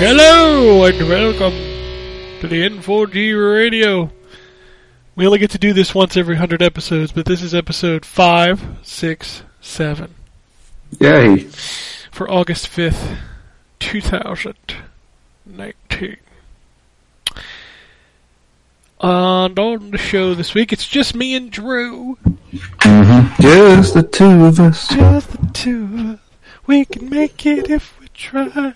Hello 0.00 0.84
and 0.84 1.08
welcome 1.08 1.52
to 2.38 2.46
the 2.46 2.62
N4G 2.68 3.52
Radio. 3.52 4.12
We 5.16 5.26
only 5.26 5.40
get 5.40 5.50
to 5.50 5.58
do 5.58 5.72
this 5.72 5.92
once 5.92 6.16
every 6.16 6.36
hundred 6.36 6.62
episodes, 6.62 7.10
but 7.10 7.26
this 7.26 7.42
is 7.42 7.52
episode 7.52 8.04
five, 8.04 8.64
six, 8.82 9.42
seven 9.60 10.14
Yay. 11.00 11.48
for 12.12 12.30
August 12.30 12.68
fifth, 12.68 13.18
two 13.80 14.00
thousand 14.00 14.54
nineteen. 15.44 16.18
And 19.00 19.58
on 19.58 19.90
the 19.90 19.98
show 19.98 20.32
this 20.34 20.54
week, 20.54 20.72
it's 20.72 20.86
just 20.86 21.16
me 21.16 21.34
and 21.34 21.50
Drew. 21.50 22.18
Mm-hmm. 22.22 23.42
Just 23.42 23.94
the 23.94 24.04
two 24.04 24.44
of 24.44 24.60
us. 24.60 24.86
Just 24.90 25.30
the 25.32 25.50
two 25.52 25.82
of 25.82 26.10
us. 26.10 26.20
We 26.68 26.84
can 26.84 27.10
make 27.10 27.44
it 27.44 27.68
if 27.68 27.98
we 27.98 28.06
try. 28.14 28.74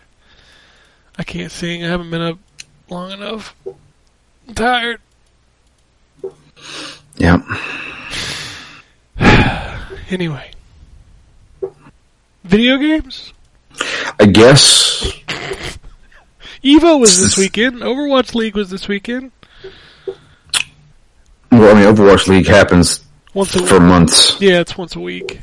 I 1.18 1.24
can't 1.24 1.52
sing. 1.52 1.84
I 1.84 1.88
haven't 1.88 2.10
been 2.10 2.22
up 2.22 2.38
long 2.88 3.10
enough. 3.12 3.54
I'm 3.66 4.54
tired. 4.54 5.00
Yep. 7.16 7.40
Anyway. 10.10 10.50
Video 12.44 12.76
games? 12.76 13.32
I 14.20 14.26
guess. 14.26 15.10
Evo 16.62 17.00
was 17.00 17.18
this 17.18 17.38
weekend. 17.38 17.76
Overwatch 17.76 18.34
League 18.34 18.54
was 18.54 18.68
this 18.68 18.88
weekend. 18.88 19.32
Well, 21.50 21.74
I 21.74 21.80
mean, 21.80 21.94
Overwatch 21.94 22.28
League 22.28 22.46
happens 22.46 23.00
Once 23.32 23.52
for 23.52 23.62
week. 23.62 23.82
months. 23.82 24.38
Yeah, 24.38 24.60
it's 24.60 24.76
once 24.76 24.96
a 24.96 25.00
week. 25.00 25.40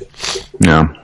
Yeah. 0.60 0.94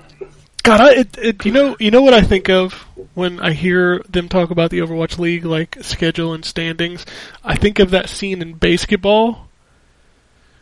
God, 0.62 0.80
I, 0.80 0.94
it, 1.00 1.18
it, 1.18 1.44
you 1.44 1.50
know, 1.50 1.76
you 1.80 1.90
know 1.90 2.02
what 2.02 2.14
I 2.14 2.22
think 2.22 2.48
of 2.48 2.72
when 3.16 3.40
I 3.40 3.52
hear 3.54 4.02
them 4.06 4.28
talk 4.28 4.50
about 4.50 4.70
the 4.70 4.80
Overwatch 4.80 5.18
League, 5.18 5.46
like 5.46 5.78
schedule 5.80 6.34
and 6.34 6.44
standings. 6.44 7.06
I 7.42 7.56
think 7.56 7.78
of 7.78 7.90
that 7.90 8.10
scene 8.10 8.42
in 8.42 8.58
BASEketball 8.58 9.38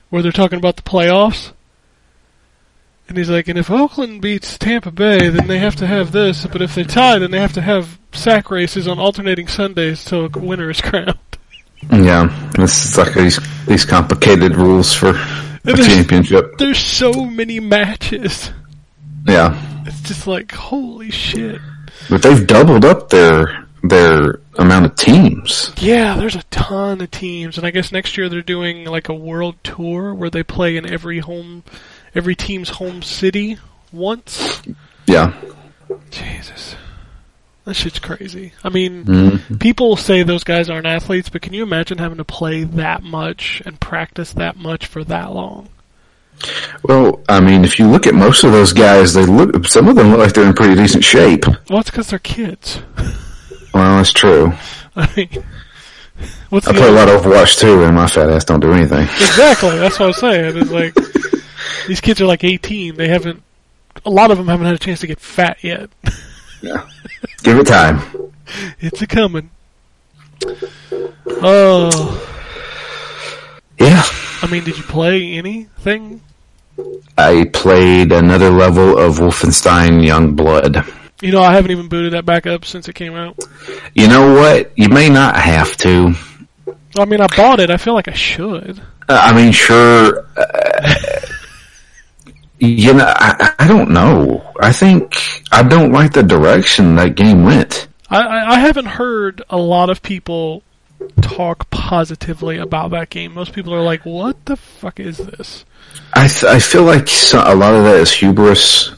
where 0.08 0.22
they're 0.22 0.30
talking 0.30 0.58
about 0.58 0.76
the 0.76 0.82
playoffs, 0.82 1.50
and 3.08 3.18
he's 3.18 3.28
like, 3.28 3.48
"And 3.48 3.58
if 3.58 3.72
Oakland 3.72 4.22
beats 4.22 4.56
Tampa 4.56 4.92
Bay, 4.92 5.28
then 5.30 5.48
they 5.48 5.58
have 5.58 5.74
to 5.76 5.86
have 5.88 6.12
this. 6.12 6.46
But 6.46 6.62
if 6.62 6.76
they 6.76 6.84
tie, 6.84 7.18
then 7.18 7.32
they 7.32 7.40
have 7.40 7.54
to 7.54 7.60
have 7.60 7.98
sack 8.12 8.52
races 8.52 8.86
on 8.86 9.00
alternating 9.00 9.48
Sundays 9.48 10.04
till 10.04 10.26
a 10.26 10.28
winner 10.28 10.70
is 10.70 10.80
crowned." 10.80 11.18
Yeah. 11.90 12.50
This 12.56 12.86
is 12.86 12.96
like 12.96 13.14
these 13.14 13.40
these 13.66 13.84
complicated 13.84 14.54
rules 14.54 14.92
for 14.94 15.10
a 15.10 15.76
championship. 15.76 16.56
There's 16.58 16.78
so 16.78 17.24
many 17.24 17.58
matches. 17.58 18.52
Yeah. 19.26 19.60
It's 19.86 20.02
just 20.02 20.28
like 20.28 20.52
holy 20.52 21.10
shit. 21.10 21.60
But 22.10 22.22
they've 22.22 22.46
doubled 22.46 22.84
up 22.84 23.10
their 23.10 23.64
their 23.82 24.40
amount 24.56 24.86
of 24.86 24.94
teams. 24.96 25.70
Yeah, 25.78 26.16
there's 26.16 26.36
a 26.36 26.42
ton 26.44 27.00
of 27.02 27.10
teams, 27.10 27.58
and 27.58 27.66
I 27.66 27.70
guess 27.70 27.92
next 27.92 28.16
year 28.16 28.28
they're 28.28 28.40
doing 28.40 28.84
like 28.86 29.08
a 29.08 29.14
world 29.14 29.56
tour 29.62 30.14
where 30.14 30.30
they 30.30 30.42
play 30.42 30.76
in 30.76 30.90
every 30.90 31.18
home, 31.18 31.64
every 32.14 32.34
team's 32.34 32.70
home 32.70 33.02
city 33.02 33.58
once. 33.92 34.62
Yeah. 35.06 35.34
Jesus, 36.10 36.76
that 37.64 37.74
shit's 37.74 37.98
crazy. 37.98 38.52
I 38.64 38.68
mean, 38.70 39.04
Mhm. 39.04 39.60
people 39.60 39.96
say 39.96 40.22
those 40.22 40.44
guys 40.44 40.70
aren't 40.70 40.86
athletes, 40.86 41.28
but 41.28 41.42
can 41.42 41.52
you 41.52 41.62
imagine 41.62 41.98
having 41.98 42.18
to 42.18 42.24
play 42.24 42.64
that 42.64 43.02
much 43.02 43.60
and 43.66 43.78
practice 43.80 44.32
that 44.32 44.56
much 44.56 44.86
for 44.86 45.04
that 45.04 45.32
long? 45.34 45.68
Well, 46.82 47.22
I 47.28 47.40
mean, 47.40 47.64
if 47.64 47.78
you 47.78 47.86
look 47.88 48.06
at 48.06 48.14
most 48.14 48.44
of 48.44 48.52
those 48.52 48.72
guys, 48.72 49.14
they 49.14 49.24
look. 49.24 49.66
Some 49.66 49.88
of 49.88 49.96
them 49.96 50.10
look 50.10 50.18
like 50.18 50.32
they're 50.34 50.46
in 50.46 50.52
pretty 50.54 50.74
decent 50.74 51.02
shape. 51.04 51.46
Well, 51.70 51.80
it's 51.80 51.90
because 51.90 52.08
they're 52.08 52.18
kids. 52.18 52.80
Well, 53.72 53.96
that's 53.96 54.12
true. 54.12 54.52
I 54.96 55.08
mean, 55.16 55.28
what's 56.50 56.68
I 56.68 56.72
play 56.72 56.88
a 56.88 56.92
lot 56.92 57.08
of 57.08 57.22
Overwatch 57.22 57.58
too, 57.58 57.82
and 57.84 57.94
my 57.96 58.06
fat 58.06 58.28
ass 58.30 58.44
don't 58.44 58.60
do 58.60 58.72
anything. 58.72 59.02
Exactly. 59.04 59.70
That's 59.78 59.98
what 59.98 60.06
I'm 60.08 60.12
saying. 60.12 60.56
It's 60.58 60.70
like 60.70 60.94
these 61.88 62.00
kids 62.00 62.20
are 62.20 62.26
like 62.26 62.44
18. 62.44 62.96
They 62.96 63.08
haven't. 63.08 63.42
A 64.04 64.10
lot 64.10 64.30
of 64.30 64.36
them 64.38 64.48
haven't 64.48 64.66
had 64.66 64.74
a 64.74 64.78
chance 64.78 65.00
to 65.00 65.06
get 65.06 65.18
fat 65.20 65.58
yet. 65.64 65.88
Yeah. 66.62 66.86
Give 67.42 67.58
it 67.58 67.66
time. 67.66 68.00
It's 68.78 69.00
a 69.00 69.06
coming. 69.06 69.50
Oh, 71.26 72.20
Yeah. 73.80 74.02
I 74.44 74.46
mean, 74.46 74.62
did 74.62 74.76
you 74.76 74.84
play 74.84 75.32
anything? 75.32 76.20
I 77.16 77.44
played 77.50 78.12
another 78.12 78.50
level 78.50 78.98
of 78.98 79.16
Wolfenstein 79.16 80.06
Youngblood. 80.06 80.86
You 81.22 81.32
know, 81.32 81.40
I 81.40 81.54
haven't 81.54 81.70
even 81.70 81.88
booted 81.88 82.12
that 82.12 82.26
back 82.26 82.46
up 82.46 82.66
since 82.66 82.86
it 82.86 82.94
came 82.94 83.14
out. 83.14 83.38
You 83.94 84.06
know 84.06 84.34
what? 84.34 84.70
You 84.76 84.90
may 84.90 85.08
not 85.08 85.34
have 85.36 85.78
to. 85.78 86.14
I 86.98 87.06
mean, 87.06 87.22
I 87.22 87.26
bought 87.34 87.58
it. 87.58 87.70
I 87.70 87.78
feel 87.78 87.94
like 87.94 88.06
I 88.08 88.12
should. 88.12 88.82
Uh, 89.08 89.18
I 89.22 89.34
mean, 89.34 89.50
sure. 89.50 90.28
Uh, 90.36 90.94
you 92.58 92.92
know, 92.92 93.14
I, 93.16 93.54
I 93.58 93.66
don't 93.66 93.92
know. 93.92 94.52
I 94.60 94.72
think 94.72 95.16
I 95.52 95.62
don't 95.62 95.92
like 95.92 96.12
the 96.12 96.22
direction 96.22 96.96
that 96.96 97.14
game 97.14 97.44
went. 97.44 97.88
I, 98.10 98.56
I 98.56 98.58
haven't 98.58 98.86
heard 98.88 99.42
a 99.48 99.56
lot 99.56 99.88
of 99.88 100.02
people 100.02 100.62
talk 101.20 101.70
positively 101.70 102.58
about 102.58 102.90
that 102.92 103.10
game. 103.10 103.34
Most 103.34 103.52
people 103.52 103.74
are 103.74 103.82
like, 103.82 104.04
"What 104.04 104.44
the 104.44 104.56
fuck 104.56 105.00
is 105.00 105.18
this?" 105.18 105.64
I 106.14 106.28
th- 106.28 106.44
I 106.44 106.58
feel 106.58 106.82
like 106.82 107.08
so, 107.08 107.42
a 107.44 107.54
lot 107.54 107.74
of 107.74 107.84
that 107.84 107.96
is 107.96 108.12
hubris. 108.12 108.92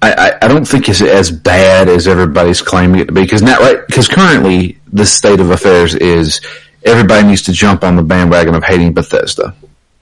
I, 0.00 0.12
I, 0.12 0.46
I 0.46 0.48
don't 0.48 0.64
think 0.66 0.88
it's 0.88 1.00
as 1.00 1.30
bad 1.30 1.88
as 1.88 2.08
everybody's 2.08 2.60
claiming 2.60 3.00
it 3.00 3.06
to 3.06 3.12
be 3.12 3.22
because 3.22 3.42
now 3.42 3.58
right 3.58 3.86
because 3.86 4.08
currently 4.08 4.78
the 4.92 5.06
state 5.06 5.38
of 5.40 5.50
affairs 5.50 5.94
is 5.94 6.40
everybody 6.84 7.26
needs 7.26 7.42
to 7.42 7.52
jump 7.52 7.84
on 7.84 7.96
the 7.96 8.02
bandwagon 8.02 8.54
of 8.54 8.64
hating 8.64 8.92
Bethesda. 8.92 9.54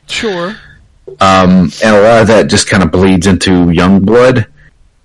Sure. 0.07 0.57
Um, 1.21 1.71
and 1.85 1.97
a 1.97 2.01
lot 2.03 2.23
of 2.23 2.27
that 2.29 2.49
just 2.49 2.69
kind 2.69 2.83
of 2.83 2.91
bleeds 2.91 3.27
into 3.27 3.67
Youngblood. 3.67 4.47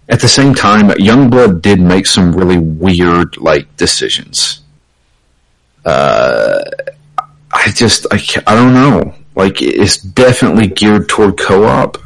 At 0.07 0.21
the 0.21 0.27
same 0.27 0.53
time, 0.53 0.89
Youngblood 0.89 1.61
did 1.61 1.81
make 1.81 2.05
some 2.05 2.35
really 2.35 2.59
weird, 2.59 3.37
like, 3.37 3.75
decisions. 3.75 4.61
Uh, 5.85 6.61
I 7.53 7.71
just, 7.71 8.07
I, 8.11 8.19
I 8.47 8.55
don't 8.55 8.73
know. 8.73 9.13
Like, 9.35 9.61
it's 9.61 9.97
definitely 9.97 10.67
geared 10.67 11.07
toward 11.07 11.37
co-op. 11.39 11.97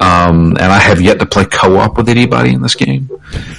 Um, 0.00 0.56
and 0.58 0.72
I 0.72 0.78
have 0.78 1.00
yet 1.00 1.18
to 1.18 1.26
play 1.26 1.44
co-op 1.44 1.96
with 1.96 2.08
anybody 2.08 2.54
in 2.54 2.62
this 2.62 2.74
game. 2.74 3.10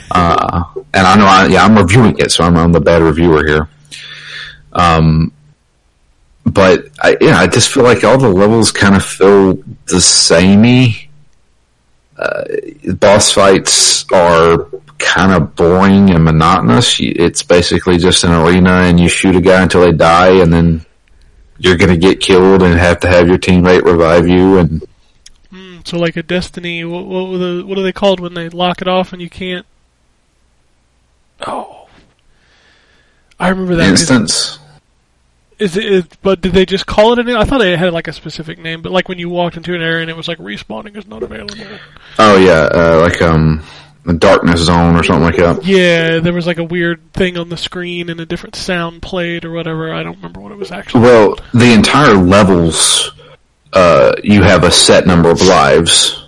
Uh, 0.10 0.64
and 0.94 1.08
I 1.08 1.16
know 1.16 1.26
I, 1.26 1.48
yeah, 1.48 1.64
I'm 1.64 1.78
reviewing 1.78 2.18
it, 2.18 2.32
so 2.32 2.44
I'm, 2.44 2.58
I'm 2.58 2.72
the 2.72 2.80
bad 2.80 3.02
reviewer 3.02 3.46
here. 3.46 3.70
Um, 4.74 5.32
but 6.46 6.86
I, 7.00 7.18
yeah, 7.22 7.38
I 7.40 7.48
just 7.48 7.72
feel 7.72 7.84
like 7.84 8.04
all 8.04 8.18
the 8.18 8.28
levels 8.28 8.72
kind 8.72 8.96
of 8.96 9.06
feel 9.06 9.54
the 9.86 10.02
samey. 10.02 11.01
Uh, 12.22 12.44
boss 13.00 13.32
fights 13.32 14.06
are 14.12 14.68
kind 15.00 15.32
of 15.32 15.56
boring 15.56 16.12
and 16.12 16.24
monotonous. 16.24 16.98
It's 17.00 17.42
basically 17.42 17.98
just 17.98 18.24
an 18.24 18.32
arena 18.32 18.84
and 18.84 19.00
you 19.00 19.10
shoot 19.10 19.36
a 19.36 19.42
guy 19.42 19.64
until 19.64 19.82
they 19.82 19.92
die 19.92 20.42
and 20.42 20.54
then 20.54 20.86
you're 21.58 21.78
gonna 21.78 21.98
get 21.98 22.20
killed 22.20 22.62
and 22.62 22.78
have 22.78 23.00
to 23.00 23.08
have 23.08 23.28
your 23.28 23.40
teammate 23.40 23.84
revive 23.84 24.28
you 24.28 24.60
and 24.60 24.84
Mm, 25.52 25.86
so, 25.86 25.98
like 25.98 26.16
a 26.16 26.24
Destiny, 26.24 26.86
what, 26.86 27.06
what, 27.06 27.38
the, 27.38 27.64
what 27.66 27.78
are 27.78 27.84
they 27.84 27.92
called 27.92 28.22
when 28.22 28.34
they 28.34 28.48
lock 28.48 28.82
it 28.82 28.88
off 28.88 29.12
and 29.12 29.22
you 29.22 29.30
can't? 29.30 29.66
Oh, 31.46 31.90
I 33.38 33.50
remember 33.50 33.76
that 33.76 33.90
instance. 33.90 34.60
Is 35.62 35.78
it, 35.78 35.86
is, 35.86 36.06
but 36.24 36.42
did 36.42 36.54
they 36.54 36.66
just 36.66 36.88
call 36.88 37.14
it 37.14 37.20
a 37.20 37.24
name? 37.24 37.38
I 37.38 37.46
thought 37.46 37.62
it 37.62 37.78
had 37.78 37.94
like 37.94 38.08
a 38.08 38.14
specific 38.14 38.58
name, 38.58 38.82
but 38.82 38.92
like 38.92 39.08
when 39.08 39.20
you 39.20 39.30
walked 39.30 39.58
into 39.58 39.76
an 39.76 39.82
area 39.84 40.02
and 40.02 40.10
it 40.10 40.18
was 40.18 40.28
like 40.28 40.40
respawning 40.40 40.98
is 40.98 41.06
not 41.06 41.22
available. 41.22 41.56
Oh 42.18 42.36
yeah, 42.36 42.68
uh, 42.74 43.00
like 43.00 43.22
um, 43.22 43.64
the 44.04 44.14
darkness 44.14 44.62
zone 44.62 44.96
or 44.96 45.04
something 45.04 45.24
like 45.24 45.38
that. 45.38 45.64
Yeah, 45.64 46.20
there 46.20 46.34
was 46.34 46.48
like 46.48 46.58
a 46.58 46.64
weird 46.64 47.14
thing 47.14 47.38
on 47.38 47.50
the 47.50 47.58
screen 47.58 48.10
and 48.10 48.20
a 48.20 48.26
different 48.26 48.56
sound 48.56 49.04
played 49.04 49.46
or 49.46 49.52
whatever. 49.52 49.94
I 49.94 50.02
don't 50.02 50.16
remember 50.16 50.40
what 50.40 50.52
it 50.52 50.58
was 50.58 50.72
actually. 50.72 51.02
Well, 51.02 51.36
the 51.54 51.72
entire 51.74 52.16
levels, 52.16 53.12
uh, 53.72 54.14
you 54.24 54.42
have 54.42 54.64
a 54.64 54.72
set 54.72 55.06
number 55.06 55.30
of 55.30 55.44
lives, 55.44 56.28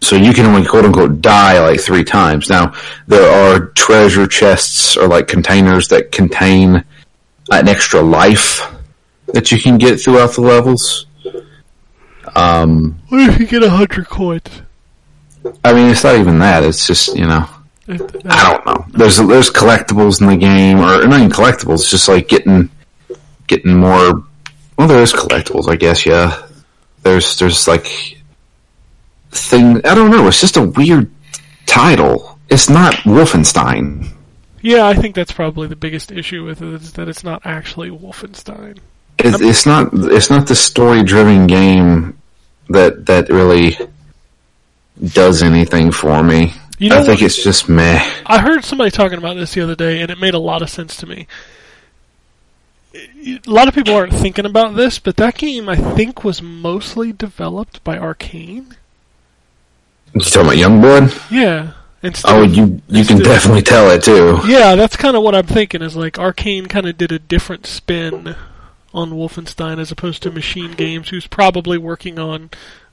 so 0.00 0.14
you 0.14 0.32
can 0.32 0.46
only 0.46 0.64
quote 0.64 0.84
unquote 0.84 1.20
die 1.20 1.58
like 1.58 1.80
three 1.80 2.04
times. 2.04 2.48
Now 2.48 2.74
there 3.08 3.28
are 3.28 3.66
treasure 3.70 4.28
chests 4.28 4.96
or 4.96 5.08
like 5.08 5.26
containers 5.26 5.88
that 5.88 6.12
contain 6.12 6.84
an 7.50 7.68
extra 7.68 8.00
life 8.00 8.60
that 9.32 9.50
you 9.52 9.58
can 9.58 9.78
get 9.78 10.00
throughout 10.00 10.32
the 10.34 10.40
levels. 10.40 11.06
Um, 12.34 12.98
What 13.08 13.28
if 13.28 13.38
you 13.40 13.46
get 13.46 13.62
a 13.62 13.70
hundred 13.70 14.08
coins? 14.08 14.62
I 15.64 15.72
mean, 15.72 15.90
it's 15.90 16.02
not 16.04 16.16
even 16.16 16.38
that. 16.40 16.64
It's 16.64 16.86
just 16.86 17.16
you 17.16 17.26
know. 17.26 17.46
I 17.88 17.96
don't 17.96 18.66
know. 18.66 18.84
There's 18.90 19.16
there's 19.18 19.50
collectibles 19.50 20.20
in 20.20 20.26
the 20.26 20.36
game, 20.36 20.78
or 20.78 21.06
not 21.06 21.20
even 21.20 21.30
collectibles. 21.30 21.88
Just 21.88 22.08
like 22.08 22.28
getting 22.28 22.68
getting 23.46 23.76
more. 23.76 24.24
Well, 24.76 24.88
there 24.88 25.02
is 25.02 25.12
collectibles, 25.12 25.68
I 25.68 25.76
guess. 25.76 26.04
Yeah, 26.04 26.46
there's 27.02 27.38
there's 27.38 27.68
like 27.68 28.18
thing. 29.30 29.76
I 29.86 29.94
don't 29.94 30.10
know. 30.10 30.26
It's 30.26 30.40
just 30.40 30.56
a 30.56 30.62
weird 30.62 31.10
title. 31.66 32.38
It's 32.48 32.68
not 32.68 32.94
Wolfenstein. 33.04 34.08
Yeah, 34.62 34.86
I 34.86 34.94
think 34.94 35.14
that's 35.14 35.32
probably 35.32 35.68
the 35.68 35.76
biggest 35.76 36.10
issue 36.10 36.44
with 36.44 36.62
it 36.62 36.74
is 36.74 36.92
that 36.94 37.08
it's 37.08 37.24
not 37.24 37.42
actually 37.44 37.90
Wolfenstein. 37.90 38.78
It, 39.18 39.40
it's 39.40 39.66
not. 39.66 39.90
It's 39.92 40.30
not 40.30 40.46
the 40.46 40.54
story 40.54 41.02
driven 41.02 41.46
game 41.46 42.18
that 42.68 43.06
that 43.06 43.28
really 43.28 43.76
does 45.02 45.42
anything 45.42 45.92
for 45.92 46.22
me. 46.22 46.52
You 46.78 46.90
know 46.90 46.96
I 46.98 47.04
think 47.04 47.20
what? 47.20 47.26
it's 47.26 47.42
just 47.42 47.68
meh. 47.68 47.98
I 48.26 48.38
heard 48.40 48.64
somebody 48.64 48.90
talking 48.90 49.18
about 49.18 49.36
this 49.36 49.54
the 49.54 49.62
other 49.62 49.74
day, 49.74 50.02
and 50.02 50.10
it 50.10 50.18
made 50.18 50.34
a 50.34 50.38
lot 50.38 50.62
of 50.62 50.68
sense 50.68 50.96
to 50.96 51.06
me. 51.06 51.26
A 52.94 53.40
lot 53.46 53.68
of 53.68 53.74
people 53.74 53.94
aren't 53.94 54.12
thinking 54.12 54.46
about 54.46 54.74
this, 54.74 54.98
but 54.98 55.16
that 55.16 55.36
game 55.36 55.68
I 55.68 55.76
think 55.76 56.24
was 56.24 56.42
mostly 56.42 57.12
developed 57.12 57.82
by 57.84 57.96
Arkane. 57.96 58.74
You 60.14 60.20
talking 60.20 60.42
about 60.42 60.56
Youngblood? 60.56 61.30
Yeah. 61.30 61.72
Instead 62.02 62.30
Oh, 62.30 62.42
you 62.42 62.80
you 62.88 63.04
can 63.04 63.18
definitely 63.18 63.62
tell 63.62 63.90
it 63.90 64.02
too. 64.02 64.40
Yeah, 64.46 64.74
that's 64.74 64.96
kind 64.96 65.16
of 65.16 65.22
what 65.22 65.34
I'm 65.34 65.46
thinking. 65.46 65.82
Is 65.82 65.96
like 65.96 66.14
Arkane 66.14 66.68
kind 66.68 66.86
of 66.86 66.98
did 66.98 67.12
a 67.12 67.18
different 67.18 67.66
spin 67.66 68.36
on 68.92 69.12
Wolfenstein 69.12 69.78
as 69.78 69.90
opposed 69.90 70.22
to 70.22 70.30
MachineGames, 70.30 71.08
who's 71.08 71.26
probably 71.26 71.78
working 71.78 72.18
on 72.18 72.50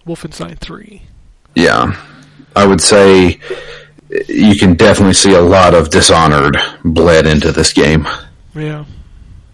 Wolfenstein 0.08 0.58
Three. 0.58 1.04
Yeah, 1.56 1.96
I 2.56 2.66
would 2.66 2.82
say 2.82 3.40
you 4.28 4.56
can 4.56 4.76
definitely 4.76 5.14
see 5.14 5.34
a 5.34 5.42
lot 5.42 5.74
of 5.74 5.90
Dishonored 5.90 6.58
bled 6.84 7.26
into 7.26 7.52
this 7.52 7.74
game. 7.74 8.08
Yeah. 8.56 8.86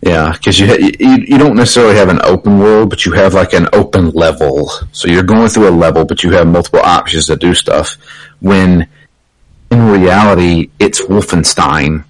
Yeah, 0.02 0.32
because 0.32 0.58
you, 0.58 0.68
you 0.98 1.26
you 1.28 1.38
don't 1.38 1.58
necessarily 1.58 1.96
have 1.96 2.08
an 2.08 2.22
open 2.24 2.58
world, 2.60 2.90
but 2.90 3.06
you 3.06 3.12
have 3.14 3.34
like 3.34 3.52
an 3.52 3.68
open 3.74 4.12
level. 4.12 4.70
So 4.94 5.10
you're 5.10 5.24
going 5.24 5.50
through 5.50 5.68
a 5.68 5.72
level, 5.72 6.06
but 6.06 6.24
you 6.24 6.32
have 6.32 6.48
multiple 6.48 6.80
options 6.80 7.26
to 7.26 7.36
do 7.36 7.54
stuff. 7.54 7.98
When 8.40 8.88
in 9.80 10.02
reality, 10.02 10.70
it's 10.80 11.02
Wolfenstein. 11.02 12.04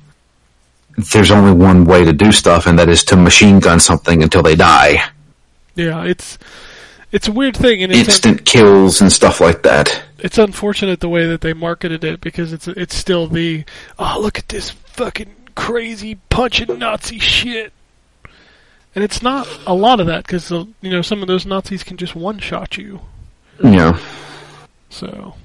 There's 1.13 1.31
only 1.31 1.53
one 1.53 1.85
way 1.85 2.03
to 2.03 2.11
do 2.13 2.31
stuff, 2.31 2.67
and 2.67 2.77
that 2.79 2.89
is 2.89 3.03
to 3.05 3.15
machine 3.15 3.59
gun 3.59 3.79
something 3.79 4.21
until 4.21 4.41
they 4.41 4.55
die. 4.55 5.03
Yeah, 5.75 6.03
it's 6.03 6.37
it's 7.11 7.27
a 7.27 7.31
weird 7.31 7.55
thing, 7.55 7.83
and 7.83 7.91
it's 7.91 8.09
Instant 8.09 8.45
kills 8.45 9.01
and 9.01 9.11
stuff 9.11 9.39
like 9.39 9.63
that. 9.63 10.03
it's 10.17 10.37
unfortunate 10.37 10.99
the 10.99 11.09
way 11.09 11.25
that 11.27 11.41
they 11.41 11.53
marketed 11.53 12.03
it 12.03 12.19
because 12.21 12.51
it's 12.51 12.67
it's 12.67 12.95
still 12.95 13.27
the 13.27 13.63
oh 13.97 14.17
look 14.19 14.37
at 14.37 14.49
this 14.49 14.71
fucking 14.71 15.33
crazy 15.55 16.15
punching 16.29 16.77
Nazi 16.79 17.19
shit, 17.19 17.71
and 18.93 19.03
it's 19.03 19.21
not 19.21 19.47
a 19.65 19.73
lot 19.73 19.99
of 20.01 20.07
that 20.07 20.25
because 20.25 20.51
uh, 20.51 20.65
you 20.81 20.89
know 20.89 21.01
some 21.01 21.21
of 21.21 21.27
those 21.27 21.45
Nazis 21.45 21.83
can 21.83 21.95
just 21.97 22.15
one 22.15 22.39
shot 22.39 22.77
you. 22.77 22.99
Yeah. 23.63 23.97
So 24.89 25.35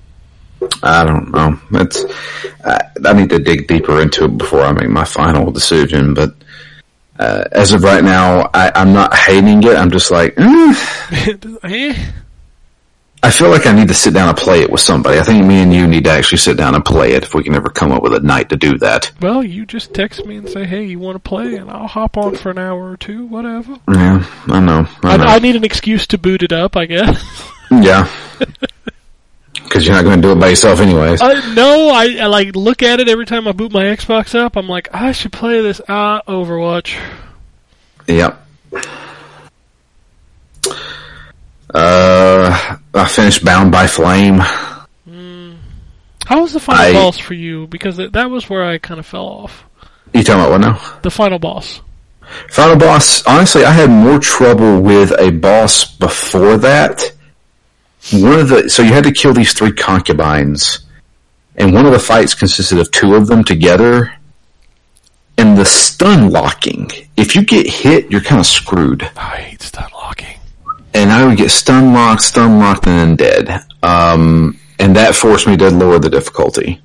I 0.82 1.04
don't 1.04 1.30
know. 1.30 1.58
It's 1.72 2.04
I, 2.64 2.80
I 3.04 3.12
need 3.12 3.30
to 3.30 3.38
dig 3.38 3.66
deeper 3.66 4.00
into 4.00 4.24
it 4.24 4.38
before 4.38 4.62
I 4.62 4.72
make 4.72 4.88
my 4.88 5.04
final 5.04 5.50
decision. 5.50 6.14
But 6.14 6.34
uh, 7.18 7.44
as 7.52 7.72
of 7.72 7.82
right 7.82 8.02
now, 8.02 8.50
I, 8.52 8.72
I'm 8.74 8.92
not 8.92 9.14
hating 9.14 9.62
it. 9.62 9.76
I'm 9.76 9.90
just 9.90 10.10
like, 10.10 10.34
eh. 10.36 10.74
eh? 11.64 11.94
I 13.24 13.30
feel 13.30 13.48
like 13.48 13.64
I 13.64 13.72
need 13.72 13.88
to 13.88 13.94
sit 13.94 14.12
down 14.12 14.28
and 14.28 14.36
play 14.36 14.60
it 14.60 14.70
with 14.70 14.82
somebody. 14.82 15.18
I 15.18 15.22
think 15.22 15.46
me 15.46 15.62
and 15.62 15.72
you 15.72 15.86
need 15.86 16.04
to 16.04 16.10
actually 16.10 16.36
sit 16.38 16.58
down 16.58 16.74
and 16.74 16.84
play 16.84 17.12
it 17.12 17.22
if 17.22 17.34
we 17.34 17.42
can 17.42 17.54
ever 17.54 17.70
come 17.70 17.90
up 17.90 18.02
with 18.02 18.12
a 18.12 18.20
night 18.20 18.50
to 18.50 18.56
do 18.56 18.76
that. 18.78 19.10
well, 19.22 19.42
you 19.42 19.64
just 19.64 19.94
text 19.94 20.26
me 20.26 20.36
and 20.36 20.46
say, 20.46 20.66
hey, 20.66 20.84
you 20.84 20.98
want 20.98 21.14
to 21.16 21.20
play, 21.20 21.54
and 21.54 21.70
I'll 21.70 21.86
hop 21.86 22.18
on 22.18 22.36
for 22.36 22.50
an 22.50 22.58
hour 22.58 22.90
or 22.90 22.98
two, 22.98 23.24
whatever. 23.24 23.78
Yeah, 23.88 24.26
I 24.48 24.60
know. 24.60 24.86
I 25.02 25.14
I, 25.14 25.16
know. 25.16 25.24
I 25.24 25.38
need 25.38 25.56
an 25.56 25.64
excuse 25.64 26.06
to 26.08 26.18
boot 26.18 26.42
it 26.42 26.52
up, 26.52 26.76
I 26.76 26.84
guess. 26.84 27.50
yeah. 27.70 28.10
Because 29.74 29.88
you're 29.88 29.96
not 29.96 30.04
going 30.04 30.22
to 30.22 30.22
do 30.22 30.30
it 30.30 30.38
by 30.38 30.50
yourself 30.50 30.78
anyways. 30.78 31.20
Uh, 31.20 31.52
no, 31.54 31.88
I, 31.88 32.16
I 32.20 32.26
like 32.26 32.54
look 32.54 32.84
at 32.84 33.00
it 33.00 33.08
every 33.08 33.26
time 33.26 33.48
I 33.48 33.50
boot 33.50 33.72
my 33.72 33.82
Xbox 33.82 34.32
up. 34.32 34.56
I'm 34.56 34.68
like, 34.68 34.88
I 34.94 35.10
should 35.10 35.32
play 35.32 35.62
this. 35.62 35.80
Ah, 35.88 36.22
Overwatch. 36.28 36.96
Yep. 38.06 38.40
Uh, 41.74 42.76
I 42.94 43.08
finished 43.08 43.44
Bound 43.44 43.72
by 43.72 43.88
Flame. 43.88 44.38
How 44.38 44.86
was 46.40 46.52
the 46.52 46.60
final 46.60 46.84
I- 46.84 46.92
boss 46.92 47.18
for 47.18 47.34
you? 47.34 47.66
Because 47.66 47.96
that 47.96 48.12
that 48.12 48.30
was 48.30 48.48
where 48.48 48.64
I 48.64 48.78
kind 48.78 49.00
of 49.00 49.06
fell 49.06 49.26
off. 49.26 49.64
You 50.14 50.22
talking 50.22 50.40
about 50.40 50.52
what 50.52 50.60
now? 50.60 50.98
The 51.02 51.10
final 51.10 51.40
boss. 51.40 51.80
Final 52.48 52.76
boss, 52.76 53.26
honestly, 53.26 53.64
I 53.64 53.72
had 53.72 53.90
more 53.90 54.20
trouble 54.20 54.80
with 54.80 55.12
a 55.18 55.30
boss 55.30 55.96
before 55.96 56.58
that. 56.58 57.10
One 58.12 58.38
of 58.38 58.48
the, 58.48 58.68
so 58.68 58.82
you 58.82 58.92
had 58.92 59.04
to 59.04 59.12
kill 59.12 59.32
these 59.32 59.54
three 59.54 59.72
concubines, 59.72 60.80
and 61.56 61.72
one 61.72 61.86
of 61.86 61.92
the 61.92 61.98
fights 61.98 62.34
consisted 62.34 62.78
of 62.78 62.90
two 62.90 63.14
of 63.14 63.26
them 63.26 63.44
together, 63.44 64.14
and 65.38 65.56
the 65.56 65.64
stun 65.64 66.30
locking. 66.30 66.90
If 67.16 67.34
you 67.34 67.44
get 67.44 67.66
hit, 67.66 68.10
you're 68.10 68.20
kind 68.20 68.40
of 68.40 68.46
screwed. 68.46 69.02
I 69.16 69.36
hate 69.38 69.62
stun 69.62 69.90
locking. 69.94 70.38
And 70.92 71.10
I 71.10 71.26
would 71.26 71.38
get 71.38 71.50
stun 71.50 71.92
locked, 71.92 72.22
stun 72.22 72.58
locked, 72.58 72.86
and 72.86 72.98
then 72.98 73.16
dead. 73.16 73.64
Um, 73.82 74.60
and 74.78 74.94
that 74.96 75.14
forced 75.14 75.46
me 75.46 75.56
to 75.56 75.70
lower 75.70 75.98
the 75.98 76.10
difficulty. 76.10 76.80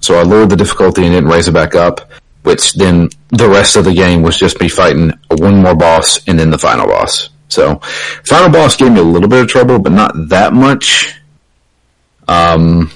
So 0.00 0.18
I 0.18 0.22
lowered 0.22 0.50
the 0.50 0.56
difficulty 0.56 1.04
and 1.04 1.12
didn't 1.12 1.30
raise 1.30 1.48
it 1.48 1.52
back 1.52 1.74
up, 1.74 2.10
which 2.42 2.74
then 2.74 3.10
the 3.28 3.48
rest 3.48 3.76
of 3.76 3.84
the 3.84 3.92
game 3.92 4.22
was 4.22 4.38
just 4.38 4.60
me 4.60 4.68
fighting 4.68 5.12
one 5.28 5.62
more 5.62 5.74
boss 5.74 6.26
and 6.26 6.38
then 6.38 6.50
the 6.50 6.58
final 6.58 6.86
boss. 6.86 7.28
So, 7.50 7.76
final 8.24 8.50
boss 8.50 8.76
gave 8.76 8.92
me 8.92 9.00
a 9.00 9.04
little 9.04 9.28
bit 9.28 9.42
of 9.42 9.48
trouble, 9.48 9.78
but 9.78 9.92
not 9.92 10.12
that 10.28 10.52
much. 10.52 11.20
Um, 12.28 12.90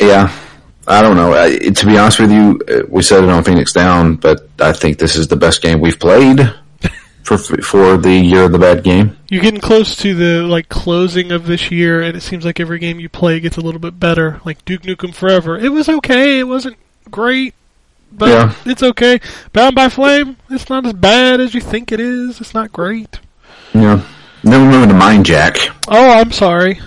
yeah, 0.00 0.34
I 0.86 1.02
don't 1.02 1.16
know. 1.16 1.34
I, 1.34 1.58
to 1.58 1.86
be 1.86 1.98
honest 1.98 2.20
with 2.20 2.32
you, 2.32 2.60
uh, 2.68 2.82
we 2.88 3.02
said 3.02 3.24
it 3.24 3.30
on 3.30 3.44
Phoenix 3.44 3.72
Down, 3.72 4.16
but 4.16 4.48
I 4.58 4.72
think 4.72 4.98
this 4.98 5.16
is 5.16 5.28
the 5.28 5.36
best 5.36 5.62
game 5.62 5.80
we've 5.80 5.98
played 5.98 6.40
for 7.26 7.36
for 7.36 7.96
the 7.96 8.12
year 8.12 8.44
of 8.44 8.52
the 8.52 8.58
bad 8.58 8.84
game. 8.84 9.16
You're 9.28 9.42
getting 9.42 9.60
close 9.60 9.96
to 9.96 10.14
the 10.14 10.46
like 10.46 10.68
closing 10.68 11.32
of 11.32 11.46
this 11.46 11.70
year, 11.72 12.00
and 12.00 12.16
it 12.16 12.20
seems 12.20 12.44
like 12.44 12.60
every 12.60 12.78
game 12.78 13.00
you 13.00 13.08
play 13.08 13.40
gets 13.40 13.56
a 13.56 13.60
little 13.60 13.80
bit 13.80 13.98
better. 13.98 14.40
Like 14.44 14.64
Duke 14.64 14.82
Nukem 14.82 15.12
Forever, 15.12 15.58
it 15.58 15.70
was 15.70 15.88
okay. 15.88 16.38
It 16.38 16.44
wasn't 16.44 16.76
great, 17.10 17.54
but 18.16 18.28
Yeah. 18.28 18.54
it's 18.64 18.82
okay. 18.82 19.20
Bound 19.52 19.74
by 19.74 19.88
Flame, 19.88 20.36
it's 20.50 20.68
not 20.68 20.86
as 20.86 20.92
bad 20.94 21.40
as 21.40 21.54
you 21.54 21.60
think 21.60 21.92
it 21.92 22.00
is. 22.00 22.40
It's 22.40 22.54
not 22.54 22.72
great. 22.72 23.20
Yeah. 23.74 24.00
Then 24.42 24.62
we 24.70 24.76
moved 24.76 24.90
to 24.90 24.94
MindJack. 24.94 25.74
Oh, 25.88 26.10
I'm 26.10 26.32
sorry. 26.32 26.80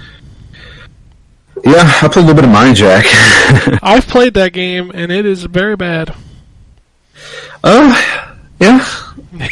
Yeah, 1.65 1.91
I 2.01 2.07
played 2.07 2.23
a 2.23 2.27
little 2.27 2.35
bit 2.35 2.45
of 2.45 2.51
MindJack. 2.51 3.79
I've 3.83 4.07
played 4.07 4.33
that 4.35 4.53
game, 4.53 4.91
and 4.93 5.11
it 5.11 5.25
is 5.25 5.43
very 5.43 5.75
bad. 5.75 6.15
Oh, 7.63 8.25
yeah. 8.59 8.85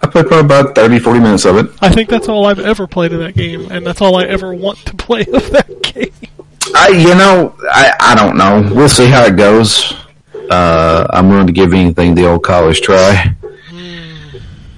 I 0.00 0.06
played 0.08 0.26
probably 0.28 0.40
about 0.40 0.74
30, 0.74 0.98
40 0.98 1.20
minutes 1.20 1.44
of 1.44 1.56
it. 1.56 1.70
I 1.82 1.90
think 1.90 2.08
that's 2.08 2.28
all 2.28 2.46
I've 2.46 2.58
ever 2.58 2.86
played 2.86 3.12
in 3.12 3.18
that 3.20 3.34
game, 3.34 3.70
and 3.70 3.86
that's 3.86 4.00
all 4.00 4.16
I 4.16 4.24
ever 4.24 4.54
want 4.54 4.78
to 4.86 4.94
play 4.96 5.20
of 5.22 5.50
that 5.50 5.82
game. 5.82 6.12
I, 6.74 6.88
you 6.88 7.14
know, 7.14 7.54
I, 7.70 7.92
I 8.00 8.14
don't 8.14 8.36
know. 8.36 8.70
We'll 8.74 8.88
see 8.88 9.06
how 9.06 9.24
it 9.24 9.36
goes. 9.36 9.94
Uh, 10.50 11.06
I'm 11.10 11.28
willing 11.28 11.46
to 11.46 11.52
give 11.52 11.72
anything 11.72 12.14
the 12.14 12.26
old 12.26 12.42
college 12.42 12.80
try. 12.80 13.34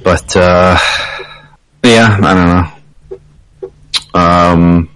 But, 0.02 0.37
uh, 0.37 0.78
yeah, 1.84 2.18
I 2.22 2.34
don't 2.34 2.48
know. 2.48 3.70
Um, 4.14 4.90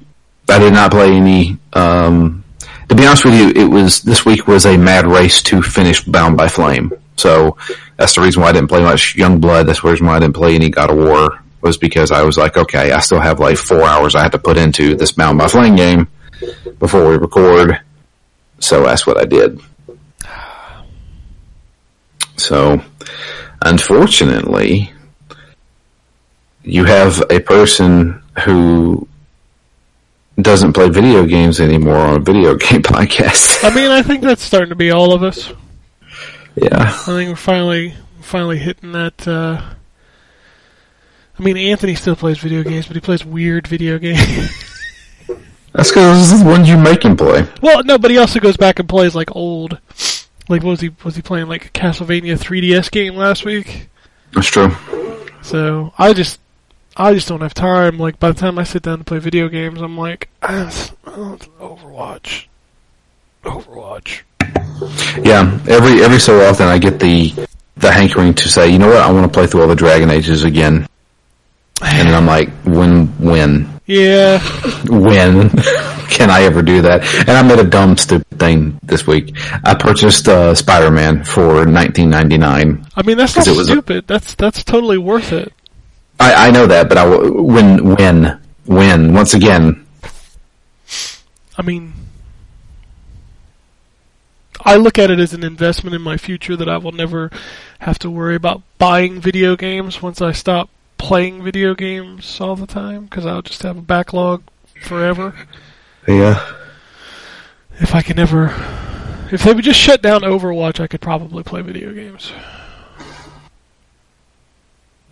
I 0.48 0.58
did 0.58 0.72
not 0.72 0.90
play 0.90 1.12
any, 1.12 1.58
um, 1.72 2.44
to 2.88 2.94
be 2.94 3.06
honest 3.06 3.24
with 3.24 3.34
you, 3.34 3.48
it 3.50 3.68
was, 3.68 4.02
this 4.02 4.24
week 4.24 4.46
was 4.46 4.66
a 4.66 4.76
mad 4.76 5.06
race 5.06 5.42
to 5.44 5.62
finish 5.62 6.02
Bound 6.04 6.36
by 6.36 6.48
Flame. 6.48 6.92
So 7.16 7.56
that's 7.96 8.14
the 8.14 8.22
reason 8.22 8.42
why 8.42 8.48
I 8.48 8.52
didn't 8.52 8.68
play 8.68 8.82
much 8.82 9.16
Youngblood. 9.16 9.66
That's 9.66 9.82
the 9.82 9.90
reason 9.90 10.06
why 10.06 10.16
I 10.16 10.20
didn't 10.20 10.34
play 10.34 10.54
any 10.54 10.70
God 10.70 10.90
of 10.90 10.96
War 10.96 11.42
was 11.60 11.76
because 11.76 12.10
I 12.10 12.22
was 12.22 12.36
like, 12.36 12.56
okay, 12.56 12.90
I 12.90 13.00
still 13.00 13.20
have 13.20 13.38
like 13.38 13.56
four 13.56 13.82
hours 13.82 14.14
I 14.14 14.22
had 14.22 14.32
to 14.32 14.38
put 14.38 14.56
into 14.56 14.96
this 14.96 15.12
Bound 15.12 15.38
by 15.38 15.46
Flame 15.46 15.76
game 15.76 16.08
before 16.78 17.08
we 17.08 17.16
record. 17.16 17.80
So 18.58 18.82
that's 18.84 19.06
what 19.06 19.18
I 19.18 19.24
did. 19.24 19.60
So, 22.42 22.82
unfortunately, 23.60 24.92
you 26.64 26.84
have 26.84 27.22
a 27.30 27.38
person 27.38 28.20
who 28.44 29.06
doesn't 30.40 30.72
play 30.72 30.88
video 30.88 31.24
games 31.24 31.60
anymore 31.60 31.94
on 31.98 32.16
a 32.16 32.18
video 32.18 32.56
game 32.56 32.82
podcast. 32.82 33.62
I 33.64 33.72
mean, 33.72 33.92
I 33.92 34.02
think 34.02 34.22
that's 34.22 34.42
starting 34.42 34.70
to 34.70 34.74
be 34.74 34.90
all 34.90 35.12
of 35.12 35.22
us. 35.22 35.52
yeah. 36.56 36.88
I 36.88 36.90
think 36.90 37.30
we're 37.30 37.36
finally 37.36 37.94
finally 38.20 38.58
hitting 38.58 38.90
that. 38.90 39.28
Uh, 39.28 39.62
I 41.38 41.42
mean, 41.42 41.56
Anthony 41.56 41.94
still 41.94 42.16
plays 42.16 42.38
video 42.38 42.64
games, 42.64 42.88
but 42.88 42.96
he 42.96 43.00
plays 43.00 43.24
weird 43.24 43.68
video 43.68 43.98
games. 44.00 44.18
That's 45.74 45.90
because 45.90 46.18
this 46.18 46.32
is 46.32 46.42
the 46.42 46.50
ones 46.50 46.68
you 46.68 46.76
make 46.76 47.04
him 47.04 47.16
play. 47.16 47.46
well, 47.62 47.84
no, 47.84 47.98
but 47.98 48.10
he 48.10 48.18
also 48.18 48.40
goes 48.40 48.56
back 48.56 48.80
and 48.80 48.88
plays 48.88 49.14
like 49.14 49.34
old. 49.36 49.78
Like, 50.48 50.62
was 50.62 50.80
he 50.80 50.90
was 51.04 51.16
he 51.16 51.22
playing 51.22 51.46
like 51.48 51.66
a 51.66 51.70
Castlevania 51.70 52.38
3DS 52.38 52.90
game 52.90 53.14
last 53.14 53.44
week? 53.44 53.88
That's 54.32 54.48
true. 54.48 54.70
So 55.42 55.92
I 55.98 56.12
just 56.12 56.40
I 56.96 57.14
just 57.14 57.28
don't 57.28 57.40
have 57.40 57.54
time. 57.54 57.98
Like 57.98 58.18
by 58.18 58.30
the 58.32 58.38
time 58.38 58.58
I 58.58 58.64
sit 58.64 58.82
down 58.82 58.98
to 58.98 59.04
play 59.04 59.18
video 59.18 59.48
games, 59.48 59.80
I'm 59.80 59.96
like, 59.96 60.28
ah, 60.42 60.62
it's- 60.62 60.92
oh, 61.06 61.34
it's 61.34 61.46
Overwatch, 61.60 62.46
Overwatch. 63.44 64.22
Yeah, 65.24 65.58
every 65.68 66.02
every 66.02 66.18
so 66.18 66.40
often 66.48 66.66
I 66.66 66.78
get 66.78 66.98
the 66.98 67.32
the 67.76 67.90
hankering 67.92 68.34
to 68.34 68.48
say, 68.48 68.68
you 68.70 68.78
know 68.78 68.88
what, 68.88 68.98
I 68.98 69.10
want 69.10 69.24
to 69.30 69.36
play 69.36 69.46
through 69.46 69.62
all 69.62 69.68
the 69.68 69.74
Dragon 69.74 70.10
Ages 70.10 70.44
again. 70.44 70.86
And 71.84 72.08
I'm 72.10 72.26
like, 72.26 72.48
when, 72.64 73.06
when, 73.18 73.68
Yeah, 73.86 74.38
when 74.88 75.50
can 76.08 76.30
I 76.30 76.42
ever 76.42 76.62
do 76.62 76.80
that? 76.82 77.02
And 77.28 77.30
I 77.30 77.42
made 77.42 77.58
a 77.58 77.64
dumb, 77.68 77.96
stupid 77.96 78.38
thing 78.38 78.78
this 78.82 79.06
week. 79.06 79.36
I 79.64 79.74
purchased 79.74 80.28
uh, 80.28 80.54
Spider-Man 80.54 81.24
for 81.24 81.64
19.99. 81.64 82.90
I 82.94 83.02
mean 83.02 83.18
that's 83.18 83.36
not 83.36 83.46
it 83.46 83.50
was 83.56 83.68
a- 83.68 83.72
stupid. 83.72 84.06
that's 84.06 84.34
that's 84.34 84.62
totally 84.64 84.98
worth 84.98 85.32
it. 85.32 85.52
I, 86.20 86.48
I 86.48 86.50
know 86.52 86.66
that, 86.66 86.88
but 86.88 86.98
I 86.98 87.04
w- 87.10 87.42
when 87.42 87.96
when 87.96 88.40
when 88.66 89.12
once 89.14 89.34
again, 89.34 89.84
I 91.58 91.62
mean, 91.62 91.92
I 94.64 94.76
look 94.76 94.98
at 94.98 95.10
it 95.10 95.18
as 95.18 95.34
an 95.34 95.42
investment 95.42 95.94
in 95.96 96.02
my 96.02 96.16
future 96.16 96.54
that 96.56 96.68
I 96.68 96.76
will 96.76 96.92
never 96.92 97.30
have 97.80 97.98
to 98.00 98.10
worry 98.10 98.36
about 98.36 98.62
buying 98.78 99.20
video 99.20 99.56
games 99.56 100.00
once 100.00 100.22
I 100.22 100.30
stop 100.32 100.70
playing 101.02 101.42
video 101.42 101.74
games 101.74 102.40
all 102.40 102.54
the 102.54 102.66
time 102.66 103.04
because 103.06 103.26
I'll 103.26 103.42
just 103.42 103.60
have 103.64 103.76
a 103.76 103.82
backlog 103.82 104.44
forever. 104.84 105.34
yeah, 106.06 106.52
If 107.80 107.92
I 107.92 108.02
can 108.02 108.20
ever, 108.20 108.54
if 109.32 109.42
they 109.42 109.52
would 109.52 109.64
just 109.64 109.80
shut 109.80 110.00
down 110.00 110.20
Overwatch, 110.20 110.78
I 110.78 110.86
could 110.86 111.00
probably 111.00 111.42
play 111.42 111.60
video 111.60 111.92
games. 111.92 112.30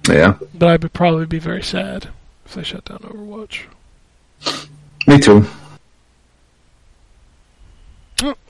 yeah, 0.08 0.38
But 0.54 0.66
I 0.68 0.76
would 0.76 0.92
probably 0.92 1.26
be 1.26 1.40
very 1.40 1.62
sad 1.62 2.08
if 2.46 2.54
they 2.54 2.62
shut 2.62 2.84
down 2.84 2.98
Overwatch. 2.98 3.64
me 5.08 5.18
too. 5.18 5.44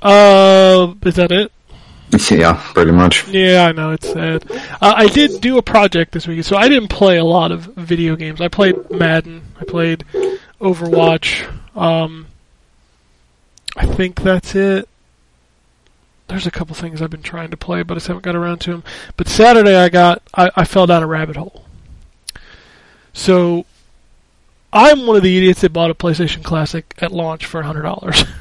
Uh, 0.02 0.92
is 1.06 1.14
that 1.16 1.32
it? 1.32 1.50
Yeah, 2.30 2.60
pretty 2.74 2.92
much. 2.92 3.28
Yeah, 3.28 3.66
I 3.66 3.72
know 3.72 3.92
it's 3.92 4.12
sad. 4.12 4.44
Uh, 4.50 4.94
I 4.96 5.06
did 5.06 5.40
do 5.40 5.58
a 5.58 5.62
project 5.62 6.12
this 6.12 6.26
week, 6.26 6.44
so 6.44 6.56
I 6.56 6.68
didn't 6.68 6.88
play 6.88 7.18
a 7.18 7.24
lot 7.24 7.52
of 7.52 7.62
video 7.76 8.16
games. 8.16 8.40
I 8.40 8.48
played 8.48 8.90
Madden. 8.90 9.42
I 9.60 9.64
played 9.64 10.04
Overwatch. 10.60 11.48
Um, 11.76 12.26
I 13.76 13.86
think 13.86 14.22
that's 14.22 14.54
it. 14.54 14.88
There's 16.28 16.46
a 16.46 16.50
couple 16.50 16.74
things 16.74 17.02
I've 17.02 17.10
been 17.10 17.22
trying 17.22 17.50
to 17.50 17.56
play, 17.56 17.82
but 17.82 17.96
I 17.96 18.06
haven't 18.06 18.22
got 18.22 18.36
around 18.36 18.60
to 18.62 18.70
them. 18.70 18.84
But 19.16 19.28
Saturday, 19.28 19.76
I 19.76 19.88
got 19.88 20.22
I, 20.34 20.50
I 20.54 20.64
fell 20.64 20.86
down 20.86 21.02
a 21.02 21.06
rabbit 21.06 21.36
hole. 21.36 21.64
So, 23.12 23.66
I'm 24.72 25.06
one 25.06 25.16
of 25.16 25.24
the 25.24 25.36
idiots 25.36 25.62
that 25.62 25.72
bought 25.72 25.90
a 25.90 25.94
PlayStation 25.94 26.44
Classic 26.44 26.94
at 26.98 27.10
launch 27.12 27.46
for 27.46 27.62
hundred 27.62 27.82
dollars. 27.82 28.24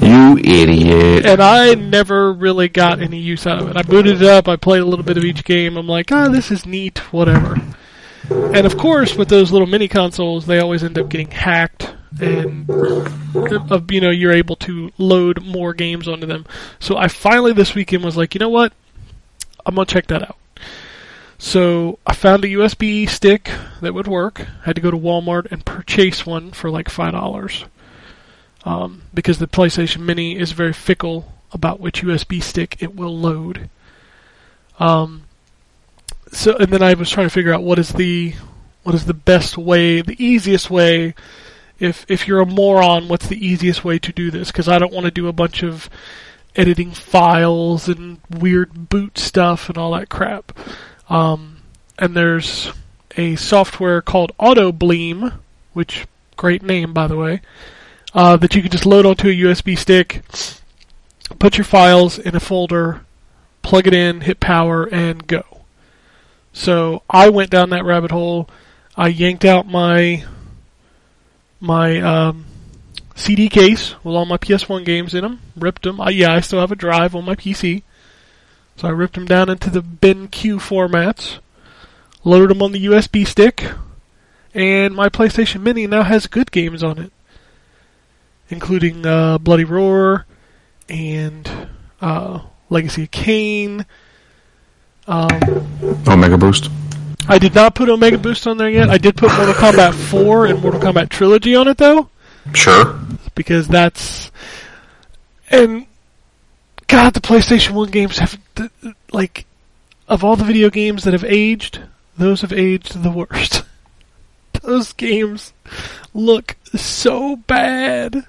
You 0.00 0.38
idiot. 0.38 1.26
and 1.26 1.42
I 1.42 1.74
never 1.74 2.32
really 2.32 2.68
got 2.68 3.00
any 3.00 3.18
use 3.18 3.46
out 3.46 3.60
of 3.60 3.68
it. 3.68 3.76
I 3.76 3.82
booted 3.82 4.22
it 4.22 4.28
up, 4.28 4.48
I 4.48 4.56
played 4.56 4.80
a 4.80 4.84
little 4.84 5.04
bit 5.04 5.16
of 5.16 5.24
each 5.24 5.44
game. 5.44 5.76
I'm 5.76 5.88
like, 5.88 6.12
ah, 6.12 6.28
this 6.28 6.50
is 6.50 6.64
neat, 6.64 6.98
whatever. 7.12 7.60
And 8.30 8.66
of 8.66 8.76
course, 8.76 9.16
with 9.16 9.28
those 9.28 9.50
little 9.50 9.66
mini 9.66 9.88
consoles, 9.88 10.46
they 10.46 10.58
always 10.60 10.84
end 10.84 10.98
up 10.98 11.08
getting 11.08 11.30
hacked, 11.30 11.94
and 12.20 12.68
uh, 12.70 13.80
you 13.90 14.00
know 14.00 14.10
you're 14.10 14.32
able 14.32 14.56
to 14.56 14.90
load 14.98 15.42
more 15.44 15.72
games 15.74 16.06
onto 16.06 16.26
them. 16.26 16.46
So 16.78 16.96
I 16.96 17.08
finally 17.08 17.52
this 17.52 17.74
weekend 17.74 18.04
was 18.04 18.16
like, 18.16 18.34
you 18.34 18.38
know 18.38 18.48
what, 18.50 18.72
I'm 19.64 19.74
gonna 19.74 19.86
check 19.86 20.06
that 20.08 20.22
out. 20.22 20.36
So 21.38 21.98
I 22.06 22.14
found 22.14 22.44
a 22.44 22.48
USB 22.48 23.08
stick 23.08 23.50
that 23.80 23.94
would 23.94 24.08
work. 24.08 24.40
I 24.40 24.64
had 24.64 24.76
to 24.76 24.82
go 24.82 24.90
to 24.90 24.96
Walmart 24.98 25.50
and 25.50 25.64
purchase 25.64 26.26
one 26.26 26.50
for 26.52 26.70
like 26.70 26.88
five 26.88 27.12
dollars 27.12 27.64
um, 28.64 29.02
because 29.14 29.38
the 29.38 29.46
PlayStation 29.46 30.00
Mini 30.00 30.36
is 30.38 30.52
very 30.52 30.72
fickle 30.72 31.32
about 31.52 31.80
which 31.80 32.02
USB 32.02 32.42
stick 32.42 32.76
it 32.80 32.94
will 32.94 33.16
load. 33.16 33.70
Um, 34.78 35.24
so, 36.30 36.56
and 36.56 36.72
then 36.72 36.82
I 36.82 36.94
was 36.94 37.10
trying 37.10 37.26
to 37.26 37.32
figure 37.32 37.54
out 37.54 37.62
what 37.62 37.78
is 37.78 37.90
the 37.90 38.34
what 38.82 38.94
is 38.94 39.06
the 39.06 39.14
best 39.14 39.56
way, 39.56 40.00
the 40.00 40.22
easiest 40.22 40.70
way. 40.70 41.14
If 41.78 42.04
if 42.08 42.26
you're 42.26 42.40
a 42.40 42.46
moron, 42.46 43.08
what's 43.08 43.28
the 43.28 43.44
easiest 43.44 43.84
way 43.84 43.98
to 44.00 44.12
do 44.12 44.30
this? 44.30 44.48
Because 44.48 44.68
I 44.68 44.78
don't 44.78 44.92
want 44.92 45.04
to 45.04 45.10
do 45.10 45.28
a 45.28 45.32
bunch 45.32 45.62
of 45.62 45.88
editing 46.56 46.90
files 46.90 47.88
and 47.88 48.18
weird 48.30 48.88
boot 48.88 49.16
stuff 49.16 49.68
and 49.68 49.78
all 49.78 49.92
that 49.92 50.08
crap. 50.08 50.56
Um, 51.08 51.58
and 51.98 52.16
there's 52.16 52.72
a 53.16 53.36
software 53.36 54.02
called 54.02 54.32
AutoBleem, 54.38 55.34
which 55.72 56.06
great 56.36 56.62
name 56.62 56.92
by 56.92 57.06
the 57.06 57.16
way 57.16 57.40
uh, 58.14 58.36
that 58.36 58.54
you 58.54 58.62
can 58.62 58.70
just 58.70 58.86
load 58.86 59.06
onto 59.06 59.28
a 59.28 59.32
USB 59.32 59.76
stick, 59.76 60.22
put 61.38 61.58
your 61.58 61.64
files 61.64 62.18
in 62.18 62.34
a 62.34 62.40
folder, 62.40 63.04
plug 63.62 63.86
it 63.86 63.94
in, 63.94 64.22
hit 64.22 64.40
power, 64.40 64.84
and 64.84 65.26
go. 65.26 65.42
So 66.52 67.02
I 67.08 67.28
went 67.28 67.50
down 67.50 67.70
that 67.70 67.84
rabbit 67.84 68.10
hole. 68.10 68.48
I 68.96 69.08
yanked 69.08 69.44
out 69.44 69.66
my 69.66 70.24
my 71.60 72.00
um, 72.00 72.46
CD 73.14 73.48
case 73.48 73.94
with 74.04 74.14
all 74.14 74.24
my 74.24 74.38
PS1 74.38 74.84
games 74.84 75.14
in 75.14 75.22
them, 75.22 75.40
ripped 75.56 75.82
them. 75.82 76.00
Uh, 76.00 76.08
yeah, 76.08 76.32
I 76.32 76.40
still 76.40 76.60
have 76.60 76.72
a 76.72 76.76
drive 76.76 77.14
on 77.14 77.24
my 77.24 77.34
PC, 77.34 77.82
so 78.76 78.88
I 78.88 78.92
ripped 78.92 79.14
them 79.14 79.26
down 79.26 79.48
into 79.48 79.70
the 79.70 79.82
BIN/CUE 79.82 80.58
formats, 80.58 81.38
loaded 82.24 82.50
them 82.50 82.62
on 82.62 82.72
the 82.72 82.86
USB 82.86 83.26
stick, 83.26 83.72
and 84.54 84.94
my 84.94 85.08
PlayStation 85.08 85.60
Mini 85.60 85.86
now 85.86 86.04
has 86.04 86.26
good 86.26 86.50
games 86.50 86.82
on 86.82 86.98
it 86.98 87.12
including 88.50 89.04
uh, 89.06 89.38
Bloody 89.38 89.64
Roar 89.64 90.26
and 90.88 91.50
uh, 92.00 92.40
Legacy 92.70 93.04
of 93.04 93.10
Kain. 93.10 93.86
Um, 95.06 95.40
Omega 96.06 96.36
Boost. 96.38 96.70
I 97.28 97.38
did 97.38 97.54
not 97.54 97.74
put 97.74 97.88
Omega 97.88 98.18
Boost 98.18 98.46
on 98.46 98.56
there 98.56 98.70
yet. 98.70 98.88
I 98.88 98.98
did 98.98 99.16
put 99.16 99.30
Mortal 99.36 99.54
Kombat 99.54 99.94
4 99.94 100.46
and 100.46 100.62
Mortal 100.62 100.80
Kombat 100.80 101.10
Trilogy 101.10 101.54
on 101.54 101.68
it 101.68 101.76
though, 101.76 102.08
Sure. 102.54 102.98
because 103.34 103.68
that's 103.68 104.30
and 105.50 105.86
God, 106.86 107.12
the 107.14 107.20
PlayStation 107.20 107.72
One 107.72 107.90
games 107.90 108.18
have 108.18 108.38
like 109.12 109.44
of 110.08 110.24
all 110.24 110.36
the 110.36 110.44
video 110.44 110.70
games 110.70 111.04
that 111.04 111.12
have 111.12 111.24
aged, 111.24 111.80
those 112.16 112.40
have 112.40 112.52
aged 112.52 113.02
the 113.02 113.10
worst. 113.10 113.62
those 114.62 114.92
games 114.94 115.52
look 116.14 116.56
so 116.74 117.36
bad. 117.36 118.24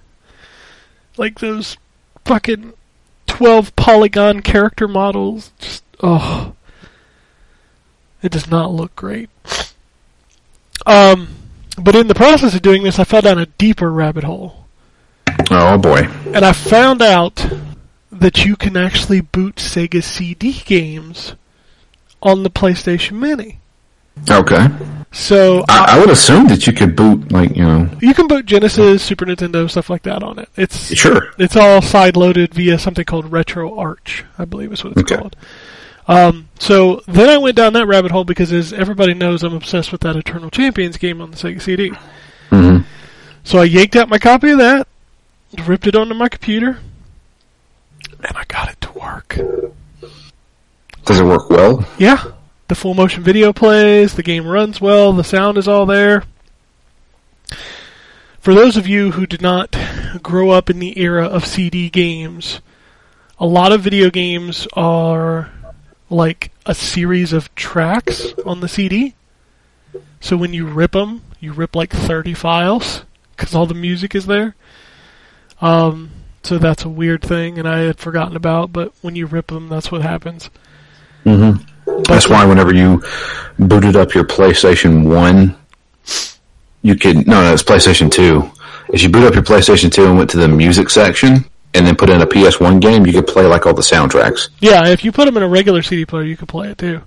Like 1.20 1.40
those 1.40 1.76
fucking 2.24 2.72
12 3.28 3.76
polygon 3.76 4.42
character 4.42 4.88
models. 4.88 5.52
Just, 5.60 5.84
oh. 6.02 6.56
It 8.24 8.32
does 8.32 8.50
not 8.50 8.72
look 8.72 8.96
great. 8.96 9.30
Um, 10.86 11.28
but 11.78 11.94
in 11.94 12.08
the 12.08 12.16
process 12.16 12.56
of 12.56 12.62
doing 12.62 12.84
this, 12.84 13.00
I 13.00 13.04
fell 13.04 13.20
down 13.20 13.38
a 13.38 13.48
deeper 13.48 13.92
rabbit 13.92 14.24
hole. 14.24 14.66
Oh 15.52 15.78
boy. 15.78 16.08
And 16.28 16.46
I 16.46 16.54
found 16.54 17.02
out 17.02 17.46
that 18.14 18.46
you 18.46 18.56
can 18.56 18.78
actually 18.78 19.20
boot 19.20 19.56
Sega 19.56 20.02
CD 20.02 20.54
games 20.54 21.36
on 22.24 22.44
the 22.44 22.50
PlayStation 22.50 23.20
Mini. 23.20 23.59
Okay. 24.30 24.68
So 25.12 25.64
I, 25.68 25.96
I 25.96 26.00
would 26.00 26.10
assume 26.12 26.48
that 26.50 26.68
you 26.68 26.74
could 26.74 26.96
boot, 26.96 27.32
like, 27.32 27.56
you 27.56 27.64
know, 27.64 27.90
you 28.00 28.14
can 28.14 28.28
boot 28.28 28.46
Genesis, 28.46 29.02
Super 29.02 29.26
Nintendo, 29.26 29.70
stuff 29.70 29.90
like 29.90 30.04
that 30.04 30.22
on 30.22 30.38
it. 30.38 30.50
It's 30.56 30.96
sure. 30.96 31.32
it's 31.40 31.56
all 31.56 31.82
side 31.82 32.16
loaded 32.16 32.54
via 32.54 32.78
something 32.78 33.06
called 33.06 33.32
RetroArch, 33.32 34.24
I 34.38 34.46
believe 34.46 34.72
is 34.72 34.84
what 34.84 34.94
it's 34.94 35.02
Okay. 35.12 35.16
called. 35.20 35.36
Um, 36.08 36.50
so 36.60 37.02
then 37.08 37.30
I 37.30 37.38
went 37.38 37.56
down 37.56 37.74
that 37.74 37.88
rabbit 37.88 38.12
hole 38.12 38.24
because, 38.24 38.52
as 38.52 38.72
everybody 38.74 39.14
knows, 39.14 39.44
I'm 39.44 39.54
obsessed 39.56 39.92
with 39.92 40.02
that 40.02 40.16
Eternal 40.16 40.50
Champions 40.52 40.98
game 40.98 41.22
on 41.22 41.32
the 41.32 41.38
Sega 41.38 41.62
CD. 41.62 41.92
hmm 42.50 42.80
So 43.44 43.60
I 43.60 43.64
yanked 43.64 43.96
out 43.96 44.10
my 44.10 44.18
copy 44.20 44.50
of 44.52 44.58
that, 44.60 44.88
ripped 45.66 45.88
it 45.88 45.96
onto 45.96 46.14
my 46.14 46.30
computer, 46.30 46.80
and 48.24 48.38
I 48.38 48.44
got 48.48 48.70
it 48.72 48.80
to 48.82 48.92
work. 48.94 49.40
Does 51.06 51.20
it 51.20 51.26
work 51.26 51.50
well? 51.50 51.88
Yeah, 51.98 52.24
the 52.70 52.76
full 52.76 52.94
motion 52.94 53.24
video 53.24 53.52
plays, 53.52 54.14
the 54.14 54.24
game 54.24 54.48
runs 54.48 54.80
well, 54.80 55.12
the 55.12 55.24
sound 55.24 55.58
is 55.58 55.68
all 55.68 55.88
there. 55.88 56.24
For 58.40 58.54
those 58.54 58.78
of 58.78 58.88
you 58.88 59.12
who 59.12 59.26
did 59.26 59.42
not 59.42 59.76
grow 60.22 60.52
up 60.52 60.70
in 60.70 60.80
the 60.80 61.00
era 61.00 61.26
of 61.26 61.46
CD 61.46 61.90
games, 61.90 62.62
a 63.40 63.46
lot 63.48 63.72
of 63.72 63.82
video 63.82 64.12
games 64.12 64.68
are 64.74 65.52
like 66.12 66.52
a 66.66 66.76
series 66.76 67.34
of 67.34 67.54
tracks 67.56 68.34
on 68.46 68.60
the 68.60 68.68
CD. 68.68 69.16
So 70.22 70.38
when 70.38 70.54
you 70.54 70.68
rip 70.68 70.92
them, 70.92 71.24
you 71.40 71.54
rip 71.54 71.76
like 71.76 71.92
30 71.92 72.36
files 72.36 73.04
because 73.36 73.56
all 73.56 73.66
the 73.66 73.74
music 73.74 74.14
is 74.14 74.28
there. 74.28 74.56
Um, 75.60 76.12
so 76.44 76.60
that's 76.60 76.84
a 76.84 76.90
weird 76.90 77.24
thing, 77.24 77.58
and 77.58 77.68
I 77.68 77.80
had 77.80 77.98
forgotten 77.98 78.36
about. 78.36 78.72
But 78.72 78.94
when 79.02 79.16
you 79.16 79.26
rip 79.26 79.48
them, 79.48 79.70
that's 79.70 79.92
what 79.92 80.04
happens. 80.04 80.52
hmm 81.24 81.54
That's 82.08 82.30
why 82.30 82.46
whenever 82.46 82.74
you 82.74 83.04
booted 83.58 83.96
up 83.96 84.14
your 84.14 84.26
PlayStation 84.26 85.04
1, 85.14 85.56
you 86.82 86.96
could, 86.96 87.28
no, 87.28 87.42
no, 87.42 87.54
it's 87.54 87.64
PlayStation 87.64 88.12
2. 88.12 88.52
If 88.94 89.04
you 89.04 89.10
boot 89.10 89.26
up 89.26 89.34
your 89.34 89.44
PlayStation 89.44 89.92
2 89.92 90.06
and 90.06 90.18
went 90.18 90.30
to 90.32 90.38
the 90.38 90.48
music 90.48 90.90
section 90.90 91.46
and 91.74 91.86
then 91.86 91.96
put 91.96 92.10
in 92.10 92.22
a 92.22 92.26
PS1 92.26 92.82
game, 92.82 93.06
you 93.06 93.14
could 93.14 93.28
play 93.28 93.46
like 93.46 93.66
all 93.66 93.74
the 93.74 93.82
soundtracks. 93.82 94.50
Yeah, 94.60 94.88
if 94.88 95.04
you 95.04 95.12
put 95.12 95.26
them 95.26 95.38
in 95.38 95.44
a 95.44 95.48
regular 95.50 95.82
CD 95.82 96.06
player, 96.06 96.24
you 96.24 96.38
could 96.38 96.48
play 96.48 96.70
it 96.70 96.78
too. 96.78 97.02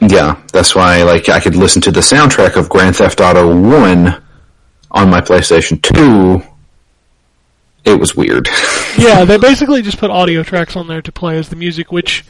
Yeah, 0.00 0.40
that's 0.52 0.74
why 0.74 1.02
like 1.02 1.28
I 1.28 1.40
could 1.40 1.54
listen 1.54 1.82
to 1.82 1.90
the 1.90 2.00
soundtrack 2.00 2.56
of 2.56 2.68
Grand 2.68 2.96
Theft 2.96 3.20
Auto 3.20 3.48
1 3.48 4.22
on 4.90 5.10
my 5.10 5.20
PlayStation 5.20 5.80
2. 5.82 6.42
It 7.84 7.98
was 7.98 8.14
weird. 8.14 8.48
Yeah, 8.98 9.24
they 9.24 9.38
basically 9.38 9.80
just 9.80 9.98
put 9.98 10.10
audio 10.10 10.42
tracks 10.42 10.76
on 10.76 10.88
there 10.88 11.00
to 11.00 11.12
play 11.12 11.38
as 11.38 11.48
the 11.48 11.56
music, 11.56 11.90
which, 11.92 12.24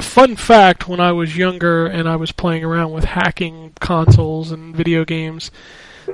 fun 0.00 0.36
fact, 0.36 0.88
when 0.88 1.00
I 1.00 1.12
was 1.12 1.36
younger 1.36 1.86
and 1.86 2.08
I 2.08 2.16
was 2.16 2.32
playing 2.32 2.64
around 2.64 2.92
with 2.92 3.04
hacking 3.04 3.72
consoles 3.80 4.50
and 4.50 4.74
video 4.74 5.04
games, 5.04 5.50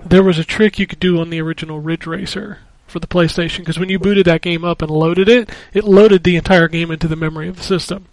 there 0.04 0.22
was 0.22 0.38
a 0.38 0.44
trick 0.44 0.78
you 0.78 0.86
could 0.86 1.00
do 1.00 1.20
on 1.20 1.30
the 1.30 1.40
original 1.40 1.80
Ridge 1.80 2.06
Racer 2.06 2.58
for 2.86 2.98
the 2.98 3.06
PlayStation, 3.06 3.58
because 3.58 3.78
when 3.78 3.88
you 3.88 3.98
booted 3.98 4.26
that 4.26 4.42
game 4.42 4.64
up 4.64 4.82
and 4.82 4.90
loaded 4.90 5.28
it, 5.28 5.48
it 5.72 5.84
loaded 5.84 6.24
the 6.24 6.36
entire 6.36 6.68
game 6.68 6.90
into 6.90 7.06
the 7.08 7.16
memory 7.16 7.48
of 7.48 7.56
the 7.56 7.62
system. 7.62 8.06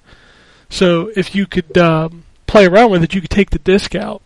So 0.69 1.12
if 1.15 1.33
you 1.33 1.47
could 1.47 1.77
um, 1.77 2.24
play 2.45 2.65
around 2.65 2.91
with 2.91 3.03
it, 3.03 3.15
you 3.15 3.21
could 3.21 3.29
take 3.31 3.50
the 3.50 3.59
disc 3.59 3.95
out 3.95 4.21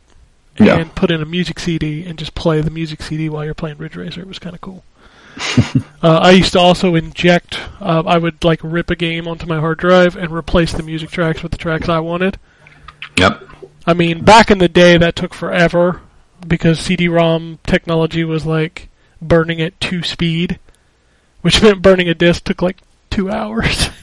and 0.58 0.68
Yeah. 0.68 0.84
put 0.96 1.10
in 1.12 1.22
a 1.22 1.26
music 1.26 1.60
CD 1.60 2.04
and 2.06 2.20
just 2.20 2.36
play 2.36 2.60
the 2.62 2.70
music 2.70 3.02
CD 3.02 3.30
while 3.30 3.46
you're 3.46 3.54
playing 3.54 3.78
Ridge 3.78 3.96
Racer. 3.96 4.22
It 4.22 4.28
was 4.28 4.40
kind 4.40 4.54
of 4.56 4.62
cool. 4.62 4.84
uh, 6.04 6.20
I 6.20 6.32
used 6.32 6.54
to 6.54 6.60
also 6.60 6.96
inject. 6.96 7.60
Uh, 7.80 8.04
I 8.06 8.18
would 8.18 8.44
like 8.44 8.60
rip 8.64 8.90
a 8.90 8.96
game 8.96 9.28
onto 9.28 9.46
my 9.46 9.60
hard 9.60 9.80
drive 9.80 10.16
and 10.16 10.32
replace 10.32 10.74
the 10.74 10.84
music 10.84 11.10
tracks 11.12 11.44
with 11.44 11.52
the 11.52 11.58
tracks 11.58 11.90
I 11.90 12.00
wanted. 12.00 12.38
yep. 13.18 13.44
I 13.86 13.94
mean, 13.94 14.24
back 14.24 14.52
in 14.52 14.60
the 14.60 14.70
day, 14.70 14.98
that 14.98 15.16
took 15.16 15.34
forever 15.34 16.02
because 16.48 16.80
CD-ROM 16.80 17.60
technology 17.66 18.24
was 18.24 18.46
like 18.46 18.90
burning 19.22 19.62
at 19.62 19.80
two 19.80 20.04
speed, 20.04 20.60
which 21.42 21.62
meant 21.64 21.82
burning 21.82 22.10
a 22.10 22.14
disc 22.14 22.44
took 22.44 22.62
like 22.62 22.78
two 23.10 23.30
hours. 23.30 23.90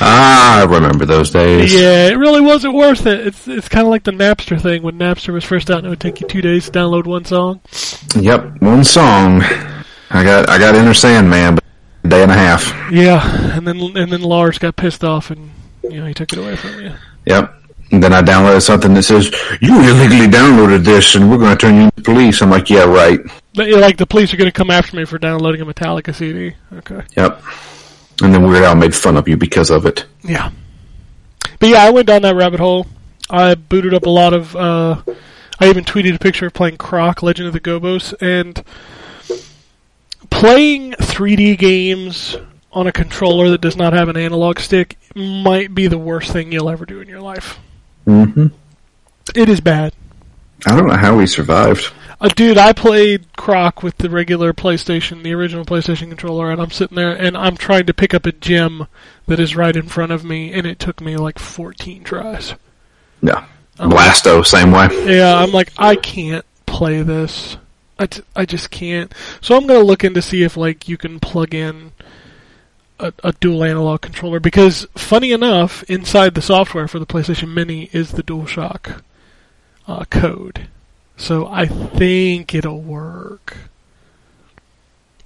Ah, 0.00 0.60
I 0.60 0.64
remember 0.64 1.04
those 1.04 1.30
days. 1.30 1.74
yeah, 1.74 2.06
it 2.08 2.18
really 2.18 2.40
wasn't 2.40 2.74
worth 2.74 3.06
it. 3.06 3.26
It's 3.26 3.48
it's 3.48 3.68
kind 3.68 3.86
of 3.86 3.90
like 3.90 4.04
the 4.04 4.12
Napster 4.12 4.60
thing 4.60 4.82
when 4.82 4.98
Napster 4.98 5.32
was 5.32 5.44
first 5.44 5.70
out, 5.70 5.78
and 5.78 5.86
it 5.86 5.90
would 5.90 6.00
take 6.00 6.20
you 6.20 6.26
two 6.28 6.40
days 6.42 6.66
to 6.66 6.72
download 6.72 7.06
one 7.06 7.24
song. 7.24 7.60
Yep, 8.18 8.60
one 8.62 8.84
song. 8.84 9.42
I 10.10 10.24
got 10.24 10.48
I 10.48 10.58
got 10.58 10.74
Enter 10.74 10.94
Sandman, 10.94 11.56
but 11.56 11.64
a 12.04 12.08
day 12.08 12.22
and 12.22 12.30
a 12.30 12.34
half. 12.34 12.72
Yeah, 12.92 13.56
and 13.56 13.66
then 13.66 13.80
and 13.96 14.12
then 14.12 14.22
Lars 14.22 14.58
got 14.58 14.76
pissed 14.76 15.04
off 15.04 15.30
and 15.30 15.50
you 15.82 16.00
know 16.00 16.06
he 16.06 16.14
took 16.14 16.32
it 16.32 16.38
away 16.38 16.56
from 16.56 16.80
you. 16.80 16.92
Yep. 17.26 17.54
And 17.90 18.02
then 18.02 18.12
I 18.12 18.20
downloaded 18.20 18.60
something 18.62 18.92
that 18.94 19.02
says 19.04 19.32
you 19.62 19.74
illegally 19.80 20.26
downloaded 20.26 20.84
this, 20.84 21.14
and 21.14 21.30
we're 21.30 21.38
going 21.38 21.56
to 21.56 21.56
turn 21.56 21.76
you 21.76 21.82
into 21.84 22.02
police. 22.02 22.42
I'm 22.42 22.50
like, 22.50 22.68
yeah, 22.68 22.84
right. 22.84 23.18
Like 23.56 23.96
the 23.96 24.06
police 24.06 24.32
are 24.34 24.36
going 24.36 24.50
to 24.50 24.52
come 24.52 24.70
after 24.70 24.94
me 24.94 25.06
for 25.06 25.18
downloading 25.18 25.62
a 25.62 25.66
Metallica 25.66 26.14
CD. 26.14 26.54
Okay. 26.74 27.00
Yep. 27.16 27.42
And 28.22 28.34
then 28.34 28.48
Weird 28.48 28.64
Al 28.64 28.74
made 28.74 28.94
fun 28.94 29.16
of 29.16 29.28
you 29.28 29.36
because 29.36 29.70
of 29.70 29.86
it. 29.86 30.06
Yeah. 30.22 30.50
But 31.60 31.68
yeah, 31.68 31.84
I 31.84 31.90
went 31.90 32.06
down 32.06 32.22
that 32.22 32.34
rabbit 32.34 32.60
hole. 32.60 32.86
I 33.30 33.54
booted 33.54 33.94
up 33.94 34.06
a 34.06 34.10
lot 34.10 34.32
of. 34.32 34.56
Uh, 34.56 35.02
I 35.60 35.68
even 35.68 35.84
tweeted 35.84 36.14
a 36.14 36.18
picture 36.18 36.46
of 36.46 36.52
playing 36.52 36.76
Croc, 36.78 37.22
Legend 37.22 37.48
of 37.48 37.52
the 37.52 37.60
Gobbos, 37.60 38.12
and 38.20 38.62
playing 40.30 40.92
3D 40.92 41.58
games 41.58 42.36
on 42.72 42.86
a 42.86 42.92
controller 42.92 43.50
that 43.50 43.60
does 43.60 43.76
not 43.76 43.92
have 43.92 44.08
an 44.08 44.16
analog 44.16 44.58
stick 44.58 44.96
might 45.14 45.74
be 45.74 45.86
the 45.88 45.98
worst 45.98 46.32
thing 46.32 46.52
you'll 46.52 46.70
ever 46.70 46.86
do 46.86 47.00
in 47.00 47.08
your 47.08 47.20
life. 47.20 47.58
Mm-hmm. 48.06 48.48
It 49.34 49.48
is 49.48 49.60
bad. 49.60 49.94
I 50.66 50.76
don't 50.76 50.88
know 50.88 50.96
how 50.96 51.16
we 51.16 51.26
survived. 51.26 51.92
Uh, 52.20 52.28
dude, 52.28 52.58
I 52.58 52.72
played 52.72 53.36
Croc 53.36 53.82
with 53.82 53.98
the 53.98 54.10
regular 54.10 54.52
PlayStation, 54.52 55.22
the 55.22 55.34
original 55.34 55.64
PlayStation 55.64 56.08
controller, 56.08 56.50
and 56.50 56.60
I'm 56.60 56.70
sitting 56.70 56.96
there 56.96 57.14
and 57.14 57.36
I'm 57.36 57.56
trying 57.56 57.86
to 57.86 57.94
pick 57.94 58.12
up 58.12 58.26
a 58.26 58.32
gem 58.32 58.88
that 59.26 59.38
is 59.38 59.54
right 59.54 59.76
in 59.76 59.86
front 59.88 60.10
of 60.10 60.24
me, 60.24 60.52
and 60.52 60.66
it 60.66 60.80
took 60.80 61.00
me 61.00 61.16
like 61.16 61.38
14 61.38 62.02
tries. 62.02 62.54
Yeah. 63.22 63.46
I'm 63.78 63.90
Blasto, 63.90 64.44
same 64.44 64.72
way. 64.72 64.88
Yeah, 65.16 65.36
I'm 65.36 65.52
like, 65.52 65.72
I 65.78 65.94
can't 65.94 66.44
play 66.66 67.02
this. 67.02 67.56
I, 67.98 68.06
t- 68.06 68.22
I 68.34 68.44
just 68.44 68.70
can't. 68.70 69.12
So 69.40 69.56
I'm 69.56 69.66
gonna 69.66 69.80
look 69.80 70.02
into 70.02 70.22
see 70.22 70.42
if 70.42 70.56
like 70.56 70.88
you 70.88 70.96
can 70.96 71.20
plug 71.20 71.54
in 71.54 71.92
a, 72.98 73.12
a 73.22 73.32
dual 73.32 73.64
analog 73.64 74.00
controller 74.00 74.40
because 74.40 74.86
funny 74.96 75.32
enough, 75.32 75.84
inside 75.84 76.34
the 76.34 76.42
software 76.42 76.88
for 76.88 76.98
the 76.98 77.06
PlayStation 77.06 77.52
Mini 77.54 77.88
is 77.92 78.12
the 78.12 78.22
DualShock 78.22 79.02
uh, 79.86 80.04
code. 80.06 80.68
So 81.18 81.46
I 81.46 81.66
think 81.66 82.54
it'll 82.54 82.80
work. 82.80 83.56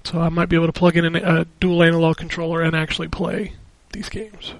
So 0.03 0.19
I 0.19 0.27
might 0.29 0.49
be 0.49 0.55
able 0.57 0.65
to 0.67 0.73
plug 0.73 0.97
in 0.97 1.15
a 1.15 1.45
dual 1.61 1.81
analog 1.83 2.17
controller 2.17 2.61
and 2.61 2.75
actually 2.75 3.07
play 3.07 3.53
these 3.93 4.09
games. 4.09 4.53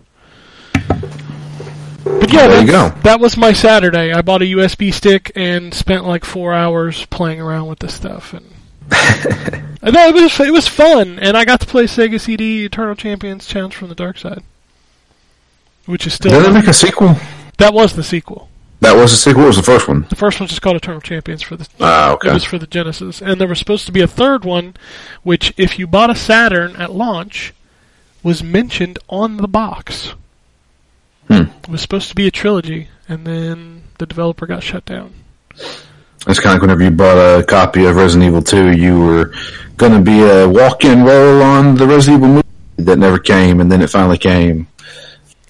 But 2.05 2.31
yeah, 2.31 2.47
There 2.47 2.61
you 2.61 2.67
go. 2.67 2.89
that 3.03 3.19
was 3.19 3.35
my 3.37 3.53
Saturday. 3.53 4.13
I 4.13 4.21
bought 4.21 4.41
a 4.41 4.45
USB 4.45 4.93
stick 4.93 5.31
and 5.35 5.73
spent 5.73 6.05
like 6.05 6.23
four 6.25 6.53
hours 6.53 7.05
playing 7.07 7.41
around 7.41 7.67
with 7.67 7.79
this 7.79 7.93
stuff, 7.93 8.33
and 8.33 8.45
and 9.81 9.93
no, 9.93 10.07
it 10.07 10.13
was 10.13 10.39
it 10.39 10.51
was 10.53 10.67
fun. 10.67 11.17
And 11.19 11.35
I 11.37 11.45
got 11.45 11.61
to 11.61 11.65
play 11.65 11.85
Sega 11.85 12.19
CD 12.19 12.65
Eternal 12.65 12.95
Champions 12.95 13.47
Challenge 13.47 13.75
from 13.75 13.89
the 13.89 13.95
Dark 13.95 14.17
Side, 14.17 14.43
which 15.85 16.05
is 16.05 16.13
still 16.13 16.31
Did 16.31 16.45
they 16.45 16.53
make 16.53 16.67
a 16.67 16.73
sequel? 16.73 17.15
that 17.57 17.73
was 17.73 17.95
the 17.95 18.03
sequel. 18.03 18.49
That 18.83 18.95
was 18.95 19.11
a 19.13 19.17
sequel. 19.17 19.41
What 19.43 19.47
was 19.47 19.55
the 19.57 19.63
first 19.63 19.87
one? 19.87 20.05
The 20.09 20.15
first 20.15 20.39
one's 20.39 20.51
just 20.51 20.61
called 20.61 20.75
Eternal 20.75 21.01
Champions 21.01 21.41
for 21.41 21.55
the 21.55 21.67
Ah, 21.79 22.11
okay. 22.13 22.29
it 22.29 22.33
was 22.33 22.43
for 22.43 22.57
the 22.59 22.67
Genesis, 22.67 23.21
and 23.21 23.39
there 23.39 23.47
was 23.47 23.57
supposed 23.59 23.85
to 23.85 23.91
be 23.91 24.01
a 24.01 24.07
third 24.07 24.43
one, 24.45 24.75
which 25.23 25.53
if 25.57 25.79
you 25.79 25.87
bought 25.87 26.09
a 26.09 26.15
Saturn 26.15 26.75
at 26.75 26.91
launch, 26.91 27.53
was 28.23 28.43
mentioned 28.43 28.99
on 29.09 29.37
the 29.37 29.47
box. 29.47 30.13
Hmm. 31.27 31.43
It 31.63 31.69
was 31.69 31.81
supposed 31.81 32.09
to 32.09 32.15
be 32.15 32.27
a 32.27 32.31
trilogy, 32.31 32.89
and 33.07 33.25
then 33.25 33.83
the 33.99 34.05
developer 34.05 34.45
got 34.45 34.63
shut 34.63 34.85
down. 34.85 35.13
It's 35.55 36.39
kind 36.39 36.47
of 36.47 36.53
like 36.53 36.61
whenever 36.61 36.83
you 36.83 36.91
bought 36.91 37.17
a 37.39 37.43
copy 37.43 37.85
of 37.85 37.95
Resident 37.95 38.27
Evil 38.27 38.41
2, 38.41 38.71
you 38.71 38.99
were 38.99 39.33
going 39.77 39.91
to 39.93 39.99
be 40.01 40.21
a 40.23 40.47
walk-in 40.47 41.03
role 41.03 41.41
on 41.41 41.75
the 41.75 41.85
Resident 41.87 42.21
Evil 42.23 42.35
movie 42.35 42.43
that 42.77 42.97
never 42.97 43.19
came, 43.19 43.59
and 43.61 43.71
then 43.71 43.81
it 43.81 43.89
finally 43.89 44.17
came, 44.17 44.67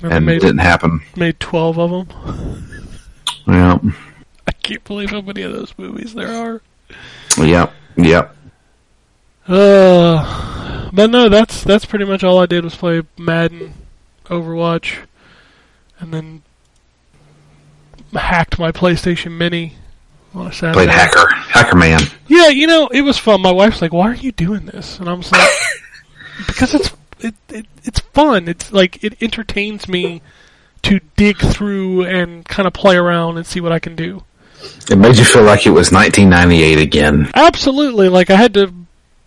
And, 0.01 0.13
and 0.13 0.29
it 0.29 0.39
didn't 0.39 0.59
happen. 0.59 1.01
made 1.15 1.39
twelve 1.39 1.77
of 1.79 1.89
them. 1.91 2.69
Yeah, 3.47 3.79
I 4.47 4.51
can't 4.51 4.83
believe 4.83 5.11
how 5.11 5.21
many 5.21 5.41
of 5.41 5.51
those 5.51 5.73
movies 5.77 6.13
there 6.13 6.31
are. 6.31 6.61
yeah, 7.37 7.71
yeah. 7.97 8.29
Uh, 9.47 10.89
but 10.93 11.09
no, 11.09 11.27
that's 11.29 11.63
that's 11.63 11.85
pretty 11.85 12.05
much 12.05 12.23
all 12.23 12.39
I 12.39 12.45
did 12.45 12.63
was 12.63 12.75
play 12.75 13.03
Madden, 13.17 13.73
Overwatch, 14.25 14.99
and 15.99 16.13
then 16.13 16.43
hacked 18.13 18.59
my 18.59 18.71
PlayStation 18.71 19.37
Mini 19.37 19.73
on 20.33 20.47
a 20.47 20.53
Saturday. 20.53 20.85
Played 20.85 20.89
Hacker, 20.89 21.33
Hacker 21.33 21.75
Man. 21.77 21.99
Yeah, 22.27 22.47
you 22.49 22.67
know, 22.67 22.87
it 22.87 23.01
was 23.01 23.17
fun. 23.17 23.41
My 23.41 23.51
wife's 23.51 23.81
like, 23.81 23.91
"Why 23.93 24.09
are 24.11 24.15
you 24.15 24.31
doing 24.31 24.65
this?" 24.65 24.99
And 24.99 25.09
I'm 25.09 25.21
like, 25.21 25.51
"Because 26.47 26.73
it's 26.73 26.91
it, 27.19 27.35
it 27.49 27.65
it's 27.83 27.99
fun. 27.99 28.47
It's 28.47 28.71
like 28.71 29.03
it 29.03 29.21
entertains 29.21 29.87
me 29.87 30.21
to 30.83 30.99
dig 31.15 31.37
through 31.37 32.05
and 32.05 32.45
kind 32.45 32.67
of 32.67 32.73
play 32.73 32.95
around 32.95 33.37
and 33.37 33.45
see 33.45 33.59
what 33.59 33.71
I 33.71 33.79
can 33.79 33.95
do. 33.95 34.23
It 34.89 34.97
made 34.97 35.17
you 35.17 35.25
feel 35.25 35.43
like 35.43 35.65
it 35.65 35.71
was 35.71 35.91
1998 35.91 36.79
again. 36.79 37.31
Absolutely. 37.33 38.09
Like 38.09 38.29
I 38.29 38.35
had 38.35 38.53
to 38.53 38.73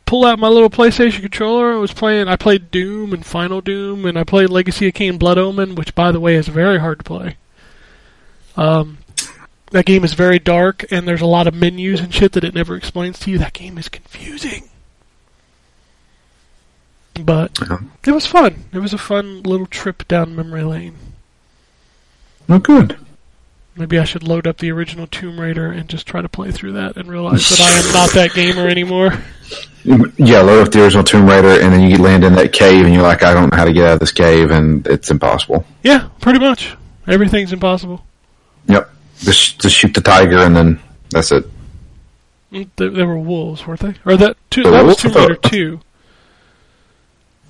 pull 0.07 0.25
out 0.25 0.39
my 0.39 0.49
little 0.49 0.71
PlayStation 0.71 1.21
controller. 1.21 1.73
I 1.73 1.77
was 1.77 1.93
playing. 1.93 2.29
I 2.29 2.37
played 2.37 2.71
Doom 2.71 3.13
and 3.13 3.27
Final 3.27 3.61
Doom, 3.61 4.07
and 4.07 4.19
I 4.19 4.25
played 4.25 4.51
Legacy 4.51 4.89
of 4.89 4.95
Kain 4.95 5.19
Blood 5.19 5.37
Omen, 5.37 5.75
which, 5.75 5.95
by 5.95 6.13
the 6.13 6.21
way, 6.21 6.37
is 6.37 6.49
very 6.49 6.79
hard 6.79 6.99
to 6.99 7.05
play. 7.05 7.37
Um, 8.57 8.99
that 9.73 9.85
game 9.85 10.05
is 10.05 10.15
very 10.15 10.39
dark, 10.39 10.87
and 10.91 11.07
there's 11.07 11.21
a 11.21 11.27
lot 11.27 11.47
of 11.47 11.55
menus 11.55 12.01
and 12.01 12.15
shit 12.15 12.33
that 12.33 12.45
it 12.45 12.55
never 12.55 12.77
explains 12.77 13.19
to 13.21 13.31
you. 13.31 13.39
That 13.39 13.53
game 13.53 13.77
is 13.77 13.89
confusing. 13.89 14.69
But 17.23 17.59
it 18.07 18.13
was 18.13 18.27
fun. 18.27 18.65
It 18.73 18.79
was 18.79 18.93
a 18.93 18.99
fun 18.99 19.43
little 19.43 19.67
trip 19.67 20.07
down 20.07 20.37
memory 20.37 20.65
lane. 20.65 20.97
Oh, 22.49 22.59
good. 22.59 22.97
Maybe 23.77 23.99
I 23.99 24.05
should 24.05 24.23
load 24.23 24.47
up 24.47 24.57
the 24.59 24.71
original 24.71 25.07
Tomb 25.07 25.39
Raider 25.39 25.71
and 25.71 25.89
just 25.89 26.07
try 26.07 26.23
to 26.23 26.29
play 26.29 26.51
through 26.51 26.73
that 26.73 26.97
and 26.97 27.09
realize 27.09 27.49
that 27.51 27.61
I 27.61 27.71
am 27.87 27.93
not 27.93 28.11
that 28.15 28.33
gamer 28.35 28.67
anymore. 28.69 29.13
Yeah, 30.19 30.41
load 30.41 30.67
up 30.67 30.73
the 30.73 30.83
original 30.83 31.05
Tomb 31.05 31.29
Raider, 31.29 31.61
and 31.63 31.73
then 31.73 31.89
you 31.89 31.97
land 31.99 32.25
in 32.25 32.35
that 32.35 32.53
cave, 32.53 32.85
and 32.85 32.93
you're 32.93 33.05
like, 33.05 33.23
I 33.23 33.33
don't 33.33 33.53
know 33.53 33.57
how 33.57 33.65
to 33.67 33.73
get 33.73 33.85
out 33.85 33.93
of 33.93 34.01
this 34.01 34.11
cave, 34.11 34.51
and 34.51 34.85
it's 34.89 35.13
impossible. 35.13 35.65
Yeah, 35.85 36.09
pretty 36.21 36.41
much. 36.41 36.75
Everything's 37.07 37.53
impossible. 37.53 38.05
Yep. 38.67 38.91
Just, 39.21 39.61
just 39.61 39.77
shoot 39.77 39.95
the 39.95 40.01
tiger, 40.01 40.39
and 40.39 40.57
then 40.57 40.81
that's 41.11 41.31
it. 41.31 41.45
Mm, 42.51 42.69
They, 42.75 42.89
they 42.89 43.05
were 43.05 43.17
wolves, 43.17 43.65
weren't 43.65 43.79
they? 43.79 43.95
Or 44.05 44.17
that 44.17 44.37
two, 44.51 44.65
that 44.65 44.85
was? 44.85 44.97
Tomb 44.97 45.13
Raider 45.13 45.37
two. 45.37 45.79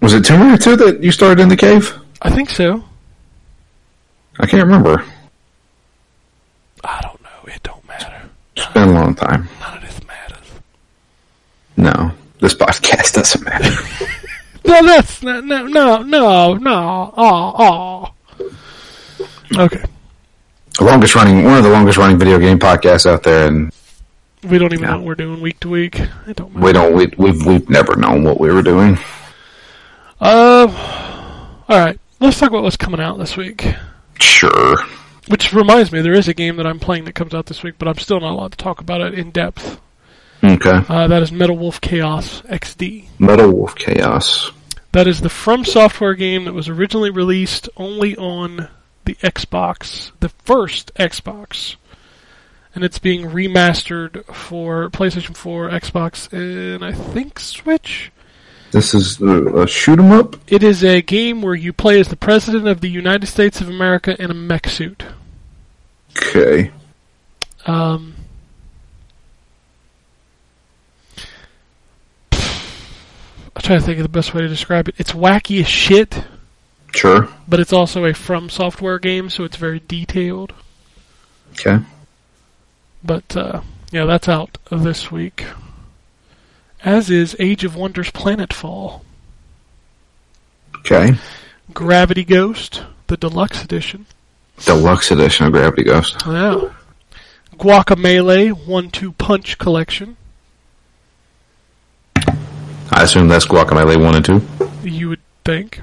Was 0.03 0.13
it 0.13 0.23
Tomb 0.27 0.43
Raider 0.43 0.59
2 0.59 0.77
that 0.77 1.03
you 1.03 1.13
started 1.13 1.41
in 1.41 1.49
the 1.49 1.57
cave? 1.57 1.99
I 2.21 2.29
think 2.29 2.51
so. 2.51 2.85
I 4.39 4.47
can't 4.47 4.65
remember. 4.65 5.03
I 6.85 7.01
don't 7.03 7.23
know. 7.23 7.53
It 7.53 7.63
don't 7.63 7.87
matter. 7.89 8.29
It's 8.57 8.67
been 8.73 8.89
a 8.89 8.93
long 8.93 9.15
time. 9.15 9.49
None 9.61 9.77
of 9.79 9.83
this 9.83 10.01
matters. 10.07 10.51
No, 11.77 12.13
this 12.41 12.55
podcast 12.55 13.15
doesn't 13.15 13.45
matter. 13.45 13.71
No, 14.65 14.83
that's 14.85 15.23
not, 15.23 15.45
no, 15.45 15.65
no, 15.69 16.03
no, 16.03 16.55
no. 16.55 17.15
Oh, 17.17 18.13
oh. 18.41 19.61
Okay. 19.63 19.81
the 20.77 20.85
longest 20.85 21.15
running, 21.15 21.45
one 21.45 21.57
of 21.59 21.63
the 21.63 21.71
longest 21.71 21.99
running 21.99 22.19
video 22.19 22.41
game 22.41 22.59
podcasts 22.59 23.07
out 23.07 23.23
there, 23.23 23.47
and 23.47 23.73
We 24.43 24.59
don't 24.59 24.73
even 24.73 24.83
Yeah. 24.83 24.91
know 24.91 24.97
what 24.97 25.07
we're 25.07 25.15
doing 25.15 25.41
week 25.41 25.61
to 25.61 25.69
week. 25.69 26.01
It 26.27 26.35
don't 26.35 26.53
matter. 26.53 26.67
we 26.67 26.73
don't, 26.73 26.95
we, 26.97 27.07
we've, 27.17 27.47
we've 27.47 27.71
never 27.71 27.95
known 27.95 28.25
what 28.25 28.41
we 28.41 28.51
were 28.51 28.61
doing. 28.63 28.99
Um. 30.21 30.75
All 30.75 31.55
right. 31.69 32.01
Let's 32.19 32.37
talk 32.41 32.51
about 32.51 32.65
what's 32.65 32.77
coming 32.77 33.01
out 33.01 33.19
this 33.19 33.37
week. 33.37 33.73
Sure. 34.21 34.77
Which 35.29 35.53
reminds 35.53 35.91
me, 35.91 36.01
there 36.01 36.13
is 36.13 36.29
a 36.29 36.35
game 36.35 36.57
that 36.57 36.67
I'm 36.67 36.79
playing 36.79 37.05
that 37.05 37.15
comes 37.15 37.35
out 37.35 37.47
this 37.47 37.63
week, 37.63 37.75
but 37.79 37.89
I'm 37.89 37.99
still 37.99 38.21
not 38.21 38.33
allowed 38.33 38.53
to 38.53 38.59
talk 38.59 38.81
about 38.81 39.01
it 39.01 39.15
in 39.15 39.31
depth. 39.31 39.81
Okay. 40.45 40.83
Uh, 40.89 41.09
that 41.09 41.23
is 41.23 41.33
Metal 41.33 41.57
Wolf 41.57 41.81
Chaos 41.81 42.43
XD. 42.43 43.09
Metal 43.19 43.51
Wolf 43.51 43.75
Chaos. 43.75 44.53
That 44.93 45.09
is 45.09 45.21
the 45.21 45.29
From 45.29 45.65
Software 45.65 46.15
game 46.15 46.45
that 46.45 46.55
was 46.55 46.69
originally 46.69 47.11
released 47.11 47.69
only 47.77 48.17
on 48.17 48.69
the 49.05 49.15
Xbox, 49.17 50.13
the 50.21 50.29
first 50.29 50.93
Xbox. 50.95 51.77
And 52.75 52.85
it's 52.85 52.99
being 52.99 53.31
remastered 53.31 54.25
for 54.27 54.91
PlayStation 54.91 55.37
4, 55.37 55.71
Xbox, 55.71 56.33
and 56.33 56.85
I 56.85 56.93
think 56.93 57.41
Switch. 57.41 58.13
This 58.73 58.95
is 58.95 59.21
a, 59.21 59.63
a 59.63 59.67
shoot 59.67 59.99
'em 59.99 60.11
up. 60.13 60.37
It 60.49 60.63
is 60.63 60.83
a 60.85 61.01
game 61.01 61.41
where 61.41 61.55
you 61.55 61.73
play 61.73 61.99
as 62.01 62.09
the 62.09 62.17
President 62.17 62.67
of 62.67 62.81
the 62.81 62.89
United 62.91 63.27
States 63.27 63.61
of 63.61 63.69
America 63.69 64.21
in 64.23 64.31
a 64.31 64.35
mech 64.35 64.69
suit. 64.69 65.05
Okay. 66.17 66.71
Um, 67.67 68.15
I'm 72.33 73.63
trying 73.63 73.81
to 73.81 73.85
think 73.87 73.99
of 73.99 74.03
the 74.03 74.09
best 74.09 74.35
way 74.35 74.43
to 74.43 74.49
describe 74.49 74.89
it. 74.89 74.95
It's 74.99 75.13
wacky 75.13 75.61
as 75.61 75.69
shit, 75.69 76.25
Sure. 76.95 77.29
but 77.49 77.59
it's 77.61 77.73
also 77.73 78.05
a 78.05 78.13
From 78.13 78.51
Software 78.51 78.99
game, 78.99 79.31
so 79.31 79.45
it's 79.45 79.57
very 79.57 79.81
detailed. 79.81 80.53
Okay. 81.53 81.79
But 83.03 83.35
uh, 83.37 83.63
yeah, 83.91 84.05
that's 84.05 84.29
out 84.29 84.59
this 84.71 85.11
week. 85.11 85.47
As 86.87 87.11
is 87.11 87.35
Age 87.41 87.65
of 87.65 87.75
Wonders 87.77 88.11
Planetfall, 88.13 89.03
Okay. 90.79 91.17
Gravity 91.75 92.23
Ghost, 92.25 92.85
the 93.09 93.17
deluxe 93.17 93.65
edition. 93.65 94.07
Deluxe 94.65 95.11
edition 95.11 95.47
of 95.47 95.53
Gravity 95.53 95.83
Ghost. 95.83 96.17
Yeah. 96.25 96.71
Guacamelee 97.59 98.53
One 98.67 98.91
Two 98.91 99.11
Punch 99.13 99.59
Collection. 99.59 100.17
I 102.15 103.03
assume 103.03 103.27
that's 103.27 103.47
Guacamelee 103.47 104.01
1 104.01 104.15
and 104.15 104.25
2. 104.25 104.89
You 104.89 105.09
would 105.09 105.21
think. 105.45 105.83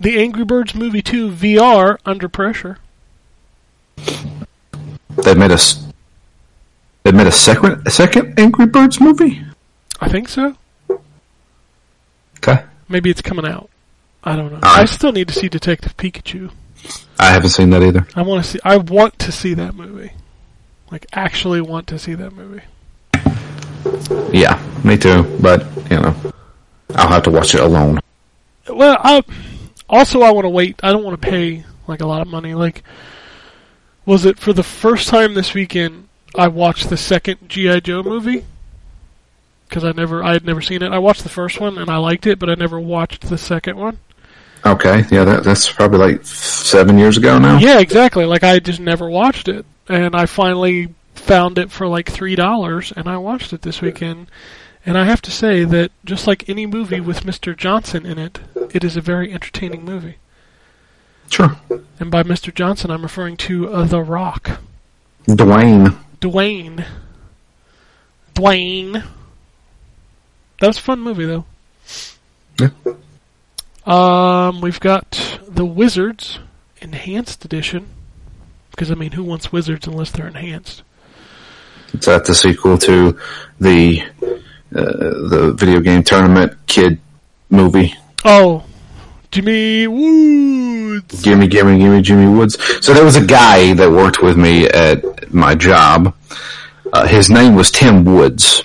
The 0.00 0.18
Angry 0.18 0.44
Birds 0.44 0.74
Movie 0.74 1.02
2 1.02 1.30
VR 1.30 1.98
Under 2.06 2.28
Pressure. 2.28 2.78
They 3.96 5.34
made 5.34 5.50
a, 5.50 5.58
they 7.04 7.12
made 7.12 7.26
a 7.26 7.32
second, 7.32 7.86
a 7.86 7.90
second 7.90 8.38
Angry 8.40 8.66
Birds 8.66 8.98
movie? 8.98 9.42
I 10.00 10.08
think 10.08 10.28
so. 10.28 10.56
Okay. 12.38 12.64
Maybe 12.88 13.10
it's 13.10 13.22
coming 13.22 13.46
out. 13.46 13.68
I 14.22 14.36
don't 14.36 14.50
know. 14.50 14.56
Alright. 14.56 14.80
I 14.80 14.84
still 14.84 15.12
need 15.12 15.28
to 15.28 15.34
see 15.34 15.48
Detective 15.48 15.96
Pikachu. 15.96 16.50
I 17.18 17.30
haven't 17.30 17.50
seen 17.50 17.70
that 17.70 17.82
either. 17.82 18.06
I 18.14 18.22
want 18.22 18.44
to 18.44 18.50
see. 18.50 18.58
I 18.64 18.76
want 18.76 19.18
to 19.20 19.32
see 19.32 19.54
that 19.54 19.74
movie. 19.74 20.12
Like 20.90 21.06
actually 21.12 21.60
want 21.60 21.86
to 21.88 21.98
see 21.98 22.14
that 22.14 22.32
movie. 22.32 22.62
Yeah, 24.32 24.62
me 24.84 24.96
too. 24.96 25.24
But, 25.40 25.66
you 25.90 26.00
know, 26.00 26.14
I'll 26.94 27.08
have 27.08 27.24
to 27.24 27.30
watch 27.30 27.54
it 27.54 27.60
alone. 27.60 28.00
Well, 28.68 28.96
I 29.00 29.22
also 29.88 30.22
I 30.22 30.30
want 30.30 30.44
to 30.44 30.50
wait. 30.50 30.80
I 30.82 30.92
don't 30.92 31.04
want 31.04 31.20
to 31.20 31.28
pay 31.28 31.64
like 31.86 32.00
a 32.00 32.06
lot 32.06 32.20
of 32.20 32.28
money. 32.28 32.54
Like, 32.54 32.82
was 34.06 34.24
it 34.24 34.38
for 34.38 34.52
the 34.52 34.62
first 34.62 35.08
time 35.08 35.34
this 35.34 35.54
weekend? 35.54 36.08
I 36.34 36.48
watched 36.48 36.90
the 36.90 36.96
second 36.96 37.48
GI 37.48 37.80
Joe 37.82 38.02
movie 38.02 38.44
because 39.68 39.84
I 39.84 39.92
never 39.92 40.22
I 40.22 40.32
had 40.32 40.44
never 40.44 40.60
seen 40.60 40.82
it. 40.82 40.92
I 40.92 40.98
watched 40.98 41.22
the 41.22 41.28
first 41.28 41.60
one 41.60 41.78
and 41.78 41.90
I 41.90 41.96
liked 41.98 42.26
it, 42.26 42.38
but 42.38 42.50
I 42.50 42.54
never 42.54 42.80
watched 42.80 43.28
the 43.28 43.38
second 43.38 43.76
one. 43.76 43.98
Okay. 44.64 45.04
Yeah, 45.10 45.24
that, 45.24 45.44
that's 45.44 45.70
probably 45.72 45.98
like 45.98 46.24
seven 46.26 46.98
years 46.98 47.16
ago 47.16 47.38
now. 47.38 47.58
Yeah, 47.58 47.78
exactly. 47.78 48.24
Like 48.24 48.42
I 48.44 48.58
just 48.58 48.80
never 48.80 49.08
watched 49.08 49.48
it, 49.48 49.64
and 49.88 50.14
I 50.14 50.26
finally 50.26 50.94
found 51.14 51.58
it 51.58 51.70
for 51.70 51.86
like 51.86 52.10
three 52.10 52.36
dollars, 52.36 52.92
and 52.96 53.08
I 53.08 53.18
watched 53.18 53.52
it 53.52 53.62
this 53.62 53.80
weekend. 53.80 54.28
And 54.86 54.96
I 54.96 55.04
have 55.04 55.20
to 55.22 55.30
say 55.30 55.64
that 55.64 55.90
just 56.04 56.26
like 56.26 56.48
any 56.48 56.64
movie 56.64 57.00
with 57.00 57.24
Mr. 57.24 57.54
Johnson 57.54 58.06
in 58.06 58.18
it, 58.18 58.38
it 58.72 58.82
is 58.84 58.96
a 58.96 59.02
very 59.02 59.32
entertaining 59.32 59.84
movie. 59.84 60.16
Sure. 61.28 61.56
And 62.00 62.10
by 62.10 62.22
Mr. 62.22 62.54
Johnson, 62.54 62.90
I'm 62.90 63.02
referring 63.02 63.36
to 63.38 63.68
uh, 63.70 63.84
The 63.84 64.00
Rock, 64.00 64.60
Dwayne. 65.26 65.98
Dwayne. 66.20 66.86
Dwayne. 68.34 69.04
That 70.60 70.66
was 70.66 70.78
a 70.78 70.82
fun 70.82 71.00
movie, 71.00 71.24
though. 71.24 71.44
Yeah. 72.60 72.70
Um, 73.86 74.60
we've 74.60 74.80
got 74.80 75.38
The 75.46 75.64
Wizards 75.64 76.40
Enhanced 76.80 77.44
Edition. 77.44 77.88
Because, 78.70 78.90
I 78.90 78.94
mean, 78.94 79.12
who 79.12 79.24
wants 79.24 79.52
wizards 79.52 79.86
unless 79.86 80.10
they're 80.10 80.28
enhanced? 80.28 80.82
Is 81.92 82.04
that 82.04 82.26
the 82.26 82.34
sequel 82.34 82.76
to 82.78 83.18
the 83.60 84.02
uh, 84.74 84.82
the 84.82 85.54
video 85.58 85.80
game 85.80 86.02
tournament 86.02 86.52
kid 86.66 87.00
movie? 87.50 87.94
Oh, 88.24 88.64
Jimmy 89.30 89.86
Woods. 89.86 91.22
Gimme, 91.22 91.46
gimme, 91.48 91.78
gimme, 91.78 92.02
Jimmy 92.02 92.28
Woods. 92.32 92.58
So 92.84 92.92
there 92.92 93.04
was 93.04 93.16
a 93.16 93.24
guy 93.24 93.72
that 93.74 93.90
worked 93.90 94.22
with 94.22 94.36
me 94.36 94.66
at 94.68 95.32
my 95.32 95.54
job. 95.54 96.14
Uh, 96.92 97.06
his 97.06 97.30
name 97.30 97.54
was 97.54 97.70
Tim 97.70 98.04
Woods. 98.04 98.62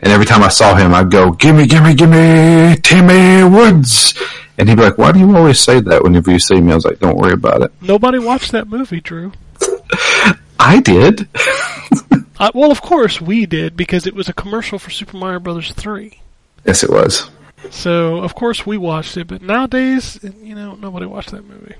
And 0.00 0.12
every 0.12 0.26
time 0.26 0.42
I 0.42 0.48
saw 0.48 0.74
him, 0.74 0.92
I'd 0.94 1.10
go, 1.10 1.30
gimme, 1.30 1.66
gimme, 1.66 1.94
gimme, 1.94 2.76
Timmy 2.82 3.44
Woods. 3.44 4.14
And 4.58 4.68
he'd 4.68 4.76
be 4.76 4.82
like, 4.82 4.98
why 4.98 5.12
do 5.12 5.18
you 5.18 5.36
always 5.36 5.60
say 5.60 5.80
that 5.80 6.02
whenever 6.02 6.30
you 6.30 6.38
see 6.38 6.60
me? 6.60 6.72
I 6.72 6.74
was 6.74 6.84
like, 6.84 6.98
don't 6.98 7.16
worry 7.16 7.32
about 7.32 7.62
it. 7.62 7.72
Nobody 7.80 8.18
watched 8.18 8.52
that 8.52 8.68
movie, 8.68 9.00
Drew. 9.00 9.32
I 10.58 10.80
did. 10.80 11.28
Uh, 12.36 12.50
well, 12.52 12.72
of 12.72 12.82
course 12.82 13.20
we 13.20 13.46
did 13.46 13.76
because 13.76 14.08
it 14.08 14.14
was 14.14 14.28
a 14.28 14.32
commercial 14.32 14.76
for 14.76 14.90
Super 14.90 15.16
Mario 15.16 15.38
Brothers 15.38 15.72
3. 15.72 16.18
yes, 16.66 16.82
it 16.82 16.90
was. 16.90 17.30
So, 17.70 18.16
of 18.18 18.34
course 18.34 18.66
we 18.66 18.76
watched 18.76 19.16
it, 19.16 19.28
but 19.28 19.40
nowadays, 19.40 20.18
you 20.42 20.56
know, 20.56 20.74
nobody 20.74 21.06
watched 21.06 21.30
that 21.30 21.44
movie. 21.48 21.76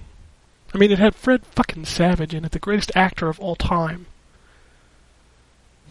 I 0.72 0.78
mean, 0.78 0.92
it 0.92 1.00
had 1.00 1.16
Fred 1.16 1.44
fucking 1.44 1.86
Savage 1.86 2.34
in 2.34 2.44
it, 2.44 2.52
the 2.52 2.60
greatest 2.60 2.92
actor 2.94 3.28
of 3.28 3.40
all 3.40 3.56
time. 3.56 4.06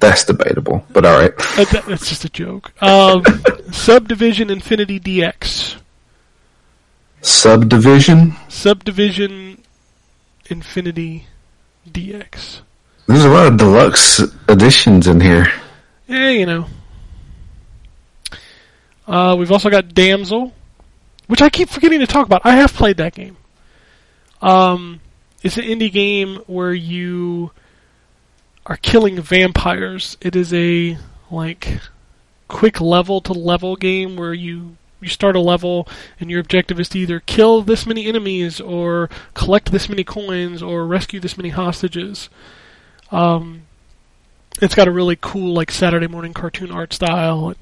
That's 0.04 0.26
debatable, 0.26 0.86
but 0.92 1.06
all 1.06 1.18
right. 1.18 1.32
Uh, 1.58 1.63
that, 1.63 1.86
that's 1.88 2.10
just 2.10 2.26
a 2.26 2.30
joke. 2.30 2.74
Um, 2.84 3.24
Subdivision 3.72 4.50
Infinity 4.50 5.00
DX. 5.00 5.78
Subdivision. 7.22 8.36
Subdivision 8.50 9.63
Infinity 10.50 11.28
DX. 11.89 12.60
There's 13.08 13.24
a 13.24 13.30
lot 13.30 13.48
of 13.48 13.56
deluxe 13.56 14.22
editions 14.50 15.08
in 15.08 15.22
here. 15.22 15.48
Yeah, 16.10 16.32
you 16.32 16.48
know. 16.48 16.66
Uh, 19.08 19.38
we've 19.39 19.54
also 19.54 19.70
got 19.70 19.94
Damsel, 19.94 20.52
which 21.28 21.42
I 21.42 21.50
keep 21.50 21.70
forgetting 21.70 22.02
to 22.02 22.08
talk 22.08 22.26
about. 22.26 22.42
I 22.44 22.56
have 22.56 22.74
played 22.74 22.98
that 22.98 23.16
game. 23.16 23.38
Um, 24.42 25.00
it's 25.44 25.56
an 25.56 25.63
indie 25.63 25.89
game 25.89 26.42
where 26.48 26.74
you 26.74 27.52
are 28.65 28.78
killing 28.78 29.19
vampires. 29.21 30.17
It 30.21 30.36
is 30.36 30.54
a 30.54 30.97
like 31.30 31.80
quick 32.47 32.80
level 32.80 33.21
to 33.21 33.34
level 33.34 33.76
game 33.76 34.15
where 34.15 34.34
you 34.34 34.78
you 35.02 35.10
start 35.10 35.36
a 35.36 35.39
level 35.39 35.88
and 36.19 36.32
your 36.32 36.39
objective 36.39 36.80
is 36.80 36.88
to 36.89 36.99
either 36.99 37.19
kill 37.19 37.62
this 37.62 37.86
many 37.86 38.06
enemies 38.06 38.62
or 38.62 39.10
collect 39.34 39.71
this 39.71 39.89
many 39.89 40.04
coins 40.04 40.63
or 40.63 40.86
rescue 40.86 41.19
this 41.19 41.38
many 41.38 41.49
hostages. 41.49 42.30
Um, 43.12 43.63
it's 44.62 44.76
got 44.76 44.88
a 44.88 44.91
really 44.91 45.17
cool 45.19 45.54
like 45.54 45.71
Saturday 45.71 46.08
morning 46.08 46.34
cartoon 46.34 46.71
art 46.71 46.93
style. 46.93 47.54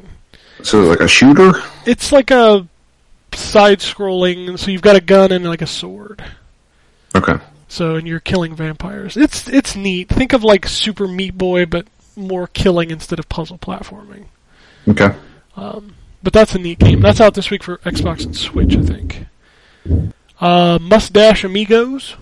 So 0.62 0.82
like 0.82 1.00
a 1.00 1.08
shooter. 1.08 1.54
It's 1.86 2.12
like 2.12 2.30
a 2.30 2.68
side 3.34 3.80
scrolling, 3.80 4.60
so 4.60 4.70
you've 4.70 4.82
got 4.82 4.96
a 4.96 5.02
gun 5.02 5.32
and 5.32 5.46
like 5.46 5.62
a 5.62 5.68
sword. 5.68 6.24
Okay. 7.16 7.34
So 7.72 7.96
and 7.96 8.06
you're 8.06 8.20
killing 8.20 8.54
vampires. 8.54 9.16
It's 9.16 9.48
it's 9.48 9.78
neat. 9.78 10.10
Think 10.10 10.34
of 10.34 10.44
like 10.44 10.68
Super 10.68 11.08
Meat 11.08 11.38
Boy, 11.38 11.66
but 11.66 11.88
more 12.18 12.46
killing 12.48 12.92
instead 12.92 13.18
of 13.18 13.30
puzzle 13.30 13.58
platforming. 13.58 14.26
Okay. 14.90 15.16
But 16.24 16.34
that's 16.34 16.54
a 16.54 16.60
neat 16.60 16.80
game. 16.80 17.00
That's 17.00 17.22
out 17.22 17.34
this 17.34 17.50
week 17.50 17.64
for 17.64 17.78
Xbox 17.78 18.26
and 18.26 18.36
Switch, 18.36 18.76
I 18.76 18.82
think. 18.82 19.26
Uh, 20.40 20.78
Mustache 20.82 21.44
Amigos, 21.44 22.16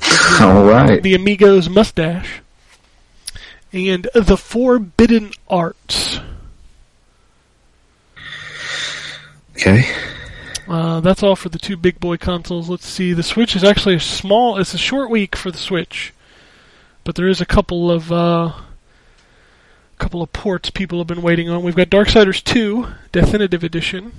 All 0.40 0.64
right. 0.64 1.02
the 1.02 1.14
Amigos 1.14 1.68
Mustache, 1.68 2.40
and 3.72 4.08
The 4.14 4.36
Forbidden 4.36 5.32
Arts. 5.48 6.20
Okay. 9.56 9.84
Uh, 10.68 11.00
that's 11.00 11.22
all 11.22 11.36
for 11.36 11.48
the 11.50 11.58
two 11.58 11.76
big 11.76 12.00
boy 12.00 12.16
consoles. 12.16 12.68
Let's 12.68 12.86
see. 12.86 13.12
The 13.12 13.22
Switch 13.22 13.54
is 13.54 13.64
actually 13.64 13.96
a 13.96 14.00
small. 14.00 14.56
It's 14.58 14.74
a 14.74 14.78
short 14.78 15.10
week 15.10 15.36
for 15.36 15.50
the 15.50 15.58
Switch, 15.58 16.12
but 17.04 17.14
there 17.16 17.28
is 17.28 17.40
a 17.40 17.46
couple 17.46 17.90
of 17.90 18.10
uh, 18.10 18.52
couple 19.98 20.22
of 20.22 20.32
ports 20.32 20.70
people 20.70 20.98
have 20.98 21.06
been 21.06 21.22
waiting 21.22 21.48
on. 21.50 21.62
We've 21.62 21.76
got 21.76 21.88
Darksiders 21.90 22.42
2 22.42 22.86
Definitive 23.12 23.62
Edition 23.62 24.12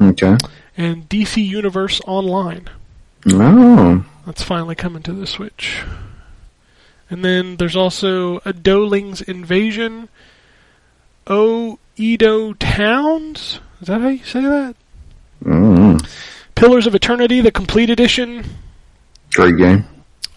Okay. 0.00 0.36
and 0.76 1.08
DC 1.08 1.44
Universe 1.46 2.00
Online. 2.06 2.68
Oh. 3.28 4.04
That's 4.26 4.42
finally 4.42 4.74
coming 4.74 5.02
to 5.04 5.12
the 5.12 5.26
Switch. 5.26 5.82
And 7.10 7.24
then 7.24 7.56
there's 7.56 7.76
also 7.76 8.40
a 8.44 8.52
Doling's 8.52 9.20
Invasion. 9.20 10.08
O 11.26 11.78
Edo 11.96 12.54
Towns. 12.54 13.60
Is 13.80 13.88
that 13.88 14.00
how 14.00 14.08
you 14.08 14.24
say 14.24 14.40
that? 14.42 14.76
Mm. 15.42 16.06
Pillars 16.54 16.86
of 16.86 16.94
Eternity, 16.94 17.40
the 17.40 17.50
complete 17.50 17.90
edition. 17.90 18.44
Great 19.32 19.56
game. 19.56 19.84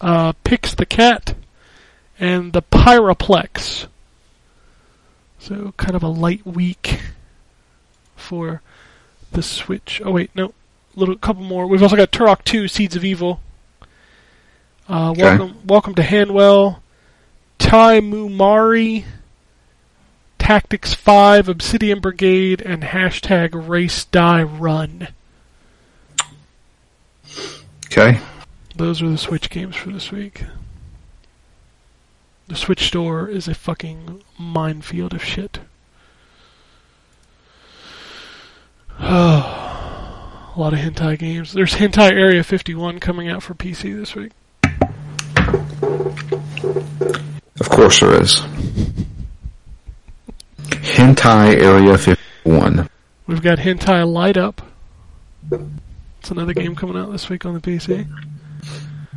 uh, 0.00 0.32
Pix 0.44 0.74
the 0.74 0.86
Cat, 0.86 1.34
and 2.18 2.52
the 2.52 2.62
Pyraplex. 2.62 3.86
So 5.38 5.72
kind 5.76 5.94
of 5.94 6.02
a 6.02 6.08
light 6.08 6.44
week 6.46 7.00
for 8.16 8.60
the 9.32 9.42
Switch. 9.42 10.02
Oh 10.04 10.10
wait, 10.10 10.30
no, 10.34 10.52
little 10.96 11.16
couple 11.16 11.42
more. 11.44 11.66
We've 11.66 11.82
also 11.82 11.96
got 11.96 12.10
Turok 12.10 12.44
2: 12.44 12.66
Seeds 12.68 12.96
of 12.96 13.04
Evil. 13.04 13.40
Uh, 14.88 15.10
Okay. 15.10 15.22
welcome, 15.22 15.56
welcome 15.66 15.94
to 15.94 16.02
Hanwell. 16.02 16.80
Tai 17.58 18.00
Mumari, 18.00 19.04
Tactics 20.48 20.94
5, 20.94 21.46
Obsidian 21.46 22.00
Brigade, 22.00 22.62
and 22.62 22.82
hashtag 22.82 23.50
Race 23.68 24.06
Die 24.06 24.42
Run. 24.42 25.08
Okay. 27.84 28.18
Those 28.74 29.02
are 29.02 29.10
the 29.10 29.18
Switch 29.18 29.50
games 29.50 29.76
for 29.76 29.90
this 29.90 30.10
week. 30.10 30.44
The 32.46 32.56
Switch 32.56 32.86
store 32.86 33.28
is 33.28 33.46
a 33.46 33.52
fucking 33.52 34.22
minefield 34.38 35.12
of 35.12 35.22
shit. 35.22 35.58
Oh, 38.98 40.52
a 40.56 40.58
lot 40.58 40.72
of 40.72 40.78
hentai 40.78 41.18
games. 41.18 41.52
There's 41.52 41.74
Hentai 41.74 42.10
Area 42.12 42.42
51 42.42 43.00
coming 43.00 43.28
out 43.28 43.42
for 43.42 43.52
PC 43.52 43.94
this 43.94 44.14
week. 44.14 44.32
Of 47.60 47.68
course 47.68 48.00
there 48.00 48.22
is. 48.22 48.40
Hentai 50.70 51.62
Area 51.62 51.96
51. 51.98 52.88
We've 53.26 53.42
got 53.42 53.58
Hentai 53.58 54.10
Light 54.10 54.36
Up. 54.36 54.62
It's 56.20 56.30
another 56.30 56.54
game 56.54 56.74
coming 56.74 56.96
out 56.96 57.12
this 57.12 57.28
week 57.28 57.44
on 57.46 57.54
the 57.54 57.60
PC. 57.60 58.06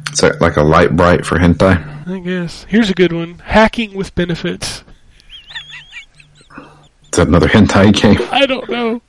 It's 0.10 0.22
like 0.42 0.58
a 0.58 0.64
Lite-Brite 0.64 1.26
for 1.26 1.38
hentai? 1.38 2.08
I 2.08 2.20
guess. 2.20 2.66
Here's 2.66 2.90
a 2.90 2.94
good 2.94 3.14
one 3.14 3.40
Hacking 3.40 3.94
with 3.94 4.14
Benefits. 4.16 4.84
Is 6.58 7.18
that 7.18 7.28
another 7.28 7.48
hentai 7.48 7.94
game? 7.94 8.20
I 8.32 8.46
don't 8.46 8.70
know. 8.70 9.02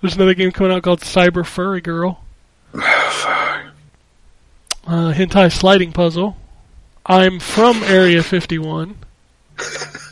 There's 0.00 0.16
another 0.16 0.34
game 0.34 0.52
coming 0.52 0.72
out 0.72 0.82
called 0.82 1.00
Cyber 1.00 1.44
Furry 1.46 1.80
Girl. 1.80 2.22
Uh, 4.86 5.14
hentai 5.14 5.50
sliding 5.50 5.92
puzzle. 5.92 6.36
I'm 7.06 7.40
from 7.40 7.82
Area 7.84 8.22
51. 8.22 8.98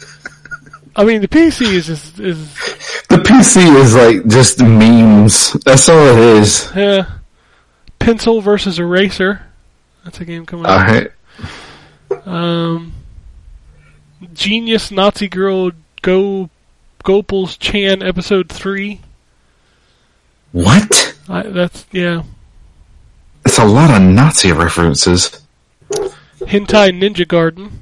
I 0.94 1.04
mean, 1.04 1.20
the 1.22 1.28
PC 1.28 1.62
is 1.72 1.88
is, 1.88 2.18
is 2.20 2.54
The 3.08 3.16
PC 3.16 3.76
is 3.76 3.94
like 3.94 4.26
just 4.26 4.62
memes. 4.62 5.52
That's 5.64 5.88
all 5.88 5.98
it 6.06 6.18
is. 6.18 6.70
uh, 6.72 7.04
pencil 7.98 8.40
versus 8.40 8.78
eraser. 8.78 9.42
That's 10.04 10.20
a 10.20 10.24
game 10.24 10.44
coming 10.46 10.66
out. 10.66 10.88
I, 10.90 11.08
Um, 12.26 12.92
Genius 14.34 14.90
Nazi 14.90 15.28
Girl 15.28 15.70
Go 16.02 16.50
Gopal's 17.04 17.56
Chan 17.56 18.02
episode 18.02 18.48
three. 18.48 19.00
what? 20.52 21.16
I, 21.28 21.42
that's 21.44 21.86
yeah. 21.92 22.22
It's 23.44 23.58
a 23.58 23.64
lot 23.64 23.90
of 23.90 24.02
Nazi 24.02 24.52
references. 24.52 25.40
Hentai 25.90 26.90
Ninja 26.92 27.26
Garden. 27.26 27.81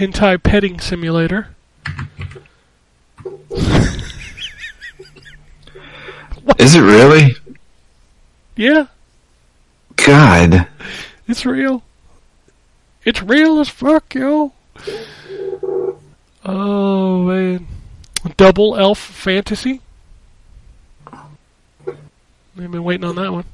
Hentai 0.00 0.42
Petting 0.42 0.80
Simulator. 0.80 1.48
Is 6.58 6.74
it 6.74 6.80
really? 6.80 7.36
Yeah, 8.56 8.86
God. 9.96 10.68
it's 11.28 11.44
real. 11.44 11.82
It's 13.04 13.22
real 13.22 13.60
as 13.60 13.68
fuck, 13.68 14.14
yo. 14.14 14.54
Oh 16.46 17.24
man. 17.24 17.66
Double 18.38 18.76
Elf 18.76 18.98
Fantasy. 18.98 19.82
I've 21.12 21.28
been 22.56 22.84
waiting 22.84 23.04
on 23.04 23.16
that 23.16 23.32
one. 23.34 23.44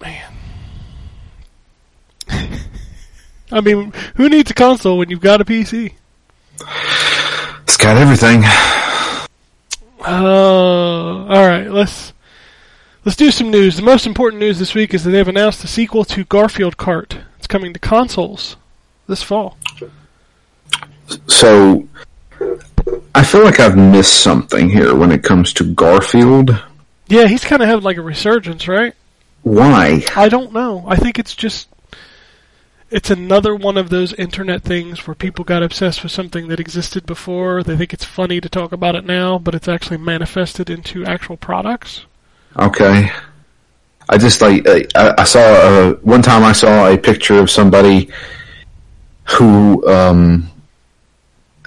Man. 0.00 0.32
I 3.52 3.60
mean, 3.60 3.92
who 4.16 4.28
needs 4.28 4.50
a 4.50 4.54
console 4.54 4.98
when 4.98 5.10
you've 5.10 5.20
got 5.20 5.40
a 5.40 5.44
PC? 5.44 5.92
It's 7.62 7.76
got 7.76 7.96
everything. 7.96 8.42
Uh, 10.06 11.26
all 11.26 11.46
right, 11.46 11.70
let's 11.70 12.12
let's 13.04 13.16
do 13.16 13.30
some 13.30 13.50
news. 13.50 13.76
The 13.76 13.82
most 13.82 14.06
important 14.06 14.40
news 14.40 14.58
this 14.58 14.74
week 14.74 14.92
is 14.92 15.04
that 15.04 15.10
they've 15.10 15.26
announced 15.26 15.62
the 15.62 15.68
sequel 15.68 16.04
to 16.06 16.24
Garfield 16.24 16.76
Kart. 16.76 17.22
It's 17.38 17.46
coming 17.46 17.72
to 17.72 17.78
consoles 17.78 18.56
this 19.06 19.22
fall. 19.22 19.56
So, 21.26 21.88
I 23.14 23.24
feel 23.24 23.44
like 23.44 23.60
I've 23.60 23.76
missed 23.76 24.22
something 24.22 24.70
here 24.70 24.94
when 24.94 25.12
it 25.12 25.22
comes 25.22 25.52
to 25.54 25.64
Garfield. 25.74 26.62
Yeah, 27.08 27.26
he's 27.26 27.44
kind 27.44 27.62
of 27.62 27.68
having 27.68 27.84
like 27.84 27.98
a 27.98 28.02
resurgence, 28.02 28.66
right? 28.68 28.94
Why? 29.42 30.04
I 30.16 30.28
don't 30.28 30.52
know. 30.52 30.84
I 30.86 30.96
think 30.96 31.18
it's 31.18 31.34
just 31.34 31.68
it's 32.94 33.10
another 33.10 33.56
one 33.56 33.76
of 33.76 33.90
those 33.90 34.12
internet 34.12 34.62
things 34.62 35.04
where 35.04 35.16
people 35.16 35.44
got 35.44 35.64
obsessed 35.64 36.04
with 36.04 36.12
something 36.12 36.46
that 36.46 36.60
existed 36.60 37.04
before. 37.06 37.64
They 37.64 37.76
think 37.76 37.92
it's 37.92 38.04
funny 38.04 38.40
to 38.40 38.48
talk 38.48 38.70
about 38.70 38.94
it 38.94 39.04
now, 39.04 39.36
but 39.36 39.52
it's 39.52 39.66
actually 39.66 39.96
manifested 39.96 40.70
into 40.70 41.04
actual 41.04 41.36
products. 41.36 42.06
Okay. 42.56 43.10
I 44.08 44.16
just 44.16 44.40
like 44.40 44.64
I, 44.68 45.12
I 45.18 45.24
saw 45.24 45.40
uh, 45.40 45.94
one 46.02 46.22
time 46.22 46.44
I 46.44 46.52
saw 46.52 46.86
a 46.86 46.96
picture 46.96 47.36
of 47.40 47.50
somebody 47.50 48.10
who 49.24 49.84
um 49.88 50.48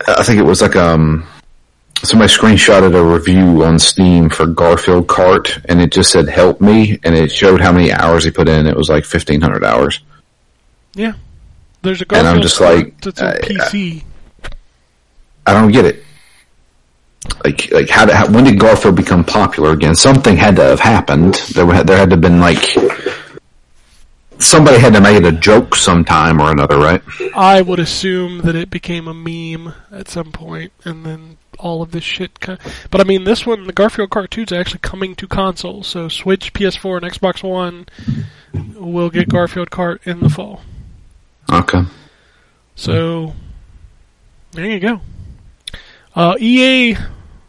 I 0.07 0.23
think 0.23 0.39
it 0.39 0.45
was 0.45 0.61
like 0.61 0.77
um 0.77 1.27
somebody 2.03 2.31
screenshotted 2.31 2.95
a 2.95 3.03
review 3.03 3.65
on 3.65 3.79
Steam 3.79 4.29
for 4.29 4.45
Garfield 4.45 5.07
Kart 5.07 5.61
and 5.67 5.81
it 5.81 5.91
just 5.91 6.09
said 6.09 6.29
"Help 6.29 6.61
me," 6.61 6.97
and 7.03 7.15
it 7.15 7.33
showed 7.33 7.59
how 7.59 7.73
many 7.73 7.91
hours 7.91 8.23
he 8.23 8.31
put 8.31 8.47
in. 8.47 8.65
It 8.65 8.77
was 8.77 8.87
like 8.87 9.03
fifteen 9.03 9.41
hundred 9.41 9.65
hours. 9.65 9.99
Yeah. 10.93 11.13
There's 11.81 12.01
a 12.01 12.05
And 12.15 12.27
I'm 12.27 12.41
just 12.41 12.59
like, 12.59 12.99
that's 13.01 13.21
on 13.21 13.33
PC. 13.35 14.03
I 15.45 15.53
don't 15.53 15.71
get 15.71 15.85
it. 15.85 16.03
Like, 17.43 17.71
like 17.71 17.89
how, 17.89 18.05
did, 18.05 18.15
how 18.15 18.29
when 18.31 18.43
did 18.43 18.59
Garfield 18.59 18.95
become 18.95 19.23
popular 19.23 19.71
again? 19.71 19.95
Something 19.95 20.37
had 20.37 20.55
to 20.57 20.63
have 20.63 20.79
happened. 20.79 21.35
There, 21.53 21.65
there 21.65 21.97
had 21.97 22.09
to 22.09 22.15
have 22.15 22.21
been 22.21 22.39
like 22.39 22.77
somebody 24.39 24.77
had 24.77 24.93
to 24.93 25.01
make 25.01 25.17
it 25.17 25.25
a 25.25 25.31
joke 25.31 25.75
sometime 25.75 26.39
or 26.41 26.51
another, 26.51 26.77
right? 26.77 27.01
I 27.35 27.61
would 27.61 27.79
assume 27.79 28.39
that 28.39 28.55
it 28.55 28.69
became 28.69 29.07
a 29.07 29.13
meme 29.13 29.73
at 29.91 30.07
some 30.07 30.31
point, 30.31 30.71
and 30.83 31.05
then 31.05 31.37
all 31.59 31.81
of 31.81 31.91
this 31.91 32.03
shit. 32.03 32.39
Kind 32.39 32.59
but 32.91 33.01
I 33.01 33.03
mean, 33.03 33.23
this 33.23 33.45
one, 33.45 33.65
the 33.65 33.73
Garfield 33.73 34.09
cartoon's 34.09 34.51
are 34.51 34.59
actually 34.59 34.79
coming 34.79 35.15
to 35.15 35.27
consoles. 35.27 35.87
So 35.87 36.07
Switch, 36.07 36.53
PS4, 36.53 37.03
and 37.03 37.13
Xbox 37.13 37.43
One 37.43 37.87
will 38.79 39.09
get 39.09 39.29
Garfield 39.29 39.69
Kart 39.69 40.05
in 40.05 40.19
the 40.19 40.29
fall. 40.29 40.61
Okay. 41.51 41.83
So 42.75 43.33
there 44.51 44.65
you 44.65 44.79
go. 44.79 45.01
Uh, 46.15 46.35
EA 46.39 46.97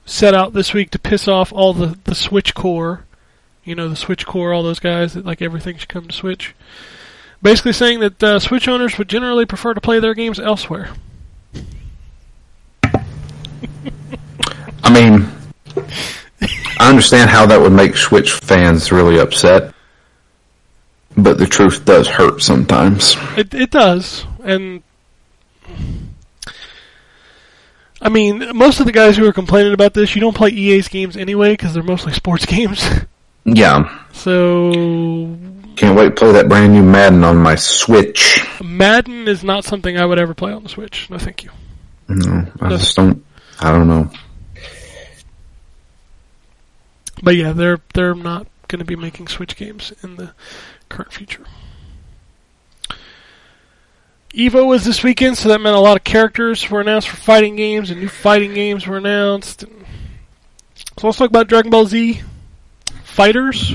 set 0.04 0.34
out 0.34 0.52
this 0.52 0.72
week 0.72 0.90
to 0.90 0.98
piss 0.98 1.28
off 1.28 1.52
all 1.52 1.72
the 1.72 1.98
the 2.04 2.14
Switch 2.14 2.54
core. 2.54 3.04
You 3.64 3.74
know, 3.74 3.88
the 3.88 3.96
Switch 3.96 4.24
core, 4.26 4.52
all 4.52 4.62
those 4.62 4.80
guys 4.80 5.14
that 5.14 5.26
like 5.26 5.42
everything 5.42 5.76
should 5.76 5.88
come 5.88 6.06
to 6.06 6.14
Switch. 6.14 6.54
Basically 7.42 7.72
saying 7.72 8.00
that 8.00 8.22
uh, 8.22 8.38
Switch 8.38 8.66
owners 8.66 8.98
would 8.98 9.08
generally 9.08 9.46
prefer 9.46 9.74
to 9.74 9.80
play 9.80 10.00
their 10.00 10.14
games 10.14 10.40
elsewhere. 10.40 10.90
I 14.82 14.90
mean, 14.90 15.28
I 16.80 16.88
understand 16.88 17.30
how 17.30 17.46
that 17.46 17.60
would 17.60 17.72
make 17.72 17.96
Switch 17.96 18.32
fans 18.32 18.90
really 18.90 19.18
upset, 19.18 19.74
but 21.22 21.38
the 21.38 21.46
truth 21.46 21.84
does 21.84 22.08
hurt 22.08 22.42
sometimes. 22.42 23.16
It 23.36 23.52
it 23.54 23.70
does, 23.70 24.24
and 24.44 24.82
I 28.00 28.08
mean, 28.08 28.56
most 28.56 28.80
of 28.80 28.86
the 28.86 28.92
guys 28.92 29.16
who 29.16 29.26
are 29.26 29.32
complaining 29.32 29.72
about 29.74 29.94
this, 29.94 30.14
you 30.14 30.20
don't 30.20 30.36
play 30.36 30.50
EA's 30.50 30.88
games 30.88 31.16
anyway 31.16 31.52
because 31.52 31.74
they're 31.74 31.82
mostly 31.82 32.12
sports 32.12 32.46
games. 32.46 32.82
Yeah, 33.44 34.04
so 34.12 34.72
can't 35.76 35.96
wait 35.96 36.08
to 36.08 36.14
play 36.14 36.32
that 36.32 36.48
brand 36.50 36.74
new 36.74 36.82
Madden 36.82 37.24
on 37.24 37.38
my 37.38 37.54
Switch. 37.54 38.44
Madden 38.62 39.26
is 39.26 39.42
not 39.42 39.64
something 39.64 39.96
I 39.96 40.04
would 40.04 40.18
ever 40.18 40.34
play 40.34 40.52
on 40.52 40.64
the 40.64 40.68
Switch. 40.68 41.08
No, 41.08 41.16
thank 41.16 41.44
you. 41.44 41.50
No, 42.08 42.46
I 42.60 42.68
just 42.68 42.94
don't. 42.94 43.24
I 43.60 43.70
don't 43.70 43.88
know. 43.88 44.10
But 47.22 47.36
yeah, 47.36 47.52
they're 47.52 47.80
they're 47.94 48.14
not 48.14 48.48
going 48.66 48.80
to 48.80 48.84
be 48.84 48.96
making 48.96 49.28
Switch 49.28 49.56
games 49.56 49.92
in 50.02 50.16
the 50.16 50.34
current 50.88 51.12
future. 51.12 51.44
Evo 54.34 54.66
was 54.66 54.84
this 54.84 55.02
weekend, 55.02 55.38
so 55.38 55.48
that 55.48 55.60
meant 55.60 55.74
a 55.74 55.80
lot 55.80 55.96
of 55.96 56.04
characters 56.04 56.68
were 56.70 56.80
announced 56.80 57.08
for 57.08 57.16
fighting 57.16 57.56
games, 57.56 57.90
and 57.90 58.00
new 58.00 58.08
fighting 58.08 58.52
games 58.54 58.86
were 58.86 58.98
announced. 58.98 59.60
So 60.98 61.06
let's 61.06 61.18
talk 61.18 61.30
about 61.30 61.48
Dragon 61.48 61.70
Ball 61.70 61.86
Z 61.86 62.20
Fighters. 63.04 63.74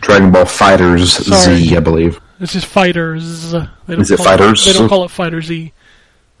Dragon 0.00 0.30
Ball 0.30 0.44
Fighters 0.46 1.12
Sorry. 1.26 1.56
Z, 1.56 1.76
I 1.76 1.80
believe. 1.80 2.20
This 2.38 2.52
just 2.52 2.66
Fighters. 2.66 3.50
They 3.52 3.58
don't 3.88 4.00
Is 4.00 4.10
it 4.10 4.18
Fighters? 4.18 4.64
they 4.64 4.72
don't 4.72 4.88
call 4.88 5.04
it 5.04 5.10
Fighter 5.10 5.42
Z. 5.42 5.72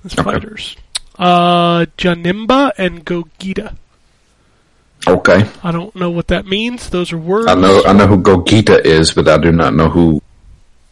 It's 0.04 0.14
Okay. 0.18 0.22
Fighters. 0.30 0.76
Uh, 1.18 1.86
Janemba 1.98 2.72
and 2.78 3.04
Gogeta. 3.04 3.76
Okay, 5.06 5.48
I 5.62 5.70
don't 5.72 5.94
know 5.94 6.10
what 6.10 6.28
that 6.28 6.46
means. 6.46 6.90
Those 6.90 7.12
are 7.12 7.18
words. 7.18 7.46
I 7.48 7.54
know. 7.54 7.82
I 7.84 7.92
know 7.92 8.06
who 8.06 8.18
Gogeta 8.18 8.84
is, 8.84 9.12
but 9.12 9.28
I 9.28 9.38
do 9.38 9.52
not 9.52 9.74
know 9.74 9.88
who 9.88 10.20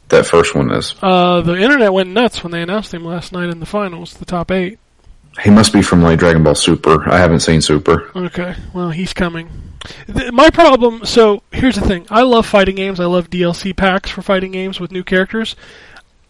that 0.08 0.26
first 0.26 0.54
one 0.54 0.70
is. 0.72 0.94
Uh, 1.02 1.40
the 1.40 1.54
internet 1.56 1.92
went 1.92 2.10
nuts 2.10 2.42
when 2.44 2.52
they 2.52 2.62
announced 2.62 2.94
him 2.94 3.04
last 3.04 3.32
night 3.32 3.48
in 3.50 3.58
the 3.60 3.66
finals, 3.66 4.14
the 4.14 4.24
top 4.24 4.50
eight. 4.50 4.78
He 5.42 5.50
must 5.50 5.72
be 5.72 5.82
from 5.82 6.00
like 6.02 6.20
Dragon 6.20 6.44
Ball 6.44 6.54
Super. 6.54 7.08
I 7.10 7.18
haven't 7.18 7.40
seen 7.40 7.60
Super. 7.60 8.08
Okay, 8.16 8.54
well, 8.72 8.90
he's 8.90 9.12
coming. 9.12 9.48
Th- 10.06 10.30
my 10.32 10.48
problem, 10.50 11.04
so 11.04 11.42
here's 11.50 11.74
the 11.74 11.80
thing. 11.80 12.06
I 12.08 12.22
love 12.22 12.46
fighting 12.46 12.76
games. 12.76 13.00
I 13.00 13.06
love 13.06 13.30
DLC 13.30 13.76
packs 13.76 14.10
for 14.10 14.22
fighting 14.22 14.52
games 14.52 14.78
with 14.78 14.92
new 14.92 15.02
characters. 15.02 15.56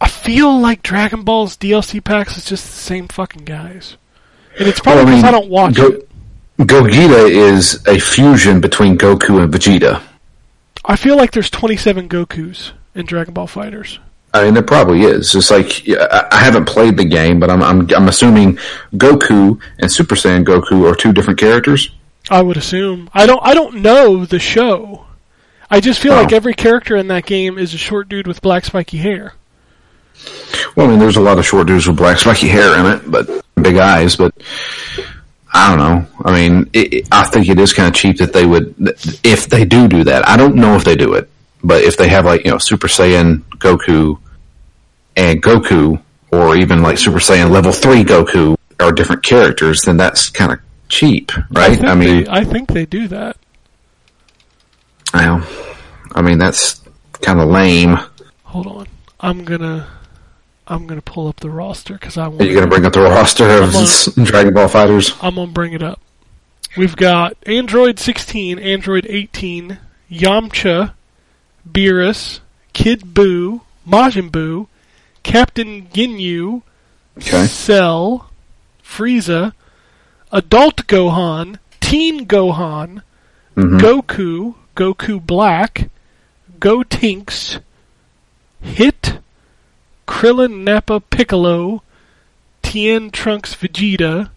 I 0.01 0.07
feel 0.07 0.59
like 0.59 0.81
Dragon 0.81 1.21
Ball's 1.21 1.55
DLC 1.55 2.03
packs 2.03 2.35
is 2.37 2.45
just 2.45 2.65
the 2.65 2.71
same 2.71 3.07
fucking 3.07 3.45
guys. 3.45 3.95
And 4.57 4.67
it's 4.67 4.79
probably 4.79 5.03
Well, 5.05 5.13
I 5.13 5.17
because 5.17 5.23
I, 5.27 5.31
don't 5.31 5.49
watch 5.49 5.75
Go- 5.75 5.87
it. 5.87 6.09
Gogeta 6.59 7.29
is 7.29 7.85
a 7.87 7.99
fusion 7.99 8.61
between 8.61 8.97
Goku 8.97 9.43
and 9.43 9.53
Vegeta. 9.53 10.01
I 10.85 10.95
feel 10.95 11.17
like 11.17 11.31
there's 11.31 11.49
27 11.49 12.07
Gokus 12.07 12.71
in 12.93 13.05
Dragon 13.05 13.33
Ball 13.33 13.47
Fighters. 13.47 13.99
I 14.33 14.43
mean, 14.45 14.53
there 14.53 14.63
probably 14.63 15.01
is. 15.03 15.33
It's 15.33 15.49
like 15.49 15.83
I 15.89 16.37
haven't 16.37 16.65
played 16.65 16.97
the 16.97 17.05
game, 17.05 17.39
but 17.39 17.49
I'm 17.49 17.63
I'm 17.63 17.89
I'm 17.95 18.07
assuming 18.09 18.57
Goku 18.93 19.59
and 19.79 19.91
Super 19.91 20.15
Saiyan 20.15 20.43
Goku 20.43 20.89
are 20.91 20.95
two 20.95 21.13
different 21.13 21.39
characters. 21.39 21.89
I 22.29 22.41
would 22.41 22.57
assume. 22.57 23.09
I 23.13 23.25
don't. 23.27 23.39
I 23.43 23.53
don't 23.53 23.75
know 23.75 24.25
the 24.25 24.39
show. 24.39 25.05
I 25.69 25.79
just 25.79 25.99
feel 26.01 26.13
Oh. 26.13 26.17
like 26.21 26.33
every 26.33 26.53
character 26.53 26.95
in 26.97 27.07
that 27.07 27.25
game 27.25 27.57
is 27.57 27.73
a 27.73 27.77
short 27.77 28.09
dude 28.09 28.27
with 28.27 28.41
black 28.41 28.65
spiky 28.65 28.97
hair. 28.97 29.33
Well, 30.75 30.87
I 30.87 30.89
mean, 30.89 30.99
there's 30.99 31.17
a 31.17 31.21
lot 31.21 31.39
of 31.39 31.45
short 31.45 31.67
dudes 31.67 31.87
with 31.87 31.97
black 31.97 32.17
spiky 32.19 32.47
hair 32.49 32.77
in 32.77 32.85
it, 32.85 33.09
but 33.09 33.29
big 33.61 33.77
eyes. 33.77 34.15
But 34.17 34.33
I 35.57 35.69
don't 35.69 35.79
know. 35.79 36.05
I 36.25 36.33
mean, 36.33 36.69
it, 36.73 36.93
it- 36.93 37.07
I 37.11 37.23
think 37.25 37.47
it 37.47 37.57
is 37.59 37.71
kind 37.73 37.87
of 37.87 37.93
cheap 37.95 38.17
that 38.17 38.33
they 38.33 38.45
would, 38.45 38.75
if 39.23 39.47
they 39.47 39.63
do 39.63 39.87
do 39.87 40.03
that. 40.03 40.27
I 40.27 40.35
don't 40.37 40.55
know 40.55 40.75
if 40.75 40.83
they 40.83 40.95
do 40.97 41.13
it, 41.13 41.29
but 41.63 41.81
if 41.83 41.95
they 41.97 42.09
have 42.09 42.25
like 42.25 42.43
you 42.43 42.51
know 42.51 42.57
Super 42.57 42.87
Saiyan 42.87 43.39
Goku 43.57 44.19
and 45.15 45.41
Goku, 45.41 46.01
or 46.31 46.57
even 46.57 46.81
like 46.81 46.97
Super 46.97 47.19
Saiyan 47.19 47.51
Level 47.51 47.71
Three 47.71 48.03
Goku 48.03 48.57
are 48.81 48.91
different 48.91 49.23
characters, 49.23 49.81
then 49.83 49.95
that's 49.95 50.29
kind 50.29 50.51
of 50.51 50.59
cheap, 50.89 51.31
right? 51.51 51.75
think 51.77 51.85
I 51.87 51.95
mean, 51.95 52.23
they, 52.25 52.29
I 52.29 52.43
think 52.43 52.67
they 52.69 52.85
do 52.85 53.07
that. 53.07 53.37
Well, 55.13 55.47
I 56.13 56.21
mean 56.21 56.37
that's 56.37 56.81
kind 57.21 57.39
of 57.39 57.47
lame. 57.49 57.97
Hold 58.43 58.67
on. 58.67 58.87
I'm 59.21 59.45
gonna. 59.45 59.87
I'm 60.67 60.87
gonna 60.87 61.01
pull 61.01 61.27
up 61.27 61.39
the 61.41 61.49
roster 61.49 61.93
because 61.93 62.17
I 62.17 62.27
want. 62.27 62.41
Are 62.41 62.45
you 62.45 62.53
going 62.53 62.65
to 62.65 62.69
bring 62.69 62.85
up 62.85 62.93
the 62.93 63.01
roster 63.01 63.47
of 63.47 63.71
Dragon 64.25 64.53
Ball 64.53 64.67
Fighters? 64.67 65.15
I'm 65.21 65.35
gonna 65.35 65.51
bring 65.51 65.73
it 65.73 65.83
up. 65.83 65.99
We've 66.75 66.95
got 66.95 67.37
Android 67.45 67.99
16, 67.99 68.59
Android 68.59 69.05
18, 69.07 69.77
Yamcha, 70.11 70.93
Beerus, 71.69 72.39
Kid 72.73 73.13
Buu, 73.13 73.61
Majin 73.87 74.29
Buu, 74.29 74.67
Captain 75.23 75.87
Ginyu, 75.93 76.63
Okay. 77.17 77.45
Cell, 77.45 78.29
Frieza, 78.83 79.53
Adult 80.33 80.85
Gohan, 80.87 81.59
Teen 81.79 82.25
Gohan, 82.27 83.01
Mhm. 83.55 83.79
Goku, 83.79 84.55
Goku 84.75 85.25
Black, 85.25 85.89
Gotenks, 86.59 87.59
Hit, 88.61 89.14
Krillin 90.07 90.63
Nappa 90.63 90.99
Piccolo, 90.99 91.81
Tien 92.61 93.09
Trunks 93.11 93.55
Vegeta. 93.55 94.29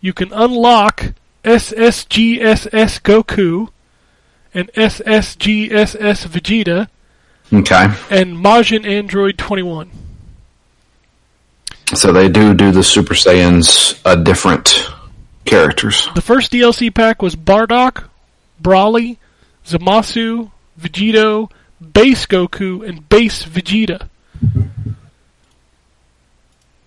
You 0.00 0.12
can 0.12 0.32
unlock 0.32 1.12
SSGSS 1.44 3.00
Goku 3.02 3.68
and 4.54 4.70
SSGSS 4.72 6.26
Vegeta 6.28 6.88
Okay. 7.52 7.84
and 8.10 8.36
Majin 8.36 8.86
Android 8.86 9.38
21. 9.38 9.90
So 11.94 12.12
they 12.12 12.28
do 12.28 12.54
do 12.54 12.70
the 12.70 12.82
Super 12.82 13.14
Saiyans 13.14 14.00
uh, 14.04 14.14
different 14.16 14.88
characters. 15.44 16.08
The 16.14 16.22
first 16.22 16.50
DLC 16.52 16.94
pack 16.94 17.20
was 17.20 17.36
Bardock, 17.36 18.04
Broly, 18.62 19.18
Zamasu, 19.66 20.50
Vegito, 20.80 21.50
Base 21.92 22.24
Goku, 22.26 22.86
and 22.88 23.06
Base 23.08 23.44
Vegeta. 23.44 24.08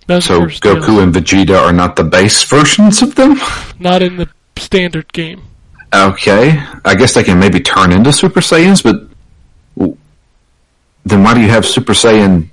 That's 0.08 0.26
So 0.28 0.42
Goku 0.42 0.82
DLC. 0.82 1.04
and 1.04 1.14
Vegeta 1.14 1.60
are 1.60 1.74
not 1.74 1.96
the 1.96 2.04
base 2.04 2.44
versions 2.44 3.02
of 3.02 3.16
them. 3.16 3.40
not 3.80 4.02
in 4.02 4.18
the 4.18 4.30
standard 4.58 5.12
game. 5.14 5.42
Okay. 5.94 6.62
I 6.84 6.96
guess 6.96 7.14
they 7.14 7.24
can 7.24 7.40
maybe 7.40 7.60
turn 7.60 7.92
into 7.92 8.12
Super 8.14 8.42
Saiyans, 8.42 8.84
but 8.84 9.96
then 11.06 11.24
why 11.24 11.34
do 11.34 11.42
you 11.42 11.50
have 11.50 11.66
Super 11.66 11.94
Saiyan 11.94 12.50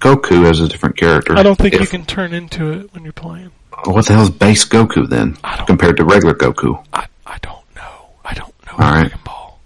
Goku 0.00 0.48
as 0.48 0.60
a 0.60 0.68
different 0.68 0.96
character? 0.96 1.36
I 1.36 1.42
don't 1.42 1.56
think 1.56 1.74
you 1.74 1.86
can 1.86 2.04
turn 2.04 2.32
into 2.32 2.70
it 2.72 2.94
when 2.94 3.02
you're 3.04 3.12
playing. 3.12 3.50
What 3.84 4.06
the 4.06 4.14
hell 4.14 4.22
is 4.22 4.30
base 4.30 4.64
Goku 4.64 5.08
then 5.08 5.36
compared 5.66 5.96
to 5.98 6.04
regular 6.04 6.34
Goku? 6.34 6.84
I, 6.92 7.06
I 7.26 7.38
don't 7.42 7.64
know. 7.76 8.08
I 8.24 8.34
don't 8.34 8.54
know 8.66 8.72
All 8.72 8.78
right. 8.78 9.00
Dragon 9.08 9.20
Ball. 9.24 9.58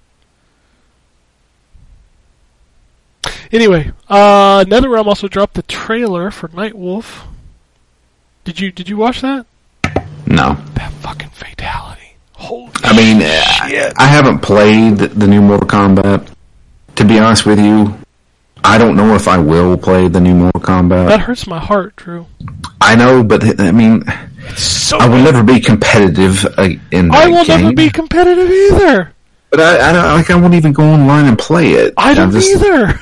Anyway, 3.52 3.92
uh, 4.08 4.64
NetherRealm 4.66 5.06
also 5.06 5.28
dropped 5.28 5.54
the 5.54 5.62
trailer 5.62 6.30
for 6.30 6.48
Night 6.54 6.74
Wolf. 6.74 7.24
Did 8.44 8.58
you 8.58 8.72
did 8.72 8.88
you 8.88 8.96
watch 8.96 9.20
that? 9.20 9.46
No. 10.26 10.54
That 10.74 10.90
fucking 11.00 11.28
fatality. 11.30 12.16
Holy 12.32 12.70
I 12.82 12.96
mean, 12.96 13.22
I, 13.22 13.92
I 13.98 14.06
haven't 14.06 14.38
played 14.40 14.96
the 14.98 15.26
new 15.28 15.40
Mortal 15.42 15.68
Kombat. 15.68 16.28
To 16.96 17.04
be 17.04 17.18
honest 17.18 17.46
with 17.46 17.58
you, 17.60 17.94
I 18.64 18.78
don't 18.78 18.96
know 18.96 19.14
if 19.14 19.28
I 19.28 19.38
will 19.38 19.76
play 19.76 20.08
the 20.08 20.20
new 20.20 20.34
Mortal 20.34 20.60
Kombat. 20.60 21.08
that 21.08 21.20
hurts 21.20 21.46
my 21.46 21.58
heart, 21.60 21.94
Drew. 21.96 22.26
I 22.80 22.96
know, 22.96 23.22
but 23.22 23.60
I 23.60 23.70
mean, 23.70 24.02
So 24.56 24.98
I 24.98 25.06
will 25.08 25.22
never 25.22 25.42
be 25.42 25.60
competitive 25.60 26.44
uh, 26.58 26.68
in. 26.90 27.12
I 27.14 27.28
will 27.28 27.44
game. 27.44 27.60
never 27.62 27.74
be 27.74 27.90
competitive 27.90 28.50
either. 28.50 29.12
But 29.50 29.60
I, 29.60 29.90
I, 29.90 29.92
don't- 29.92 30.14
like, 30.16 30.30
I 30.30 30.36
won't 30.36 30.54
even 30.54 30.72
go 30.72 30.82
online 30.84 31.26
and 31.26 31.38
play 31.38 31.72
it. 31.74 31.94
I 31.96 32.14
don't 32.14 32.32
just, 32.32 32.50
either. 32.50 32.98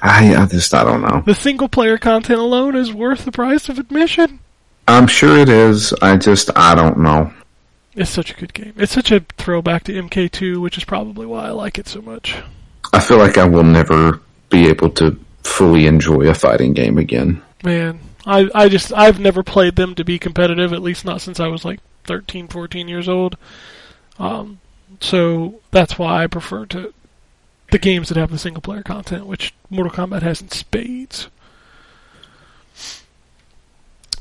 I, 0.00 0.34
I 0.34 0.46
just, 0.46 0.72
I 0.74 0.84
don't 0.84 1.02
know. 1.02 1.22
The 1.26 1.34
single 1.34 1.68
player 1.68 1.98
content 1.98 2.40
alone 2.40 2.76
is 2.76 2.92
worth 2.92 3.24
the 3.24 3.32
price 3.32 3.68
of 3.68 3.78
admission. 3.78 4.40
I'm 4.86 5.06
sure 5.06 5.36
it 5.36 5.48
is. 5.48 5.92
I 5.94 6.16
just, 6.16 6.50
I 6.56 6.74
don't 6.74 6.98
know. 6.98 7.32
It's 7.94 8.10
such 8.10 8.30
a 8.30 8.34
good 8.34 8.54
game. 8.54 8.74
It's 8.76 8.92
such 8.92 9.10
a 9.10 9.20
throwback 9.36 9.84
to 9.84 9.92
MK2, 9.92 10.60
which 10.60 10.78
is 10.78 10.84
probably 10.84 11.26
why 11.26 11.46
I 11.46 11.50
like 11.50 11.78
it 11.78 11.88
so 11.88 12.00
much. 12.00 12.40
I 12.92 13.00
feel 13.00 13.18
like 13.18 13.36
I 13.36 13.44
will 13.44 13.64
never 13.64 14.20
be 14.50 14.68
able 14.68 14.90
to 14.90 15.18
fully 15.42 15.86
enjoy 15.86 16.28
a 16.28 16.34
fighting 16.34 16.72
game 16.72 16.96
again. 16.96 17.42
Man, 17.64 17.98
I 18.24 18.48
I 18.54 18.68
just 18.68 18.92
I've 18.92 19.18
never 19.18 19.42
played 19.42 19.76
them 19.76 19.94
to 19.96 20.04
be 20.04 20.18
competitive, 20.18 20.72
at 20.72 20.82
least 20.82 21.04
not 21.04 21.20
since 21.20 21.40
I 21.40 21.48
was 21.48 21.64
like 21.64 21.80
13, 22.04 22.48
14 22.48 22.88
years 22.88 23.08
old. 23.08 23.36
Um, 24.18 24.60
so 25.00 25.60
that's 25.70 25.98
why 25.98 26.22
I 26.22 26.26
prefer 26.26 26.66
to 26.66 26.94
the 27.70 27.78
games 27.78 28.08
that 28.08 28.16
have 28.16 28.30
the 28.30 28.38
single 28.38 28.62
player 28.62 28.82
content, 28.82 29.26
which 29.26 29.54
Mortal 29.70 29.92
Kombat 29.92 30.22
has 30.22 30.40
in 30.40 30.48
spades. 30.48 31.28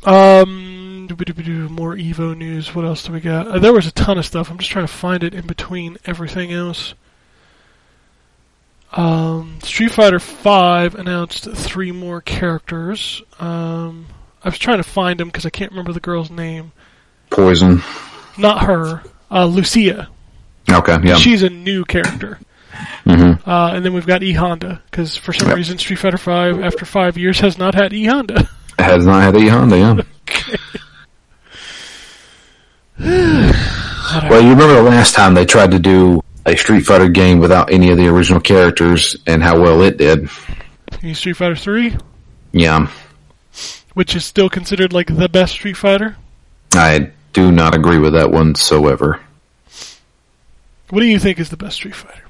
Um, 0.04 1.08
more 1.08 1.96
Evo 1.96 2.38
news. 2.38 2.76
What 2.76 2.86
else 2.86 3.04
do 3.04 3.14
we 3.14 3.20
got? 3.20 3.48
Uh, 3.48 3.60
there 3.60 3.74
was 3.74 3.88
a 3.88 3.92
ton 3.92 4.18
of 4.18 4.26
stuff. 4.26 4.50
I'm 4.50 4.58
just 4.58 4.72
trying 4.72 4.88
to 4.88 4.94
find 4.94 5.24
it 5.24 5.34
in 5.34 5.48
between 5.48 5.98
everything 6.06 6.52
else. 6.52 6.94
Um, 8.94 9.60
Street 9.62 9.92
Fighter 9.92 10.20
V 10.20 10.98
announced 11.00 11.52
three 11.52 11.92
more 11.92 12.22
characters. 12.22 13.22
Um, 13.40 14.08
I 14.44 14.50
was 14.50 14.58
trying 14.58 14.78
to 14.78 14.84
find 14.84 15.20
them 15.20 15.28
because 15.28 15.46
I 15.46 15.50
can't 15.50 15.72
remember 15.72 15.94
the 15.94 16.00
girl's 16.00 16.30
name. 16.30 16.72
Poison. 17.30 17.82
Not 18.38 18.64
her, 18.64 19.04
uh, 19.30 19.46
Lucia. 19.46 20.10
Okay, 20.70 20.98
yeah. 21.04 21.16
She's 21.16 21.44
a 21.44 21.50
new 21.50 21.84
character. 21.86 22.40
Hmm 23.06 23.34
Uh, 23.50 23.72
and 23.74 23.84
then 23.86 23.94
we've 23.94 24.06
got 24.08 24.24
E 24.24 24.34
Honda 24.34 24.82
because 24.90 25.16
for 25.18 25.34
some 25.34 25.48
Yep. 25.50 25.58
reason 25.58 25.78
Street 25.78 25.98
Fighter 26.00 26.18
Five, 26.18 26.60
after 26.62 26.86
five 26.86 27.18
years, 27.18 27.40
has 27.40 27.58
not 27.58 27.74
had 27.76 27.94
E 27.94 28.06
Honda. 28.06 28.48
Has 28.80 29.06
not 29.08 29.24
had 29.24 29.36
E 29.38 29.48
Honda. 29.48 29.78
yeah. 29.78 30.02
well, 34.30 34.42
you 34.42 34.50
remember 34.52 34.76
the 34.76 34.84
last 34.84 35.16
time 35.16 35.34
they 35.34 35.46
tried 35.46 35.72
to 35.72 35.80
do 35.80 36.22
a 36.46 36.56
Street 36.56 36.82
Fighter 36.86 37.10
game 37.10 37.40
without 37.40 37.72
any 37.72 37.90
of 37.92 37.98
the 37.98 38.08
original 38.08 38.40
characters 38.40 39.16
and 39.26 39.42
how 39.44 39.60
well 39.60 39.82
it 39.82 39.98
did. 39.98 40.30
Street 41.14 41.34
Fighter 41.34 41.56
Three, 41.56 41.96
Yeah. 42.52 42.88
which 43.94 44.16
is 44.16 44.26
still 44.26 44.50
considered 44.50 44.94
like 44.94 45.08
the 45.16 45.28
best 45.30 45.54
Street 45.54 45.76
Fighter. 45.78 46.16
I 46.74 47.12
do 47.34 47.52
not 47.52 47.76
agree 47.76 47.98
with 47.98 48.14
that 48.14 48.32
one 48.32 48.50
whatsoever. 48.50 49.20
What 50.90 51.02
do 51.02 51.06
you 51.06 51.20
think 51.20 51.40
is 51.40 51.50
the 51.50 51.58
best 51.58 51.76
Street 51.78 51.96
Fighter? 51.96 52.24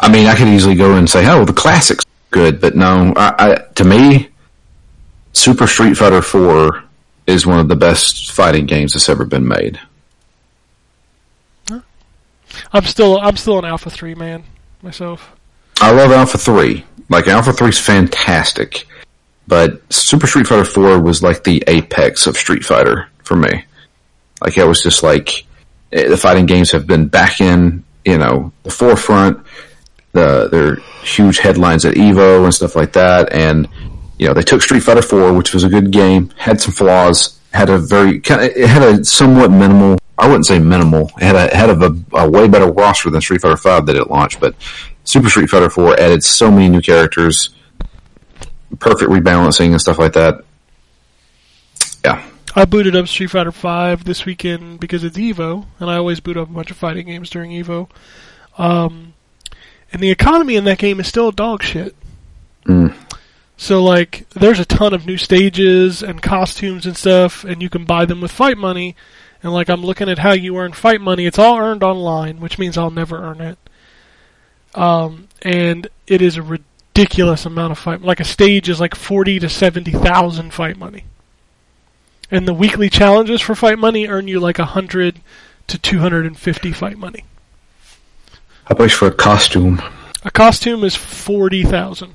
I 0.00 0.10
mean, 0.10 0.26
I 0.26 0.36
could 0.36 0.48
easily 0.48 0.74
go 0.74 0.96
and 0.96 1.08
say, 1.08 1.26
"Oh, 1.28 1.44
the 1.44 1.52
classics 1.52 2.04
good," 2.30 2.60
but 2.60 2.76
no. 2.76 3.12
I, 3.16 3.34
I, 3.38 3.54
to 3.74 3.84
me, 3.84 4.28
Super 5.32 5.66
Street 5.66 5.96
Fighter 5.96 6.22
Four 6.22 6.84
is 7.26 7.46
one 7.46 7.58
of 7.58 7.68
the 7.68 7.76
best 7.76 8.32
fighting 8.32 8.66
games 8.66 8.92
that's 8.92 9.08
ever 9.08 9.24
been 9.24 9.46
made. 9.46 9.80
I'm 12.72 12.84
still 12.84 13.18
I'm 13.20 13.36
still 13.36 13.58
an 13.58 13.64
Alpha 13.64 13.90
Three 13.90 14.14
man 14.14 14.44
myself. 14.82 15.32
I 15.80 15.90
love 15.92 16.12
Alpha 16.12 16.38
Three. 16.38 16.84
Like 17.08 17.28
Alpha 17.28 17.52
Three's 17.52 17.78
fantastic, 17.78 18.86
but 19.46 19.80
Super 19.92 20.26
Street 20.26 20.46
Fighter 20.46 20.64
Four 20.64 21.00
was 21.00 21.22
like 21.22 21.44
the 21.44 21.62
apex 21.66 22.26
of 22.26 22.36
Street 22.36 22.64
Fighter 22.64 23.08
for 23.22 23.36
me. 23.36 23.64
Like 24.40 24.58
it 24.58 24.66
was 24.66 24.82
just 24.82 25.02
like 25.02 25.46
eh, 25.92 26.08
the 26.08 26.16
fighting 26.16 26.46
games 26.46 26.72
have 26.72 26.86
been 26.86 27.08
back 27.08 27.40
in, 27.40 27.84
you 28.06 28.16
know, 28.16 28.52
the 28.62 28.70
forefront. 28.70 29.44
The 30.12 30.48
their 30.50 30.76
huge 31.04 31.38
headlines 31.38 31.84
at 31.84 31.94
Evo 31.94 32.44
and 32.44 32.54
stuff 32.54 32.74
like 32.74 32.94
that, 32.94 33.34
and 33.34 33.68
you 34.18 34.26
know 34.26 34.32
they 34.32 34.42
took 34.42 34.62
Street 34.62 34.80
Fighter 34.80 35.02
Four, 35.02 35.34
which 35.34 35.52
was 35.52 35.62
a 35.62 35.68
good 35.68 35.90
game, 35.90 36.30
had 36.38 36.58
some 36.58 36.72
flaws, 36.72 37.38
had 37.52 37.68
a 37.68 37.76
very 37.78 38.22
it 38.24 38.66
had 38.66 38.82
a 38.82 39.04
somewhat 39.04 39.50
minimal. 39.50 39.98
I 40.16 40.26
wouldn't 40.26 40.46
say 40.46 40.58
minimal. 40.58 41.10
It 41.18 41.24
had 41.24 41.34
a 41.36 41.54
had 41.54 41.68
of 41.68 41.82
a, 41.82 42.16
a 42.16 42.30
way 42.30 42.48
better 42.48 42.72
roster 42.72 43.10
than 43.10 43.20
Street 43.20 43.42
Fighter 43.42 43.58
Five 43.58 43.84
that 43.86 43.96
it 43.96 44.08
launched, 44.08 44.40
but 44.40 44.54
Super 45.04 45.28
Street 45.28 45.50
Fighter 45.50 45.68
Four 45.68 46.00
added 46.00 46.24
so 46.24 46.50
many 46.50 46.70
new 46.70 46.80
characters, 46.80 47.50
perfect 48.78 49.10
rebalancing 49.10 49.72
and 49.72 49.80
stuff 49.82 49.98
like 49.98 50.14
that. 50.14 50.42
Yeah, 52.02 52.24
I 52.58 52.64
booted 52.64 52.96
up 52.96 53.06
Street 53.06 53.30
Fighter 53.30 53.52
Five 53.52 54.04
this 54.04 54.24
weekend 54.24 54.80
because 54.80 55.04
it's 55.04 55.18
Evo, 55.18 55.66
and 55.78 55.90
I 55.90 55.96
always 55.96 56.20
boot 56.20 56.38
up 56.38 56.48
a 56.48 56.52
bunch 56.52 56.70
of 56.70 56.78
fighting 56.78 57.04
games 57.04 57.28
during 57.28 57.50
Evo. 57.50 57.90
Um, 58.56 59.12
and 59.92 60.02
the 60.02 60.10
economy 60.10 60.56
in 60.56 60.64
that 60.64 60.78
game 60.78 60.98
is 60.98 61.06
still 61.06 61.30
dog 61.30 61.62
shit. 61.62 61.94
Mm. 62.64 62.96
So 63.58 63.84
like, 63.84 64.26
there's 64.30 64.58
a 64.58 64.64
ton 64.64 64.94
of 64.94 65.04
new 65.04 65.18
stages 65.18 66.02
and 66.02 66.22
costumes 66.22 66.86
and 66.86 66.96
stuff, 66.96 67.44
and 67.44 67.60
you 67.60 67.68
can 67.68 67.84
buy 67.84 68.06
them 68.06 68.22
with 68.22 68.32
fight 68.32 68.56
money. 68.56 68.96
And 69.42 69.52
like, 69.52 69.68
I'm 69.68 69.84
looking 69.84 70.08
at 70.08 70.20
how 70.20 70.32
you 70.32 70.56
earn 70.56 70.72
fight 70.72 71.02
money. 71.02 71.26
It's 71.26 71.38
all 71.38 71.58
earned 71.58 71.82
online, 71.82 72.40
which 72.40 72.58
means 72.58 72.78
I'll 72.78 72.90
never 72.90 73.18
earn 73.18 73.42
it. 73.42 73.58
Um, 74.74 75.28
and 75.42 75.88
it 76.06 76.22
is 76.22 76.38
a 76.38 76.42
ridiculous 76.42 77.44
amount 77.44 77.72
of 77.72 77.78
fight. 77.78 78.00
Like 78.00 78.20
a 78.20 78.24
stage 78.24 78.70
is 78.70 78.80
like 78.80 78.94
forty 78.94 79.38
to 79.40 79.50
seventy 79.50 79.92
thousand 79.92 80.54
fight 80.54 80.78
money. 80.78 81.04
And 82.30 82.46
the 82.48 82.54
weekly 82.54 82.90
challenges 82.90 83.40
for 83.40 83.54
fight 83.54 83.78
money 83.78 84.06
earn 84.08 84.26
you 84.28 84.40
like 84.40 84.58
a 84.58 84.64
hundred 84.64 85.20
to 85.68 85.78
two 85.78 85.98
hundred 85.98 86.26
and 86.26 86.36
fifty 86.38 86.72
fight 86.72 86.98
money. 86.98 87.24
I 88.66 88.74
wish 88.74 88.94
for 88.94 89.06
a 89.08 89.12
costume. 89.14 89.80
A 90.24 90.30
costume 90.30 90.82
is 90.82 90.96
forty 90.96 91.62
thousand. 91.62 92.14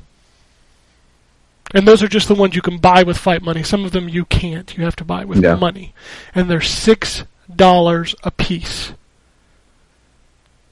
And 1.74 1.88
those 1.88 2.04
are 2.04 2.10
just 2.10 2.28
the 2.28 2.36
ones 2.36 2.54
you 2.56 2.62
can 2.62 2.80
buy 2.80 3.04
with 3.04 3.18
fight 3.18 3.42
money. 3.42 3.64
Some 3.64 3.86
of 3.86 3.94
them 3.94 4.10
you 4.10 4.26
can't. 4.26 4.78
You 4.78 4.84
have 4.84 4.98
to 4.98 5.06
buy 5.06 5.24
with 5.24 5.42
Yeah. 5.42 5.56
money. 5.56 5.94
And 6.36 6.50
they're 6.50 6.60
six 6.60 7.24
dollars 7.54 8.14
a 8.24 8.32
piece. 8.32 8.92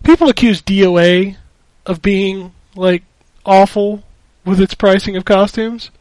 People 0.03 0.27
accuse 0.27 0.61
DOA 0.61 1.37
of 1.85 2.01
being 2.01 2.53
like 2.75 3.03
awful 3.45 4.03
with 4.43 4.59
its 4.59 4.73
pricing 4.73 5.15
of 5.15 5.23
costumes. 5.23 5.91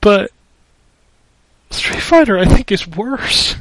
But 0.00 0.30
Street 1.70 2.00
Fighter 2.02 2.38
I 2.38 2.44
think 2.46 2.72
is 2.72 2.86
worse. 2.86 3.56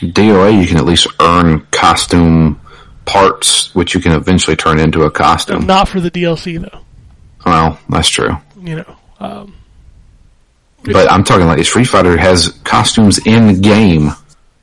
DOA, 0.00 0.60
you 0.60 0.66
can 0.66 0.78
at 0.78 0.84
least 0.84 1.06
earn 1.20 1.60
costume 1.70 2.60
parts, 3.04 3.74
which 3.74 3.94
you 3.94 4.00
can 4.00 4.12
eventually 4.12 4.56
turn 4.56 4.78
into 4.80 5.02
a 5.02 5.10
costume. 5.10 5.66
Not 5.66 5.88
for 5.88 6.00
the 6.00 6.10
DLC 6.10 6.60
though. 6.60 6.80
Well, 7.46 7.78
that's 7.88 8.08
true. 8.08 8.36
You 8.60 8.76
know. 8.76 8.96
Um, 9.20 9.54
But 10.84 11.10
I'm 11.10 11.22
talking 11.24 11.46
like 11.46 11.64
Street 11.64 11.86
Fighter 11.86 12.16
has 12.16 12.48
costumes 12.64 13.24
in 13.26 13.60
game 13.60 14.10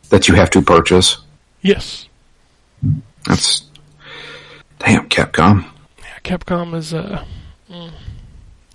that 0.10 0.28
you 0.28 0.36
have 0.36 0.50
to 0.52 0.62
purchase. 0.62 1.18
yes. 1.62 2.08
That's 3.26 3.64
damn 4.80 5.08
Capcom. 5.10 5.66
Yeah, 6.00 6.20
Capcom 6.24 6.74
is 6.74 6.94
uh 6.94 7.24
mm. 7.70 7.92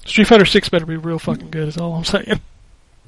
Street 0.05 0.27
Fighter 0.27 0.45
Six 0.45 0.69
better 0.69 0.85
be 0.87 0.97
real 0.97 1.19
fucking 1.19 1.51
good 1.51 1.69
is 1.69 1.77
all 1.79 1.95
I'm 1.95 2.05
saying. 2.05 2.41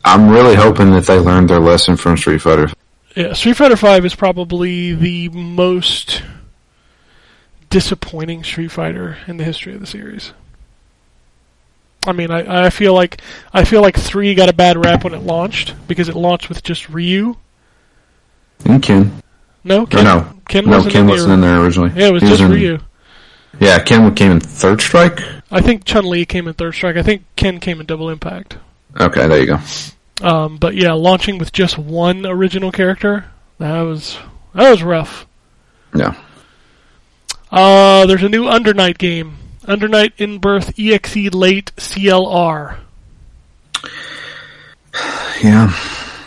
I'm 0.05 0.29
really 0.29 0.55
hoping 0.55 0.91
that 0.93 1.07
they 1.07 1.19
learned 1.19 1.51
their 1.51 1.59
lesson 1.61 1.97
from 1.97 2.17
Street 2.17 2.39
Fighter. 2.43 2.69
Yeah, 3.17 3.33
Street 3.33 3.57
Fighter 3.57 3.77
Five 3.77 4.05
is 4.05 4.15
probably 4.15 4.95
the 4.95 5.29
most 5.31 6.23
disappointing 7.71 8.45
Street 8.45 8.71
Fighter 8.71 9.19
in 9.27 9.37
the 9.37 9.45
history 9.45 9.75
of 9.75 9.81
the 9.81 9.87
series. 9.87 10.33
I 12.07 12.13
mean, 12.13 12.31
I, 12.31 12.67
I 12.67 12.71
feel 12.71 12.95
like 12.95 13.21
I 13.53 13.65
feel 13.65 13.83
like 13.83 13.97
three 13.97 14.35
got 14.35 14.49
a 14.49 14.53
bad 14.53 14.77
rap 14.83 15.03
when 15.03 15.15
it 15.15 15.23
launched 15.23 15.75
because 15.89 16.09
it 16.09 16.15
launched 16.15 16.49
with 16.49 16.63
just 16.63 16.89
Ryu. 16.89 17.37
And 18.65 18.83
Ken. 18.83 19.23
No, 19.65 19.83
Or 19.83 19.87
Ken, 19.87 20.05
no. 20.05 20.33
Ken 20.49 20.65
no, 20.67 20.77
wasn't 20.77 20.93
Ken 20.93 21.03
in 21.03 21.09
wasn't 21.09 21.33
in 21.33 21.41
there 21.41 21.61
originally. 21.61 21.91
Yeah, 21.97 22.09
it 22.09 22.13
was 22.13 22.23
He 22.23 22.29
just 22.29 22.43
in- 22.43 22.51
Ryu. 22.53 22.79
Yeah, 23.59 23.79
Ken 23.81 24.15
came 24.15 24.31
in 24.33 24.41
Third 24.41 24.81
Strike. 24.81 25.21
I 25.51 25.61
think 25.61 25.85
Chun 25.85 26.05
Li 26.05 26.25
came 26.27 26.47
in 26.47 26.55
Third 26.55 26.75
Strike. 26.75 26.97
I 26.97 27.03
think 27.03 27.25
Ken 27.37 27.59
came 27.59 27.81
in 27.81 27.87
Double 27.87 28.09
Impact. 28.11 28.59
Okay, 28.99 29.27
there 29.27 29.41
you 29.41 29.47
go. 29.47 29.59
Um, 30.27 30.57
but 30.57 30.75
yeah, 30.75 30.93
launching 30.93 31.39
with 31.39 31.53
just 31.53 31.77
one 31.77 32.25
original 32.25 32.73
character, 32.73 33.27
that 33.59 33.81
was 33.83 34.19
that 34.55 34.71
was 34.71 34.83
rough. 34.83 35.27
Yeah. 35.95 36.15
Uh, 37.51 38.07
there's 38.07 38.23
a 38.23 38.29
new 38.29 38.49
Under 38.49 38.75
Night 38.75 38.99
game. 38.99 39.37
Under 39.67 39.89
Night 39.89 40.13
in 40.19 40.39
Birth 40.39 40.79
EXE 40.79 41.35
Late 41.35 41.73
CLR. 41.77 42.79
Yeah, 45.43 45.77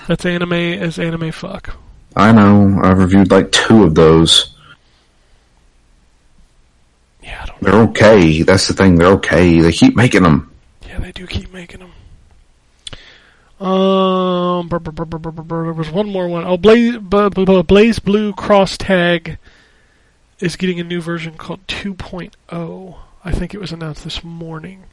That's 0.08 0.26
anime 0.26 0.54
as 0.54 1.00
anime 1.00 1.32
fuck. 1.32 1.76
I 2.16 2.32
know. 2.32 2.80
I've 2.84 3.00
reviewed 3.00 3.32
like 3.32 3.52
two 3.52 3.84
of 3.84 3.96
those. 3.96 4.56
Yeah, 7.24 7.42
I 7.42 7.46
don't. 7.48 7.60
They're 7.62 7.82
okay. 7.90 8.42
That's 8.44 8.68
the 8.68 8.74
thing. 8.74 8.96
They're 8.96 9.14
okay. 9.14 9.60
They 9.62 9.72
keep 9.72 9.96
making 9.96 10.24
them. 10.24 10.52
Yeah, 10.88 11.00
they 11.00 11.12
do 11.12 11.26
keep 11.26 11.52
making 11.52 11.80
them. 11.80 11.89
Um, 13.60 14.68
brr, 14.70 14.80
brr, 14.80 14.92
brr, 14.92 15.64
there 15.64 15.74
was 15.74 15.90
one 15.92 16.10
more 16.10 16.28
one. 16.28 16.46
Oh, 16.46 16.58
Blaze, 16.58 16.96
BlazBlue 16.96 18.36
Cross 18.38 18.78
Tag 18.78 19.38
is 20.40 20.56
getting 20.56 20.80
a 20.80 20.84
new 20.84 21.02
version 21.02 21.36
called 21.36 21.66
2.0. 21.68 22.96
I 23.26 23.32
think 23.32 23.54
it 23.54 23.60
was 23.60 23.74
announced 23.74 24.06
this 24.06 24.24
morning. 24.24 24.86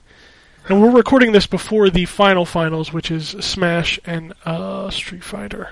And 0.69 0.83
we're 0.83 0.91
recording 0.91 1.31
this 1.31 1.47
before 1.47 1.91
the 1.91 2.07
final 2.07 2.45
finals, 2.45 2.93
which 2.93 3.13
is 3.13 3.29
Smash 3.39 4.01
and 4.05 4.33
uh, 4.45 4.91
Street 4.91 5.23
Fighter. 5.23 5.71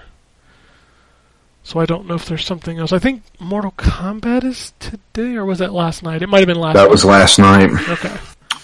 So 1.65 1.81
I 1.81 1.87
don't 1.87 2.07
know 2.07 2.15
if 2.15 2.27
there's 2.27 2.45
something 2.47 2.79
else. 2.79 2.93
I 2.93 3.01
think 3.01 3.23
Mortal 3.41 3.73
Kombat 3.73 4.45
is 4.45 4.73
today, 4.79 5.35
or 5.35 5.45
was 5.45 5.59
that 5.59 5.73
last 5.73 6.05
night? 6.05 6.23
It 6.23 6.29
might 6.29 6.41
have 6.41 6.47
been 6.47 6.61
last 6.61 6.75
That 6.75 6.83
night. 6.83 6.91
was 6.91 7.05
last 7.05 7.39
night. 7.41 7.71
Okay. 7.89 8.15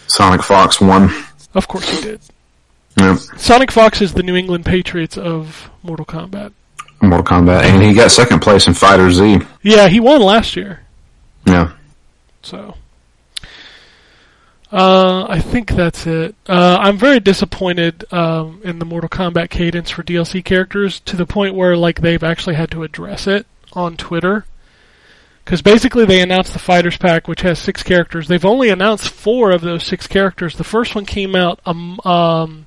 Sonic 0.06 0.42
Fox 0.44 0.80
won. 0.80 1.10
Of 1.54 1.66
course 1.66 1.88
he 1.90 2.00
did. 2.00 2.20
Sonic 3.36 3.70
Fox 3.70 4.00
is 4.00 4.14
the 4.14 4.22
New 4.22 4.36
England 4.36 4.64
Patriots 4.64 5.16
of 5.16 5.70
Mortal 5.82 6.06
Kombat. 6.06 6.52
Mortal 7.02 7.24
Kombat, 7.24 7.62
and 7.64 7.82
he 7.82 7.94
got 7.94 8.10
second 8.10 8.40
place 8.40 8.66
in 8.66 8.74
Fighter 8.74 9.10
Z. 9.10 9.40
Yeah, 9.62 9.88
he 9.88 10.00
won 10.00 10.20
last 10.20 10.54
year. 10.56 10.80
Yeah. 11.46 11.72
So, 12.42 12.74
uh, 14.72 15.26
I 15.28 15.40
think 15.40 15.70
that's 15.70 16.06
it. 16.06 16.34
Uh, 16.46 16.78
I'm 16.80 16.96
very 16.96 17.20
disappointed 17.20 18.04
um, 18.12 18.60
in 18.64 18.78
the 18.78 18.84
Mortal 18.84 19.08
Kombat 19.08 19.50
cadence 19.50 19.90
for 19.90 20.02
DLC 20.02 20.44
characters 20.44 21.00
to 21.00 21.16
the 21.16 21.26
point 21.26 21.54
where 21.54 21.76
like 21.76 22.00
they've 22.00 22.22
actually 22.22 22.54
had 22.54 22.70
to 22.72 22.82
address 22.82 23.26
it 23.26 23.46
on 23.72 23.96
Twitter. 23.96 24.44
Because 25.44 25.62
basically 25.62 26.04
they 26.04 26.20
announced 26.20 26.52
the 26.52 26.60
Fighters 26.60 26.96
Pack, 26.96 27.26
which 27.26 27.40
has 27.40 27.58
six 27.58 27.82
characters. 27.82 28.28
They've 28.28 28.44
only 28.44 28.68
announced 28.68 29.08
four 29.08 29.50
of 29.50 29.62
those 29.62 29.82
six 29.82 30.06
characters. 30.06 30.54
The 30.54 30.64
first 30.64 30.94
one 30.94 31.06
came 31.06 31.34
out 31.34 31.60
um, 31.66 31.98
um, 32.04 32.66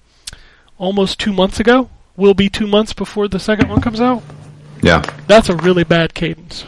almost 0.83 1.19
two 1.19 1.33
months 1.33 1.59
ago. 1.59 1.89
Will 2.15 2.33
be 2.33 2.49
two 2.49 2.67
months 2.67 2.93
before 2.93 3.27
the 3.27 3.39
second 3.39 3.69
one 3.69 3.81
comes 3.81 4.01
out. 4.01 4.21
Yeah. 4.81 5.01
That's 5.27 5.49
a 5.49 5.55
really 5.55 5.83
bad 5.83 6.13
cadence. 6.13 6.65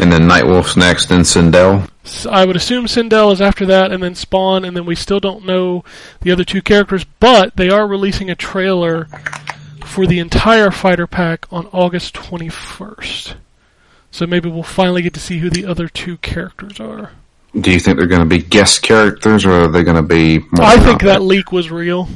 And 0.00 0.12
then 0.12 0.22
Nightwolf's 0.22 0.76
next, 0.76 1.10
and 1.10 1.24
Sindel. 1.24 1.88
I 2.28 2.44
would 2.44 2.56
assume 2.56 2.86
Sindel 2.86 3.32
is 3.32 3.40
after 3.40 3.64
that, 3.66 3.92
and 3.92 4.02
then 4.02 4.14
Spawn, 4.14 4.64
and 4.64 4.76
then 4.76 4.86
we 4.86 4.94
still 4.94 5.20
don't 5.20 5.46
know 5.46 5.84
the 6.20 6.32
other 6.32 6.44
two 6.44 6.62
characters, 6.62 7.04
but 7.18 7.56
they 7.56 7.70
are 7.70 7.86
releasing 7.86 8.30
a 8.30 8.34
trailer 8.34 9.06
for 9.84 10.06
the 10.06 10.18
entire 10.18 10.70
fighter 10.70 11.06
pack 11.06 11.46
on 11.50 11.66
August 11.68 12.14
21st. 12.14 13.34
So 14.10 14.26
maybe 14.26 14.48
we'll 14.50 14.62
finally 14.62 15.02
get 15.02 15.14
to 15.14 15.20
see 15.20 15.38
who 15.38 15.50
the 15.50 15.66
other 15.66 15.88
two 15.88 16.18
characters 16.18 16.80
are. 16.80 17.12
Do 17.58 17.70
you 17.72 17.80
think 17.80 17.98
they're 17.98 18.06
going 18.06 18.20
to 18.20 18.26
be 18.26 18.42
guest 18.42 18.82
characters, 18.82 19.44
or 19.44 19.52
are 19.52 19.68
they 19.68 19.82
going 19.82 19.96
to 19.96 20.02
be? 20.02 20.44
I 20.58 20.78
think 20.78 21.02
that 21.02 21.22
leak 21.22 21.52
was 21.52 21.70
real. 21.70 22.08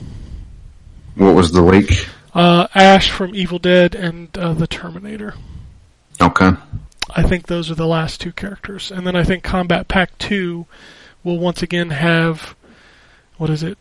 What 1.14 1.34
was 1.34 1.52
the 1.52 1.62
leak? 1.62 2.08
Uh, 2.34 2.66
Ash 2.74 3.10
from 3.10 3.34
Evil 3.34 3.58
Dead 3.58 3.94
and 3.94 4.36
uh, 4.36 4.54
the 4.54 4.66
Terminator. 4.66 5.34
Okay. 6.20 6.50
I 7.14 7.22
think 7.22 7.46
those 7.46 7.70
are 7.70 7.76
the 7.76 7.86
last 7.86 8.20
two 8.20 8.32
characters. 8.32 8.90
And 8.90 9.06
then 9.06 9.14
I 9.14 9.22
think 9.22 9.44
Combat 9.44 9.86
Pack 9.86 10.18
2 10.18 10.66
will 11.22 11.38
once 11.38 11.62
again 11.62 11.90
have, 11.90 12.56
what 13.36 13.50
is 13.50 13.62
it, 13.62 13.78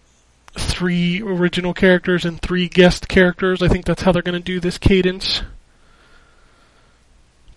three 0.55 1.21
original 1.21 1.73
characters 1.73 2.25
and 2.25 2.39
three 2.39 2.67
guest 2.67 3.07
characters. 3.07 3.63
I 3.63 3.67
think 3.67 3.85
that's 3.85 4.03
how 4.03 4.11
they're 4.11 4.21
going 4.21 4.39
to 4.39 4.43
do 4.43 4.59
this 4.59 4.77
cadence. 4.77 5.41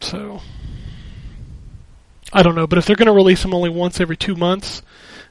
So, 0.00 0.40
I 2.32 2.42
don't 2.42 2.54
know. 2.54 2.66
But 2.66 2.78
if 2.78 2.86
they're 2.86 2.96
going 2.96 3.06
to 3.06 3.12
release 3.12 3.42
them 3.42 3.54
only 3.54 3.70
once 3.70 4.00
every 4.00 4.16
two 4.16 4.34
months, 4.34 4.82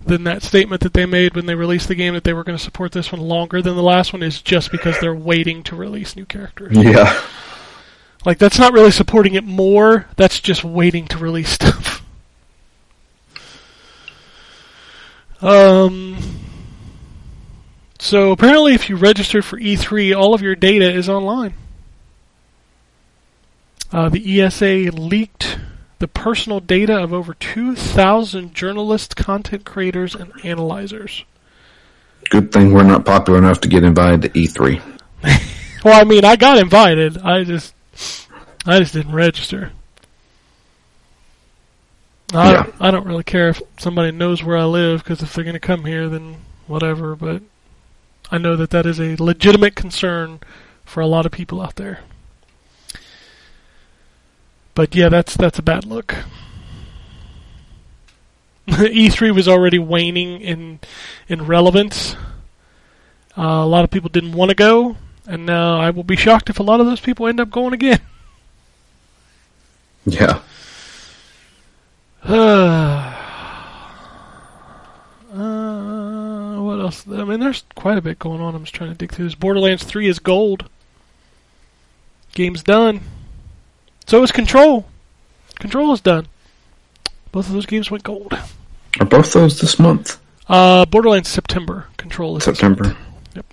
then 0.06 0.24
that 0.24 0.44
statement 0.44 0.82
that 0.84 0.94
they 0.94 1.06
made 1.06 1.36
when 1.36 1.46
they 1.46 1.56
released 1.56 1.88
the 1.88 1.96
game 1.96 2.14
that 2.14 2.24
they 2.24 2.34
were 2.34 2.44
going 2.44 2.58
to 2.58 2.64
support 2.64 2.92
this 2.92 3.12
one 3.12 3.22
longer 3.22 3.62
than 3.62 3.76
the 3.76 3.84
last 3.84 4.14
one 4.14 4.24
is 4.24 4.42
just 4.42 4.72
because 4.72 5.00
they're 5.00 5.16
waiting 5.16 5.64
to 5.64 5.76
release 5.76 6.16
new 6.16 6.26
characters. 6.26 6.78
Yeah. 6.78 7.22
Like 8.26 8.38
that's 8.38 8.60
not 8.60 8.74
really 8.74 8.92
supporting 8.92 9.36
it 9.36 9.44
more. 9.44 10.08
That's 10.16 10.40
just 10.40 10.64
waiting 10.64 11.08
to 11.08 11.18
release 11.18 11.50
stuff. 11.50 11.94
Um. 15.42 16.18
So 18.00 18.32
apparently, 18.32 18.74
if 18.74 18.90
you 18.90 18.96
register 18.96 19.42
for 19.42 19.60
E3, 19.60 20.16
all 20.16 20.34
of 20.34 20.42
your 20.42 20.56
data 20.56 20.90
is 20.90 21.10
online. 21.10 21.54
Uh, 23.92 24.10
the 24.10 24.42
ESA 24.42 24.92
leaked 24.92 25.60
the 26.00 26.08
personal 26.08 26.60
data 26.60 26.98
of 26.98 27.14
over 27.14 27.34
2,000 27.34 28.54
journalists, 28.54 29.14
content 29.14 29.66
creators, 29.66 30.16
and 30.16 30.32
analyzers. 30.44 31.24
Good 32.30 32.52
thing 32.52 32.74
we're 32.74 32.84
not 32.84 33.06
popular 33.06 33.40
enough 33.40 33.62
to 33.62 33.68
get 33.68 33.84
invited 33.84 34.22
to 34.24 34.40
E 34.40 34.48
E3. 34.48 34.82
Well, 35.86 36.02
I 36.02 36.04
mean, 36.04 36.26
I 36.26 36.36
got 36.36 36.58
invited. 36.58 37.20
I 37.20 37.44
just, 37.44 37.76
I 38.66 38.80
just 38.80 38.94
didn't 38.94 39.14
register. 39.14 39.72
I, 42.34 42.54
Yeah. 42.54 42.66
I 42.80 42.90
don't 42.90 43.06
really 43.06 43.24
care 43.24 43.50
if 43.50 43.62
somebody 43.78 44.10
knows 44.10 44.44
where 44.44 44.58
I 44.58 44.64
live 44.64 45.04
because 45.04 45.22
if 45.22 45.32
they're 45.34 45.44
going 45.44 45.54
to 45.54 45.60
come 45.60 45.86
here, 45.86 46.10
then 46.10 46.38
whatever. 46.66 47.16
But 47.16 47.44
I 48.32 48.40
know 48.40 48.56
that 48.56 48.72
that 48.72 48.88
is 48.88 49.00
a 49.00 49.16
legitimate 49.24 49.76
concern 49.76 50.40
for 50.86 51.02
a 51.02 51.08
lot 51.08 51.28
of 51.28 51.32
people 51.32 51.62
out 51.62 51.76
there. 51.76 52.00
But 54.76 54.94
yeah, 54.94 55.10
that's 55.10 55.36
that's 55.36 55.58
a 55.58 55.64
bad 55.64 55.86
look. 55.86 56.16
E3 58.68 59.34
was 59.34 59.48
already 59.48 59.80
waning 59.80 60.42
in 60.42 60.80
in 61.30 61.46
relevance. 61.46 62.16
Uh, 63.38 63.42
a 63.42 63.66
lot 63.66 63.84
of 63.84 63.90
people 63.90 64.10
didn't 64.10 64.34
want 64.34 64.50
to 64.50 64.56
go, 64.56 64.98
and 65.26 65.46
now 65.46 65.80
I 65.80 65.90
will 65.90 66.04
be 66.04 66.16
shocked 66.16 66.50
if 66.50 66.60
a 66.60 66.64
lot 66.64 66.80
of 66.80 66.86
those 66.86 67.00
people 67.00 67.28
end 67.28 67.40
up 67.40 67.50
going 67.50 67.74
again. 67.74 68.02
Yeah. 70.08 70.42
uh, 72.24 73.12
what 76.62 76.80
else? 76.80 77.08
I 77.08 77.24
mean, 77.24 77.40
there's 77.40 77.64
quite 77.74 77.98
a 77.98 78.04
bit 78.04 78.20
going 78.20 78.40
on. 78.40 78.54
I'm 78.54 78.66
just 78.66 78.76
trying 78.76 78.92
to 78.92 78.96
dig 78.96 79.12
through 79.12 79.26
this. 79.26 79.34
Borderlands 79.34 79.84
3 79.84 80.08
is 80.08 80.20
gold. 80.20 80.70
Game's 82.36 82.62
done. 82.62 83.02
So 84.06 84.22
is 84.24 84.32
Control. 84.32 84.86
Control 85.60 85.92
is 85.94 86.02
done. 86.02 86.28
Both 87.32 87.48
of 87.48 87.54
those 87.54 87.66
games 87.66 87.90
went 87.90 88.04
gold. 88.04 88.38
Are 89.00 89.06
both 89.06 89.34
those 89.34 89.60
this 89.60 89.80
month? 89.80 90.20
Uh, 90.48 90.86
Borderlands 90.86 91.30
September. 91.30 91.88
Control 91.98 92.38
is 92.38 92.44
September. 92.44 92.96
Yep. 93.34 93.46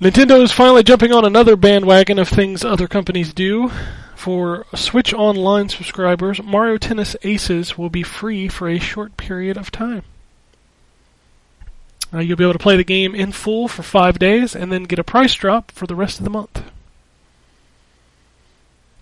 Nintendo 0.00 0.42
is 0.42 0.52
finally 0.52 0.82
jumping 0.82 1.12
on 1.12 1.24
another 1.24 1.56
bandwagon 1.56 2.18
of 2.18 2.28
things 2.28 2.64
other 2.64 2.88
companies 2.88 3.32
do. 3.32 3.70
For 4.16 4.66
Switch 4.74 5.12
Online 5.12 5.68
subscribers, 5.68 6.42
Mario 6.42 6.78
Tennis 6.78 7.14
Aces 7.22 7.78
will 7.78 7.90
be 7.90 8.02
free 8.02 8.48
for 8.48 8.68
a 8.68 8.78
short 8.78 9.16
period 9.16 9.56
of 9.56 9.70
time. 9.70 10.02
Uh, 12.12 12.18
you'll 12.18 12.36
be 12.36 12.44
able 12.44 12.52
to 12.52 12.58
play 12.58 12.76
the 12.76 12.84
game 12.84 13.14
in 13.14 13.32
full 13.32 13.68
for 13.68 13.82
five 13.82 14.18
days 14.18 14.56
and 14.56 14.72
then 14.72 14.84
get 14.84 14.98
a 14.98 15.04
price 15.04 15.34
drop 15.34 15.70
for 15.70 15.86
the 15.86 15.94
rest 15.94 16.18
of 16.18 16.24
the 16.24 16.30
month. 16.30 16.62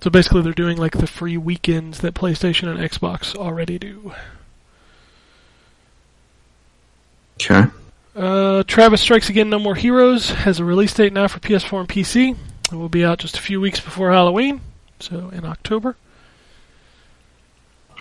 So 0.02 0.10
basically, 0.10 0.42
they're 0.42 0.52
doing 0.52 0.78
like 0.78 0.98
the 0.98 1.06
free 1.06 1.36
weekends 1.36 2.00
that 2.00 2.12
PlayStation 2.12 2.66
and 2.66 2.80
Xbox 2.80 3.36
already 3.36 3.78
do. 3.78 4.12
Okay. 7.40 7.70
Uh, 8.16 8.64
Travis 8.64 9.00
Strikes 9.00 9.28
Again 9.28 9.48
No 9.48 9.60
More 9.60 9.76
Heroes 9.76 10.30
has 10.30 10.58
a 10.58 10.64
release 10.64 10.92
date 10.92 11.12
now 11.12 11.28
for 11.28 11.38
PS4 11.38 11.80
and 11.80 11.88
PC. 11.88 12.36
It 12.72 12.74
will 12.74 12.88
be 12.88 13.04
out 13.04 13.20
just 13.20 13.38
a 13.38 13.40
few 13.40 13.60
weeks 13.60 13.78
before 13.78 14.10
Halloween, 14.10 14.60
so 14.98 15.28
in 15.28 15.44
October. 15.44 15.94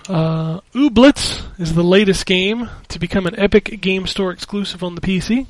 Uh, 0.10 0.62
Ooblets 0.74 1.44
is 1.60 1.76
the 1.76 1.84
latest 1.84 2.26
game 2.26 2.68
to 2.88 2.98
become 2.98 3.28
an 3.28 3.38
Epic 3.38 3.80
Game 3.80 4.08
Store 4.08 4.32
exclusive 4.32 4.84
on 4.84 4.96
the 4.96 5.02
PC. 5.02 5.46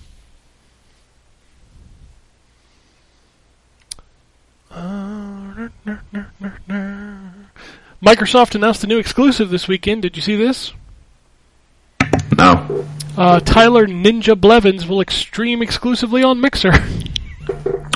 Microsoft 8.04 8.56
announced 8.56 8.84
a 8.84 8.88
new 8.88 8.98
exclusive 8.98 9.50
this 9.50 9.68
weekend. 9.68 10.02
Did 10.02 10.16
you 10.16 10.22
see 10.22 10.36
this? 10.36 10.74
No. 12.38 12.86
Uh, 13.18 13.40
Tyler 13.42 13.86
Ninja 13.86 14.40
Blevins 14.40 14.88
will 14.88 15.04
stream 15.10 15.62
exclusively 15.62 16.24
on 16.24 16.40
Mixer. 16.42 16.72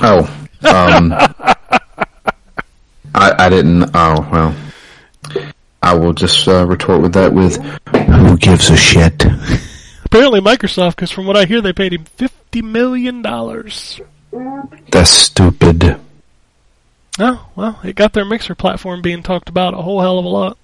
Oh. 0.02 0.48
Um. 0.64 1.14
I 3.14 3.34
I 3.46 3.50
didn't. 3.50 3.90
Oh 3.94 4.28
well. 4.32 4.56
I 5.82 5.94
will 5.94 6.14
just 6.14 6.48
uh, 6.48 6.66
retort 6.66 7.02
with 7.02 7.14
that 7.14 7.32
with 7.34 7.58
who 7.96 8.38
gives 8.38 8.70
a 8.70 8.78
shit. 8.78 9.24
apparently 10.04 10.42
Microsoft, 10.42 10.92
because 10.92 11.12
from 11.12 11.26
what 11.28 11.38
I 11.38 11.46
hear, 11.46 11.62
they 11.62 11.74
paid 11.74 11.94
him 11.94 12.06
fifty 12.06 12.62
million 12.62 13.22
dollars. 13.22 14.02
That's 14.92 15.10
stupid. 15.10 16.00
Oh 17.18 17.48
well, 17.56 17.80
it 17.84 17.96
got 17.96 18.14
their 18.14 18.26
mixer 18.26 18.56
platform 18.56 19.02
being 19.02 19.24
talked 19.24 19.48
about 19.48 19.74
a 19.74 19.82
whole 19.82 20.02
hell 20.02 20.20
of 20.20 20.26
a 20.26 20.30
lot. 20.30 20.58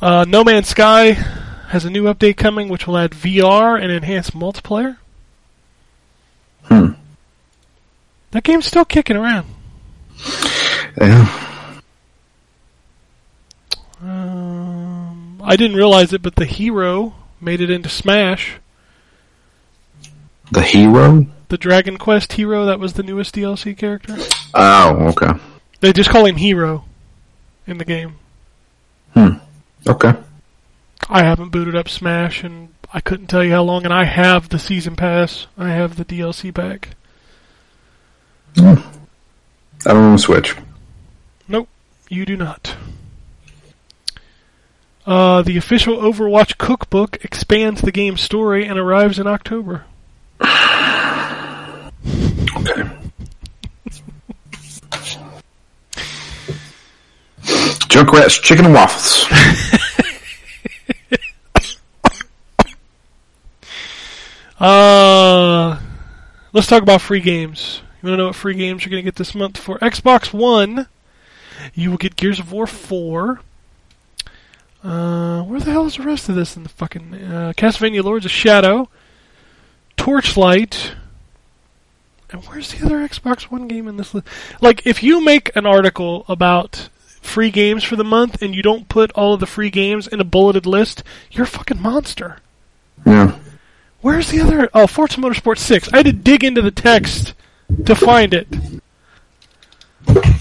Uh, 0.00 0.24
no 0.28 0.44
Man's 0.44 0.68
Sky 0.68 1.12
has 1.68 1.84
a 1.84 1.90
new 1.90 2.04
update 2.04 2.36
coming, 2.36 2.68
which 2.68 2.86
will 2.86 2.98
add 2.98 3.12
VR 3.12 3.80
and 3.80 3.90
enhanced 3.90 4.32
multiplayer. 4.32 4.98
Hmm. 6.64 6.92
That 8.30 8.44
game's 8.44 8.66
still 8.66 8.84
kicking 8.84 9.16
around. 9.16 9.46
Yeah. 11.00 11.80
Um, 14.00 15.40
I 15.42 15.56
didn't 15.56 15.76
realize 15.76 16.12
it, 16.12 16.22
but 16.22 16.36
the 16.36 16.44
hero 16.44 17.14
made 17.40 17.60
it 17.60 17.70
into 17.70 17.88
Smash. 17.88 18.58
The 20.52 20.62
hero? 20.62 21.26
The 21.48 21.58
Dragon 21.58 21.98
Quest 21.98 22.32
hero 22.32 22.64
that 22.66 22.80
was 22.80 22.94
the 22.94 23.02
newest 23.02 23.34
DLC 23.34 23.76
character. 23.76 24.16
Oh, 24.54 25.08
okay. 25.08 25.38
They 25.80 25.92
just 25.92 26.10
call 26.10 26.24
him 26.24 26.36
Hero 26.36 26.84
in 27.66 27.78
the 27.78 27.84
game. 27.84 28.16
Okay. 29.86 30.14
I 31.10 31.22
haven't 31.22 31.50
booted 31.50 31.76
up 31.76 31.88
Smash, 31.88 32.42
and 32.42 32.70
I 32.92 33.00
couldn't 33.00 33.26
tell 33.26 33.44
you 33.44 33.50
how 33.50 33.62
long. 33.62 33.84
And 33.84 33.92
I 33.92 34.04
have 34.04 34.48
the 34.48 34.58
season 34.58 34.96
pass. 34.96 35.46
I 35.58 35.68
have 35.68 35.96
the 35.96 36.04
DLC 36.04 36.54
pack. 36.54 36.90
I 38.56 38.82
don't 39.84 40.06
want 40.06 40.18
to 40.18 40.24
switch. 40.24 40.56
Nope, 41.46 41.68
you 42.08 42.24
do 42.24 42.36
not. 42.36 42.76
Uh, 45.06 45.42
the 45.42 45.58
official 45.58 45.98
Overwatch 45.98 46.56
cookbook 46.56 47.22
expands 47.22 47.82
the 47.82 47.92
game's 47.92 48.22
story 48.22 48.64
and 48.64 48.78
arrives 48.78 49.18
in 49.18 49.26
October. 49.26 49.84
Okay. 52.56 52.88
Junkrat's 57.94 58.40
chicken 58.40 58.64
and 58.64 58.74
waffles. 58.74 59.26
Uh, 64.60 65.78
let's 66.54 66.68
talk 66.68 66.82
about 66.82 67.02
free 67.02 67.20
games. 67.20 67.82
You 68.00 68.08
want 68.08 68.14
to 68.14 68.16
know 68.16 68.26
what 68.28 68.36
free 68.36 68.54
games 68.54 68.82
you're 68.82 68.90
going 68.90 69.02
to 69.02 69.04
get 69.04 69.16
this 69.16 69.34
month 69.34 69.58
for 69.58 69.78
Xbox 69.80 70.32
One? 70.32 70.86
You 71.74 71.90
will 71.90 71.98
get 71.98 72.16
Gears 72.16 72.38
of 72.38 72.50
War 72.50 72.66
4. 72.66 73.40
Uh, 74.82 75.42
where 75.42 75.60
the 75.60 75.72
hell 75.72 75.84
is 75.84 75.96
the 75.96 76.02
rest 76.02 76.30
of 76.30 76.36
this 76.36 76.56
in 76.56 76.62
the 76.62 76.70
fucking 76.70 77.14
uh, 77.14 77.52
Castlevania 77.56 78.02
Lords 78.02 78.24
of 78.24 78.30
Shadow, 78.30 78.88
Torchlight, 79.98 80.92
and 82.30 82.42
where's 82.44 82.72
the 82.72 82.86
other 82.86 83.06
Xbox 83.06 83.42
One 83.42 83.68
game 83.68 83.86
in 83.86 83.98
this 83.98 84.14
list? 84.14 84.26
Like, 84.62 84.86
if 84.86 85.02
you 85.02 85.22
make 85.22 85.54
an 85.54 85.66
article 85.66 86.24
about 86.26 86.88
free 87.24 87.50
games 87.50 87.82
for 87.82 87.96
the 87.96 88.04
month 88.04 88.42
and 88.42 88.54
you 88.54 88.62
don't 88.62 88.88
put 88.88 89.10
all 89.12 89.34
of 89.34 89.40
the 89.40 89.46
free 89.46 89.70
games 89.70 90.06
in 90.06 90.20
a 90.20 90.24
bulleted 90.24 90.66
list, 90.66 91.02
you're 91.30 91.44
a 91.44 91.48
fucking 91.48 91.80
monster. 91.80 92.38
Yeah. 93.04 93.36
Where's 94.02 94.30
the 94.30 94.40
other? 94.40 94.68
Oh, 94.74 94.86
Forza 94.86 95.16
Motorsport 95.18 95.58
6. 95.58 95.92
I 95.92 95.96
had 95.98 96.06
to 96.06 96.12
dig 96.12 96.44
into 96.44 96.62
the 96.62 96.70
text 96.70 97.34
to 97.86 97.94
find 97.94 98.34
it. 98.34 98.46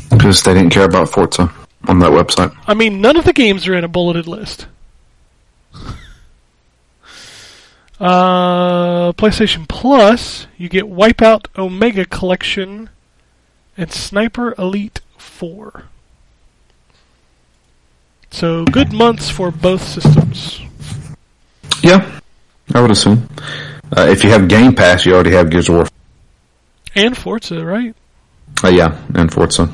Because 0.10 0.44
they 0.44 0.54
didn't 0.54 0.72
care 0.72 0.84
about 0.84 1.10
Forza 1.10 1.52
on 1.88 2.00
that 2.00 2.12
website. 2.12 2.56
I 2.68 2.74
mean, 2.74 3.02
none 3.02 3.18
of 3.18 3.26
the 3.26 3.34
games 3.34 3.68
are 3.68 3.76
in 3.76 3.84
a 3.84 3.90
bulleted 3.90 4.28
list. 4.28 4.68
Uh, 8.00 9.14
PlayStation 9.14 9.66
Plus, 9.66 10.48
you 10.58 10.68
get 10.68 10.86
Wipeout 10.86 11.46
Omega 11.58 12.04
Collection 12.04 12.90
and 13.78 13.94
Sniper 13.94 14.54
Elite 14.58 15.00
4. 15.18 15.86
So, 18.34 18.66
good 18.66 18.92
months 18.92 19.30
for 19.30 19.52
both 19.52 19.84
systems. 19.84 20.60
Yeah. 21.84 22.20
I 22.74 22.82
would 22.82 22.90
assume. 22.90 23.30
Uh, 23.96 24.08
if 24.10 24.24
you 24.24 24.32
have 24.32 24.48
Game 24.48 24.74
Pass, 24.74 25.06
you 25.06 25.14
already 25.14 25.32
have 25.32 25.52
Gears 25.52 25.70
of 25.70 25.76
War. 25.76 25.88
And 26.96 27.16
Forza, 27.16 27.64
right? 27.64 27.96
Uh, 28.64 28.70
yeah, 28.70 29.00
and 29.14 29.32
Forza. 29.32 29.72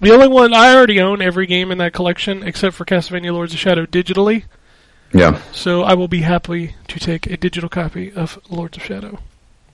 The 0.00 0.12
only 0.12 0.28
one 0.28 0.54
I 0.54 0.76
already 0.76 1.00
own 1.00 1.20
every 1.20 1.46
game 1.46 1.72
in 1.72 1.78
that 1.78 1.92
collection 1.92 2.44
except 2.44 2.76
for 2.76 2.84
Castlevania 2.84 3.32
Lords 3.32 3.52
of 3.52 3.58
Shadow 3.58 3.84
digitally. 3.84 4.44
Yeah. 5.12 5.42
So 5.50 5.82
I 5.82 5.94
will 5.94 6.08
be 6.08 6.20
happy 6.20 6.76
to 6.86 7.00
take 7.00 7.26
a 7.26 7.36
digital 7.36 7.68
copy 7.68 8.12
of 8.12 8.38
Lords 8.48 8.76
of 8.76 8.84
Shadow. 8.84 9.18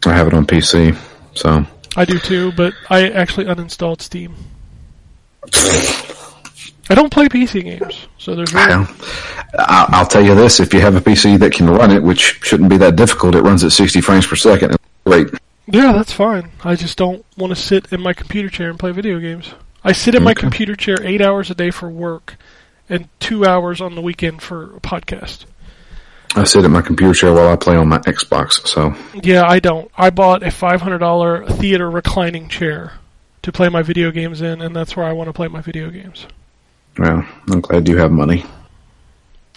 I 0.07 0.15
have 0.15 0.29
it 0.29 0.35
on 0.35 0.47
PC. 0.47 0.97
So. 1.35 1.67
I 1.95 2.07
do 2.07 2.19
too, 2.19 2.53
but 2.53 2.73
I 2.89 3.11
actually 3.11 3.45
uninstalled 3.45 4.01
Steam. 4.01 4.35
I 6.89 6.95
don't 6.95 7.11
play 7.11 7.27
PC 7.27 7.65
games, 7.65 8.07
so 8.19 8.35
there's 8.35 8.55
really, 8.55 8.69
Well, 8.69 8.89
I'll, 9.59 10.07
tell 10.07 10.25
you 10.25 10.35
this: 10.35 10.61
if 10.61 10.73
you 10.73 10.81
have 10.81 10.95
a 10.95 11.01
PC 11.01 11.39
that 11.41 11.53
can 11.53 11.69
run 11.69 11.91
it, 11.91 12.03
which 12.03 12.39
shouldn't 12.43 12.71
be 12.71 12.77
that 12.79 12.97
difficult, 12.97 13.35
it 13.35 13.43
runs 13.43 13.65
at 13.65 13.73
60 13.73 14.01
frames 14.01 14.27
per 14.27 14.37
second. 14.37 14.77
Great. 15.05 15.29
yeah, 15.67 15.93
that's 15.93 16.13
fine. 16.13 16.51
I 16.63 16.77
just 16.77 16.97
don't 16.97 17.25
want 17.37 17.51
to 17.51 17.61
sit 17.61 17.93
in 17.93 18.01
my 18.01 18.13
computer 18.13 18.49
chair 18.49 18.71
and 18.71 18.79
play 18.79 18.93
video 18.93 19.19
games. 19.19 19.53
I 19.83 19.93
sit 19.93 20.15
in 20.15 20.23
my 20.23 20.35
computer 20.35 20.75
chair 20.75 20.97
eight 21.03 21.21
hours 21.21 21.51
a 21.51 21.55
day 21.55 21.71
for 21.71 21.89
work, 21.89 22.37
and 22.89 23.09
two 23.21 23.45
hours 23.45 23.81
on 23.81 23.95
the 23.95 24.03
weekend 24.03 24.43
for 24.43 24.77
a 24.77 24.81
podcast. 24.81 25.45
I 26.35 26.45
sit 26.45 26.65
at 26.65 26.71
my 26.71 26.83
computer 26.83 27.15
chair 27.15 27.33
while 27.33 27.49
I 27.49 27.57
play 27.57 27.77
on 27.77 27.89
my 27.89 27.99
Xbox. 27.99 28.67
So 28.67 28.95
Yeah, 29.23 29.45
I 29.47 29.59
don't. 29.59 29.91
I 29.97 30.11
bought 30.11 30.43
a 30.43 30.51
five 30.51 30.83
hundred 30.83 30.99
dollar 30.99 31.47
theater 31.47 31.91
reclining 31.91 32.49
chair 32.49 32.93
to 33.43 33.53
play 33.53 33.69
my 33.69 33.83
video 33.83 34.11
games 34.11 34.41
in, 34.41 34.61
and 34.61 34.75
that's 34.75 34.97
where 34.97 35.07
I 35.07 35.13
want 35.13 35.29
to 35.29 35.33
play 35.33 35.49
my 35.49 35.61
video 35.63 35.89
games. 35.91 36.27
Well, 36.99 37.27
I'm 37.51 37.61
glad 37.61 37.89
you 37.89 37.97
have 37.99 38.13
money. 38.13 38.45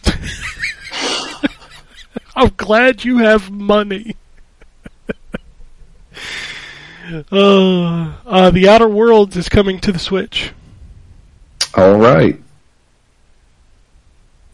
I'm 2.35 2.51
glad 2.57 3.03
you 3.03 3.17
have 3.17 3.51
money. 3.51 4.15
uh, 7.31 8.13
uh, 8.25 8.51
the 8.51 8.69
Outer 8.69 8.87
Worlds 8.87 9.35
is 9.35 9.49
coming 9.49 9.79
to 9.79 9.91
the 9.91 9.99
Switch. 9.99 10.53
All 11.75 11.97
right. 11.97 12.39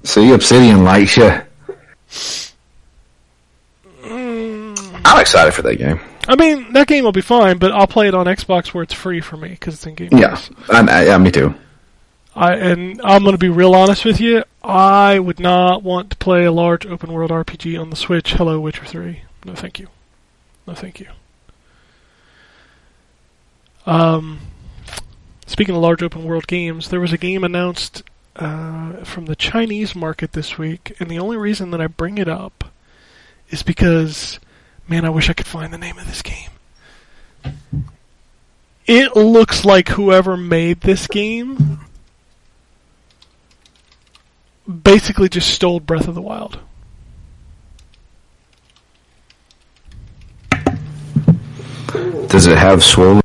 See, 0.04 0.32
Obsidian 0.32 0.84
likes 0.84 1.18
you. 1.18 1.42
I'm 4.04 5.22
excited 5.22 5.54
for 5.54 5.62
that 5.64 5.76
game. 5.78 6.00
I 6.28 6.36
mean, 6.36 6.74
that 6.74 6.88
game 6.88 7.04
will 7.04 7.12
be 7.12 7.22
fine, 7.22 7.58
but 7.58 7.72
I'll 7.72 7.88
play 7.88 8.08
it 8.08 8.14
on 8.14 8.26
Xbox 8.26 8.68
where 8.74 8.84
it's 8.84 8.94
free 8.94 9.22
for 9.22 9.38
me 9.38 9.50
because 9.50 9.76
it's 9.76 9.86
in 9.86 9.96
Game 9.96 10.10
Yeah, 10.12 10.40
I, 10.70 10.82
I, 10.82 11.06
yeah, 11.06 11.18
me 11.18 11.32
too. 11.32 11.54
I, 12.36 12.56
and 12.56 13.02
I'm 13.02 13.24
going 13.24 13.34
to 13.34 13.40
be 13.40 13.50
real 13.50 13.74
honest 13.74 14.04
with 14.04 14.20
you. 14.20 14.44
I 14.62 15.20
would 15.20 15.40
not 15.40 15.84
want 15.84 16.10
to 16.10 16.18
play 16.18 16.44
a 16.44 16.52
large 16.52 16.86
open 16.86 17.14
world 17.14 17.32
RPG 17.32 17.80
on 17.80 17.90
the 17.90 17.96
Switch. 17.96 18.34
Hello, 18.34 18.60
Witcher 18.60 18.86
3. 18.86 19.22
No, 19.46 19.56
thank 19.56 19.80
you. 19.80 19.88
No, 20.68 20.74
thank 20.74 21.00
you. 21.00 21.08
Um, 23.86 24.40
speaking 25.48 25.76
of 25.76 25.82
large 25.82 26.04
open 26.04 26.26
world 26.26 26.48
games, 26.48 26.90
there 26.90 27.00
was 27.00 27.14
a 27.14 27.18
game 27.18 27.44
announced 27.44 28.04
uh, 28.36 29.04
from 29.06 29.28
the 29.28 29.36
Chinese 29.36 29.96
market 29.96 30.34
this 30.34 30.58
week, 30.58 30.94
and 31.00 31.10
the 31.10 31.20
only 31.20 31.38
reason 31.38 31.72
that 31.72 31.80
I 31.80 31.88
bring 31.88 32.18
it 32.18 32.28
up 32.28 32.66
is 33.50 33.64
because, 33.64 34.40
man, 34.90 35.06
I 35.06 35.10
wish 35.10 35.30
I 35.30 35.34
could 35.34 35.48
find 35.48 35.72
the 35.72 35.78
name 35.78 35.98
of 35.98 36.08
this 36.08 36.22
game. 36.22 36.50
It 38.88 39.16
looks 39.16 39.64
like 39.64 39.90
whoever 39.90 40.36
made 40.36 40.82
this 40.82 41.08
game 41.08 41.85
basically 44.84 45.30
just 45.30 45.50
stole 45.50 45.80
Breath 45.80 46.08
of 46.08 46.16
the 46.16 46.22
Wild. 46.22 46.60
Does 52.28 52.48
it 52.48 52.58
have 52.58 52.84
swollen? 52.84 53.22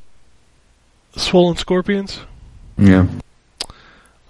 Swollen 1.17 1.57
Scorpions. 1.57 2.21
Yeah. 2.79 3.07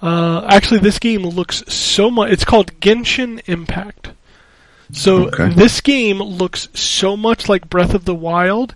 Uh, 0.00 0.46
actually, 0.48 0.80
this 0.80 0.98
game 0.98 1.22
looks 1.22 1.62
so 1.72 2.10
much. 2.10 2.32
It's 2.32 2.44
called 2.44 2.72
Genshin 2.80 3.42
Impact. 3.46 4.12
So 4.92 5.26
Okay. 5.28 5.50
this 5.52 5.80
game 5.80 6.18
looks 6.18 6.68
so 6.74 7.16
much 7.16 7.48
like 7.48 7.68
Breath 7.70 7.94
of 7.94 8.06
the 8.06 8.14
Wild 8.14 8.74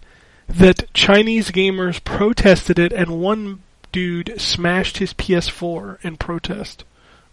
that 0.48 0.92
Chinese 0.92 1.50
gamers 1.50 2.02
protested 2.04 2.78
it, 2.78 2.92
and 2.92 3.20
one 3.20 3.62
dude 3.90 4.34
smashed 4.38 4.98
his 4.98 5.14
PS4 5.14 5.98
in 6.04 6.16
protest 6.16 6.84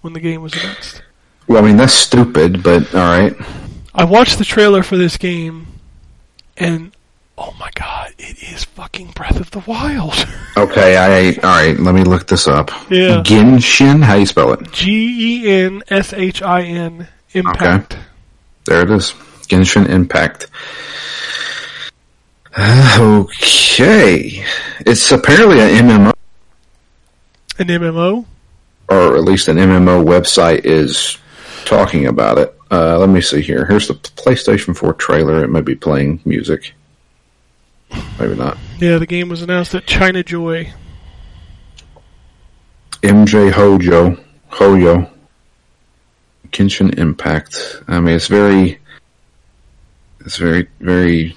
when 0.02 0.14
the 0.14 0.20
game 0.20 0.42
was 0.42 0.54
announced. 0.54 1.02
Well, 1.48 1.64
I 1.64 1.68
mean 1.68 1.78
that's 1.78 1.94
stupid, 1.94 2.64
but 2.64 2.94
all 2.94 3.02
right. 3.02 3.36
I 3.94 4.04
watched 4.06 4.38
the 4.38 4.46
trailer 4.46 4.84
for 4.84 4.98
this 4.98 5.18
game, 5.18 5.68
and 6.58 6.92
Oh 7.38 7.56
my 7.60 7.72
god, 7.74 8.14
it 8.20 8.44
is 8.54 8.66
fucking 8.66 9.12
Breath 9.12 9.40
of 9.40 9.50
the 9.52 9.60
Wild. 9.68 10.14
Okay, 10.58 10.98
I 10.98 11.30
all 11.42 11.50
right. 11.50 11.80
Let 11.80 11.96
me 11.96 12.04
look 12.04 12.28
this 12.28 12.46
up. 12.46 12.70
Yeah. 12.90 13.24
Genshin. 13.24 14.04
How 14.04 14.16
you 14.16 14.26
spell 14.26 14.52
it? 14.52 14.70
G 14.74 15.46
E 15.46 15.50
N 15.50 15.82
S 15.88 16.12
H 16.12 16.42
I 16.42 16.62
N 16.64 17.08
Impact. 17.32 17.98
There 18.66 18.82
it 18.82 18.92
is. 18.92 19.12
Genshin 19.48 19.88
Impact. 19.90 20.48
Uh, 22.56 23.24
Okay, 23.34 24.46
it's 24.82 25.10
apparently 25.12 25.62
an 25.62 25.88
MMO, 25.88 26.14
An 27.60 27.68
MMO. 27.68 28.26
Or 28.92 29.16
at 29.16 29.24
least 29.24 29.48
an 29.48 29.56
MMO 29.56 30.04
website 30.04 30.66
is 30.66 31.18
talking 31.64 32.08
about 32.08 32.38
it. 32.38 32.54
Uh, 32.70 32.98
let 32.98 33.08
me 33.08 33.22
see 33.22 33.42
here. 33.42 33.66
Here's 33.66 33.88
the 33.88 33.94
PlayStation 33.94 34.76
4 34.76 34.94
trailer. 34.96 35.44
It 35.44 35.48
may 35.48 35.62
be 35.62 35.76
playing 35.76 36.20
music. 36.26 36.74
Maybe 38.20 38.36
not. 38.36 38.58
Yeah, 38.80 38.98
the 38.98 39.06
game 39.06 39.30
was 39.30 39.42
announced 39.42 39.74
at 39.76 39.86
China 39.86 40.24
Joy. 40.24 40.74
MJ 43.02 43.52
Hojo, 43.52 44.18
Hoyo, 44.52 45.10
Genshin 46.50 46.98
Impact. 47.00 47.82
I 47.88 48.00
mean, 48.00 48.16
it's 48.16 48.28
very, 48.28 48.80
it's 50.20 50.38
very, 50.38 50.68
very 50.82 51.36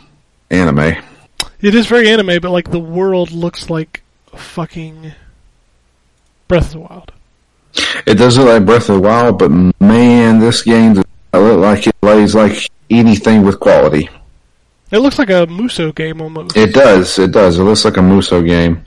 anime. 0.51 1.03
It 1.61 1.75
is 1.75 1.87
very 1.87 2.09
anime, 2.09 2.41
but 2.41 2.51
like 2.51 2.71
the 2.71 2.81
world 2.81 3.31
looks 3.31 3.71
like 3.71 4.03
fucking 4.35 5.13
Breath 6.49 6.67
of 6.67 6.73
the 6.73 6.81
Wild. 6.81 7.13
It 8.07 8.15
does 8.15 8.39
look 8.39 8.49
like 8.49 8.67
Breath 8.67 8.89
of 8.89 8.97
the 8.97 9.01
Wild, 9.01 9.39
but 9.39 9.51
man, 9.81 10.39
this 10.39 10.63
game 10.63 10.95
does 10.95 11.05
not 11.33 11.43
look 11.43 11.59
like 11.61 11.87
it 11.87 12.01
plays 12.01 12.35
like 12.35 12.71
anything 12.91 13.45
with 13.45 13.59
quality. 13.61 14.09
It 14.91 14.99
looks 14.99 15.19
like 15.19 15.31
a 15.31 15.47
Musou 15.47 15.95
game 15.95 16.21
almost. 16.21 16.57
It 16.57 16.73
does, 16.73 17.19
it 17.19 17.33
does. 17.33 17.59
It 17.59 17.65
looks 17.65 17.85
like 17.85 17.97
a 17.97 18.01
Musou 18.01 18.47
game. 18.47 18.85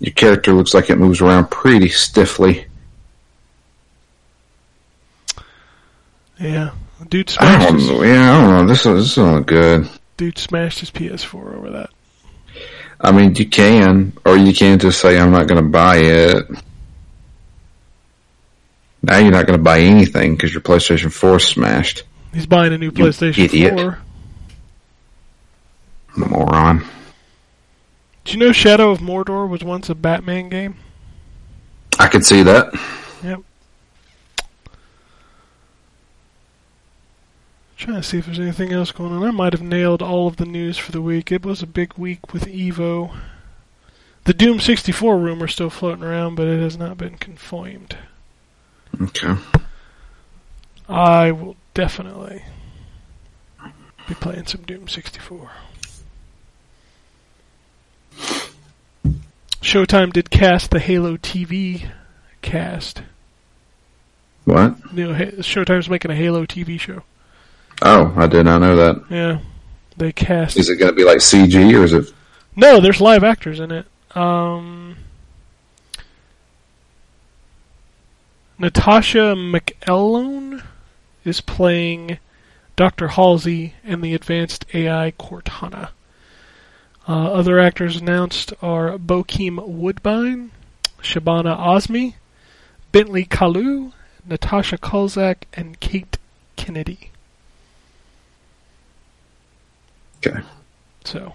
Your 0.00 0.12
character 0.12 0.52
looks 0.52 0.74
like 0.74 0.90
it 0.90 0.96
moves 0.96 1.20
around 1.20 1.50
pretty 1.50 1.88
stiffly. 1.90 2.66
yeah, 6.40 6.70
dude 7.08 7.28
I 7.32 7.32
smashed 7.32 7.68
don't 7.68 7.78
his. 7.78 8.08
Yeah, 8.08 8.32
I 8.32 8.40
don't 8.40 8.50
know. 8.50 8.66
This 8.66 8.86
is, 8.86 9.16
this 9.16 9.18
is 9.18 9.44
good. 9.44 9.88
dude 10.16 10.38
smashed 10.38 10.80
his 10.80 10.90
PS4 10.90 11.54
over 11.54 11.70
that. 11.70 11.90
I 13.00 13.12
mean, 13.12 13.34
you 13.34 13.46
can, 13.46 14.12
or 14.24 14.36
you 14.36 14.52
can 14.52 14.78
just 14.78 15.00
say, 15.00 15.18
I'm 15.18 15.30
not 15.30 15.46
going 15.46 15.62
to 15.62 15.68
buy 15.68 15.96
it. 15.98 16.46
Now 19.02 19.18
you're 19.18 19.30
not 19.30 19.46
going 19.46 19.58
to 19.58 19.62
buy 19.62 19.80
anything 19.80 20.34
because 20.34 20.52
your 20.52 20.60
PlayStation 20.60 21.12
4 21.12 21.36
is 21.36 21.44
smashed. 21.44 22.04
He's 22.32 22.46
buying 22.46 22.72
a 22.72 22.78
new 22.78 22.92
PlayStation 22.92 23.44
idiot. 23.44 23.74
4. 23.74 23.98
Moron. 26.16 26.84
Did 28.24 28.34
you 28.34 28.40
know 28.40 28.52
Shadow 28.52 28.90
of 28.90 28.98
Mordor 28.98 29.48
was 29.48 29.64
once 29.64 29.88
a 29.88 29.94
Batman 29.94 30.48
game? 30.48 30.76
I 31.98 32.08
could 32.08 32.24
see 32.24 32.42
that. 32.42 32.72
Yep. 33.22 33.40
Trying 37.76 37.96
to 37.96 38.02
see 38.02 38.18
if 38.18 38.26
there's 38.26 38.38
anything 38.38 38.72
else 38.72 38.92
going 38.92 39.12
on. 39.12 39.22
I 39.24 39.30
might 39.30 39.54
have 39.54 39.62
nailed 39.62 40.02
all 40.02 40.26
of 40.26 40.36
the 40.36 40.44
news 40.44 40.76
for 40.76 40.92
the 40.92 41.00
week. 41.00 41.32
It 41.32 41.44
was 41.44 41.62
a 41.62 41.66
big 41.66 41.94
week 41.96 42.34
with 42.34 42.44
Evo. 42.44 43.16
The 44.24 44.34
Doom 44.34 44.60
64 44.60 45.18
rumor 45.18 45.48
still 45.48 45.70
floating 45.70 46.04
around, 46.04 46.34
but 46.34 46.46
it 46.46 46.60
has 46.60 46.76
not 46.76 46.98
been 46.98 47.16
confirmed. 47.16 47.96
Okay. 49.02 49.34
I 50.88 51.32
will 51.32 51.56
definitely 51.74 52.42
be 54.08 54.14
playing 54.14 54.46
some 54.46 54.62
Doom 54.62 54.88
64. 54.88 55.50
Showtime 59.62 60.12
did 60.12 60.30
cast 60.30 60.70
the 60.70 60.80
Halo 60.80 61.16
TV 61.16 61.88
cast. 62.42 63.02
What? 64.44 64.74
You 64.92 65.12
know, 65.12 65.14
Showtime's 65.14 65.88
making 65.88 66.10
a 66.10 66.16
Halo 66.16 66.44
TV 66.44 66.80
show. 66.80 67.02
Oh, 67.82 68.12
I 68.16 68.26
did 68.26 68.44
not 68.44 68.60
know 68.60 68.76
that. 68.76 69.04
Yeah, 69.10 69.40
they 69.96 70.12
cast. 70.12 70.56
Is 70.56 70.68
it 70.68 70.76
going 70.76 70.90
to 70.90 70.96
be 70.96 71.04
like 71.04 71.18
CG 71.18 71.54
or 71.78 71.84
is 71.84 71.92
it? 71.92 72.12
No, 72.56 72.80
there's 72.80 73.00
live 73.00 73.22
actors 73.22 73.60
in 73.60 73.70
it. 73.70 73.86
Um, 74.16 74.96
Natascha 78.60 79.34
McElhone 79.34 80.62
is 81.24 81.40
playing 81.40 82.18
Dr. 82.76 83.08
Halsey 83.08 83.72
and 83.82 84.02
the 84.02 84.12
advanced 84.12 84.66
AI 84.74 85.12
Cortana. 85.18 85.88
Uh, 87.08 87.32
other 87.32 87.58
actors 87.58 87.96
announced 87.96 88.52
are 88.60 88.98
Bokeem 88.98 89.66
Woodbine, 89.66 90.50
Shabana 91.00 91.58
Azmi, 91.58 92.16
Bentley 92.92 93.24
Kalu, 93.24 93.92
Natasha 94.28 94.76
Culzac, 94.76 95.44
and 95.54 95.80
Kate 95.80 96.18
Kennedy. 96.56 97.10
Okay. 100.18 100.40
So. 101.04 101.32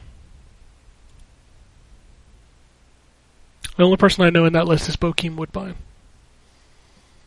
The 3.78 3.84
only 3.84 3.98
person 3.98 4.24
I 4.24 4.30
know 4.30 4.46
in 4.46 4.54
that 4.54 4.68
list 4.68 4.88
is 4.88 4.96
Bokeem 4.96 5.38
Woodbine. 5.38 5.76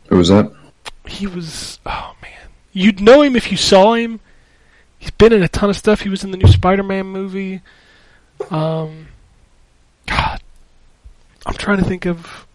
Who 0.09 0.17
was 0.17 0.29
that? 0.29 0.53
He 1.07 1.27
was 1.27 1.79
oh 1.87 2.15
man. 2.23 2.33
You'd 2.73 3.01
know 3.01 3.23
him 3.23 3.37
if 3.37 3.51
you 3.51 3.57
saw 3.57 3.95
him. 3.95 4.21
He's 4.99 5.11
been 5.11 5.33
in 5.33 5.43
a 5.43 5.49
ton 5.49 5.71
of 5.71 5.77
stuff. 5.77 6.01
He 6.01 6.09
was 6.09 6.25
in 6.25 6.31
the 6.31 6.37
new 6.37 6.49
Spider 6.49 6.83
Man 6.83 7.07
movie. 7.07 7.61
Um 8.51 9.09
God. 10.07 10.41
I'm 11.47 11.55
trying 11.55 11.79
to 11.79 11.85
think 11.85 12.07
of 12.07 12.47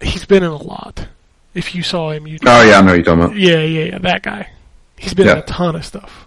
He's 0.00 0.24
been 0.24 0.42
in 0.42 0.50
a 0.50 0.56
lot. 0.56 1.08
If 1.54 1.74
you 1.74 1.82
saw 1.82 2.10
him 2.10 2.26
you'd 2.26 2.42
Oh 2.46 2.62
yeah, 2.62 2.78
I 2.78 2.82
know 2.82 2.94
you're 2.94 3.04
talking 3.04 3.24
about. 3.24 3.36
Yeah, 3.36 3.60
yeah, 3.60 3.84
yeah, 3.84 3.98
that 3.98 4.22
guy. 4.22 4.50
He's 4.96 5.14
been 5.14 5.28
in 5.28 5.38
a 5.38 5.42
ton 5.42 5.76
of 5.76 5.84
stuff. 5.84 6.26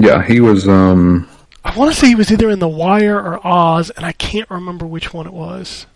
Yeah, 0.00 0.22
he 0.22 0.40
was. 0.40 0.68
um 0.68 1.28
I 1.64 1.76
want 1.76 1.92
to 1.92 1.98
say 1.98 2.08
he 2.08 2.14
was 2.14 2.30
either 2.30 2.50
in 2.50 2.58
The 2.58 2.68
Wire 2.68 3.18
or 3.18 3.44
Oz, 3.46 3.88
and 3.90 4.04
I 4.04 4.12
can't 4.12 4.50
remember 4.50 4.86
which 4.86 5.14
one 5.14 5.26
it 5.26 5.32
was. 5.32 5.86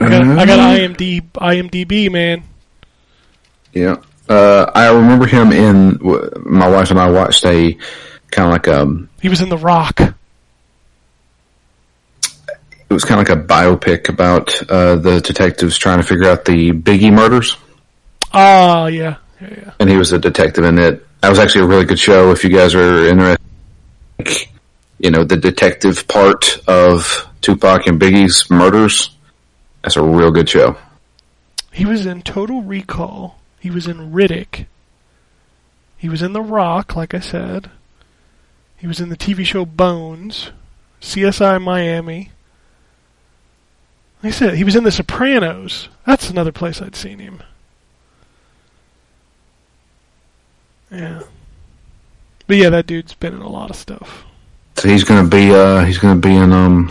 I 0.00 0.08
got, 0.08 0.22
I 0.38 0.46
got 0.46 0.58
uh, 0.58 0.78
IMD, 0.78 1.22
IMDb, 1.32 2.10
man. 2.12 2.42
Yeah. 3.72 3.96
Uh, 4.28 4.70
I 4.74 4.88
remember 4.92 5.26
him 5.26 5.52
in. 5.52 5.98
My 6.44 6.68
wife 6.68 6.90
and 6.90 6.98
I 7.00 7.10
watched 7.10 7.44
a 7.46 7.72
kind 8.30 8.46
of 8.48 8.52
like 8.52 8.66
a. 8.66 9.06
He 9.22 9.28
was 9.28 9.40
in 9.40 9.48
The 9.48 9.56
Rock. 9.58 10.00
It 12.88 12.92
was 12.94 13.04
kind 13.04 13.20
of 13.20 13.28
like 13.28 13.36
a 13.38 13.42
biopic 13.42 14.08
about 14.08 14.62
uh, 14.70 14.96
the 14.96 15.20
detectives 15.20 15.76
trying 15.76 15.98
to 15.98 16.04
figure 16.06 16.28
out 16.28 16.44
the 16.44 16.70
Biggie 16.72 17.12
murders, 17.12 17.56
Ah, 18.32 18.86
yeah, 18.86 19.16
yeah, 19.40 19.48
yeah. 19.50 19.72
and 19.80 19.90
he 19.90 19.96
was 19.96 20.12
a 20.12 20.18
detective 20.20 20.64
in 20.64 20.78
it. 20.78 21.04
That 21.20 21.30
was 21.30 21.40
actually 21.40 21.62
a 21.64 21.66
really 21.66 21.84
good 21.84 21.98
show. 21.98 22.30
If 22.30 22.44
you 22.44 22.50
guys 22.50 22.74
are 22.76 23.06
interested, 23.06 24.48
you 25.00 25.10
know, 25.10 25.24
the 25.24 25.36
detective 25.36 26.06
part 26.06 26.58
of 26.68 27.26
Tupac 27.40 27.86
and 27.88 28.00
Biggie's 28.00 28.48
murders. 28.50 29.15
That's 29.86 29.94
a 29.94 30.02
real 30.02 30.32
good 30.32 30.48
show. 30.48 30.76
He 31.70 31.84
was 31.84 32.06
in 32.06 32.22
Total 32.22 32.60
Recall. 32.60 33.38
He 33.60 33.70
was 33.70 33.86
in 33.86 34.10
Riddick. 34.10 34.66
He 35.96 36.08
was 36.08 36.22
in 36.22 36.32
The 36.32 36.42
Rock, 36.42 36.96
like 36.96 37.14
I 37.14 37.20
said. 37.20 37.70
He 38.76 38.88
was 38.88 38.98
in 38.98 39.10
the 39.10 39.16
TV 39.16 39.46
show 39.46 39.64
Bones, 39.64 40.50
CSI 41.00 41.62
Miami. 41.62 42.32
Like 44.24 44.32
I 44.32 44.36
said, 44.36 44.54
he 44.54 44.64
was 44.64 44.74
in 44.74 44.82
The 44.82 44.90
Sopranos. 44.90 45.88
That's 46.04 46.30
another 46.30 46.50
place 46.50 46.82
I'd 46.82 46.96
seen 46.96 47.20
him. 47.20 47.44
Yeah. 50.90 51.22
But 52.48 52.56
yeah, 52.56 52.70
that 52.70 52.88
dude's 52.88 53.14
been 53.14 53.34
in 53.34 53.40
a 53.40 53.48
lot 53.48 53.70
of 53.70 53.76
stuff. 53.76 54.24
So 54.74 54.88
he's 54.88 55.04
gonna 55.04 55.28
be. 55.28 55.54
Uh, 55.54 55.84
he's 55.84 55.98
gonna 55.98 56.20
be 56.20 56.34
in. 56.34 56.52
Um, 56.52 56.90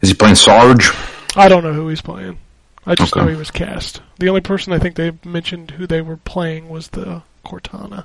is 0.00 0.08
he 0.08 0.14
playing 0.16 0.34
Sarge? 0.34 0.90
I 1.36 1.48
don't 1.48 1.62
know 1.64 1.72
who 1.72 1.88
he's 1.88 2.02
playing. 2.02 2.38
I 2.86 2.94
just 2.94 3.12
Okay. 3.16 3.24
know 3.24 3.30
he 3.30 3.36
was 3.36 3.50
cast. 3.50 4.02
The 4.18 4.28
only 4.28 4.40
person 4.40 4.72
I 4.72 4.78
think 4.78 4.96
they 4.96 5.12
mentioned 5.24 5.72
who 5.72 5.86
they 5.86 6.02
were 6.02 6.16
playing 6.16 6.68
was 6.68 6.88
the 6.88 7.22
Cortana. 7.44 8.04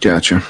Gotcha. 0.00 0.42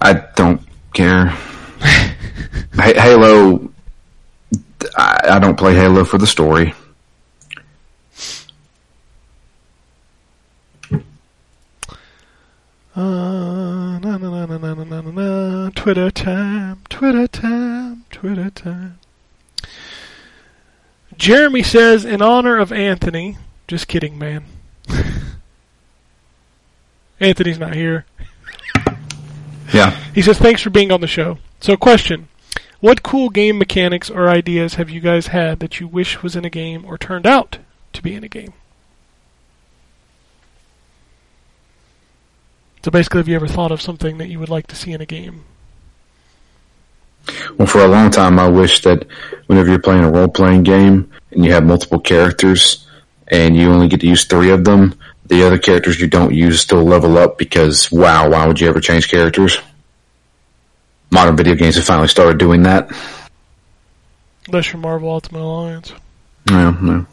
I 0.00 0.12
don't 0.36 0.60
care. 0.92 1.26
Halo. 2.78 3.70
I, 4.96 5.20
I 5.30 5.38
don't 5.38 5.56
play 5.58 5.74
Halo 5.74 6.04
for 6.04 6.18
the 6.18 6.26
story. 6.26 6.74
Uh, 12.96 13.98
na, 14.00 14.18
na, 14.18 14.46
na, 14.46 14.46
na, 14.46 14.74
na, 14.74 14.84
na, 14.84 15.00
na. 15.02 15.70
Twitter 15.74 16.10
time, 16.10 16.80
Twitter 16.88 17.28
time, 17.28 18.04
Twitter 18.10 18.50
time. 18.50 18.98
Jeremy 21.18 21.64
says, 21.64 22.04
in 22.04 22.22
honor 22.22 22.56
of 22.56 22.72
Anthony, 22.72 23.36
just 23.66 23.88
kidding, 23.88 24.18
man. 24.18 24.44
Anthony's 27.20 27.58
not 27.58 27.74
here. 27.74 28.06
Yeah. 29.74 29.90
He 30.14 30.22
says, 30.22 30.38
thanks 30.38 30.62
for 30.62 30.70
being 30.70 30.92
on 30.92 31.00
the 31.00 31.08
show. 31.08 31.38
So, 31.60 31.76
question. 31.76 32.28
What 32.80 33.02
cool 33.02 33.28
game 33.28 33.58
mechanics 33.58 34.08
or 34.08 34.28
ideas 34.28 34.74
have 34.74 34.88
you 34.88 35.00
guys 35.00 35.26
had 35.28 35.58
that 35.58 35.80
you 35.80 35.88
wish 35.88 36.22
was 36.22 36.36
in 36.36 36.44
a 36.44 36.50
game 36.50 36.84
or 36.84 36.96
turned 36.96 37.26
out 37.26 37.58
to 37.92 38.02
be 38.02 38.14
in 38.14 38.22
a 38.22 38.28
game? 38.28 38.52
So 42.84 42.92
basically, 42.92 43.18
have 43.18 43.28
you 43.28 43.34
ever 43.34 43.48
thought 43.48 43.72
of 43.72 43.82
something 43.82 44.18
that 44.18 44.28
you 44.28 44.38
would 44.38 44.48
like 44.48 44.68
to 44.68 44.76
see 44.76 44.92
in 44.92 45.00
a 45.00 45.06
game? 45.06 45.44
Well, 47.56 47.66
for 47.66 47.80
a 47.80 47.88
long 47.88 48.10
time, 48.10 48.38
I 48.38 48.48
wish 48.48 48.82
that 48.82 49.06
whenever 49.46 49.68
you're 49.70 49.78
playing 49.78 50.04
a 50.04 50.10
role 50.10 50.28
playing 50.28 50.62
game 50.62 51.10
and 51.32 51.44
you 51.44 51.52
have 51.52 51.64
multiple 51.64 52.00
characters 52.00 52.86
and 53.28 53.56
you 53.56 53.70
only 53.70 53.88
get 53.88 54.00
to 54.00 54.06
use 54.06 54.24
three 54.24 54.50
of 54.50 54.64
them, 54.64 54.98
the 55.26 55.44
other 55.46 55.58
characters 55.58 56.00
you 56.00 56.06
don't 56.06 56.34
use 56.34 56.60
still 56.60 56.82
level 56.82 57.18
up 57.18 57.36
because 57.38 57.90
wow, 57.92 58.30
why 58.30 58.46
would 58.46 58.60
you 58.60 58.68
ever 58.68 58.80
change 58.80 59.08
characters? 59.10 59.58
Modern 61.10 61.36
video 61.36 61.54
games 61.54 61.76
have 61.76 61.84
finally 61.84 62.08
started 62.08 62.38
doing 62.38 62.62
that. 62.64 62.90
Unless 64.46 64.72
you're 64.72 64.80
Marvel 64.80 65.10
Ultimate 65.10 65.40
Alliance. 65.42 65.92
No, 66.50 66.70
no. 66.70 67.06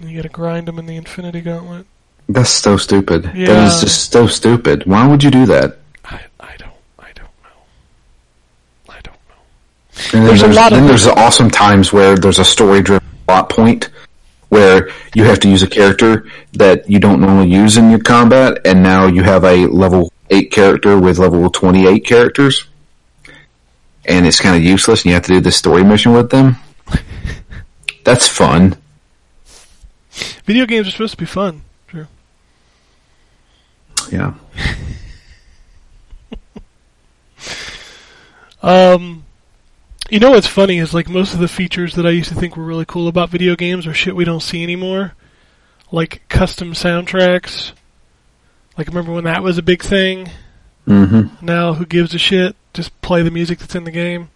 You 0.00 0.16
gotta 0.16 0.28
grind 0.28 0.66
them 0.66 0.78
in 0.78 0.86
the 0.86 0.96
Infinity 0.96 1.40
Gauntlet. 1.40 1.86
That's 2.28 2.50
so 2.50 2.76
stupid. 2.76 3.24
That 3.24 3.34
Yeah. 3.36 3.66
is 3.66 3.80
just 3.80 4.12
so 4.12 4.26
stupid. 4.26 4.84
Why 4.86 5.06
would 5.06 5.22
you 5.22 5.30
do 5.30 5.46
that? 5.46 5.78
I, 6.04 6.20
I 6.40 6.48
I 6.98 7.12
don't 7.14 7.30
know. 7.42 7.50
I 8.88 9.00
don't 9.02 9.14
know. 9.28 9.42
And 10.12 10.22
then 10.22 10.24
There's 10.26 10.40
there's, 10.40 10.56
a 10.56 10.60
lot 10.60 10.72
of 10.72 10.78
then 10.78 10.86
there's 10.86 11.06
awesome 11.06 11.50
times 11.50 11.92
where 11.92 12.16
there's 12.16 12.38
a 12.38 12.44
story 12.44 12.82
driven 12.82 13.06
plot 13.26 13.48
point 13.48 13.90
where 14.48 14.90
you 15.14 15.24
have 15.24 15.40
to 15.40 15.48
use 15.48 15.62
a 15.62 15.66
character 15.66 16.26
that 16.54 16.88
you 16.88 16.98
don't 16.98 17.20
normally 17.20 17.50
use 17.50 17.76
in 17.76 17.90
your 17.90 18.00
combat, 18.00 18.60
and 18.64 18.82
now 18.82 19.06
you 19.06 19.22
have 19.22 19.44
a 19.44 19.66
level 19.66 20.12
eight 20.30 20.50
character 20.50 20.98
with 20.98 21.18
level 21.18 21.50
twenty 21.50 21.86
eight 21.86 22.06
characters, 22.06 22.64
and 24.06 24.26
it's 24.26 24.40
kind 24.40 24.56
of 24.56 24.62
useless, 24.62 25.02
and 25.02 25.06
you 25.06 25.14
have 25.14 25.24
to 25.24 25.34
do 25.34 25.40
this 25.40 25.56
story 25.56 25.84
mission 25.84 26.12
with 26.12 26.30
them. 26.30 26.56
That's 28.04 28.26
fun. 28.28 28.76
Video 30.44 30.64
games 30.64 30.88
are 30.88 30.92
supposed 30.92 31.12
to 31.12 31.18
be 31.18 31.26
fun. 31.26 31.62
Sure. 31.90 32.08
Yeah. 34.10 34.34
Um, 38.60 39.24
you 40.08 40.18
know 40.18 40.30
what's 40.30 40.46
funny 40.46 40.78
is 40.78 40.94
like 40.94 41.08
most 41.08 41.34
of 41.34 41.40
the 41.40 41.48
features 41.48 41.94
that 41.94 42.06
I 42.06 42.10
used 42.10 42.28
to 42.30 42.34
think 42.34 42.56
were 42.56 42.64
really 42.64 42.84
cool 42.84 43.08
about 43.08 43.30
video 43.30 43.56
games 43.56 43.86
are 43.86 43.94
shit 43.94 44.16
we 44.16 44.24
don't 44.24 44.42
see 44.42 44.62
anymore. 44.62 45.14
Like 45.92 46.22
custom 46.28 46.72
soundtracks. 46.72 47.72
Like 48.76 48.88
remember 48.88 49.12
when 49.12 49.24
that 49.24 49.42
was 49.42 49.58
a 49.58 49.62
big 49.62 49.82
thing? 49.82 50.30
Mm-hmm. 50.86 51.44
Now 51.44 51.74
who 51.74 51.84
gives 51.84 52.14
a 52.14 52.18
shit? 52.18 52.56
Just 52.72 52.98
play 53.02 53.22
the 53.22 53.30
music 53.30 53.58
that's 53.58 53.74
in 53.74 53.84
the 53.84 53.90
game. 53.90 54.30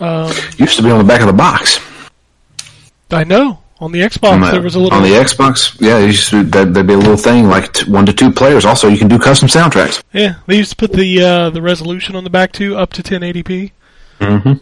Um, 0.00 0.32
Used 0.56 0.76
to 0.76 0.82
be 0.82 0.90
on 0.90 0.98
the 0.98 1.04
back 1.04 1.20
of 1.20 1.26
the 1.26 1.32
box. 1.32 1.78
I 3.10 3.22
know 3.22 3.60
on 3.80 3.92
the 3.92 4.00
Xbox 4.00 4.32
on 4.32 4.40
the, 4.40 4.50
there 4.50 4.62
was 4.62 4.74
a 4.74 4.80
little 4.80 4.96
on 4.96 5.04
the 5.04 5.10
Xbox. 5.10 5.80
Yeah, 5.80 5.98
it 5.98 6.06
used 6.06 6.30
to, 6.30 6.42
that, 6.44 6.74
there'd 6.74 6.86
be 6.86 6.94
a 6.94 6.98
little 6.98 7.16
thing 7.16 7.48
like 7.48 7.72
t- 7.72 7.90
one 7.90 8.06
to 8.06 8.12
two 8.12 8.32
players. 8.32 8.64
Also, 8.64 8.88
you 8.88 8.98
can 8.98 9.08
do 9.08 9.18
custom 9.18 9.48
soundtracks. 9.48 10.02
yeah 10.12 10.36
they 10.46 10.56
used 10.56 10.70
to 10.70 10.76
put 10.76 10.92
the 10.92 11.22
uh, 11.22 11.50
the 11.50 11.62
resolution 11.62 12.16
on 12.16 12.24
the 12.24 12.30
back 12.30 12.52
too 12.52 12.76
up 12.76 12.92
to 12.94 13.02
1080p. 13.02 13.72
Mm-hmm. 14.24 14.54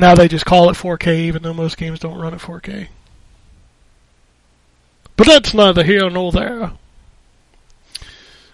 Now 0.00 0.14
they 0.14 0.28
just 0.28 0.44
call 0.44 0.70
it 0.70 0.76
4K, 0.76 1.16
even 1.20 1.42
though 1.42 1.54
most 1.54 1.76
games 1.76 2.00
don't 2.00 2.18
run 2.18 2.34
at 2.34 2.40
4K. 2.40 2.88
But 5.16 5.26
that's 5.28 5.54
neither 5.54 5.84
here 5.84 6.10
nor 6.10 6.32
there. 6.32 6.72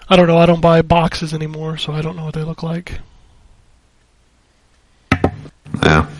I 0.09 0.17
don't 0.17 0.27
know. 0.27 0.39
I 0.39 0.47
don't 0.47 0.61
buy 0.61 0.83
boxes 0.83 1.33
anymore, 1.33 1.79
so 1.79 1.93
I 1.93 2.03
don't 2.03 2.17
know 2.17 2.25
what 2.25 2.35
they 2.35 2.43
look 2.43 2.63
like. 2.63 3.01
Yeah. 5.83 6.11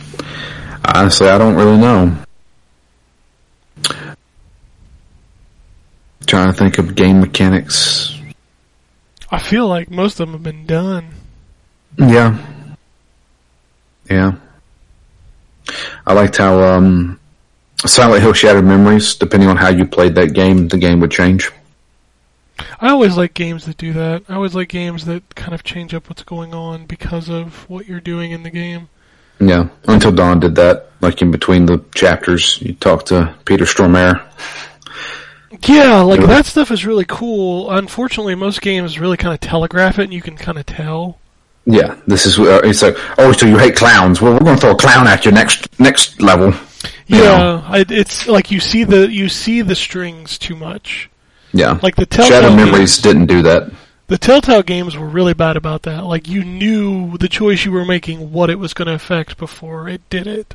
Honestly, 0.85 1.29
I 1.29 1.37
don't 1.37 1.57
really 1.57 1.77
know. 1.77 2.17
Trying 6.27 6.53
to 6.53 6.53
think 6.53 6.79
of 6.79 6.95
game 6.95 7.21
mechanics. 7.21 8.15
I 9.31 9.39
feel 9.39 9.67
like 9.67 9.91
most 9.91 10.21
of 10.21 10.29
them 10.29 10.33
have 10.33 10.43
been 10.43 10.65
done. 10.67 11.15
Yeah. 12.01 12.39
Yeah. 14.09 14.33
I 16.07 16.13
liked 16.15 16.37
how 16.37 16.61
um, 16.61 17.21
Silent 17.87 18.23
Hill 18.23 18.33
Shattered 18.33 18.65
Memories, 18.65 19.15
depending 19.15 19.49
on 19.49 19.57
how 19.57 19.69
you 19.69 19.87
played 19.87 20.15
that 20.17 20.33
game, 20.35 20.69
the 20.69 20.79
game 20.79 21.01
would 21.01 21.11
change. 21.11 21.51
I 22.81 22.89
always 22.89 23.17
like 23.17 23.35
games 23.35 23.67
that 23.67 23.77
do 23.77 23.93
that. 23.93 24.25
I 24.29 24.35
always 24.35 24.55
like 24.55 24.69
games 24.69 25.05
that 25.07 25.35
kind 25.35 25.55
of 25.55 25.63
change 25.63 25.95
up 25.95 26.09
what's 26.09 26.23
going 26.23 26.55
on 26.55 26.87
because 26.87 27.29
of 27.29 27.69
what 27.69 27.87
you're 27.87 28.01
doing 28.01 28.33
in 28.33 28.43
the 28.43 28.51
game. 28.51 28.89
Yeah. 29.39 29.69
Until 29.87 30.13
Dawn 30.13 30.41
did 30.41 30.55
that. 30.57 30.91
Like 31.01 31.23
in 31.23 31.31
between 31.31 31.67
the 31.67 31.83
chapters, 31.95 32.61
you 32.61 32.75
talk 32.75 33.07
to 33.07 33.35
Peter 33.45 33.65
Stormare. 33.65 34.27
Yeah, 35.67 36.01
like 36.01 36.21
that 36.21 36.47
stuff 36.47 36.71
is 36.71 36.87
really 36.87 37.05
cool. 37.07 37.71
Unfortunately, 37.71 38.35
most 38.35 38.61
games 38.61 38.99
really 38.99 39.17
kind 39.17 39.35
of 39.35 39.41
telegraph 39.41 39.99
it, 39.99 40.05
and 40.05 40.13
you 40.13 40.23
can 40.23 40.37
kind 40.37 40.59
of 40.59 40.67
tell. 40.67 41.20
Yeah, 41.73 41.97
this 42.07 42.27
is. 42.27 42.39
Uh, 42.39 42.61
it's 42.65 42.83
like, 42.83 42.97
oh, 43.19 43.33
so 43.33 43.47
you 43.47 43.59
hate 43.59 43.77
clowns? 43.77 44.21
Well, 44.21 44.33
we're 44.33 44.41
going 44.41 44.57
to 44.57 44.61
throw 44.61 44.71
a 44.73 44.77
clown 44.77 45.07
at 45.07 45.25
you 45.25 45.31
next 45.33 45.79
next 45.79 46.21
level. 46.21 46.53
Yeah. 47.07 47.63
I, 47.67 47.85
it's 47.89 48.27
like 48.29 48.51
you 48.51 48.61
see 48.61 48.85
the 48.85 49.11
you 49.11 49.29
see 49.29 49.63
the 49.63 49.75
strings 49.75 50.39
too 50.39 50.57
much. 50.57 51.11
Yeah, 51.53 51.79
Like 51.83 51.97
the 51.97 52.07
Shattered 52.11 52.55
Memories 52.55 52.79
games, 52.79 52.99
didn't 52.99 53.27
do 53.27 53.43
that. 53.43 53.73
the 54.07 54.17
Telltale 54.19 54.63
games 54.63 54.97
were 54.97 55.09
really 55.09 55.35
bad 55.35 55.57
about 55.57 55.83
that. 55.83 56.05
Like 56.07 56.29
you 56.29 56.45
knew 56.45 57.19
the 57.19 57.29
choice 57.29 57.65
you 57.65 57.73
were 57.73 57.85
making, 57.85 58.33
what 58.33 58.51
it 58.51 58.59
was 58.61 58.73
going 58.73 58.87
to 58.87 58.95
affect 58.95 59.37
before 59.37 59.89
it 59.89 60.01
did 60.11 60.29
it, 60.29 60.55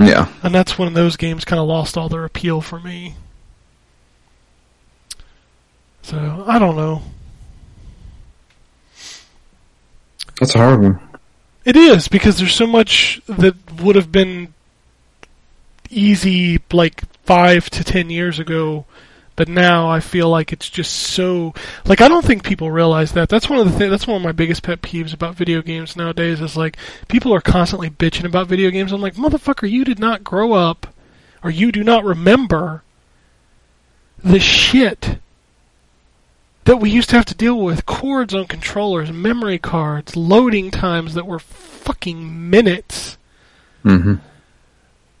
Yeah, 0.00 0.26
and 0.42 0.52
that's 0.52 0.76
when 0.76 0.92
those 0.94 1.16
games 1.16 1.44
kind 1.44 1.60
of 1.60 1.68
lost 1.68 1.96
all 1.96 2.08
their 2.08 2.24
appeal 2.24 2.60
for 2.60 2.80
me. 2.80 3.14
So 6.02 6.44
I 6.48 6.58
don't 6.58 6.76
know. 6.76 7.02
That's 10.38 10.54
a 10.54 10.58
hard 10.58 10.82
one. 10.82 11.00
It 11.64 11.76
is 11.76 12.08
because 12.08 12.38
there's 12.38 12.54
so 12.54 12.66
much 12.66 13.20
that 13.26 13.54
would 13.80 13.96
have 13.96 14.12
been 14.12 14.52
easy 15.90 16.60
like 16.72 17.02
five 17.24 17.70
to 17.70 17.84
ten 17.84 18.10
years 18.10 18.38
ago, 18.38 18.84
but 19.36 19.48
now 19.48 19.88
I 19.88 20.00
feel 20.00 20.28
like 20.28 20.52
it's 20.52 20.68
just 20.68 20.92
so 20.92 21.54
like 21.84 22.00
I 22.00 22.08
don't 22.08 22.24
think 22.24 22.44
people 22.44 22.70
realize 22.70 23.12
that. 23.12 23.28
That's 23.28 23.48
one 23.48 23.60
of 23.60 23.72
the 23.72 23.78
th- 23.78 23.90
that's 23.90 24.06
one 24.06 24.16
of 24.16 24.22
my 24.22 24.32
biggest 24.32 24.62
pet 24.62 24.82
peeves 24.82 25.14
about 25.14 25.36
video 25.36 25.62
games 25.62 25.96
nowadays 25.96 26.40
is 26.40 26.56
like 26.56 26.76
people 27.08 27.34
are 27.34 27.40
constantly 27.40 27.88
bitching 27.90 28.24
about 28.24 28.48
video 28.48 28.70
games. 28.70 28.92
I'm 28.92 29.00
like, 29.00 29.14
motherfucker, 29.14 29.70
you 29.70 29.84
did 29.84 29.98
not 29.98 30.24
grow 30.24 30.52
up, 30.52 30.88
or 31.42 31.50
you 31.50 31.72
do 31.72 31.82
not 31.82 32.04
remember 32.04 32.82
the 34.22 34.40
shit 34.40 35.18
that 36.64 36.76
we 36.78 36.90
used 36.90 37.10
to 37.10 37.16
have 37.16 37.26
to 37.26 37.34
deal 37.34 37.58
with 37.58 37.86
cords 37.86 38.34
on 38.34 38.46
controllers, 38.46 39.12
memory 39.12 39.58
cards, 39.58 40.16
loading 40.16 40.70
times 40.70 41.14
that 41.14 41.26
were 41.26 41.38
fucking 41.38 42.50
minutes. 42.50 43.18
hmm 43.82 44.14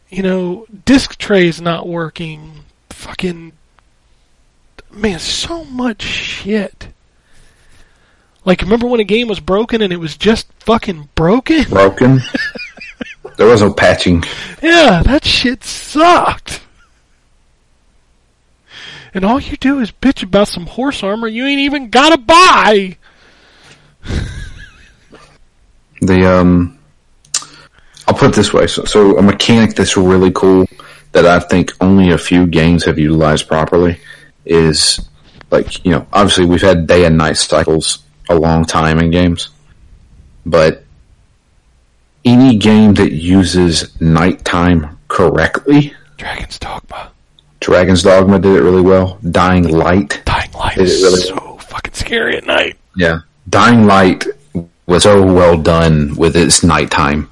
You 0.08 0.22
know, 0.22 0.66
disc 0.84 1.16
trays 1.18 1.60
not 1.60 1.86
working. 1.86 2.64
Fucking 2.90 3.52
man, 4.90 5.18
so 5.18 5.64
much 5.64 6.02
shit. 6.02 6.88
Like 8.44 8.60
remember 8.60 8.86
when 8.86 9.00
a 9.00 9.04
game 9.04 9.28
was 9.28 9.40
broken 9.40 9.82
and 9.82 9.92
it 9.92 9.96
was 9.98 10.16
just 10.16 10.50
fucking 10.60 11.08
broken? 11.14 11.64
Broken. 11.64 12.20
there 13.36 13.46
was 13.46 13.62
no 13.62 13.72
patching. 13.72 14.22
Yeah, 14.62 15.02
that 15.02 15.24
shit 15.24 15.64
sucked. 15.64 16.60
And 19.14 19.24
all 19.24 19.40
you 19.40 19.56
do 19.56 19.78
is 19.80 19.92
bitch 19.92 20.22
about 20.22 20.48
some 20.48 20.66
horse 20.66 21.02
armor 21.02 21.28
you 21.28 21.46
ain't 21.46 21.60
even 21.60 21.88
gotta 21.90 22.18
buy. 22.18 22.98
The 26.00 26.30
um, 26.30 26.78
I'll 28.06 28.14
put 28.14 28.30
it 28.30 28.34
this 28.34 28.52
way. 28.52 28.66
So, 28.66 28.84
so 28.84 29.16
a 29.16 29.22
mechanic 29.22 29.74
that's 29.74 29.96
really 29.96 30.30
cool 30.32 30.66
that 31.12 31.24
I 31.24 31.40
think 31.40 31.72
only 31.80 32.10
a 32.10 32.18
few 32.18 32.46
games 32.46 32.84
have 32.84 32.98
utilized 32.98 33.48
properly 33.48 33.98
is 34.44 35.00
like 35.50 35.82
you 35.84 35.92
know 35.92 36.06
obviously 36.12 36.44
we've 36.44 36.60
had 36.60 36.86
day 36.86 37.06
and 37.06 37.16
night 37.16 37.38
cycles 37.38 38.00
a 38.28 38.34
long 38.34 38.66
time 38.66 38.98
in 38.98 39.10
games, 39.10 39.48
but 40.44 40.84
any 42.24 42.58
game 42.58 42.94
that 42.94 43.12
uses 43.12 43.98
nighttime 44.00 44.98
correctly, 45.08 45.94
Dragon's 46.18 46.58
Dogma. 46.58 47.12
Dragon's 47.64 48.02
Dogma 48.02 48.38
did 48.38 48.56
it 48.56 48.62
really 48.62 48.82
well. 48.82 49.18
Dying 49.30 49.68
Light, 49.68 50.20
Dying 50.26 50.52
Light 50.52 50.74
Did 50.76 50.82
it 50.82 50.90
is 50.90 51.02
really- 51.02 51.20
so 51.22 51.58
fucking 51.60 51.94
scary 51.94 52.36
at 52.36 52.46
night. 52.46 52.76
yeah, 52.94 53.20
Dying 53.48 53.86
Light 53.86 54.26
was 54.86 55.02
so 55.04 55.22
well 55.24 55.56
done 55.56 56.14
with 56.16 56.36
its 56.36 56.62
nighttime. 56.62 57.28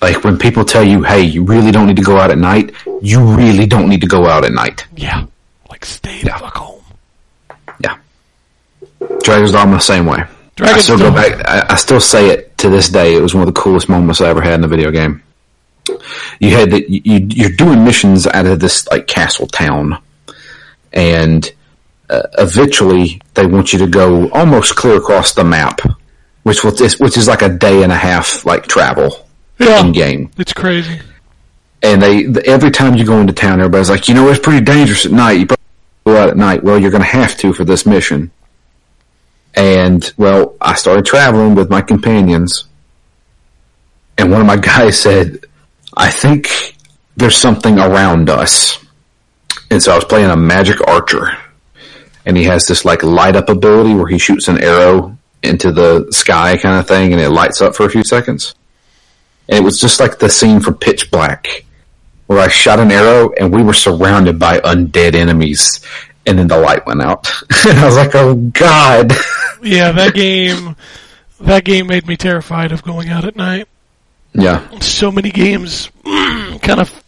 Like 0.00 0.24
when 0.24 0.38
people 0.38 0.64
tell 0.64 0.82
you, 0.84 1.02
"Hey, 1.02 1.22
you 1.22 1.42
really 1.44 1.70
don't 1.70 1.86
need 1.86 1.96
to 1.96 2.02
go 2.02 2.18
out 2.18 2.30
at 2.30 2.38
night," 2.38 2.72
you 3.02 3.20
really 3.20 3.66
don't 3.66 3.88
need 3.90 4.00
to 4.00 4.06
go 4.06 4.26
out 4.26 4.44
at 4.44 4.52
night. 4.52 4.86
Yeah. 4.96 5.24
Like, 5.68 5.84
stay 5.84 6.20
the 6.20 6.28
Yeah. 6.28 6.38
fuck 6.38 6.56
home. 6.56 6.80
Yeah. 7.80 7.96
Dragon's 9.22 9.52
Dogma 9.52 9.74
the 9.74 9.80
same 9.80 10.06
way. 10.06 10.18
I 10.20 10.26
Dragon's 10.56 10.82
still 10.84 10.98
go 10.98 11.10
back. 11.10 11.46
I, 11.46 11.66
I 11.70 11.76
still 11.76 12.00
say 12.00 12.30
it 12.30 12.56
to 12.58 12.70
this 12.70 12.88
day. 12.88 13.14
It 13.14 13.20
was 13.22 13.34
one 13.34 13.42
of 13.46 13.52
the 13.52 13.60
coolest 13.60 13.88
moments 13.90 14.20
I 14.22 14.28
ever 14.28 14.40
had 14.40 14.54
in 14.54 14.64
a 14.64 14.68
video 14.68 14.90
game. 14.90 15.22
You 16.40 16.50
had 16.50 16.70
that 16.70 16.88
you, 16.88 17.00
you 17.04 17.26
you're 17.30 17.50
doing 17.56 17.84
missions 17.84 18.26
out 18.26 18.46
of 18.46 18.60
this 18.60 18.86
like 18.88 19.06
castle 19.06 19.46
town, 19.46 19.98
and 20.92 21.50
uh, 22.10 22.22
eventually 22.38 23.20
they 23.34 23.46
want 23.46 23.72
you 23.72 23.78
to 23.80 23.86
go 23.86 24.28
almost 24.30 24.76
clear 24.76 24.96
across 24.96 25.34
the 25.34 25.44
map, 25.44 25.80
which 26.42 26.64
will 26.64 26.72
which 26.98 27.16
is 27.16 27.28
like 27.28 27.42
a 27.42 27.48
day 27.48 27.82
and 27.82 27.92
a 27.92 27.96
half 27.96 28.44
like 28.44 28.66
travel 28.66 29.26
Yeah. 29.58 29.80
in 29.84 29.92
game. 29.92 30.30
It's 30.38 30.52
crazy. 30.52 30.98
And 31.82 32.02
they 32.02 32.26
every 32.46 32.70
time 32.70 32.94
you 32.96 33.04
go 33.04 33.20
into 33.20 33.32
town, 33.32 33.60
everybody's 33.60 33.90
like, 33.90 34.08
you 34.08 34.14
know, 34.14 34.28
it's 34.28 34.40
pretty 34.40 34.64
dangerous 34.64 35.06
at 35.06 35.12
night. 35.12 35.32
You 35.38 35.46
probably 35.46 35.64
go 36.06 36.16
out 36.16 36.28
at 36.30 36.36
night. 36.36 36.64
Well, 36.64 36.78
you're 36.78 36.90
going 36.90 37.02
to 37.04 37.08
have 37.08 37.36
to 37.38 37.52
for 37.52 37.64
this 37.64 37.86
mission. 37.86 38.30
And 39.54 40.12
well, 40.16 40.56
I 40.60 40.74
started 40.74 41.04
traveling 41.06 41.54
with 41.54 41.70
my 41.70 41.80
companions, 41.82 42.64
and 44.16 44.30
one 44.30 44.40
of 44.40 44.46
my 44.46 44.56
guys 44.72 45.00
said, 45.00 45.44
"I 45.98 46.10
think 46.10 46.76
there's 47.16 47.36
something 47.36 47.78
around 47.78 48.30
us." 48.30 48.78
And 49.70 49.82
so 49.82 49.92
I 49.92 49.96
was 49.96 50.04
playing 50.04 50.30
a 50.30 50.36
magic 50.36 50.80
archer, 50.88 51.36
and 52.24 52.36
he 52.36 52.44
has 52.44 52.66
this 52.66 52.84
like 52.84 53.02
light 53.02 53.36
up 53.36 53.50
ability 53.50 53.94
where 53.94 54.06
he 54.06 54.18
shoots 54.18 54.48
an 54.48 54.62
arrow 54.62 55.18
into 55.42 55.72
the 55.72 56.10
sky 56.10 56.56
kind 56.56 56.78
of 56.78 56.88
thing, 56.88 57.12
and 57.12 57.20
it 57.20 57.30
lights 57.30 57.60
up 57.60 57.74
for 57.76 57.84
a 57.84 57.90
few 57.90 58.04
seconds. 58.04 58.54
And 59.48 59.58
it 59.58 59.64
was 59.64 59.80
just 59.80 60.00
like 60.00 60.18
the 60.18 60.28
scene 60.28 60.60
from 60.60 60.74
Pitch 60.74 61.10
Black, 61.10 61.64
where 62.26 62.38
I 62.38 62.48
shot 62.48 62.80
an 62.80 62.90
arrow 62.90 63.32
and 63.38 63.52
we 63.52 63.62
were 63.62 63.72
surrounded 63.72 64.38
by 64.38 64.58
undead 64.60 65.14
enemies, 65.14 65.80
and 66.26 66.38
then 66.38 66.48
the 66.48 66.58
light 66.58 66.86
went 66.86 67.02
out, 67.02 67.30
and 67.66 67.78
I 67.78 67.86
was 67.86 67.96
like, 67.96 68.14
"Oh 68.14 68.34
God!" 68.34 69.12
Yeah, 69.62 69.92
that 69.92 70.14
game, 70.14 70.76
that 71.40 71.64
game 71.64 71.86
made 71.86 72.06
me 72.06 72.16
terrified 72.16 72.72
of 72.72 72.82
going 72.82 73.08
out 73.08 73.24
at 73.24 73.36
night. 73.36 73.68
Yeah, 74.38 74.78
So 74.80 75.10
many 75.12 75.30
games 75.30 75.90
kind 76.04 76.80
of, 76.80 77.02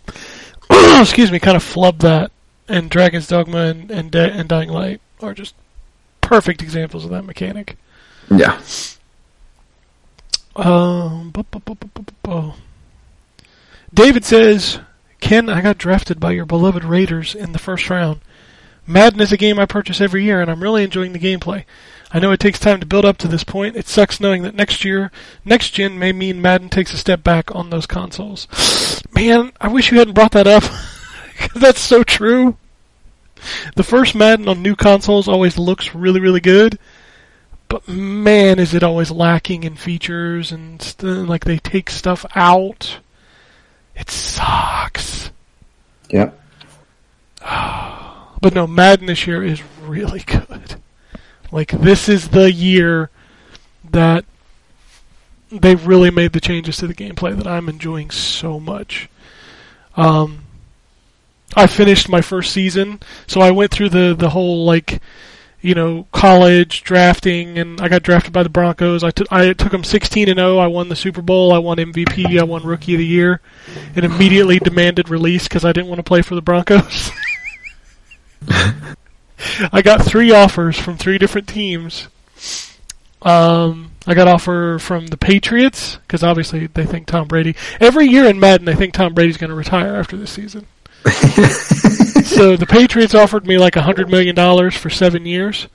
excuse 1.01 1.31
me, 1.33 1.39
kind 1.39 1.57
of 1.57 1.63
flub 1.63 2.01
that. 2.01 2.33
And 2.69 2.89
Dragon's 2.91 3.27
Dogma 3.27 3.59
and 3.67 3.91
and, 3.91 4.11
Di- 4.11 4.31
and 4.31 4.49
Dying 4.49 4.69
Light 4.69 5.01
are 5.21 5.35
just 5.35 5.55
perfect 6.21 6.63
examples 6.63 7.05
of 7.05 7.11
that 7.11 7.25
mechanic. 7.25 7.77
yeah. 8.31 8.61
Um, 10.57 11.31
bu- 11.31 11.45
bu- 11.51 11.61
bu- 11.61 12.53
David 13.93 14.25
says, 14.25 14.79
Ken, 15.21 15.49
I 15.49 15.61
got 15.61 15.79
drafted 15.79 16.21
by 16.21 16.33
your 16.33 16.47
beloved 16.47 16.85
Raiders 16.85 17.35
in 17.35 17.53
the 17.53 17.59
first 17.59 17.89
round. 17.91 18.21
Madden 18.87 19.21
is 19.21 19.33
a 19.33 19.37
game 19.37 19.59
I 19.59 19.67
purchase 19.67 20.01
every 20.01 20.25
year, 20.25 20.41
and 20.41 20.51
I'm 20.51 20.63
really 20.63 20.85
enjoying 20.85 21.13
the 21.13 21.19
gameplay. 21.19 21.65
I 22.13 22.19
know 22.19 22.33
it 22.33 22.41
takes 22.41 22.59
time 22.59 22.81
to 22.81 22.87
build 22.87 23.05
up 23.05 23.19
to 23.19 23.29
this 23.29 23.45
point. 23.45 23.77
It 23.77 23.87
sucks 23.87 24.21
knowing 24.21 24.43
that 24.43 24.55
next 24.55 24.85
year, 24.85 25.13
next 25.45 25.71
gen 25.71 25.99
may 25.99 26.13
mean 26.13 26.43
Madden 26.43 26.69
takes 26.69 26.93
a 26.93 26.97
step 26.97 27.23
back 27.23 27.55
on 27.55 27.71
those 27.71 27.87
consoles. 27.87 28.49
Man, 29.15 29.53
I 29.61 29.69
wish 29.69 29.91
you 29.93 29.99
hadn't 29.99 30.15
brought 30.15 30.33
that 30.33 30.47
up. 30.47 30.65
that's 31.55 31.81
so 31.81 32.03
true. 32.03 32.57
The 33.77 33.85
first 33.85 34.15
Madden 34.15 34.49
on 34.49 34.63
new 34.63 34.77
consoles 34.77 35.29
always 35.29 35.57
looks 35.57 35.95
really, 35.95 36.21
really 36.21 36.41
good 36.41 36.79
but 37.71 37.87
man, 37.87 38.59
is 38.59 38.75
it 38.75 38.83
always 38.83 39.13
lacking 39.13 39.63
in 39.63 39.77
features 39.77 40.51
and 40.51 40.83
st- 40.83 41.29
like 41.29 41.45
they 41.45 41.57
take 41.57 41.89
stuff 41.89 42.27
out. 42.35 42.99
It 43.95 44.11
sucks. 44.11 45.31
Yep. 46.11 46.39
But 48.43 48.55
no, 48.55 48.67
Madden 48.67 49.05
this 49.05 49.27
year 49.27 49.45
is 49.45 49.63
really 49.83 50.21
good. 50.27 50.80
Like 51.53 51.71
this 51.71 52.09
is 52.09 52.29
the 52.29 52.53
year 52.53 53.11
that 53.91 54.25
they 55.51 55.75
really 55.75 56.11
made 56.11 56.33
the 56.33 56.41
changes 56.41 56.77
to 56.79 56.87
the 56.87 56.95
gameplay 56.95 57.37
that 57.37 57.47
I'm 57.47 57.69
enjoying 57.69 58.11
so 58.11 58.61
much. 58.61 59.09
Um, 59.97 60.45
I 61.57 61.67
finished 61.67 62.09
my 62.09 62.21
first 62.21 62.53
season, 62.53 63.01
so 63.27 63.41
I 63.41 63.51
went 63.51 63.73
through 63.73 63.89
the 63.89 64.15
the 64.17 64.31
whole 64.31 64.65
like 64.65 65.01
you 65.63 65.75
know, 65.75 66.07
college 66.13 66.83
drafting, 66.83 67.59
and 67.59 67.81
I 67.81 67.89
got 67.89 68.03
drafted 68.03 68.33
by 68.33 68.43
the 68.43 68.49
Broncos. 68.49 69.05
I 69.05 69.11
took 69.11 69.31
I 69.31 69.53
took 69.53 69.73
them 69.73 69.85
16 69.85 70.29
and 70.29 70.39
0. 70.39 70.59
I 70.59 70.67
won 70.67 70.89
the 70.89 70.97
Super 70.97 71.23
Bowl. 71.23 71.53
I 71.53 71.59
won 71.59 71.77
MVP. 71.77 72.39
I 72.39 72.45
won 72.45 72.63
Rookie 72.65 72.95
of 72.95 72.99
the 72.99 73.07
Year, 73.07 73.41
and 73.95 74.05
immediately 74.05 74.59
demanded 74.59 75.09
release 75.09 75.45
because 75.45 75.65
I 75.65 75.73
didn't 75.73 75.89
want 75.89 75.99
to 75.99 76.05
play 76.05 76.23
for 76.23 76.35
the 76.35 76.43
Broncos. 76.43 77.11
I 79.73 79.83
got 79.83 80.05
three 80.05 80.31
offers 80.31 80.79
from 80.79 80.97
three 80.97 81.19
different 81.19 81.49
teams. 81.49 82.09
Um, 83.23 83.93
I 84.07 84.15
got 84.15 84.29
offer 84.29 84.79
from 84.79 85.09
the 85.09 85.17
Patriots 85.17 85.97
because 85.97 86.23
obviously 86.23 86.67
they 86.69 86.87
think 86.87 87.07
Tom 87.07 87.29
Brady. 87.29 87.55
Every 87.81 88.07
year 88.07 88.25
in 88.25 88.41
Madden, 88.41 88.65
they 88.65 88.75
think 88.75 88.95
Tom 88.95 89.15
Brady's 89.15 89.37
going 89.37 89.51
to 89.51 89.57
retire 89.57 89.95
after 89.97 90.17
this 90.17 90.31
season. 90.31 90.67
so 91.05 92.57
the 92.57 92.67
Patriots 92.69 93.15
offered 93.15 93.47
me 93.47 93.59
like 93.59 93.77
a 93.77 93.83
hundred 93.83 94.11
million 94.11 94.35
dollars 94.35 94.77
for 94.77 94.91
seven 94.91 95.27
years. 95.27 95.69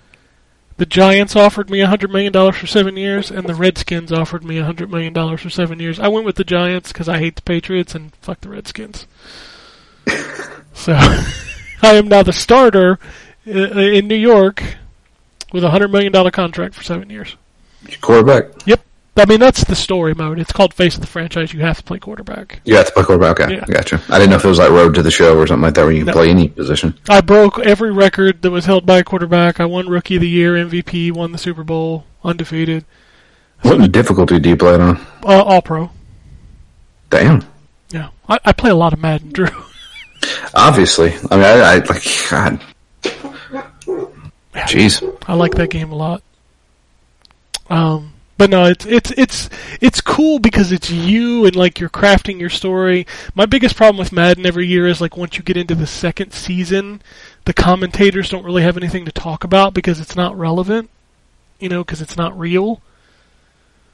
The 0.78 0.86
Giants 0.86 1.36
offered 1.36 1.70
me 1.70 1.82
a 1.82 1.88
hundred 1.88 2.12
million 2.12 2.34
dollars 2.34 2.58
for 2.58 2.68
seven 2.68 2.98
years, 2.98 3.32
and 3.32 3.48
the 3.48 3.56
Redskins 3.56 4.12
offered 4.12 4.44
me 4.44 4.58
a 4.58 4.66
hundred 4.66 4.92
million 4.92 5.14
dollars 5.14 5.42
for 5.42 5.50
seven 5.50 5.80
years. 5.80 6.00
I 6.00 6.10
went 6.10 6.26
with 6.26 6.36
the 6.36 6.44
Giants 6.44 6.92
because 6.92 7.08
I 7.08 7.20
hate 7.20 7.38
the 7.38 7.42
Patriots 7.44 7.96
and 7.96 8.14
fuck 8.16 8.42
the 8.42 8.50
Redskins. 8.50 9.08
so 10.74 10.94
I 10.94 11.94
am 11.96 12.08
now 12.08 12.24
the 12.24 12.34
starter 12.34 13.00
in 13.46 14.08
New 14.08 14.16
York 14.16 14.64
with 15.54 15.64
a 15.64 15.70
hundred 15.70 15.92
million 15.92 16.12
dollar 16.12 16.32
contract 16.32 16.76
for 16.76 16.84
seven 16.84 17.10
years. 17.10 17.36
Quarterback. 18.02 18.46
Yep. 18.66 18.82
I 19.18 19.26
mean 19.26 19.40
that's 19.40 19.64
the 19.64 19.76
story 19.76 20.14
mode. 20.14 20.40
It's 20.40 20.52
called 20.52 20.74
Face 20.74 20.96
of 20.96 21.02
the 21.02 21.08
Franchise. 21.08 21.54
You 21.54 21.62
have 21.62 21.78
to 21.78 21.84
play 21.84 22.00
quarterback. 22.00 22.60
You 22.66 22.76
have 22.76 22.88
to 22.88 22.92
play 22.92 23.04
quarterback. 23.04 23.40
Okay, 23.40 23.54
Yeah. 23.56 23.66
gotcha. 23.66 24.02
I 24.10 24.18
didn't 24.18 24.32
know 24.32 24.36
if 24.36 24.44
it 24.44 24.48
was 24.50 24.60
like 24.60 24.72
Road 24.72 24.94
to 24.96 25.04
the 25.04 25.12
Show 25.12 25.38
or 25.38 25.48
something 25.48 25.62
like 25.64 25.76
that, 25.76 25.84
where 25.84 25.92
you 25.94 26.00
can 26.00 26.08
No. 26.08 26.14
play 26.14 26.30
any 26.30 26.50
position. 26.50 26.98
I 27.08 27.22
broke 27.22 27.60
every 27.60 27.94
record 27.94 28.42
that 28.42 28.52
was 28.52 28.66
held 28.66 28.86
by 28.86 28.98
a 28.98 29.04
quarterback. 29.06 29.60
I 29.62 29.66
won 29.66 29.88
Rookie 29.88 30.16
of 30.16 30.22
the 30.22 30.28
Year, 30.28 30.56
MVP, 30.58 31.12
won 31.12 31.32
the 31.32 31.38
Super 31.38 31.64
Bowl, 31.64 32.04
undefeated, 32.26 32.84
What 33.62 33.90
difficulty 33.94 34.38
do 34.40 34.50
you 34.50 34.58
play 34.58 34.76
it 34.76 34.82
on? 34.82 34.98
uh, 35.24 35.44
All 35.44 35.62
Pro. 35.62 35.92
Damn. 37.10 37.46
Yeah, 37.92 38.10
I, 38.28 38.38
I 38.44 38.52
play 38.52 38.72
a 38.72 38.76
lot 38.76 38.92
of 38.92 39.00
Madden, 39.00 39.30
Drew. 39.32 39.48
Obviously, 40.54 41.14
I 41.32 41.36
mean, 41.36 41.46
I, 41.46 41.52
I 41.60 41.76
like 41.78 42.04
God. 42.30 42.60
Jeez. 44.64 45.18
I 45.28 45.34
like 45.34 45.56
that 45.56 45.70
game 45.70 45.92
a 45.92 45.96
lot. 45.96 46.24
Um, 47.70 48.14
but 48.38 48.50
no, 48.50 48.66
it's 48.66 48.86
it's 48.86 49.12
it's 49.12 49.50
it's 49.80 50.02
cool 50.02 50.40
because 50.40 50.72
it's 50.72 50.90
you 50.90 51.46
and 51.46 51.56
like 51.56 51.80
you're 51.80 51.90
crafting 51.90 52.40
your 52.40 52.50
story. 52.50 53.08
My 53.34 53.46
biggest 53.46 53.76
problem 53.76 53.98
with 53.98 54.12
Madden 54.12 54.46
every 54.46 54.68
year 54.68 54.88
is 54.88 55.00
like 55.00 55.16
once 55.16 55.38
you 55.38 55.44
get 55.44 55.58
into 55.58 55.76
the 55.76 55.88
second 55.88 56.34
season, 56.34 57.02
the 57.46 57.54
commentators 57.54 58.30
don't 58.30 58.44
really 58.44 58.64
have 58.64 58.78
anything 58.78 59.06
to 59.06 59.12
talk 59.12 59.44
about 59.44 59.74
because 59.74 60.00
it's 60.00 60.16
not 60.16 60.38
relevant, 60.38 60.90
you 61.60 61.70
know, 61.70 61.84
because 61.84 62.02
it's 62.02 62.18
not 62.18 62.38
real. 62.38 62.82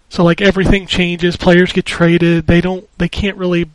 So 0.09 0.24
like 0.24 0.41
everything 0.41 0.88
changes, 0.88 1.38
players 1.38 1.72
get 1.72 1.86
traded. 1.86 2.47
They 2.47 2.62
don't, 2.62 2.89
they 2.97 3.07
can't 3.07 3.38
really. 3.38 3.70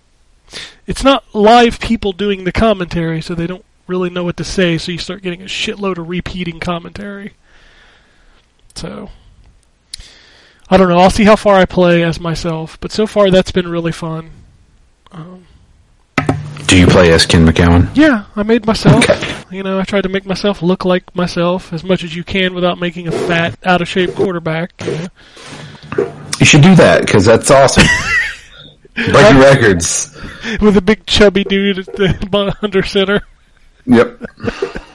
It's 0.86 1.02
not 1.02 1.24
live 1.34 1.80
people 1.80 2.12
doing 2.12 2.44
the 2.44 2.52
commentary, 2.52 3.20
so 3.20 3.34
they 3.34 3.46
don't 3.46 3.64
really 3.86 4.10
know 4.10 4.24
what 4.24 4.36
to 4.38 4.44
say. 4.44 4.78
So 4.78 4.92
you 4.92 4.98
start 4.98 5.22
getting 5.22 5.42
a 5.42 5.46
shitload 5.46 5.98
of 5.98 6.08
repeating 6.08 6.60
commentary. 6.60 7.34
So 8.74 9.10
I 10.68 10.76
don't 10.76 10.88
know. 10.88 10.98
I'll 10.98 11.10
see 11.10 11.24
how 11.24 11.36
far 11.36 11.56
I 11.56 11.64
play 11.64 12.02
as 12.02 12.18
myself, 12.20 12.78
but 12.80 12.92
so 12.92 13.06
far 13.06 13.30
that's 13.30 13.52
been 13.52 13.68
really 13.68 13.92
fun. 13.92 14.30
Um, 15.12 15.46
Do 16.66 16.78
you 16.78 16.86
play 16.86 17.12
as 17.12 17.24
Ken 17.26 17.46
McCowan? 17.46 17.88
yeah, 17.96 18.24
I 18.34 18.42
made 18.42 18.66
myself. 18.66 19.08
Okay. 19.08 19.32
You 19.56 19.62
know, 19.62 19.78
I 19.78 19.84
tried 19.84 20.02
to 20.02 20.08
make 20.08 20.26
myself 20.26 20.60
look 20.62 20.84
like 20.84 21.14
myself 21.14 21.72
as 21.72 21.84
much 21.84 22.02
as 22.02 22.14
you 22.16 22.24
can 22.24 22.52
without 22.54 22.78
making 22.80 23.06
a 23.06 23.12
fat, 23.12 23.56
out 23.64 23.80
of 23.80 23.88
shape 23.88 24.14
quarterback. 24.14 24.72
you 24.84 24.92
know. 24.92 26.12
You 26.40 26.44
should 26.44 26.62
do 26.62 26.74
that 26.74 27.02
because 27.06 27.24
that's 27.24 27.50
awesome. 27.50 27.84
Breaking 28.94 29.38
records. 29.38 30.12
With 30.60 30.76
a 30.76 30.82
big 30.82 31.06
chubby 31.06 31.44
dude 31.44 31.78
at 31.78 31.86
the 31.94 32.56
under 32.62 32.82
center. 32.82 33.22
Yep. 33.86 34.22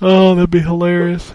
Oh, 0.00 0.34
that'd 0.34 0.50
be 0.50 0.60
hilarious. 0.60 1.34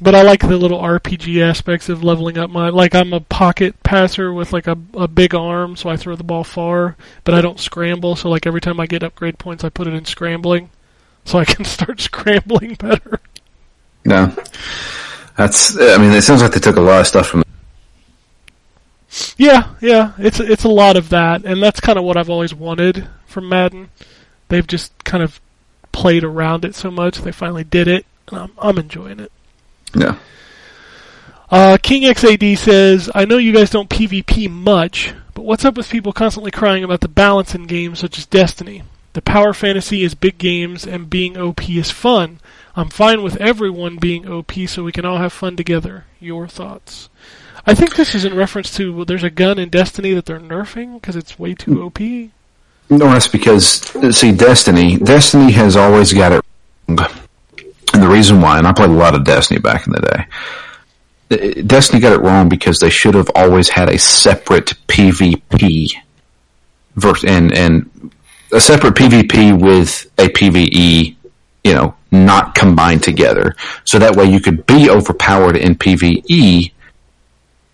But 0.00 0.14
I 0.14 0.22
like 0.22 0.40
the 0.40 0.56
little 0.56 0.80
RPG 0.80 1.42
aspects 1.42 1.88
of 1.88 2.02
leveling 2.02 2.38
up 2.38 2.50
my 2.50 2.68
like 2.68 2.94
I'm 2.94 3.12
a 3.12 3.20
pocket 3.20 3.80
passer 3.82 4.32
with 4.32 4.52
like 4.52 4.66
a 4.66 4.78
a 4.94 5.06
big 5.06 5.34
arm, 5.34 5.76
so 5.76 5.88
I 5.88 5.96
throw 5.96 6.16
the 6.16 6.24
ball 6.24 6.44
far, 6.44 6.96
but 7.22 7.34
I 7.34 7.40
don't 7.40 7.60
scramble, 7.60 8.16
so 8.16 8.28
like 8.28 8.46
every 8.46 8.60
time 8.60 8.80
I 8.80 8.86
get 8.86 9.02
upgrade 9.02 9.38
points 9.38 9.64
I 9.64 9.68
put 9.68 9.86
it 9.86 9.94
in 9.94 10.04
scrambling. 10.04 10.70
So 11.24 11.38
I 11.38 11.44
can 11.52 11.64
start 11.64 12.00
scrambling 12.00 12.74
better. 12.74 13.20
No. 14.04 14.34
That's. 15.36 15.76
I 15.76 15.98
mean, 15.98 16.12
it 16.12 16.22
sounds 16.22 16.42
like 16.42 16.52
they 16.52 16.60
took 16.60 16.76
a 16.76 16.80
lot 16.80 17.00
of 17.00 17.06
stuff 17.06 17.28
from. 17.28 17.42
Yeah, 19.36 19.74
yeah, 19.80 20.12
it's 20.18 20.40
it's 20.40 20.64
a 20.64 20.68
lot 20.68 20.96
of 20.96 21.08
that, 21.10 21.44
and 21.44 21.62
that's 21.62 21.80
kind 21.80 21.98
of 21.98 22.04
what 22.04 22.16
I've 22.16 22.30
always 22.30 22.54
wanted 22.54 23.08
from 23.26 23.48
Madden. 23.48 23.90
They've 24.48 24.66
just 24.66 24.92
kind 25.04 25.22
of 25.22 25.40
played 25.92 26.24
around 26.24 26.64
it 26.64 26.74
so 26.74 26.90
much. 26.90 27.18
They 27.18 27.32
finally 27.32 27.64
did 27.64 27.88
it, 27.88 28.06
and 28.28 28.38
I'm 28.38 28.52
I'm 28.58 28.78
enjoying 28.78 29.20
it. 29.20 29.32
Yeah. 29.94 30.18
Uh, 31.50 31.78
King 31.80 32.02
XAD 32.02 32.58
says, 32.58 33.10
I 33.14 33.26
know 33.26 33.36
you 33.36 33.52
guys 33.52 33.70
don't 33.70 33.90
PvP 33.90 34.50
much, 34.50 35.14
but 35.34 35.44
what's 35.44 35.64
up 35.64 35.76
with 35.76 35.88
people 35.88 36.12
constantly 36.12 36.50
crying 36.50 36.82
about 36.82 37.00
the 37.00 37.08
balance 37.08 37.54
in 37.54 37.66
games 37.66 38.00
such 38.00 38.18
as 38.18 38.26
Destiny? 38.26 38.82
The 39.12 39.22
power 39.22 39.52
fantasy 39.52 40.02
is 40.02 40.14
big 40.14 40.38
games, 40.38 40.84
and 40.84 41.08
being 41.08 41.36
OP 41.36 41.68
is 41.70 41.92
fun. 41.92 42.40
I'm 42.74 42.88
fine 42.88 43.22
with 43.22 43.36
everyone 43.36 43.98
being 43.98 44.26
OP 44.26 44.52
so 44.66 44.82
we 44.82 44.90
can 44.90 45.04
all 45.04 45.18
have 45.18 45.32
fun 45.32 45.54
together. 45.54 46.06
Your 46.18 46.48
thoughts? 46.48 47.08
I 47.66 47.74
think 47.74 47.94
this 47.94 48.14
is 48.14 48.24
in 48.24 48.34
reference 48.34 48.74
to 48.76 48.92
well, 48.92 49.04
there's 49.04 49.22
a 49.22 49.30
gun 49.30 49.58
in 49.58 49.68
Destiny 49.68 50.12
that 50.14 50.26
they're 50.26 50.40
nerfing 50.40 50.94
because 50.94 51.14
it's 51.14 51.38
way 51.38 51.54
too 51.54 51.82
OP. 51.84 52.00
No, 52.90 53.10
that's 53.10 53.28
because 53.28 53.80
see, 54.16 54.32
Destiny. 54.32 54.98
Destiny 54.98 55.52
has 55.52 55.76
always 55.76 56.12
got 56.12 56.32
it 56.32 56.44
wrong, 56.88 56.98
and 57.92 58.02
the 58.02 58.08
reason 58.08 58.40
why, 58.40 58.58
and 58.58 58.66
I 58.66 58.72
played 58.72 58.90
a 58.90 58.92
lot 58.92 59.14
of 59.14 59.24
Destiny 59.24 59.60
back 59.60 59.86
in 59.86 59.92
the 59.94 60.26
day. 61.30 61.58
uh, 61.58 61.62
Destiny 61.66 62.00
got 62.00 62.12
it 62.12 62.20
wrong 62.20 62.48
because 62.48 62.78
they 62.80 62.90
should 62.90 63.14
have 63.14 63.30
always 63.34 63.68
had 63.68 63.88
a 63.88 63.98
separate 63.98 64.74
PvP 64.88 65.92
and 67.26 67.52
and 67.52 68.12
a 68.52 68.60
separate 68.60 68.94
PvP 68.94 69.60
with 69.60 70.10
a 70.18 70.28
PvE, 70.28 71.16
you 71.64 71.74
know, 71.74 71.94
not 72.12 72.54
combined 72.54 73.02
together. 73.02 73.56
So 73.84 73.98
that 73.98 74.14
way 74.14 74.26
you 74.26 74.40
could 74.40 74.64
be 74.66 74.88
overpowered 74.88 75.56
in 75.56 75.74
PvE 75.74 76.70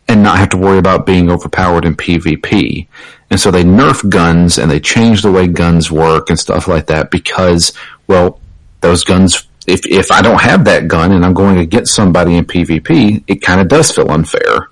and 0.08 0.22
not 0.22 0.38
have 0.38 0.48
to 0.50 0.56
worry 0.56 0.78
about 0.78 1.04
being 1.04 1.30
overpowered 1.30 1.84
in 1.84 1.94
PvP. 1.96 2.86
And 3.30 3.38
so 3.38 3.50
they 3.50 3.62
nerf 3.62 4.08
guns 4.08 4.58
and 4.58 4.70
they 4.70 4.80
change 4.80 5.22
the 5.22 5.30
way 5.30 5.46
guns 5.46 5.90
work 5.90 6.30
and 6.30 6.38
stuff 6.38 6.66
like 6.66 6.86
that 6.86 7.10
because, 7.10 7.72
well, 8.08 8.40
those 8.80 9.04
guns, 9.04 9.46
if, 9.66 9.86
if 9.86 10.10
I 10.10 10.20
don't 10.20 10.40
have 10.40 10.64
that 10.64 10.88
gun 10.88 11.12
and 11.12 11.24
I'm 11.24 11.34
going 11.34 11.58
against 11.58 11.94
somebody 11.94 12.36
in 12.36 12.44
PvP, 12.44 13.22
it 13.28 13.36
kind 13.36 13.60
of 13.60 13.68
does 13.68 13.92
feel 13.92 14.10
unfair. 14.10 14.68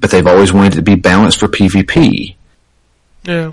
But 0.00 0.10
they've 0.10 0.26
always 0.26 0.52
wanted 0.52 0.74
it 0.74 0.76
to 0.76 0.82
be 0.82 0.94
balanced 0.94 1.40
for 1.40 1.48
PvP. 1.48 2.36
Yeah. 3.24 3.52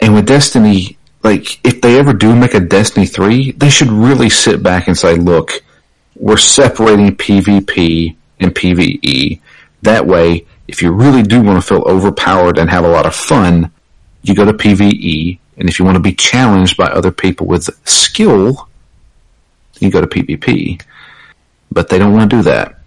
And 0.00 0.14
with 0.14 0.26
Destiny, 0.26 0.96
like, 1.22 1.64
if 1.66 1.80
they 1.80 1.98
ever 1.98 2.12
do 2.14 2.34
make 2.34 2.54
a 2.54 2.60
Destiny 2.60 3.06
3, 3.06 3.52
they 3.52 3.70
should 3.70 3.90
really 3.90 4.30
sit 4.30 4.62
back 4.62 4.88
and 4.88 4.96
say, 4.96 5.16
look, 5.16 5.62
we're 6.16 6.36
separating 6.36 7.16
PvP 7.16 8.16
and 8.40 8.54
PvE. 8.54 9.40
That 9.82 10.06
way, 10.06 10.46
if 10.68 10.82
you 10.82 10.92
really 10.92 11.22
do 11.22 11.42
want 11.42 11.60
to 11.60 11.66
feel 11.66 11.82
overpowered 11.82 12.58
and 12.58 12.70
have 12.70 12.84
a 12.84 12.88
lot 12.88 13.06
of 13.06 13.14
fun, 13.14 13.70
you 14.22 14.34
go 14.34 14.44
to 14.44 14.52
PvE. 14.52 15.38
And 15.56 15.68
if 15.68 15.78
you 15.78 15.84
want 15.84 15.96
to 15.96 16.00
be 16.00 16.14
challenged 16.14 16.76
by 16.76 16.86
other 16.86 17.10
people 17.10 17.46
with 17.46 17.68
skill, 17.86 18.68
you 19.80 19.90
go 19.90 20.00
to 20.00 20.06
PvP. 20.06 20.82
But 21.70 21.88
they 21.88 21.98
don't 21.98 22.14
want 22.14 22.30
to 22.30 22.36
do 22.36 22.42
that. 22.42 22.78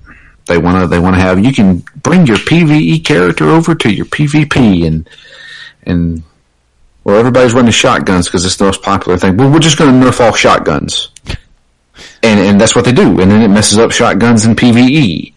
They 0.46 0.58
want 0.58 0.82
to, 0.82 0.88
they 0.88 1.00
want 1.00 1.16
to 1.16 1.22
have, 1.22 1.44
you 1.44 1.52
can 1.52 1.84
bring 2.04 2.28
your 2.28 2.38
PvE 2.38 3.04
character 3.04 3.50
over 3.50 3.76
to 3.76 3.92
your 3.92 4.06
PvP 4.06 4.86
and, 4.86 5.10
and 5.84 6.24
well, 7.06 7.18
everybody's 7.18 7.54
running 7.54 7.72
shotguns 7.72 8.26
because 8.28 8.46
it's 8.46 8.56
the 8.58 8.66
most 8.66 8.82
popular 8.82 9.18
thing. 9.18 9.38
Well, 9.38 9.52
we're 9.52 9.60
just 9.60 9.78
going 9.78 10.02
to 10.02 10.06
nerf 10.06 10.20
all 10.20 10.34
shotguns, 10.34 11.10
and 12.24 12.40
and 12.40 12.60
that's 12.60 12.76
what 12.76 12.84
they 12.84 12.92
do, 12.92 13.22
and 13.22 13.30
then 13.32 13.44
it 13.44 13.48
messes 13.48 13.78
up 13.78 13.92
shotguns 13.92 14.44
in 14.44 14.56
PVE. 14.56 15.35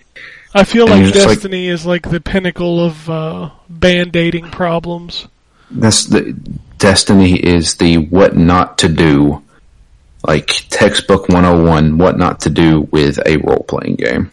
I 0.54 0.64
feel 0.64 0.90
And 0.90 1.04
like 1.04 1.14
you're 1.14 1.24
like- 1.24 1.36
Destiny 1.36 1.68
is 1.68 1.84
like 1.86 2.08
the 2.10 2.20
pinnacle 2.20 2.84
of 2.84 3.08
uh, 3.10 3.50
band-aiding 3.68 4.50
problems. 4.50 5.28
That's 5.70 6.06
the 6.06 6.32
Destiny 6.78 7.34
is 7.34 7.74
the 7.74 7.98
what 7.98 8.36
not 8.36 8.78
to 8.78 8.88
do, 8.88 9.42
like 10.26 10.46
textbook 10.70 11.28
101, 11.28 11.98
what 11.98 12.16
not 12.16 12.40
to 12.40 12.50
do 12.50 12.82
with 12.92 13.18
a 13.26 13.36
role 13.38 13.64
playing 13.64 13.96
game. 13.96 14.30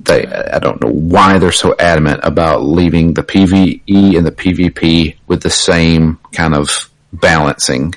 They, 0.00 0.26
I 0.26 0.58
don't 0.60 0.80
know 0.82 0.92
why 0.92 1.38
they're 1.38 1.50
so 1.50 1.74
adamant 1.78 2.20
about 2.22 2.62
leaving 2.62 3.14
the 3.14 3.22
PVE 3.24 4.16
and 4.16 4.24
the 4.26 4.30
PvP 4.30 5.16
with 5.26 5.42
the 5.42 5.50
same 5.50 6.18
kind 6.32 6.54
of 6.54 6.88
balancing. 7.12 7.94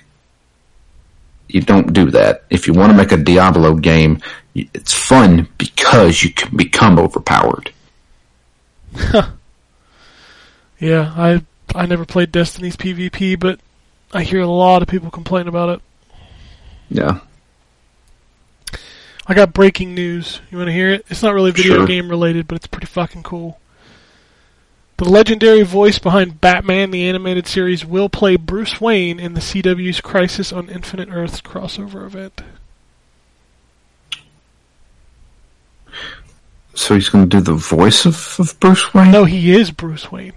You 1.54 1.62
don't 1.62 1.94
do 1.94 2.10
that. 2.12 2.44
If 2.50 2.68
you 2.68 2.74
want 2.74 2.92
to 2.92 2.98
make 2.98 3.12
a 3.12 3.18
Diablo 3.18 3.76
game, 3.76 4.20
it's 4.56 4.94
fun 4.94 5.48
because 5.58 6.24
you 6.24 6.32
can 6.34 6.56
become 6.56 6.98
overpowered. 7.00 7.72
Yeah, 10.80 11.14
I 11.16 11.44
I 11.76 11.86
never 11.86 12.06
played 12.06 12.32
Destiny's 12.32 12.76
PvP, 12.76 13.40
but 13.40 13.60
I 14.14 14.24
hear 14.24 14.42
a 14.42 14.48
lot 14.48 14.82
of 14.82 14.88
people 14.88 15.12
complain 15.12 15.48
about 15.48 15.70
it. 15.70 15.82
Yeah. 16.90 17.20
I 19.28 19.34
got 19.34 19.54
breaking 19.54 19.94
news. 19.94 20.42
You 20.50 20.58
want 20.58 20.68
to 20.68 20.74
hear 20.74 20.90
it? 20.90 21.06
It's 21.10 21.22
not 21.24 21.34
really 21.34 21.52
video 21.52 21.76
Sure. 21.76 21.88
game 21.88 22.10
related, 22.10 22.48
but 22.48 22.56
it's 22.56 22.68
pretty 22.68 22.88
fucking 22.88 23.24
cool. 23.24 23.60
The 25.02 25.10
legendary 25.10 25.64
voice 25.64 25.98
behind 25.98 26.42
Batman 26.42 26.92
the 26.92 27.10
animated 27.10 27.48
series 27.48 27.84
will 27.84 28.08
play 28.08 28.36
Bruce 28.36 28.80
Wayne 28.80 29.20
in 29.20 29.34
the 29.34 29.40
CW's 29.40 30.00
Crisis 30.00 30.54
on 30.54 30.70
Infinite 30.70 31.10
Earths 31.12 31.42
crossover 31.42 32.06
event. 32.06 32.44
So 36.76 36.94
he's 36.94 37.10
going 37.10 37.28
to 37.28 37.38
do 37.38 37.42
the 37.42 37.56
voice 37.56 38.06
of, 38.06 38.36
of 38.38 38.60
Bruce 38.60 38.94
Wayne? 38.94 39.10
No, 39.10 39.26
he 39.26 39.52
is 39.56 39.72
Bruce 39.72 40.12
Wayne. 40.12 40.34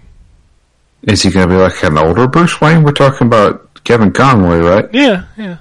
Is 1.03 1.21
he 1.21 1.29
going 1.29 1.47
to 1.47 1.53
be 1.55 1.61
like 1.61 1.83
an 1.83 1.99
older 1.99 2.27
Bruce 2.27 2.59
Wayne? 2.59 2.81
We're 2.81 2.91
talking 2.91 3.27
about 3.27 3.83
Kevin 3.83 4.11
Conroy, 4.11 4.67
right? 4.67 4.89
Yeah, 4.91 5.25
yeah. 5.37 5.57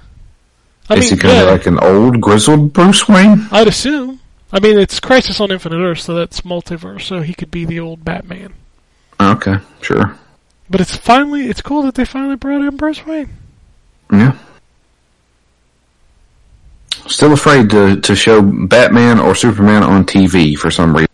I 0.88 0.94
Is 0.94 1.10
mean, 1.10 1.18
he 1.18 1.22
going 1.22 1.34
to 1.34 1.40
yeah, 1.42 1.44
be 1.44 1.50
like 1.50 1.66
an 1.66 1.78
old 1.78 2.22
grizzled 2.22 2.72
Bruce 2.72 3.06
Wayne? 3.06 3.48
I'd 3.52 3.68
assume. 3.68 4.20
I 4.50 4.60
mean, 4.60 4.78
it's 4.78 4.98
Crisis 4.98 5.40
on 5.40 5.50
Infinite 5.50 5.84
Earths, 5.84 6.04
so 6.04 6.14
that's 6.14 6.40
multiverse, 6.40 7.02
so 7.02 7.20
he 7.20 7.34
could 7.34 7.50
be 7.50 7.66
the 7.66 7.80
old 7.80 8.02
Batman. 8.02 8.54
Okay, 9.20 9.56
sure. 9.80 10.16
But 10.70 10.80
it's 10.80 10.96
finally, 10.96 11.48
it's 11.48 11.62
cool 11.62 11.82
that 11.82 11.94
they 11.94 12.04
finally 12.04 12.36
brought 12.36 12.62
in 12.62 12.76
Bruce 12.76 13.04
Wayne. 13.06 13.30
Yeah. 14.12 14.36
Still 17.06 17.32
afraid 17.32 17.70
to, 17.70 18.00
to 18.00 18.16
show 18.16 18.40
Batman 18.40 19.20
or 19.20 19.34
Superman 19.34 19.82
on 19.82 20.04
TV 20.06 20.56
for 20.56 20.70
some 20.70 20.94
reason. 20.96 21.08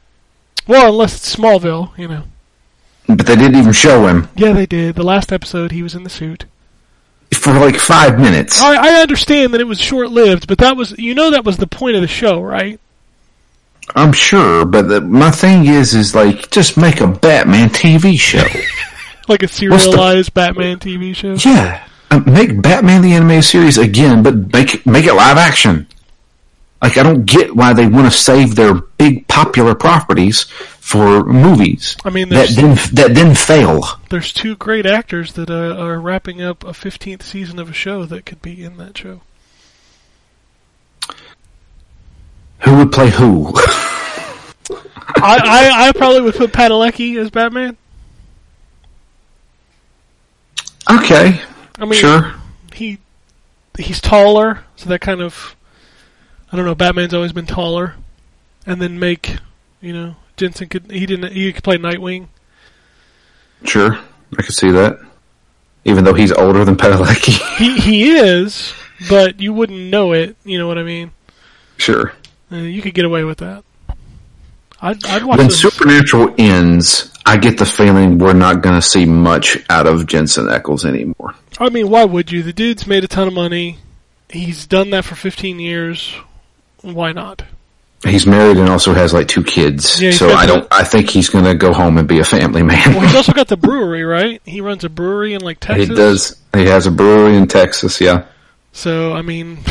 Well, 0.67 0.91
unless 0.93 1.17
it's 1.17 1.35
Smallville, 1.35 1.97
you 1.99 2.07
know. 2.07 2.25
But 3.09 3.27
they 3.27 3.35
didn't 3.35 3.57
even 3.59 3.73
show 3.73 4.07
him 4.07 4.29
Yeah, 4.37 4.53
they 4.53 4.67
did. 4.67 4.95
The 4.95 5.03
last 5.03 5.33
episode, 5.33 5.73
he 5.73 5.83
was 5.83 5.97
in 5.97 6.05
the 6.05 6.11
suit. 6.11 6.45
for 7.35 7.53
like 7.55 7.77
five 7.77 8.21
minutes. 8.21 8.61
I, 8.61 8.77
I 8.77 9.01
understand 9.03 9.53
that 9.53 9.61
it 9.61 9.67
was 9.67 9.81
short 9.81 10.11
lived, 10.11 10.47
but 10.47 10.59
that 10.59 10.77
was, 10.77 10.97
you 10.97 11.15
know, 11.15 11.33
that 11.33 11.45
was 11.45 11.57
the 11.57 11.67
point 11.67 11.97
of 11.97 12.03
the 12.03 12.09
show, 12.09 12.41
right? 12.41 12.79
I'm 13.97 14.13
sure, 14.13 14.65
but 14.65 14.89
the, 14.89 15.01
my 15.01 15.31
thing 15.31 15.67
is, 15.67 15.95
is 15.95 16.15
like, 16.15 16.51
just 16.51 16.77
make 16.77 17.01
a 17.01 17.07
Batman 17.07 17.69
TV 17.71 18.19
show. 18.19 18.45
Like 19.29 19.43
a 19.43 19.47
What's 19.47 19.61
the- 19.61 19.69
serialized 19.93 20.35
Batman 20.35 20.81
TV 20.81 21.15
show. 21.15 21.35
Yeah, 21.49 21.87
uh, 22.11 22.19
make 22.27 22.61
Batman 22.61 23.01
the 23.03 23.13
animated 23.13 23.45
series 23.45 23.79
again, 23.79 24.25
but 24.25 24.53
make 24.53 24.85
make 24.87 25.05
it 25.05 25.13
live 25.15 25.37
action. 25.37 25.87
Like 26.83 26.99
I 26.99 27.05
don't 27.05 27.27
get 27.27 27.55
why 27.55 27.73
they 27.73 27.87
want 27.87 28.11
to 28.11 28.19
save 28.19 28.57
their 28.57 28.75
big 28.75 29.29
popular 29.29 29.77
properties 29.77 30.45
for 30.81 31.23
movies 31.25 31.97
I 32.05 32.11
mean, 32.11 32.31
that 32.31 32.49
then 32.57 32.75
that 32.95 33.15
then 33.15 33.37
fail. 33.37 33.85
there's 34.09 34.33
two 34.33 34.57
great 34.57 34.85
actors 34.87 35.35
that 35.35 35.49
uh, 35.49 35.77
are 35.81 36.01
wrapping 36.01 36.43
up 36.43 36.65
a 36.65 36.73
15th 36.73 37.23
season 37.23 37.61
of 37.61 37.71
a 37.71 37.75
show 37.75 38.05
that 38.07 38.27
could 38.27 38.43
be 38.43 38.65
in 38.65 38.79
that 38.79 38.99
show. 38.99 39.21
Who 42.65 42.77
would 42.77 42.93
play 42.93 43.11
who? 43.11 43.53
I, 43.57 44.73
I, 45.17 45.89
I 45.89 45.93
probably 45.93 46.21
would 46.21 46.35
put 46.35 46.53
Padalecki 46.53 47.17
as 47.19 47.31
Batman. 47.31 47.77
okay, 50.91 51.41
I 51.79 51.85
mean, 51.85 51.95
sure. 51.95 52.35
he 52.75 52.99
he's 53.79 54.01
taller, 54.01 54.65
so 54.77 54.89
that 54.89 55.01
kind 55.01 55.21
of 55.21 55.57
I 56.53 56.57
don't 56.57 56.67
know. 56.67 56.75
Batman's 56.75 57.15
always 57.15 57.33
been 57.33 57.47
taller, 57.47 57.95
and 58.67 58.81
then 58.83 58.99
make 58.99 59.37
you 59.81 59.93
know 59.93 60.17
Jensen 60.37 60.69
could 60.69 60.91
he 60.91 61.07
didn't 61.07 61.33
he 61.33 61.53
could 61.53 61.65
play 61.65 61.79
Nightwing. 61.79 62.29
Sure, 63.65 63.99
I 64.39 64.43
could 64.43 64.55
see 64.55 64.71
that. 64.71 64.99
Even 65.85 66.05
though 66.05 66.15
he's 66.15 66.33
older 66.33 66.65
than 66.65 66.77
Padalecki. 66.77 67.41
He 67.57 67.79
he 67.79 68.11
is, 68.11 68.75
but 69.09 69.41
you 69.41 69.53
wouldn't 69.55 69.91
know 69.91 70.13
it. 70.13 70.37
You 70.45 70.59
know 70.59 70.67
what 70.69 70.79
I 70.79 70.83
mean? 70.83 71.13
sure. 71.79 72.13
Uh, 72.53 72.57
you 72.57 72.83
could 72.83 72.95
get 72.95 73.05
away 73.05 73.25
with 73.25 73.39
that. 73.39 73.65
I'd, 74.83 75.05
I'd 75.07 75.25
watch 75.25 75.39
When. 75.39 75.51
Supernatural 75.51 76.35
ends, 76.39 77.13
I 77.27 77.37
get 77.37 77.59
the 77.59 77.67
feeling 77.67 78.19
we're 78.19 78.33
not 78.33 78.63
going 78.63 78.77
to 78.77 78.83
see 78.83 79.05
much 79.05 79.59
out 79.69 79.87
of 79.87 80.07
Jensen 80.07 80.47
Ackles 80.47 80.85
anymore. 80.85 81.35
I 81.59 81.69
mean, 81.69 81.91
why 81.91 82.05
would 82.05 82.33
you? 82.33 82.43
The 82.43 82.53
dude's 82.53 82.87
made 82.87 83.05
a 83.05 83.09
ton 83.09 83.29
of 83.29 83.35
money. 83.35 83.79
He's 84.31 84.67
done 84.67 84.91
that 84.91 85.05
for 85.05 85.15
15 85.17 85.61
years. 85.61 86.15
Why 86.83 87.13
not? 87.13 87.43
He's 88.03 88.27
married 88.27 88.57
and 88.57 88.71
also 88.71 88.95
has 88.95 89.13
like 89.13 89.29
two 89.29 89.45
kids. 89.45 90.01
Yeah, 90.01 90.13
so 90.13 90.31
I 90.31 90.47
don't. 90.47 90.67
I 90.71 90.85
think 90.85 91.11
he's 91.11 91.29
going 91.29 91.45
to 91.45 91.55
go 91.55 91.75
home 91.75 91.99
and 91.99 92.09
be 92.09 92.19
a 92.19 92.25
family 92.25 92.63
man. 92.63 92.95
Well, 92.95 93.03
he's 93.03 93.15
also 93.15 93.33
got 93.33 93.49
the 93.49 93.57
brewery, 93.59 94.05
right? 94.05 94.41
He 94.47 94.63
runs 94.63 94.85
a 94.85 94.89
brewery 94.89 95.35
in 95.35 95.43
like 95.43 95.61
Texas. 95.61 95.89
he 95.89 95.95
does. 95.95 96.37
He 96.55 96.65
has 96.65 96.87
a 96.87 96.91
brewery 96.91 97.37
in 97.37 97.47
Texas. 97.47 98.01
Yeah. 98.01 98.25
So 98.73 99.13
I 99.13 99.21
mean, 99.21 99.59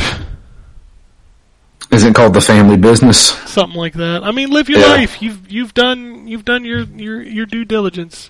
Isn't 1.91 2.09
it 2.11 2.15
called 2.15 2.33
the 2.35 2.41
family 2.41 2.77
business? 2.77 3.19
something 3.49 3.77
like 3.77 3.93
that. 3.93 4.23
I 4.23 4.31
mean, 4.31 4.51
live 4.51 4.69
your 4.69 4.79
Yeah. 4.79 4.87
life. 4.87 5.21
You've 5.21 5.51
you've 5.51 5.73
done 5.73 6.27
you've 6.27 6.45
done 6.45 6.63
your 6.63 6.81
your 6.81 7.21
your 7.21 7.45
due 7.45 7.65
diligence. 7.65 8.29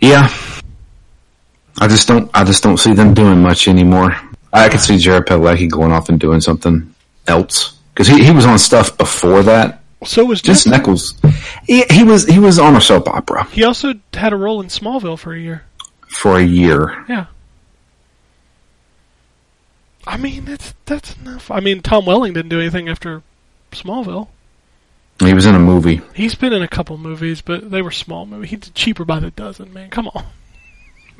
Yeah. 0.00 0.28
I 1.80 1.88
just 1.88 2.06
don't. 2.08 2.30
I 2.34 2.44
just 2.44 2.62
don't 2.62 2.76
see 2.78 2.92
them 2.92 3.14
doing 3.14 3.40
much 3.40 3.66
anymore. 3.68 4.14
I 4.52 4.68
could 4.68 4.80
see 4.80 4.98
Jared 4.98 5.26
Padalecki 5.26 5.70
going 5.70 5.92
off 5.92 6.08
and 6.08 6.20
doing 6.20 6.40
something 6.40 6.94
else 7.26 7.78
because 7.94 8.06
he, 8.08 8.22
he 8.24 8.30
was 8.30 8.44
on 8.44 8.58
stuff 8.58 8.98
before 8.98 9.42
that. 9.44 9.80
So 10.04 10.24
was 10.24 10.42
Just 10.42 10.64
Jeff. 10.64 10.72
Nichols. 10.72 11.14
He, 11.66 11.84
he 11.88 12.02
was 12.04 12.26
he 12.26 12.38
was 12.40 12.58
on 12.58 12.74
a 12.76 12.80
soap 12.80 13.06
opera 13.08 13.44
He 13.52 13.62
also 13.62 13.94
had 14.12 14.32
a 14.32 14.36
role 14.36 14.60
in 14.60 14.66
Smallville 14.66 15.16
for 15.18 15.32
a 15.32 15.38
year. 15.38 15.62
for 16.08 16.36
a 16.38 16.42
year. 16.42 17.04
Yeah. 17.08 17.26
I 20.06 20.16
mean, 20.16 20.44
that's 20.44 20.74
that's 20.86 21.16
enough. 21.16 21.50
I 21.50 21.60
mean, 21.60 21.80
Tom 21.80 22.06
Welling 22.06 22.32
didn't 22.32 22.48
do 22.48 22.60
anything 22.60 22.88
after 22.88 23.22
Smallville. 23.70 24.28
He 25.20 25.34
was 25.34 25.46
in 25.46 25.54
a 25.54 25.60
movie. 25.60 26.00
He's 26.14 26.34
been 26.34 26.52
in 26.52 26.62
a 26.62 26.68
couple 26.68 26.98
movies, 26.98 27.42
but 27.42 27.70
they 27.70 27.82
were 27.82 27.92
small 27.92 28.26
movies. 28.26 28.50
He's 28.50 28.70
cheaper 28.70 29.04
by 29.04 29.20
the 29.20 29.30
dozen, 29.30 29.72
man. 29.72 29.90
Come 29.90 30.08
on. 30.08 30.26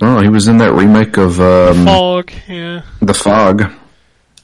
Oh, 0.00 0.20
he 0.20 0.28
was 0.28 0.48
in 0.48 0.56
that 0.58 0.72
remake 0.72 1.16
of 1.18 1.40
um, 1.40 1.84
Fog, 1.84 2.32
yeah. 2.48 2.82
The 3.00 3.14
Fog. 3.14 3.70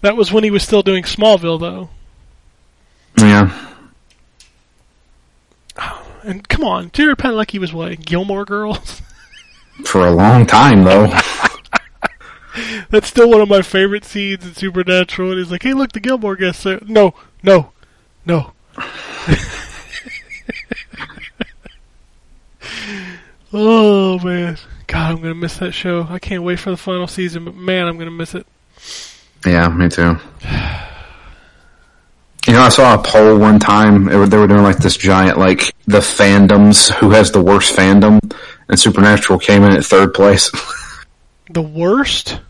That 0.03 0.17
was 0.17 0.31
when 0.31 0.45
he 0.45 0.53
was 0.53 0.63
still 0.63 0.83
doing 0.83 1.03
Smallville, 1.03 1.59
though. 1.59 1.91
Yeah, 3.19 3.51
And 6.23 6.49
come 6.49 6.65
on, 6.65 6.91
Jared 6.93 7.19
Padalecki 7.19 7.59
was 7.59 7.73
what? 7.73 8.01
Gilmore 8.05 8.45
Girls? 8.45 9.03
for 9.85 10.07
a 10.07 10.11
long 10.11 10.47
time 10.47 10.85
though. 10.85 11.07
That's 12.91 13.09
still 13.09 13.31
one 13.31 13.41
of 13.41 13.49
my 13.49 13.63
favorite 13.63 14.05
scenes 14.05 14.47
in 14.47 14.55
Supernatural. 14.55 15.31
And 15.31 15.39
he's 15.39 15.51
like, 15.51 15.63
"Hey, 15.63 15.75
look, 15.75 15.93
the 15.93 16.01
Gilmore 16.01 16.37
guests." 16.37 16.67
Are... 16.67 16.81
No, 16.87 17.15
no, 17.43 17.73
no. 18.25 18.53
oh 23.53 24.19
man, 24.21 24.59
God, 24.87 25.13
I'm 25.13 25.17
gonna 25.17 25.35
miss 25.35 25.59
that 25.59 25.73
show. 25.73 26.07
I 26.09 26.19
can't 26.19 26.43
wait 26.43 26.59
for 26.59 26.71
the 26.71 26.77
final 26.77 27.07
season, 27.07 27.45
but 27.45 27.55
man, 27.55 27.87
I'm 27.87 27.99
gonna 27.99 28.11
miss 28.11 28.35
it. 28.35 28.47
yeah, 29.47 29.69
me 29.69 29.89
too. 29.89 30.19
You 32.47 32.55
know, 32.55 32.63
I 32.63 32.71
saw 32.71 32.95
a 32.95 33.03
poll 33.03 33.37
one 33.39 33.59
time. 33.59 34.07
They 34.07 34.17
were 34.17 34.27
doing 34.27 34.63
like 34.63 34.79
this 34.79 34.97
giant, 34.97 35.37
like 35.37 35.75
the 35.87 35.99
fandoms, 35.99 36.91
who 36.95 37.11
has 37.11 37.31
the 37.31 37.43
worst 37.43 37.77
fandom, 37.77 38.21
and 38.69 38.81
Supernatural 38.81 39.39
came 39.39 39.65
in 39.65 39.73
at 39.73 39.85
third 39.85 40.15
place. 40.15 40.51
The 41.51 41.63
worst, 41.63 42.41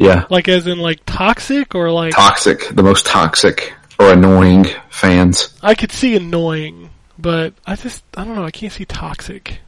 yeah, 0.00 0.24
like 0.30 0.48
as 0.48 0.66
in 0.66 0.78
like 0.78 1.00
toxic, 1.04 1.74
or 1.74 1.90
like 1.90 2.14
toxic, 2.14 2.68
the 2.74 2.82
most 2.82 3.04
toxic 3.04 3.74
or 3.98 4.12
annoying 4.14 4.64
fans. 4.88 5.54
I 5.62 5.74
could 5.74 5.92
see 5.92 6.16
annoying, 6.16 6.88
but 7.18 7.52
I 7.66 7.76
just 7.76 8.02
I 8.16 8.24
don't 8.24 8.34
know. 8.34 8.44
I 8.44 8.50
can't 8.50 8.72
see 8.72 8.86
toxic. 8.86 9.58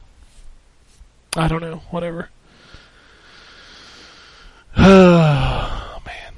I 1.37 1.47
don't 1.47 1.61
know. 1.61 1.81
Whatever. 1.91 2.29
Oh 4.75 6.01
man. 6.03 6.33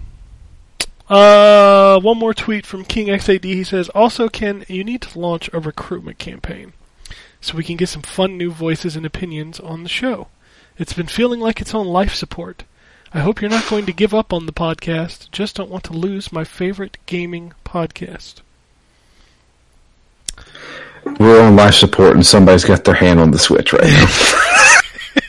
Uh, 1.09 2.01
one 2.01 2.17
more 2.17 2.33
tweet 2.33 2.65
from 2.65 2.83
King 2.83 3.07
XAD. 3.07 3.45
He 3.45 3.63
says, 3.63 3.87
"Also, 3.89 4.27
Ken, 4.27 4.65
you 4.67 4.83
need 4.83 5.01
to 5.03 5.17
launch 5.17 5.49
a 5.53 5.59
recruitment 5.61 6.17
campaign 6.17 6.73
so 7.39 7.55
we 7.55 7.63
can 7.63 7.77
get 7.77 7.87
some 7.87 8.01
fun 8.01 8.37
new 8.37 8.51
voices 8.51 8.97
and 8.97 9.05
opinions 9.05 9.61
on 9.61 9.83
the 9.83 9.89
show. 9.89 10.27
It's 10.77 10.91
been 10.91 11.07
feeling 11.07 11.39
like 11.39 11.61
its 11.61 11.73
own 11.73 11.87
life 11.87 12.13
support." 12.13 12.65
I 13.15 13.19
hope 13.19 13.39
you're 13.41 13.49
not 13.49 13.69
going 13.69 13.85
to 13.85 13.93
give 13.93 14.13
up 14.13 14.33
on 14.33 14.45
the 14.45 14.51
podcast. 14.51 15.31
Just 15.31 15.55
don't 15.55 15.69
want 15.69 15.85
to 15.85 15.93
lose 15.93 16.33
my 16.33 16.43
favorite 16.43 16.97
gaming 17.05 17.53
podcast. 17.63 18.41
We're 21.17 21.41
on 21.41 21.55
life 21.55 21.75
support, 21.75 22.15
and 22.15 22.25
somebody's 22.25 22.65
got 22.65 22.83
their 22.83 22.93
hand 22.95 23.21
on 23.21 23.31
the 23.31 23.39
switch 23.39 23.71
right 23.71 23.83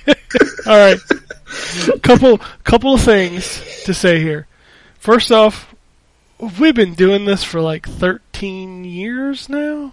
now. 0.07 0.15
All 0.73 0.77
right. 0.79 0.99
couple 2.03 2.39
couple 2.65 2.95
of 2.95 3.03
things 3.03 3.63
to 3.85 3.95
say 3.95 4.19
here. 4.21 4.49
First 4.99 5.31
off, 5.31 5.73
we've 6.59 6.75
been 6.75 6.95
doing 6.95 7.25
this 7.25 7.45
for 7.45 7.61
like 7.61 7.87
13 7.89 8.85
years 8.85 9.49
now. 9.49 9.93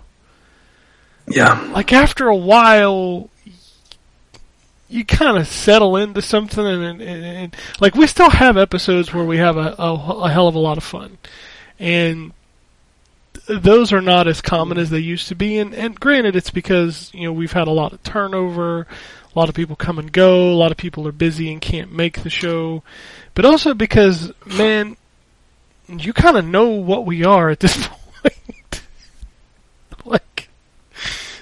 yeah, 1.28 1.60
Like 1.74 1.94
after 1.94 2.28
a 2.28 2.36
while 2.36 3.30
you 4.94 5.04
kind 5.04 5.38
of 5.38 5.48
settle 5.48 5.98
into 5.98 6.22
something 6.22 6.66
and, 6.66 7.02
and, 7.02 7.26
and, 7.26 7.56
like 7.80 7.96
we 7.96 8.06
still 8.06 8.30
have 8.30 8.58
episodes 8.58 9.12
where 9.12 9.26
we 9.26 9.38
have 9.38 9.58
a, 9.58 9.76
a, 9.80 9.94
a 9.94 10.30
hell 10.30 10.48
of 10.48 10.54
a 10.54 10.60
lot 10.60 10.78
of 10.78 10.84
fun. 10.84 11.18
And 11.80 12.32
those 13.48 13.92
are 13.92 14.02
not 14.02 14.28
as 14.28 14.40
common 14.40 14.78
as 14.78 14.92
they 14.92 15.00
used 15.00 15.28
to 15.30 15.36
be 15.36 15.58
and, 15.58 15.74
and 15.74 16.00
granted 16.00 16.36
it's 16.36 16.52
because, 16.52 17.10
you 17.12 17.24
know, 17.24 17.34
we've 17.34 17.52
had 17.52 17.68
a 17.68 17.72
lot 17.72 17.92
of 17.92 18.04
turnover, 18.04 18.82
a 18.82 19.40
lot 19.40 19.50
of 19.50 19.56
people 19.56 19.76
come 19.76 19.98
and 19.98 20.12
go, 20.12 20.52
a 20.52 20.54
lot 20.54 20.72
of 20.72 20.78
people 20.78 21.08
are 21.08 21.12
busy 21.12 21.52
and 21.52 21.60
can't 21.60 21.92
make 21.92 22.22
the 22.22 22.30
show. 22.30 22.84
But 23.34 23.46
also 23.46 23.74
because 23.74 24.32
man, 24.46 24.96
you 25.88 26.14
kind 26.14 26.38
of 26.38 26.46
know 26.46 26.70
what 26.70 27.08
we 27.08 27.26
are 27.26 27.50
at 27.50 27.60
this 27.60 27.88
point. 28.22 28.84
like 30.06 30.50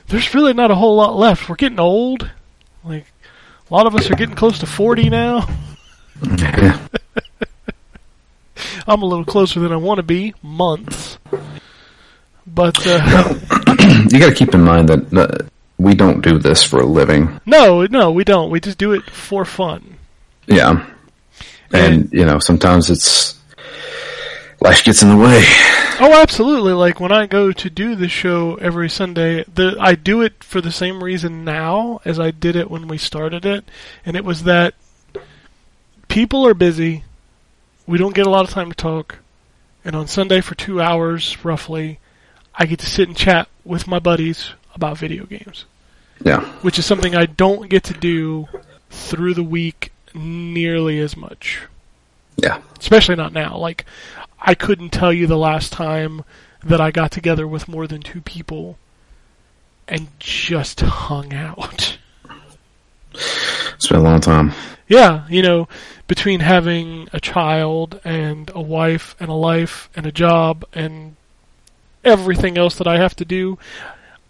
there's 0.07 0.33
really 0.33 0.53
not 0.53 0.71
a 0.71 0.75
whole 0.75 0.95
lot 0.95 1.17
left. 1.17 1.49
We're 1.49 1.55
getting 1.55 1.79
old. 1.79 2.31
Like 2.83 3.05
a 3.71 3.73
lot 3.73 3.87
of 3.87 3.95
us 3.95 4.11
are 4.11 4.15
getting 4.15 4.35
close 4.35 4.59
to 4.59 4.65
40 4.65 5.09
now. 5.09 5.47
yeah. 6.37 6.77
I'm 8.87 9.01
a 9.01 9.05
little 9.05 9.25
closer 9.25 9.59
than 9.59 9.71
I 9.71 9.77
want 9.77 9.97
to 9.99 10.03
be, 10.03 10.33
months. 10.43 11.17
But 12.45 12.85
uh, 12.85 13.33
You 14.09 14.19
got 14.19 14.29
to 14.29 14.35
keep 14.35 14.53
in 14.53 14.61
mind 14.61 14.89
that 14.89 15.13
uh, 15.13 15.45
we 15.77 15.93
don't 15.95 16.21
do 16.21 16.37
this 16.37 16.63
for 16.63 16.79
a 16.81 16.85
living. 16.85 17.39
no, 17.45 17.85
no, 17.85 18.11
we 18.11 18.23
don't. 18.23 18.49
We 18.51 18.59
just 18.59 18.77
do 18.77 18.91
it 18.91 19.09
for 19.09 19.45
fun. 19.45 19.95
Yeah, 20.47 20.85
and 21.71 22.11
you 22.11 22.25
know 22.25 22.39
sometimes 22.39 22.89
it's 22.89 23.39
life 24.61 24.83
gets 24.83 25.01
in 25.01 25.09
the 25.09 25.17
way. 25.17 25.43
Oh, 25.99 26.19
absolutely. 26.21 26.73
Like 26.73 26.99
when 26.99 27.11
I 27.11 27.25
go 27.25 27.51
to 27.51 27.69
do 27.69 27.95
the 27.95 28.07
show 28.07 28.55
every 28.55 28.89
Sunday, 28.89 29.43
the 29.43 29.75
I 29.79 29.95
do 29.95 30.21
it 30.21 30.43
for 30.43 30.61
the 30.61 30.71
same 30.71 31.03
reason 31.03 31.43
now 31.43 31.99
as 32.05 32.19
I 32.19 32.31
did 32.31 32.55
it 32.55 32.71
when 32.71 32.87
we 32.87 32.97
started 32.97 33.45
it, 33.45 33.65
and 34.05 34.15
it 34.15 34.23
was 34.23 34.43
that 34.43 34.75
people 36.07 36.45
are 36.47 36.53
busy. 36.53 37.03
We 37.87 37.97
don't 37.97 38.15
get 38.15 38.27
a 38.27 38.29
lot 38.29 38.45
of 38.45 38.51
time 38.51 38.69
to 38.69 38.75
talk, 38.75 39.17
and 39.83 39.95
on 39.95 40.07
Sunday 40.07 40.39
for 40.41 40.55
2 40.55 40.79
hours 40.79 41.43
roughly, 41.43 41.99
I 42.55 42.65
get 42.65 42.79
to 42.79 42.85
sit 42.85 43.07
and 43.07 43.17
chat 43.17 43.49
with 43.65 43.87
my 43.87 43.99
buddies 43.99 44.51
about 44.73 44.97
video 44.97 45.25
games, 45.25 45.65
Yeah, 46.23 46.41
which 46.61 46.79
is 46.79 46.85
something 46.85 47.15
I 47.15 47.25
don't 47.25 47.69
get 47.69 47.83
to 47.85 47.93
do 47.93 48.47
through 48.89 49.33
the 49.33 49.43
week 49.43 49.91
nearly 50.13 50.99
as 50.99 51.17
much 51.17 51.61
yeah, 52.41 52.61
especially 52.79 53.15
not 53.15 53.33
now. 53.33 53.57
Like, 53.57 53.85
I 54.41 54.55
couldn't 54.55 54.89
tell 54.89 55.13
you 55.13 55.27
the 55.27 55.37
last 55.37 55.71
time 55.71 56.23
that 56.63 56.81
I 56.81 56.91
got 56.91 57.11
together 57.11 57.47
with 57.47 57.67
more 57.67 57.87
than 57.87 58.01
two 58.01 58.21
people 58.21 58.77
and 59.87 60.07
just 60.19 60.79
hung 60.81 61.33
out. 61.33 61.97
it's 63.13 63.87
been 63.87 63.99
a 63.99 64.03
long 64.03 64.21
time. 64.21 64.53
Yeah, 64.87 65.25
you 65.29 65.41
know, 65.41 65.67
between 66.07 66.41
having 66.41 67.07
a 67.13 67.19
child 67.19 68.01
and 68.03 68.51
a 68.53 68.61
wife 68.61 69.15
and 69.19 69.29
a 69.29 69.33
life 69.33 69.89
and 69.95 70.05
a 70.05 70.11
job 70.11 70.65
and 70.73 71.15
everything 72.03 72.57
else 72.57 72.75
that 72.75 72.87
I 72.87 72.97
have 72.97 73.15
to 73.17 73.25
do, 73.25 73.57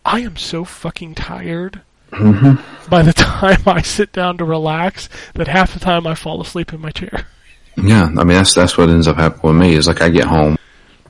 I 0.06 0.20
am 0.20 0.38
so 0.38 0.66
fucking 0.66 1.16
tired. 1.16 1.82
Mm-hmm. 2.12 2.90
By 2.90 3.02
the 3.02 3.14
time 3.14 3.64
I 3.66 3.82
sit 3.82 4.12
down 4.12 4.38
to 4.38 4.46
relax, 4.46 5.10
that 5.34 5.48
half 5.48 5.74
the 5.74 5.80
time 5.80 6.06
I 6.06 6.16
fall 6.16 6.42
asleep 6.42 6.74
in 6.74 6.82
my 6.82 6.92
chair. 6.92 7.28
Yeah, 7.78 8.04
I 8.04 8.24
mean 8.24 8.28
that's 8.30 8.54
that's 8.54 8.78
what 8.78 8.90
ends 8.90 9.08
up 9.08 9.18
happening 9.18 9.54
with 9.54 9.62
me. 9.62 9.74
Is 9.76 9.88
like 9.88 10.02
I 10.02 10.10
get 10.10 10.26
home, 10.26 10.58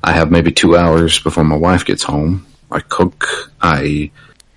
I 0.04 0.12
have 0.14 0.32
maybe 0.32 0.52
two 0.52 0.76
hours 0.76 1.20
before 1.20 1.44
my 1.44 1.56
wife 1.56 1.86
gets 1.86 2.04
home. 2.04 2.46
I 2.72 2.80
cook, 2.80 3.52
I, 3.62 4.12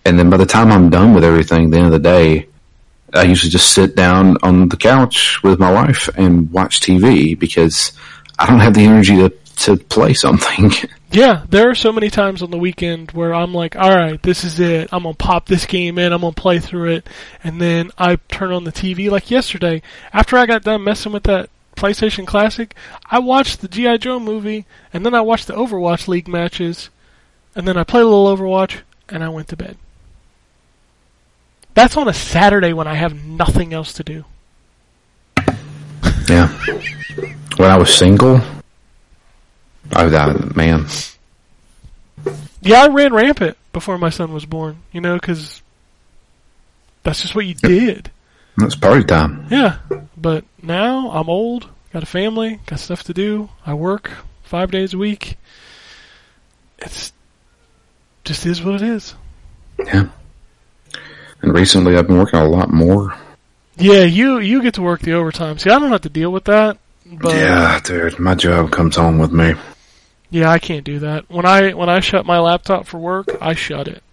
and 0.04 0.18
then 0.18 0.30
by 0.30 0.36
the 0.36 0.46
time 0.46 0.70
I'm 0.70 0.88
done 0.88 1.14
with 1.14 1.24
everything, 1.24 1.70
the 1.70 1.78
end 1.78 1.86
of 1.86 1.92
the 1.92 1.98
day, 1.98 2.48
I 3.12 3.22
usually 3.24 3.50
just 3.50 3.72
sit 3.72 3.96
down 3.96 4.38
on 4.42 4.68
the 4.68 4.76
couch 4.76 5.42
with 5.42 5.58
my 5.58 5.72
wife 5.72 6.08
and 6.16 6.50
watch 6.52 6.80
TV 6.80 7.38
because 7.38 7.92
I 8.38 8.46
don't 8.46 8.60
have 8.60 8.74
the 8.74 8.84
energy 8.84 9.16
to 9.16 9.30
to 9.56 9.76
play 9.76 10.14
something. 10.14 10.72
Yeah, 11.10 11.44
there 11.48 11.70
are 11.70 11.76
so 11.76 11.92
many 11.92 12.10
times 12.10 12.42
on 12.42 12.50
the 12.50 12.58
weekend 12.58 13.12
where 13.12 13.32
I'm 13.32 13.54
like, 13.54 13.76
all 13.76 13.94
right, 13.94 14.20
this 14.20 14.42
is 14.42 14.58
it. 14.58 14.88
I'm 14.92 15.04
going 15.04 15.14
to 15.14 15.24
pop 15.24 15.46
this 15.46 15.64
game 15.64 15.96
in. 15.96 16.12
I'm 16.12 16.22
going 16.22 16.34
to 16.34 16.40
play 16.40 16.58
through 16.58 16.90
it. 16.90 17.08
And 17.44 17.60
then 17.60 17.92
I 17.96 18.16
turn 18.16 18.50
on 18.50 18.64
the 18.64 18.72
TV. 18.72 19.08
Like 19.12 19.30
yesterday, 19.30 19.82
after 20.12 20.36
I 20.36 20.46
got 20.46 20.64
done 20.64 20.82
messing 20.82 21.12
with 21.12 21.22
that 21.24 21.50
PlayStation 21.76 22.26
Classic, 22.26 22.74
I 23.10 23.18
watched 23.18 23.60
the 23.60 23.68
G.I. 23.68 23.98
Joe 23.98 24.18
movie, 24.18 24.66
and 24.92 25.04
then 25.04 25.14
I 25.14 25.20
watched 25.20 25.46
the 25.46 25.54
Overwatch 25.54 26.08
League 26.08 26.28
matches, 26.28 26.90
and 27.54 27.66
then 27.66 27.76
I 27.76 27.84
played 27.84 28.02
a 28.02 28.08
little 28.08 28.36
Overwatch, 28.36 28.80
and 29.08 29.22
I 29.22 29.28
went 29.28 29.48
to 29.48 29.56
bed. 29.56 29.76
That's 31.74 31.96
on 31.96 32.08
a 32.08 32.14
Saturday 32.14 32.72
when 32.72 32.86
I 32.86 32.94
have 32.94 33.24
nothing 33.24 33.72
else 33.74 33.92
to 33.94 34.04
do. 34.04 34.24
Yeah. 36.28 36.48
When 37.56 37.70
I 37.70 37.76
was 37.76 37.92
single, 37.92 38.40
I 39.92 40.04
was 40.04 40.14
out, 40.14 40.56
man. 40.56 40.86
Yeah, 42.62 42.84
I 42.84 42.88
ran 42.88 43.12
rampant 43.12 43.56
before 43.72 43.98
my 43.98 44.10
son 44.10 44.32
was 44.32 44.46
born. 44.46 44.78
You 44.92 45.00
know, 45.00 45.14
because 45.14 45.62
that's 47.02 47.22
just 47.22 47.34
what 47.34 47.46
you 47.46 47.54
did. 47.54 48.10
It's 48.58 48.76
party 48.76 49.04
time. 49.04 49.46
Yeah, 49.50 49.78
but 50.16 50.44
now 50.62 51.10
I'm 51.10 51.28
old, 51.28 51.68
got 51.92 52.02
a 52.02 52.06
family, 52.06 52.60
got 52.66 52.78
stuff 52.78 53.02
to 53.04 53.14
do. 53.14 53.48
I 53.66 53.74
work 53.74 54.10
five 54.44 54.70
days 54.70 54.94
a 54.94 54.98
week. 54.98 55.36
It's 56.78 57.12
just 58.24 58.46
is 58.46 58.62
what 58.62 58.76
it 58.76 58.82
is. 58.82 59.14
Yeah. 59.78 60.06
And 61.42 61.52
recently, 61.52 61.96
I've 61.96 62.06
been 62.06 62.18
working 62.18 62.38
a 62.38 62.48
lot 62.48 62.70
more. 62.70 63.14
Yeah, 63.76 64.04
you 64.04 64.38
you 64.38 64.62
get 64.62 64.74
to 64.74 64.82
work 64.82 65.00
the 65.00 65.14
overtime. 65.14 65.58
See, 65.58 65.68
I 65.70 65.78
don't 65.80 65.90
have 65.90 66.02
to 66.02 66.08
deal 66.08 66.30
with 66.30 66.44
that. 66.44 66.78
But 67.06 67.34
yeah, 67.34 67.80
dude, 67.84 68.20
my 68.20 68.36
job 68.36 68.70
comes 68.70 68.94
home 68.96 69.18
with 69.18 69.32
me. 69.32 69.54
yeah, 70.30 70.48
I 70.48 70.60
can't 70.60 70.84
do 70.84 71.00
that. 71.00 71.28
When 71.28 71.44
I 71.44 71.72
when 71.74 71.88
I 71.88 71.98
shut 71.98 72.24
my 72.24 72.38
laptop 72.38 72.86
for 72.86 72.98
work, 72.98 73.26
I 73.42 73.54
shut 73.54 73.88
it. 73.88 74.03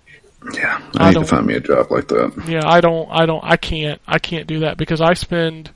Yeah, 0.54 0.82
I 0.98 1.10
I 1.10 1.12
need 1.12 1.20
to 1.20 1.26
find 1.26 1.46
me 1.46 1.54
a 1.54 1.60
job 1.60 1.92
like 1.92 2.08
that. 2.08 2.44
Yeah, 2.48 2.68
I 2.68 2.82
don't 2.82 3.08
I 3.12 3.26
don't 3.26 3.44
I 3.44 3.58
can't 3.58 4.02
I 4.08 4.18
can't 4.18 4.48
do 4.48 4.60
that 4.60 4.78
because 4.78 5.00
I 5.00 5.14
spend 5.14 5.72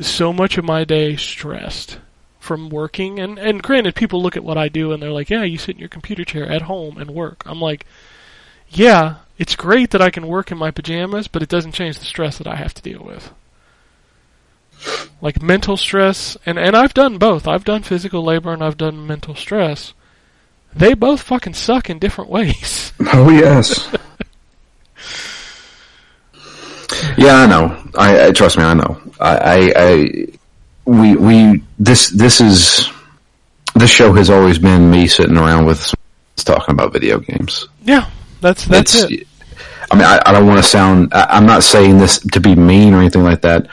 so 0.00 0.32
much 0.32 0.58
of 0.58 0.64
my 0.64 0.84
day 0.84 1.16
stressed 1.16 1.98
from 2.38 2.70
working 2.70 3.18
and 3.18 3.38
and 3.38 3.62
granted 3.62 3.96
people 3.96 4.22
look 4.22 4.36
at 4.36 4.44
what 4.44 4.56
I 4.56 4.68
do 4.68 4.92
and 4.92 5.02
they're 5.02 5.10
like, 5.10 5.28
"Yeah, 5.28 5.42
you 5.42 5.58
sit 5.58 5.74
in 5.74 5.80
your 5.80 5.88
computer 5.88 6.24
chair 6.24 6.48
at 6.48 6.62
home 6.62 6.98
and 6.98 7.10
work." 7.10 7.42
I'm 7.46 7.60
like, 7.60 7.84
"Yeah, 8.68 9.16
it's 9.38 9.56
great 9.56 9.90
that 9.90 10.02
I 10.02 10.10
can 10.10 10.28
work 10.28 10.52
in 10.52 10.58
my 10.58 10.70
pajamas, 10.70 11.26
but 11.26 11.42
it 11.42 11.48
doesn't 11.48 11.72
change 11.72 11.98
the 11.98 12.04
stress 12.04 12.38
that 12.38 12.46
I 12.46 12.56
have 12.56 12.74
to 12.74 12.82
deal 12.82 13.02
with." 13.02 13.32
Like 15.20 15.42
mental 15.42 15.76
stress 15.76 16.36
and 16.46 16.60
and 16.60 16.76
I've 16.76 16.94
done 16.94 17.18
both. 17.18 17.48
I've 17.48 17.64
done 17.64 17.82
physical 17.82 18.22
labor 18.22 18.52
and 18.52 18.62
I've 18.62 18.76
done 18.76 19.04
mental 19.04 19.34
stress. 19.34 19.94
They 20.74 20.94
both 20.94 21.22
fucking 21.22 21.54
suck 21.54 21.90
in 21.90 21.98
different 21.98 22.30
ways. 22.30 22.92
Oh 23.12 23.30
yes. 23.30 23.88
yeah, 27.16 27.36
I 27.36 27.46
know. 27.46 27.76
I, 27.96 28.26
I 28.26 28.32
trust 28.32 28.58
me. 28.58 28.64
I 28.64 28.74
know. 28.74 29.00
I, 29.20 29.36
I, 29.36 29.72
I, 29.76 30.26
we, 30.84 31.16
we. 31.16 31.62
This, 31.78 32.10
this 32.10 32.40
is. 32.40 32.90
This 33.74 33.90
show 33.90 34.12
has 34.14 34.30
always 34.30 34.58
been 34.58 34.90
me 34.90 35.06
sitting 35.06 35.36
around 35.36 35.66
with 35.66 35.94
talking 36.36 36.72
about 36.74 36.92
video 36.92 37.18
games. 37.18 37.68
yeah, 37.84 38.08
that's 38.40 38.64
that's 38.66 38.94
It's- 39.04 39.20
it. 39.22 39.26
I 39.90 39.94
mean, 39.94 40.04
I, 40.04 40.20
I 40.26 40.32
don't 40.32 40.46
want 40.46 40.58
to 40.62 40.68
sound. 40.68 41.14
I, 41.14 41.26
I'm 41.30 41.46
not 41.46 41.62
saying 41.62 41.98
this 41.98 42.18
to 42.18 42.40
be 42.40 42.54
mean 42.54 42.92
or 42.94 42.98
anything 42.98 43.22
like 43.24 43.40
that. 43.42 43.68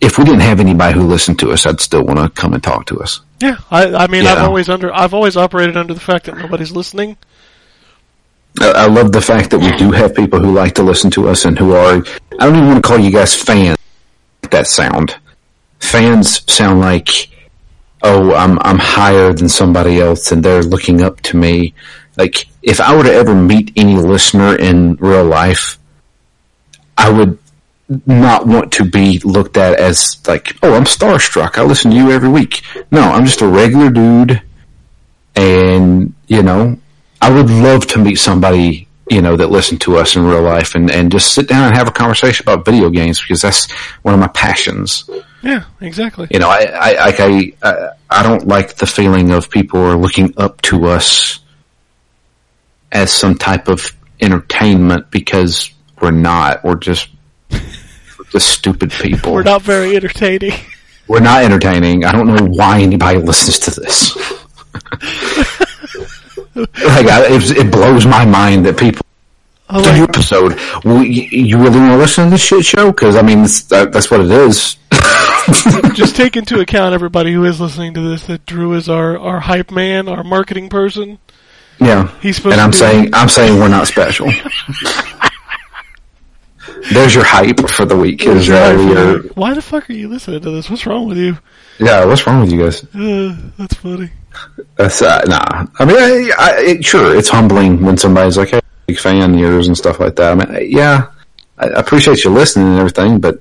If 0.00 0.16
we 0.16 0.24
didn't 0.24 0.40
have 0.40 0.60
anybody 0.60 0.94
who 0.98 1.06
listened 1.06 1.38
to 1.40 1.50
us, 1.50 1.66
I'd 1.66 1.80
still 1.80 2.02
want 2.04 2.18
to 2.20 2.40
come 2.40 2.54
and 2.54 2.62
talk 2.62 2.86
to 2.86 3.00
us. 3.00 3.20
Yeah, 3.40 3.56
I, 3.70 3.94
I 3.94 4.06
mean, 4.08 4.26
I've 4.26 4.42
always 4.42 4.68
under, 4.68 4.92
I've 4.92 5.14
always 5.14 5.36
operated 5.36 5.76
under 5.76 5.94
the 5.94 6.00
fact 6.00 6.26
that 6.26 6.36
nobody's 6.36 6.72
listening. 6.72 7.16
I, 8.60 8.70
I 8.70 8.86
love 8.86 9.12
the 9.12 9.20
fact 9.20 9.50
that 9.50 9.60
we 9.60 9.70
do 9.76 9.92
have 9.92 10.14
people 10.14 10.40
who 10.40 10.52
like 10.52 10.74
to 10.74 10.82
listen 10.82 11.10
to 11.12 11.28
us 11.28 11.44
and 11.44 11.58
who 11.58 11.74
are. 11.74 12.02
I 12.40 12.46
don't 12.46 12.56
even 12.56 12.66
want 12.68 12.82
to 12.82 12.88
call 12.88 12.98
you 12.98 13.10
guys 13.12 13.40
fans. 13.40 13.76
That 14.50 14.66
sound. 14.66 15.16
Fans 15.78 16.42
sound 16.52 16.80
like, 16.80 17.28
oh, 18.02 18.34
I'm 18.34 18.58
I'm 18.60 18.78
higher 18.78 19.32
than 19.32 19.48
somebody 19.48 20.00
else, 20.00 20.32
and 20.32 20.42
they're 20.42 20.62
looking 20.62 21.02
up 21.02 21.20
to 21.22 21.36
me. 21.36 21.74
Like 22.16 22.46
if 22.62 22.80
I 22.80 22.96
were 22.96 23.04
to 23.04 23.12
ever 23.12 23.34
meet 23.34 23.72
any 23.76 23.94
listener 23.94 24.56
in 24.56 24.94
real 24.96 25.24
life, 25.24 25.78
I 26.96 27.10
would 27.10 27.38
not 28.06 28.46
want 28.46 28.72
to 28.72 28.84
be 28.84 29.18
looked 29.20 29.56
at 29.56 29.78
as 29.80 30.20
like, 30.28 30.56
oh, 30.62 30.74
I'm 30.74 30.84
starstruck. 30.84 31.56
I 31.56 31.62
listen 31.62 31.90
to 31.90 31.96
you 31.96 32.10
every 32.10 32.28
week. 32.28 32.62
No, 32.90 33.00
I'm 33.00 33.24
just 33.24 33.40
a 33.40 33.48
regular 33.48 33.90
dude, 33.90 34.42
and 35.34 36.14
you 36.26 36.42
know, 36.42 36.78
I 37.20 37.30
would 37.30 37.50
love 37.50 37.86
to 37.88 37.98
meet 37.98 38.16
somebody, 38.16 38.88
you 39.10 39.22
know, 39.22 39.36
that 39.36 39.48
listened 39.48 39.80
to 39.82 39.96
us 39.96 40.16
in 40.16 40.24
real 40.24 40.42
life 40.42 40.74
and, 40.74 40.90
and 40.90 41.10
just 41.10 41.34
sit 41.34 41.48
down 41.48 41.68
and 41.68 41.76
have 41.76 41.88
a 41.88 41.92
conversation 41.92 42.44
about 42.44 42.64
video 42.64 42.90
games 42.90 43.20
because 43.20 43.40
that's 43.40 43.70
one 44.02 44.14
of 44.14 44.20
my 44.20 44.28
passions. 44.28 45.08
Yeah, 45.42 45.64
exactly. 45.80 46.28
You 46.30 46.40
know, 46.40 46.48
I, 46.48 46.64
I, 46.64 46.92
like 47.06 47.20
I, 47.20 47.52
I, 47.62 47.88
I 48.10 48.22
don't 48.22 48.46
like 48.46 48.76
the 48.76 48.86
feeling 48.86 49.30
of 49.30 49.50
people 49.50 49.80
are 49.80 49.96
looking 49.96 50.34
up 50.36 50.60
to 50.62 50.86
us 50.86 51.40
as 52.92 53.12
some 53.12 53.36
type 53.36 53.68
of 53.68 53.92
entertainment 54.20 55.10
because 55.10 55.70
we're 56.00 56.10
not. 56.10 56.64
We're 56.64 56.76
just, 56.76 57.08
we're 58.32 58.40
stupid 58.40 58.92
people. 58.92 59.32
We're 59.32 59.42
not 59.42 59.62
very 59.62 59.96
entertaining. 59.96 60.52
We're 61.06 61.20
not 61.20 61.42
entertaining. 61.42 62.04
I 62.04 62.12
don't 62.12 62.26
know 62.26 62.44
why 62.44 62.80
anybody 62.80 63.18
listens 63.18 63.58
to 63.60 63.80
this. 63.80 64.14
like, 66.54 67.06
I, 67.06 67.26
it, 67.34 67.50
it 67.56 67.72
blows 67.72 68.06
my 68.06 68.24
mind 68.24 68.66
that 68.66 68.78
people. 68.78 69.04
I 69.70 69.82
The 69.82 69.88
like, 69.88 70.08
episode. 70.08 70.58
Well, 70.84 71.04
you, 71.04 71.22
you 71.22 71.58
really 71.58 71.78
want 71.78 71.92
to 71.92 71.96
listen 71.98 72.24
to 72.24 72.30
this 72.30 72.42
shit 72.42 72.64
show? 72.64 72.90
Because 72.90 73.16
I 73.16 73.22
mean, 73.22 73.42
that, 73.42 73.90
that's 73.92 74.10
what 74.10 74.20
it 74.20 74.30
is. 74.30 74.76
just 75.94 76.16
take 76.16 76.36
into 76.36 76.60
account 76.60 76.94
everybody 76.94 77.32
who 77.32 77.44
is 77.44 77.60
listening 77.60 77.94
to 77.94 78.00
this 78.00 78.26
that 78.26 78.46
Drew 78.46 78.72
is 78.74 78.88
our, 78.88 79.18
our 79.18 79.40
hype 79.40 79.70
man, 79.70 80.08
our 80.08 80.24
marketing 80.24 80.68
person. 80.68 81.18
Yeah, 81.80 82.08
He's 82.20 82.36
supposed 82.36 82.54
and 82.54 82.60
I'm 82.60 82.72
saying 82.72 83.10
I'm 83.12 83.28
saying 83.28 83.60
we're 83.60 83.68
not 83.68 83.86
special. 83.86 84.28
There's 86.92 87.14
your 87.14 87.24
hype 87.24 87.60
for 87.68 87.84
the 87.84 87.96
week. 87.96 88.24
Is 88.24 88.48
uh, 88.48 88.76
your, 88.78 89.22
Why 89.34 89.54
the 89.54 89.62
fuck 89.62 89.88
are 89.90 89.92
you 89.92 90.08
listening 90.08 90.40
to 90.40 90.50
this? 90.50 90.70
What's 90.70 90.86
wrong 90.86 91.08
with 91.08 91.18
you? 91.18 91.36
yeah, 91.78 92.04
what's 92.04 92.26
wrong 92.26 92.40
with 92.40 92.52
you 92.52 92.60
guys? 92.60 92.82
Uh, 92.94 93.36
that's 93.58 93.74
funny. 93.74 94.10
That's 94.76 95.02
uh, 95.02 95.22
nah. 95.26 95.66
I 95.78 95.84
mean, 95.84 95.96
I, 95.96 96.30
I, 96.38 96.60
it, 96.60 96.84
sure, 96.84 97.16
it's 97.16 97.28
humbling 97.28 97.82
when 97.84 97.96
somebody's 97.96 98.36
like, 98.36 98.50
"Hey, 98.50 98.60
big 98.86 98.98
fan 98.98 99.34
of 99.34 99.38
yours" 99.38 99.66
and 99.66 99.76
stuff 99.76 99.98
like 100.00 100.16
that. 100.16 100.32
I 100.32 100.34
mean, 100.34 100.70
yeah, 100.70 101.10
I 101.58 101.66
appreciate 101.66 102.22
you 102.24 102.30
listening 102.30 102.68
and 102.68 102.78
everything, 102.78 103.18
but 103.18 103.40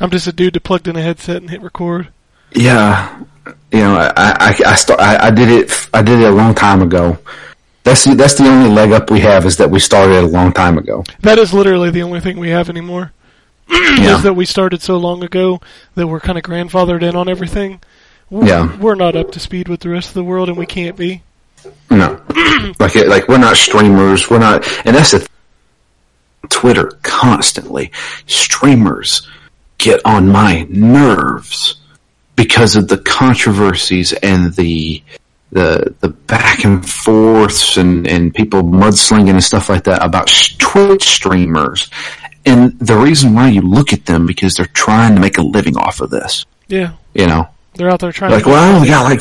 I'm 0.00 0.10
just 0.10 0.26
a 0.26 0.32
dude 0.32 0.54
that 0.54 0.62
plugged 0.62 0.88
in 0.88 0.96
a 0.96 1.02
headset 1.02 1.36
and 1.36 1.50
hit 1.50 1.62
record. 1.62 2.08
yeah, 2.52 3.22
you 3.72 3.80
know, 3.80 3.96
I 3.96 4.12
I 4.16 4.54
I, 4.66 4.74
start, 4.74 5.00
I 5.00 5.28
I 5.28 5.30
did 5.30 5.48
it 5.48 5.88
I 5.92 6.02
did 6.02 6.20
it 6.20 6.24
a 6.24 6.30
long 6.30 6.54
time 6.54 6.82
ago. 6.82 7.18
That's 7.86 8.04
the, 8.04 8.14
that's 8.16 8.34
the 8.34 8.48
only 8.48 8.68
leg 8.68 8.90
up 8.90 9.12
we 9.12 9.20
have 9.20 9.46
is 9.46 9.56
that 9.58 9.70
we 9.70 9.78
started 9.78 10.16
a 10.16 10.26
long 10.26 10.52
time 10.52 10.76
ago. 10.76 11.04
That 11.20 11.38
is 11.38 11.54
literally 11.54 11.90
the 11.90 12.02
only 12.02 12.18
thing 12.20 12.36
we 12.38 12.50
have 12.50 12.68
anymore. 12.68 13.12
Yeah, 13.68 14.16
Is 14.16 14.22
that 14.24 14.34
we 14.34 14.44
started 14.44 14.82
so 14.82 14.96
long 14.96 15.22
ago 15.24 15.60
that 15.94 16.06
we're 16.06 16.18
kind 16.20 16.36
of 16.36 16.42
grandfathered 16.44 17.02
in 17.02 17.14
on 17.16 17.28
everything. 17.28 17.80
We're, 18.28 18.44
Yeah. 18.46 18.76
we're 18.78 18.94
not 18.96 19.14
up 19.16 19.30
to 19.32 19.40
speed 19.40 19.68
with 19.68 19.80
the 19.80 19.88
rest 19.88 20.08
of 20.08 20.14
the 20.14 20.24
world, 20.24 20.48
and 20.48 20.58
we 20.58 20.66
can't 20.66 20.96
be. 20.96 21.22
no, 21.90 22.20
like 22.80 22.96
it- 22.96 23.06
like 23.08 23.28
we're 23.28 23.38
not 23.38 23.56
streamers. 23.56 24.28
We're 24.28 24.40
not, 24.40 24.66
and 24.84 24.94
that's 24.96 25.12
the 25.12 25.20
th- 25.20 25.30
Twitter 26.48 26.90
constantly. 27.02 27.92
Streamers 28.26 29.28
get 29.78 30.00
on 30.04 30.28
my 30.28 30.66
nerves 30.68 31.76
because 32.34 32.74
of 32.76 32.88
the 32.88 32.98
controversies 32.98 34.12
and 34.12 34.52
the 34.54 35.02
the 35.52 35.94
the 36.00 36.08
back 36.08 36.64
and 36.64 36.88
forths 36.88 37.76
and 37.76 38.06
and 38.06 38.34
people 38.34 38.62
mudslinging 38.62 39.30
and 39.30 39.42
stuff 39.44 39.68
like 39.68 39.84
that 39.84 40.02
about 40.04 40.28
sh- 40.28 40.56
Twitch 40.58 41.04
streamers. 41.04 41.88
And 42.44 42.78
the 42.78 42.96
reason 42.96 43.34
why 43.34 43.48
you 43.48 43.60
look 43.60 43.92
at 43.92 44.06
them 44.06 44.24
because 44.26 44.54
they're 44.54 44.66
trying 44.66 45.14
to 45.16 45.20
make 45.20 45.36
a 45.38 45.42
living 45.42 45.76
off 45.76 46.00
of 46.00 46.10
this. 46.10 46.44
Yeah, 46.68 46.92
You 47.14 47.26
know, 47.26 47.48
they're 47.74 47.90
out 47.90 48.00
there 48.00 48.12
trying 48.12 48.30
like, 48.32 48.44
to. 48.44 48.50
well, 48.50 48.84
yeah, 48.86 49.00
like, 49.02 49.20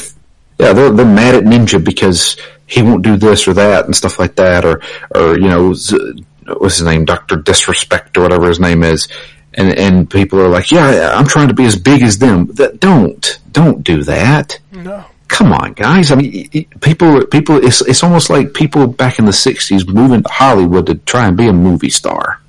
yeah, 0.59 0.73
they're, 0.73 0.91
they're 0.91 1.05
mad 1.05 1.33
at 1.35 1.43
Ninja 1.43 1.83
because 1.83 2.37
he 2.67 2.81
won't 2.83 3.03
do 3.03 3.17
this 3.17 3.47
or 3.47 3.53
that 3.53 3.85
and 3.85 3.95
stuff 3.95 4.19
like 4.19 4.35
that, 4.35 4.63
or, 4.65 4.81
or, 5.13 5.37
you 5.37 5.47
know, 5.47 5.69
what's 5.69 6.77
his 6.77 6.83
name, 6.83 7.05
Dr. 7.05 7.35
Disrespect 7.37 8.17
or 8.17 8.21
whatever 8.21 8.47
his 8.47 8.59
name 8.59 8.83
is. 8.83 9.07
And, 9.55 9.77
and 9.77 10.09
people 10.09 10.39
are 10.39 10.47
like, 10.49 10.71
yeah, 10.71 11.11
I'm 11.15 11.27
trying 11.27 11.47
to 11.49 11.53
be 11.53 11.65
as 11.65 11.75
big 11.79 12.01
as 12.03 12.17
them. 12.19 12.47
That, 12.53 12.79
don't, 12.79 13.39
don't 13.51 13.83
do 13.83 14.03
that. 14.03 14.59
no. 14.71 15.05
Come 15.27 15.51
on, 15.51 15.73
guys. 15.73 16.11
I 16.11 16.15
mean, 16.15 16.49
people, 16.81 17.25
people, 17.25 17.63
it's, 17.63 17.81
it's 17.81 18.03
almost 18.03 18.29
like 18.29 18.53
people 18.53 18.87
back 18.87 19.17
in 19.19 19.25
the 19.25 19.31
60s 19.31 19.87
moving 19.87 20.23
to 20.23 20.29
Hollywood 20.29 20.85
to 20.87 20.95
try 20.95 21.27
and 21.27 21.35
be 21.35 21.47
a 21.47 21.53
movie 21.53 21.89
star. 21.89 22.41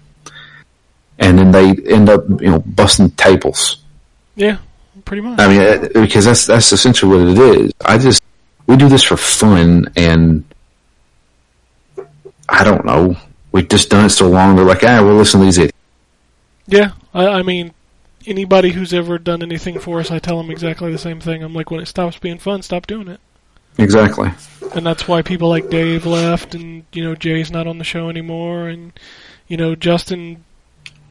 And 1.19 1.39
then 1.39 1.51
they 1.51 1.71
end 1.91 2.09
up, 2.11 2.29
you 2.29 2.51
know, 2.51 2.59
busting 2.61 3.11
tables. 3.13 3.79
Yeah, 4.35 4.59
pretty 5.07 5.23
much. 5.23 5.41
I 5.41 5.49
mean, 5.49 5.63
uh, 5.63 5.89
because 5.95 6.27
that's 6.27 6.45
that's 6.47 6.71
essentially 6.73 7.11
what 7.11 7.29
it 7.29 7.39
is. 7.39 7.73
I 7.83 7.97
just 7.97 8.23
we 8.67 8.77
do 8.77 8.89
this 8.91 9.03
for 9.03 9.17
fun, 9.17 9.91
and 9.97 10.45
I 12.49 12.63
don't 12.65 12.85
know. 12.85 13.17
We've 13.51 13.67
just 13.67 13.89
done 13.89 14.05
it 14.05 14.11
so 14.11 14.29
long. 14.29 14.57
They're 14.57 14.67
like, 14.67 14.85
ah, 14.85 15.03
we'll 15.03 15.15
listen 15.15 15.41
to 15.41 15.47
these. 15.47 15.57
idiots." 15.57 15.79
Yeah, 16.67 16.91
I, 17.15 17.27
I 17.29 17.43
mean, 17.43 17.73
anybody 18.27 18.71
who's 18.71 18.93
ever 18.93 19.19
done 19.19 19.43
anything 19.43 19.79
for 19.79 20.01
us, 20.01 20.11
I 20.11 20.19
tell 20.19 20.39
them 20.39 20.51
exactly 20.51 20.91
the 20.93 20.99
same 20.99 21.21
thing. 21.21 21.43
I'm 21.43 21.55
like, 21.55 21.71
when 21.71 21.81
it 21.81 21.87
stops 21.87 22.19
being 22.19 22.39
fun, 22.39 22.63
stop 22.63 22.87
doing 22.87 23.09
it. 23.09 23.21
Exactly. 23.79 24.31
And 24.75 24.87
that's 24.87 25.07
why 25.07 25.23
people 25.23 25.49
like 25.49 25.69
Dave 25.69 26.07
left, 26.07 26.55
and 26.55 26.85
you 26.93 27.03
know 27.05 27.15
Jay's 27.15 27.51
not 27.51 27.67
on 27.67 27.79
the 27.79 27.85
show 27.85 28.09
anymore, 28.09 28.69
and 28.69 28.93
you 29.49 29.57
know 29.57 29.75
Justin 29.75 30.45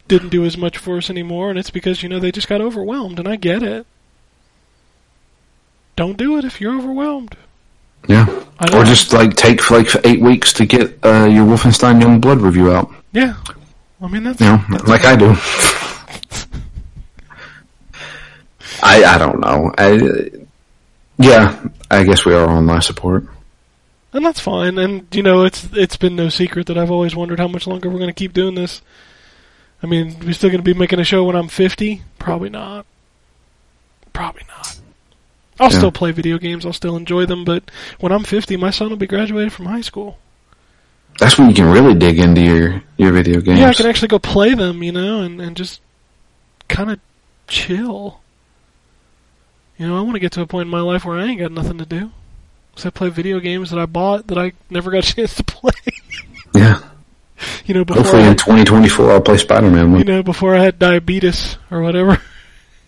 didn't 0.08 0.30
do 0.30 0.46
as 0.46 0.58
much 0.58 0.78
for 0.78 0.98
us 0.98 1.10
anymore, 1.10 1.50
and 1.50 1.60
it's 1.60 1.70
because 1.70 2.02
you 2.04 2.10
know 2.10 2.20
they 2.20 2.32
just 2.32 2.48
got 2.48 2.62
overwhelmed, 2.62 3.20
and 3.20 3.28
I 3.28 3.36
get 3.36 3.62
it. 3.64 3.86
Don't 5.96 6.18
do 6.18 6.38
it 6.38 6.44
if 6.44 6.60
you're 6.60 6.78
overwhelmed. 6.78 7.38
Yeah. 8.08 8.28
Or 8.74 8.84
just 8.84 9.14
like 9.14 9.36
take 9.36 9.72
like 9.72 9.88
eight 10.06 10.22
weeks 10.22 10.54
to 10.54 10.66
get 10.66 11.04
uh, 11.04 11.26
your 11.26 11.46
Wolfenstein 11.46 12.02
Youngblood 12.02 12.42
review 12.42 12.72
out. 12.72 12.92
yeah. 13.12 13.36
I 14.02 14.08
mean 14.08 14.24
that's 14.24 14.42
You 14.42 14.48
know, 14.48 14.64
like 14.86 15.06
I 15.06 15.16
do. 15.16 15.34
I 18.84 19.04
I 19.04 19.18
don't 19.18 19.40
know. 19.40 19.72
I 19.78 20.30
yeah, 21.18 21.64
I 21.90 22.04
guess 22.04 22.26
we 22.26 22.34
are 22.34 22.48
on 22.48 22.68
life 22.68 22.84
support. 22.84 23.26
and 24.14 24.26
that's 24.26 24.40
fine. 24.40 24.78
And 24.78 25.08
you 25.16 25.24
know, 25.24 25.44
it's 25.44 25.68
it's 25.74 25.98
been 25.98 26.16
no 26.16 26.30
secret 26.30 26.68
that 26.68 26.78
I've 26.78 26.92
always 26.92 27.16
wondered 27.16 27.40
how 27.40 27.48
much 27.48 27.68
longer 27.68 27.90
we're 27.90 28.00
going 28.00 28.10
to 28.10 28.14
keep 28.14 28.34
doing 28.34 28.56
this. 28.56 28.82
I 29.84 29.88
mean, 29.88 30.16
we're 30.26 30.34
still 30.34 30.50
going 30.50 30.64
to 30.64 30.74
be 30.74 30.78
making 30.78 31.00
a 31.00 31.04
show 31.04 31.24
when 31.26 31.36
I'm 31.36 31.48
50? 31.50 32.02
Probably 32.18 32.50
not. 32.50 32.86
Probably 34.14 34.42
not. 34.48 34.80
I'll 35.60 35.72
Yeah. 35.72 35.78
still 35.78 35.92
play 35.92 36.12
video 36.12 36.38
games. 36.38 36.66
I'll 36.66 36.74
still 36.74 36.96
enjoy 36.98 37.26
them. 37.26 37.46
But 37.46 37.70
when 38.00 38.12
I'm 38.12 38.24
50, 38.24 38.58
my 38.58 38.72
son 38.72 38.90
will 38.90 38.98
be 38.98 39.06
graduated 39.06 39.54
from 39.54 39.66
high 39.68 39.82
school. 39.82 40.18
That's 41.20 41.38
when 41.38 41.50
you 41.50 41.56
can 41.56 41.72
really 41.72 41.94
dig 41.94 42.20
into 42.20 42.42
your 42.42 42.82
your 42.98 43.12
video 43.14 43.40
games. 43.42 43.60
Yeah, 43.60 43.70
I 43.70 43.74
can 43.74 43.86
actually 43.86 44.10
go 44.10 44.20
play 44.20 44.54
them, 44.54 44.82
you 44.84 44.92
know, 44.92 45.22
and, 45.22 45.40
and 45.40 45.56
just 45.56 45.80
kind 46.68 46.90
of 46.92 47.00
chill. 47.48 48.20
You 49.78 49.88
know, 49.88 49.98
I 49.98 50.02
want 50.02 50.14
to 50.14 50.20
get 50.20 50.32
to 50.34 50.42
a 50.42 50.48
point 50.48 50.68
in 50.68 50.72
my 50.72 50.82
life 50.82 51.04
where 51.06 51.18
I 51.18 51.26
ain't 51.26 51.40
got 51.40 51.52
nothing 51.52 51.78
to 51.80 51.86
do. 51.86 52.12
Except 52.74 52.96
play 52.96 53.10
video 53.10 53.40
games 53.40 53.70
that 53.72 53.80
I 53.80 53.86
bought 53.86 54.28
that 54.28 54.38
I 54.38 54.54
never 54.70 54.92
got 54.92 55.08
a 55.08 55.14
chance 55.16 55.36
to 55.36 55.44
play. 55.44 55.72
yeah. 56.54 56.80
you 57.66 57.74
know, 57.74 57.86
before 57.86 58.04
Hopefully 58.04 58.24
I, 58.24 58.30
in 58.30 58.36
2024 58.38 59.12
I'll 59.12 59.22
play 59.22 59.38
Spider-Man. 59.38 59.96
you 59.98 60.04
know, 60.04 60.24
before 60.24 60.56
I 60.56 60.60
had 60.60 60.80
diabetes 60.80 61.58
or 61.72 61.82
whatever. 61.82 62.22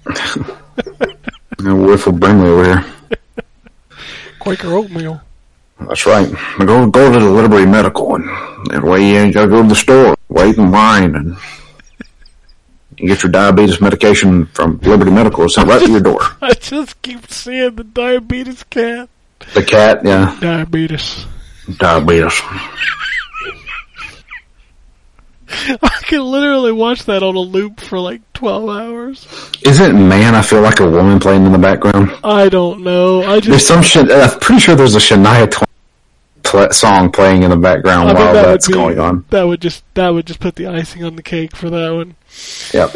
A 0.06 1.76
whiff 1.76 2.08
of 2.08 2.20
Brimley 2.20 2.50
over 2.50 2.64
here. 2.64 2.86
Quaker 4.40 4.74
oatmeal. 4.74 5.22
That's 5.80 6.06
right. 6.06 6.30
I 6.60 6.66
go 6.66 6.90
go 6.90 7.12
to 7.12 7.20
the 7.20 7.30
Liberty 7.30 7.66
Medical, 7.66 8.16
and 8.16 8.26
that 8.72 8.84
way 8.84 9.10
you 9.10 9.16
ain't 9.18 9.34
gotta 9.34 9.48
go 9.48 9.62
to 9.62 9.68
the 9.68 9.76
store, 9.76 10.16
wait 10.30 10.58
in 10.58 10.72
line, 10.72 11.16
and 11.16 11.38
you 12.98 13.08
get 13.08 13.24
your 13.24 13.32
diabetes 13.32 13.80
medication 13.80 14.46
from 14.48 14.80
Liberty 14.80 15.12
Medical 15.12 15.48
sent 15.50 15.68
right 15.68 15.84
to 15.84 15.92
your 15.92 16.02
door. 16.02 16.20
I 16.42 16.54
just 16.54 17.02
keep 17.02 17.30
seeing 17.32 17.76
the 17.76 17.84
diabetes 17.84 18.64
cat. 18.64 19.10
The 19.54 19.64
cat, 19.64 20.02
yeah, 20.04 20.36
Diabetes. 20.42 21.26
diabetes. 21.78 22.42
I 25.50 26.00
can 26.04 26.22
literally 26.24 26.72
watch 26.72 27.06
that 27.06 27.24
on 27.24 27.36
a 27.36 27.40
loop 27.40 27.80
for 27.80 28.00
like 28.00 28.22
12 28.34 28.70
hours. 28.70 29.28
Isn't 29.64 30.08
man? 30.08 30.36
I 30.36 30.42
feel 30.42 30.62
like 30.62 30.80
a 30.80 30.90
woman 30.90 31.20
playing 31.20 31.46
in 31.46 31.52
the 31.52 31.58
background. 31.58 32.12
I 32.24 32.50
don't 32.50 32.84
know. 32.84 33.24
I 33.24 33.40
just, 33.40 33.50
There's 33.50 33.66
some 33.68 33.82
shit. 33.82 34.12
I'm 34.12 34.40
pretty 34.40 34.60
sure 34.60 34.76
there's 34.76 34.96
a 34.96 35.00
Shania 35.00 35.50
Twain 35.50 35.68
pl- 36.44 36.72
song 36.72 37.12
playing 37.12 37.44
in 37.44 37.50
the 37.50 37.58
background 37.58 38.10
I 38.10 38.14
while 38.14 38.34
that 38.34 38.46
that's 38.46 38.68
be, 38.68 38.74
going 38.74 39.00
on. 39.00 39.26
That 39.30 39.44
would 39.44 39.62
just 39.62 39.84
that 39.94 40.10
would 40.10 40.26
just 40.26 40.40
put 40.42 40.56
the 40.56 40.68
icing 40.68 41.04
on 41.06 41.16
the 41.16 41.24
cake 41.24 41.56
for 41.56 41.70
that 41.70 41.94
one. 41.94 42.16
Yep, 42.74 42.96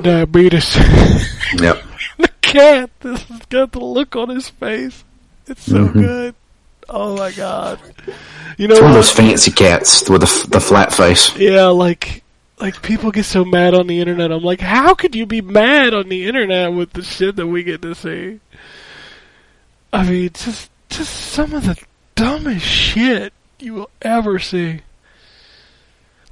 Diabetes. 0.00 0.76
yep. 1.60 1.82
the 2.18 2.28
cat. 2.42 2.90
This 3.00 3.22
has 3.24 3.40
got 3.48 3.72
the 3.72 3.80
look 3.80 4.16
on 4.16 4.28
his 4.28 4.48
face. 4.48 5.04
It's 5.46 5.64
so 5.64 5.86
Mhm. 5.88 5.92
good. 5.94 6.34
Oh 6.88 7.16
my 7.16 7.30
god. 7.32 7.78
You 8.56 8.68
know 8.68 8.74
It's 8.74 8.80
one 8.82 8.90
of 8.90 8.96
those 8.96 9.10
fancy 9.12 9.50
cats 9.50 10.08
with 10.08 10.20
the 10.22 10.46
the 10.50 10.60
flat 10.60 10.92
face. 10.92 11.36
Yeah, 11.36 11.66
like 11.66 12.22
like 12.58 12.82
people 12.82 13.10
get 13.10 13.24
so 13.24 13.44
mad 13.44 13.74
on 13.74 13.86
the 13.86 14.00
internet. 14.00 14.30
I'm 14.32 14.42
like, 14.42 14.60
how 14.60 14.94
could 14.94 15.14
you 15.14 15.24
be 15.26 15.40
mad 15.40 15.94
on 15.94 16.08
the 16.08 16.26
internet 16.26 16.72
with 16.72 16.92
the 16.92 17.02
shit 17.02 17.36
that 17.36 17.46
we 17.46 17.62
get 17.62 17.80
to 17.82 17.94
see? 17.94 18.40
I 19.92 20.04
mean, 20.04 20.30
just 20.34 20.70
just 20.88 21.12
some 21.12 21.52
of 21.54 21.64
the 21.64 21.76
dumbest 22.16 22.64
shit 22.66 23.32
you 23.58 23.74
will 23.74 23.90
ever 24.02 24.38
see. 24.38 24.80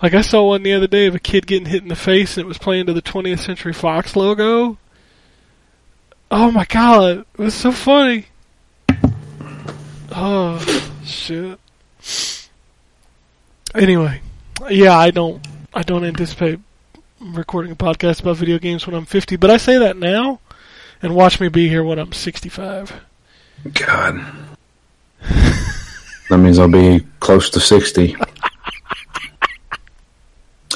Like 0.01 0.15
I 0.15 0.20
saw 0.20 0.47
one 0.47 0.62
the 0.62 0.75
other 0.75 0.87
day 0.87 1.07
of 1.07 1.15
a 1.15 1.19
kid 1.19 1.47
getting 1.47 1.69
hit 1.69 1.83
in 1.83 1.89
the 1.89 1.97
face 1.97 2.37
and 2.37 2.45
it 2.45 2.49
was 2.49 2.59
playing 2.59 2.87
to 2.87 2.93
the 2.93 3.03
20th 3.03 3.41
Century 3.41 3.73
Fox 3.73 4.15
logo. 4.15 4.79
Oh 6.31 6.51
my 6.51 6.65
god, 6.66 7.19
it 7.19 7.39
was 7.39 7.55
so 7.55 7.73
funny. 7.73 8.27
Oh 10.12 10.59
shit. 11.05 11.59
Anyway, 13.75 14.20
yeah, 14.70 14.97
I 14.97 15.11
don't 15.11 15.45
I 15.75 15.83
don't 15.83 16.05
anticipate 16.05 16.61
recording 17.20 17.73
a 17.73 17.77
podcast 17.77 18.20
about 18.20 18.37
video 18.37 18.59
games 18.59 18.87
when 18.87 18.95
I'm 18.95 19.05
50, 19.05 19.37
but 19.37 19.51
I 19.51 19.57
say 19.57 19.79
that 19.79 19.97
now 19.97 20.41
and 21.03 21.15
watch 21.15 21.41
me 21.41 21.49
be 21.49 21.69
here 21.69 21.83
when 21.83 21.99
I'm 21.99 22.12
65. 22.12 22.93
God. 23.75 24.25
that 25.20 26.39
means 26.39 26.59
I'll 26.59 26.69
be 26.69 27.05
close 27.20 27.51
to 27.51 27.61
60. 27.61 28.16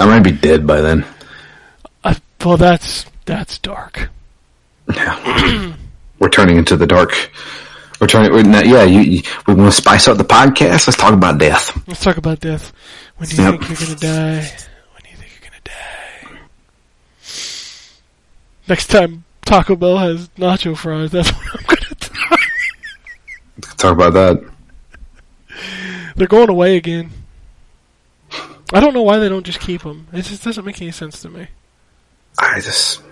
I 0.02 0.06
might 0.06 0.24
be 0.24 0.32
dead 0.32 0.66
by 0.66 0.80
then. 0.80 1.04
I, 2.04 2.16
well, 2.44 2.56
that's 2.56 3.06
that's 3.24 3.58
dark. 3.58 4.08
Yeah. 4.92 5.74
we're 6.18 6.28
turning 6.28 6.56
into 6.58 6.76
the 6.76 6.86
dark. 6.86 7.30
We're 8.00 8.08
turning, 8.08 8.32
we're 8.32 8.42
not, 8.42 8.66
yeah, 8.66 8.82
you, 8.82 9.00
you, 9.00 9.22
we 9.46 9.54
want 9.54 9.70
to 9.72 9.76
spice 9.76 10.08
up 10.08 10.18
the 10.18 10.24
podcast. 10.24 10.88
Let's 10.88 10.96
talk 10.96 11.12
about 11.14 11.38
death. 11.38 11.70
Let's 11.86 12.02
talk 12.02 12.16
about 12.16 12.40
death. 12.40 12.72
When 13.16 13.28
do 13.28 13.36
you 13.36 13.42
Yep. 13.44 13.60
think 13.60 13.68
you're 13.68 13.78
gonna 13.86 14.00
die? 14.00 14.40
When 14.40 15.02
do 15.04 15.10
you 15.10 15.16
think 15.16 15.30
you're 15.40 15.50
gonna 15.50 15.62
die? 15.64 16.38
Next 18.68 18.86
time 18.88 19.22
Taco 19.44 19.76
Bell 19.76 19.98
has 19.98 20.28
nacho 20.30 20.76
fries, 20.76 21.12
that's 21.12 21.30
when 21.30 21.48
I'm 21.54 21.64
gonna 21.66 21.94
die. 22.00 23.74
Talk 23.76 23.92
about 23.94 24.14
that. 24.14 24.42
They're 26.16 26.26
going 26.26 26.48
away 26.50 26.76
again. 26.76 27.10
I 28.72 28.80
don't 28.80 28.94
know 28.94 29.02
why 29.02 29.18
they 29.18 29.28
don't 29.28 29.44
just 29.44 29.60
keep 29.60 29.82
them. 29.82 30.08
It 30.12 30.22
just 30.22 30.44
doesn't 30.44 30.64
make 30.64 30.80
any 30.80 30.92
sense 30.92 31.20
to 31.22 31.28
me. 31.28 31.48
I 32.38 32.60
just 32.60 33.02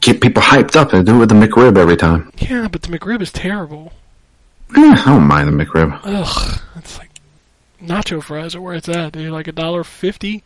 get 0.00 0.20
people 0.20 0.42
hyped 0.42 0.76
up 0.76 0.92
and 0.92 1.06
do 1.06 1.16
it 1.16 1.18
with 1.18 1.28
the 1.30 1.34
McRib 1.34 1.78
every 1.78 1.96
time. 1.96 2.30
Yeah, 2.36 2.68
but 2.68 2.82
the 2.82 2.96
McRib 2.96 3.22
is 3.22 3.32
terrible. 3.32 3.92
Eh, 4.76 4.96
I 4.98 5.04
don't 5.04 5.26
mind 5.26 5.48
the 5.48 5.64
McRib. 5.64 5.98
Ugh, 6.04 6.60
it's 6.76 6.98
like 6.98 7.10
nacho 7.82 8.22
fries 8.22 8.54
are 8.54 8.60
where 8.60 8.74
it's 8.74 8.88
at, 8.88 9.12
They're 9.12 9.30
Like 9.30 9.48
a 9.48 9.52
dollar 9.52 9.84
fifty 9.84 10.44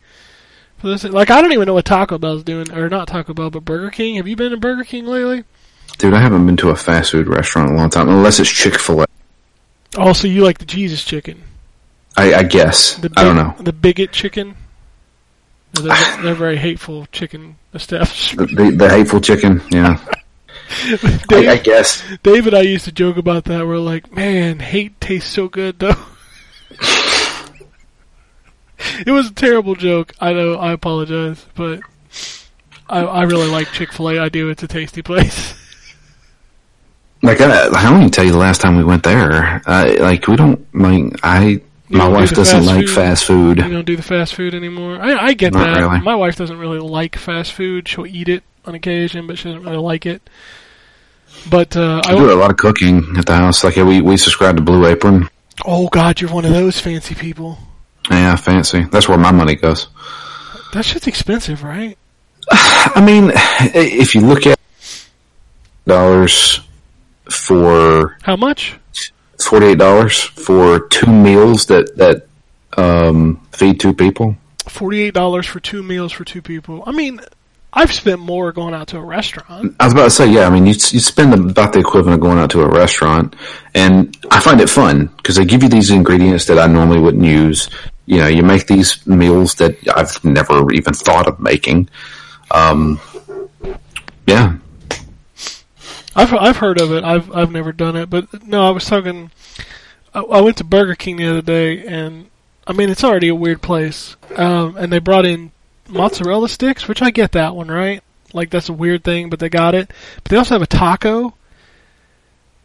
for 0.77 0.87
this. 0.87 1.03
Like 1.03 1.29
I 1.29 1.41
don't 1.41 1.51
even 1.51 1.65
know 1.65 1.73
what 1.73 1.85
Taco 1.85 2.17
Bell's 2.17 2.43
doing, 2.43 2.71
or 2.71 2.89
not 2.89 3.07
Taco 3.07 3.33
Bell, 3.33 3.49
but 3.49 3.65
Burger 3.65 3.89
King. 3.89 4.15
Have 4.15 4.27
you 4.27 4.35
been 4.35 4.51
to 4.51 4.57
Burger 4.57 4.83
King 4.83 5.05
lately? 5.05 5.43
Dude, 5.97 6.13
I 6.13 6.21
haven't 6.21 6.45
been 6.45 6.57
to 6.57 6.69
a 6.69 6.75
fast 6.75 7.11
food 7.11 7.27
restaurant 7.27 7.69
in 7.69 7.75
a 7.75 7.79
long 7.79 7.89
time, 7.89 8.07
unless 8.07 8.39
it's 8.39 8.49
Chick 8.49 8.79
fil 8.79 9.01
A. 9.01 9.05
Also, 9.97 10.27
you 10.27 10.43
like 10.43 10.59
the 10.59 10.65
Jesus 10.65 11.03
chicken? 11.03 11.41
I, 12.17 12.33
I 12.33 12.43
guess. 12.43 12.95
The 12.95 13.11
I 13.15 13.23
don't 13.23 13.35
know. 13.35 13.55
the 13.59 13.71
bigot 13.71 14.11
chicken. 14.11 14.55
They're, 15.73 16.21
they're 16.23 16.33
very 16.33 16.57
hateful 16.57 17.05
chicken 17.11 17.57
establishment. 17.73 18.49
The, 18.49 18.63
the, 18.63 18.71
the 18.71 18.89
hateful 18.89 19.21
chicken, 19.21 19.61
yeah. 19.69 20.03
I, 20.69 21.19
Dave, 21.27 21.49
I 21.49 21.57
guess. 21.57 22.03
Dave 22.23 22.47
and 22.47 22.55
I 22.55 22.61
used 22.61 22.85
to 22.85 22.91
joke 22.91 23.17
about 23.17 23.45
that. 23.45 23.67
We're 23.67 23.77
like, 23.77 24.11
man, 24.11 24.59
hate 24.59 24.99
tastes 24.99 25.31
so 25.31 25.47
good 25.47 25.79
though. 25.79 25.95
it 29.05 29.11
was 29.11 29.29
a 29.29 29.33
terrible 29.33 29.75
joke. 29.75 30.13
I 30.19 30.33
know. 30.33 30.55
I 30.55 30.71
apologize, 30.71 31.45
but 31.55 31.81
I, 32.89 33.01
I 33.01 33.23
really 33.23 33.49
like 33.49 33.67
Chick 33.67 33.93
Fil 33.93 34.09
A. 34.09 34.19
I 34.19 34.29
do. 34.29 34.49
It's 34.49 34.63
a 34.63 34.67
tasty 34.67 35.01
place. 35.01 35.53
Like, 37.23 37.41
I, 37.41 37.67
I 37.69 37.83
don't 37.83 37.97
even 37.97 38.11
tell 38.11 38.25
you 38.25 38.31
the 38.31 38.37
last 38.37 38.61
time 38.61 38.77
we 38.77 38.83
went 38.83 39.01
there. 39.01 39.59
Uh, 39.65 39.95
like, 39.99 40.27
we 40.27 40.35
don't, 40.35 40.63
like, 40.75 41.19
I, 41.23 41.61
my 41.89 41.99
don't 41.99 42.09
do 42.09 42.15
wife 42.19 42.29
doesn't 42.31 42.55
fast 42.63 42.67
like 42.67 42.85
food? 42.85 42.89
fast 42.95 43.25
food. 43.25 43.57
You 43.57 43.69
don't 43.69 43.85
do 43.85 43.95
the 43.95 44.03
fast 44.03 44.35
food 44.35 44.53
anymore. 44.53 44.99
I, 45.01 45.27
I 45.27 45.33
get 45.33 45.53
Not 45.53 45.65
that. 45.73 45.79
really. 45.79 45.99
My 46.01 46.15
wife 46.15 46.35
doesn't 46.35 46.57
really 46.57 46.79
like 46.79 47.15
fast 47.15 47.53
food. 47.53 47.87
She'll 47.87 48.05
eat 48.07 48.27
it 48.29 48.43
on 48.65 48.75
occasion, 48.75 49.27
but 49.27 49.37
she 49.37 49.45
doesn't 49.45 49.63
really 49.63 49.77
like 49.77 50.05
it. 50.05 50.21
But 51.49 51.77
uh, 51.77 52.01
I 52.05 52.11
I 52.13 52.15
do 52.15 52.31
a 52.31 52.35
lot 52.35 52.51
of 52.51 52.57
cooking 52.57 53.15
at 53.17 53.25
the 53.25 53.35
house. 53.35 53.63
Like, 53.63 53.75
we, 53.77 54.01
we 54.01 54.17
subscribe 54.17 54.55
to 54.57 54.61
Blue 54.61 54.85
Apron. 54.85 55.29
oh 55.65 55.87
god, 55.89 56.19
you're 56.19 56.31
one 56.31 56.45
of 56.45 56.51
those 56.51 56.79
fancy 56.79 57.15
people. 57.15 57.57
Yeah, 58.09 58.35
fancy. 58.37 58.83
That's 58.83 59.07
where 59.07 59.17
my 59.17 59.31
money 59.31 59.55
goes. 59.55 59.87
That 60.73 60.83
shit's 60.83 61.07
expensive, 61.07 61.63
right? 61.63 61.97
I 62.51 63.01
mean, 63.05 63.31
if 63.75 64.15
you 64.15 64.21
look 64.21 64.45
at 64.47 64.57
dollars 65.85 66.61
for 67.29 68.17
How 68.23 68.35
much? 68.35 68.77
Forty-eight 69.39 69.77
dollars 69.77 70.19
for 70.19 70.87
two 70.87 71.11
meals 71.11 71.65
that 71.67 71.95
that 71.97 72.27
um, 72.77 73.41
feed 73.51 73.79
two 73.79 73.93
people. 73.93 74.35
Forty-eight 74.67 75.13
dollars 75.13 75.45
for 75.47 75.59
two 75.59 75.83
meals 75.83 76.11
for 76.11 76.23
two 76.23 76.41
people. 76.41 76.83
I 76.85 76.91
mean, 76.91 77.21
I've 77.73 77.93
spent 77.93 78.19
more 78.19 78.51
going 78.51 78.73
out 78.73 78.87
to 78.89 78.97
a 78.97 79.03
restaurant. 79.03 79.75
I 79.79 79.85
was 79.85 79.93
about 79.93 80.05
to 80.05 80.09
say, 80.09 80.29
yeah. 80.29 80.47
I 80.47 80.49
mean, 80.49 80.65
you 80.65 80.73
you 80.73 80.99
spend 80.99 81.33
about 81.33 81.73
the 81.73 81.79
equivalent 81.79 82.15
of 82.15 82.21
going 82.21 82.37
out 82.37 82.49
to 82.51 82.61
a 82.61 82.67
restaurant, 82.69 83.35
and 83.75 84.17
I 84.31 84.39
find 84.39 84.61
it 84.61 84.69
fun 84.69 85.07
because 85.17 85.35
they 85.35 85.45
give 85.45 85.63
you 85.63 85.69
these 85.69 85.91
ingredients 85.91 86.45
that 86.45 86.57
I 86.57 86.67
normally 86.67 86.99
wouldn't 86.99 87.23
use. 87.23 87.69
You 88.05 88.19
know, 88.19 88.27
you 88.27 88.41
make 88.41 88.67
these 88.67 89.05
meals 89.05 89.55
that 89.55 89.77
I've 89.93 90.23
never 90.23 90.71
even 90.71 90.93
thought 90.93 91.27
of 91.27 91.39
making. 91.39 91.89
Um, 92.51 92.99
yeah, 94.25 94.57
I've 96.17 96.33
I've 96.33 96.57
heard 96.57 96.81
of 96.81 96.91
it. 96.91 97.03
I've 97.03 97.33
I've 97.33 97.51
never 97.51 97.71
done 97.71 97.95
it, 97.95 98.09
but 98.09 98.43
no, 98.45 98.67
I 98.67 98.71
was 98.71 98.85
talking. 98.85 99.31
I, 100.13 100.21
I 100.21 100.41
went 100.41 100.57
to 100.57 100.63
Burger 100.63 100.95
King 100.95 101.17
the 101.17 101.27
other 101.27 101.41
day, 101.41 101.85
and 101.85 102.29
I 102.65 102.73
mean 102.73 102.89
it's 102.89 103.03
already 103.03 103.27
a 103.27 103.35
weird 103.35 103.61
place. 103.61 104.15
Um, 104.35 104.75
and 104.77 104.91
they 104.91 104.99
brought 104.99 105.25
in 105.25 105.51
mozzarella 105.87 106.49
sticks, 106.49 106.87
which 106.87 107.01
I 107.01 107.11
get 107.11 107.33
that 107.33 107.55
one 107.55 107.69
right. 107.69 108.03
Like 108.33 108.49
that's 108.49 108.67
a 108.67 108.73
weird 108.73 109.03
thing, 109.03 109.29
but 109.29 109.39
they 109.39 109.47
got 109.47 109.75
it. 109.75 109.91
But 110.23 110.31
they 110.31 110.37
also 110.37 110.55
have 110.55 110.61
a 110.63 110.67
taco, 110.67 111.35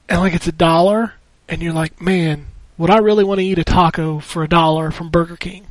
and 0.09 0.21
like 0.21 0.35
it's 0.35 0.49
a 0.49 0.53
dollar, 0.53 1.13
and 1.49 1.63
you're 1.63 1.75
like, 1.75 2.01
man, 2.01 2.47
would 2.79 2.91
I 2.91 2.99
really 2.99 3.23
want 3.23 3.39
to 3.41 3.45
eat 3.47 3.59
a 3.59 3.65
taco 3.65 4.19
for 4.19 4.43
a 4.43 4.49
dollar 4.49 4.91
from 4.91 5.11
Burger 5.11 5.37
King? 5.37 5.67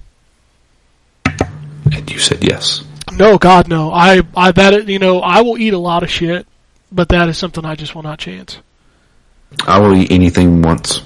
and 1.91 2.11
you 2.11 2.19
said 2.19 2.43
yes. 2.43 2.83
No, 3.11 3.37
God, 3.37 3.67
no. 3.67 3.91
I 3.91 4.21
I 4.35 4.51
that 4.51 4.87
you 4.87 4.99
know 4.99 5.19
I 5.19 5.41
will 5.41 5.57
eat 5.57 5.73
a 5.73 5.79
lot 5.79 6.03
of 6.03 6.09
shit, 6.09 6.47
but 6.91 7.09
that 7.09 7.29
is 7.29 7.37
something 7.37 7.65
I 7.65 7.75
just 7.75 7.95
will 7.95 8.03
not 8.03 8.19
chance. 8.19 8.59
I 9.67 9.79
will 9.79 9.95
eat 9.95 10.11
anything 10.11 10.61
once. 10.61 11.01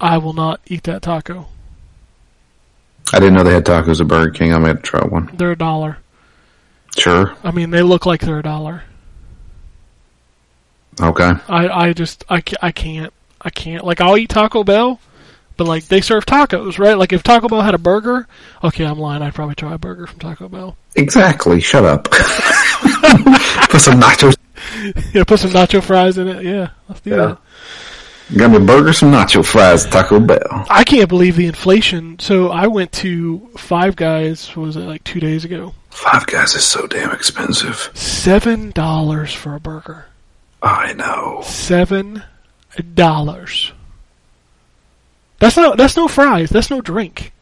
I 0.00 0.18
will 0.18 0.32
not 0.32 0.60
eat 0.66 0.84
that 0.84 1.02
taco. 1.02 1.46
I 3.12 3.18
didn't 3.18 3.34
know 3.34 3.42
they 3.42 3.52
had 3.52 3.64
tacos 3.64 4.00
at 4.00 4.08
Burger 4.08 4.30
King. 4.30 4.54
I 4.54 4.58
might 4.58 4.68
have 4.68 4.76
to 4.78 4.82
try 4.82 5.04
one. 5.04 5.30
They're 5.34 5.52
a 5.52 5.56
dollar. 5.58 5.98
Sure. 6.96 7.34
I 7.42 7.50
mean, 7.50 7.70
they 7.70 7.82
look 7.82 8.06
like 8.06 8.20
they're 8.20 8.38
a 8.38 8.42
dollar. 8.42 8.84
Okay. 11.00 11.32
I, 11.48 11.68
I 11.68 11.92
just, 11.92 12.24
I, 12.28 12.42
I 12.62 12.72
can't. 12.72 13.12
I 13.40 13.50
can't. 13.50 13.84
Like, 13.84 14.00
I'll 14.00 14.16
eat 14.16 14.28
Taco 14.28 14.64
Bell, 14.64 15.00
but, 15.56 15.66
like, 15.66 15.86
they 15.86 16.02
serve 16.02 16.26
tacos, 16.26 16.78
right? 16.78 16.96
Like, 16.98 17.12
if 17.12 17.22
Taco 17.22 17.48
Bell 17.48 17.62
had 17.62 17.74
a 17.74 17.78
burger, 17.78 18.26
okay, 18.62 18.84
I'm 18.84 18.98
lying. 18.98 19.22
I'd 19.22 19.34
probably 19.34 19.54
try 19.54 19.74
a 19.74 19.78
burger 19.78 20.06
from 20.06 20.18
Taco 20.18 20.48
Bell. 20.48 20.76
Exactly. 20.96 21.60
Shut 21.60 21.84
up. 21.84 22.04
Put 22.10 23.80
some 23.80 23.98
nachos. 24.00 24.36
yeah, 25.14 25.24
put 25.24 25.40
some 25.40 25.50
nacho 25.50 25.82
fries 25.82 26.18
in 26.18 26.28
it. 26.28 26.44
Yeah, 26.44 26.70
let's 26.88 27.00
do 27.00 27.10
Yeah. 27.10 27.16
that. 27.16 27.38
Got 28.36 28.50
me 28.52 28.56
a 28.58 28.60
burger, 28.60 28.92
some 28.92 29.10
nacho 29.10 29.44
fries, 29.44 29.84
Taco 29.84 30.20
Bell. 30.20 30.38
I 30.70 30.84
can't 30.84 31.08
believe 31.08 31.34
the 31.34 31.46
inflation. 31.46 32.18
So, 32.20 32.50
I 32.50 32.68
went 32.68 32.92
to 32.92 33.40
Five 33.56 33.96
Guys, 33.96 34.48
what 34.56 34.66
was 34.66 34.76
it, 34.76 34.80
like 34.80 35.02
two 35.02 35.18
days 35.18 35.44
ago? 35.44 35.74
Five 35.90 36.26
Guys 36.28 36.54
is 36.54 36.64
so 36.64 36.86
damn 36.86 37.10
expensive. 37.10 37.90
$7 37.94 39.34
for 39.34 39.56
a 39.56 39.60
burger. 39.60 40.06
I 40.62 40.92
know. 40.92 41.40
Seven 41.42 42.22
dollars. 42.94 43.72
That's 45.40 45.56
not, 45.56 45.76
that's 45.76 45.96
no 45.96 46.06
fries. 46.06 46.50
That's 46.50 46.70
no 46.70 46.80
drink. 46.80 47.32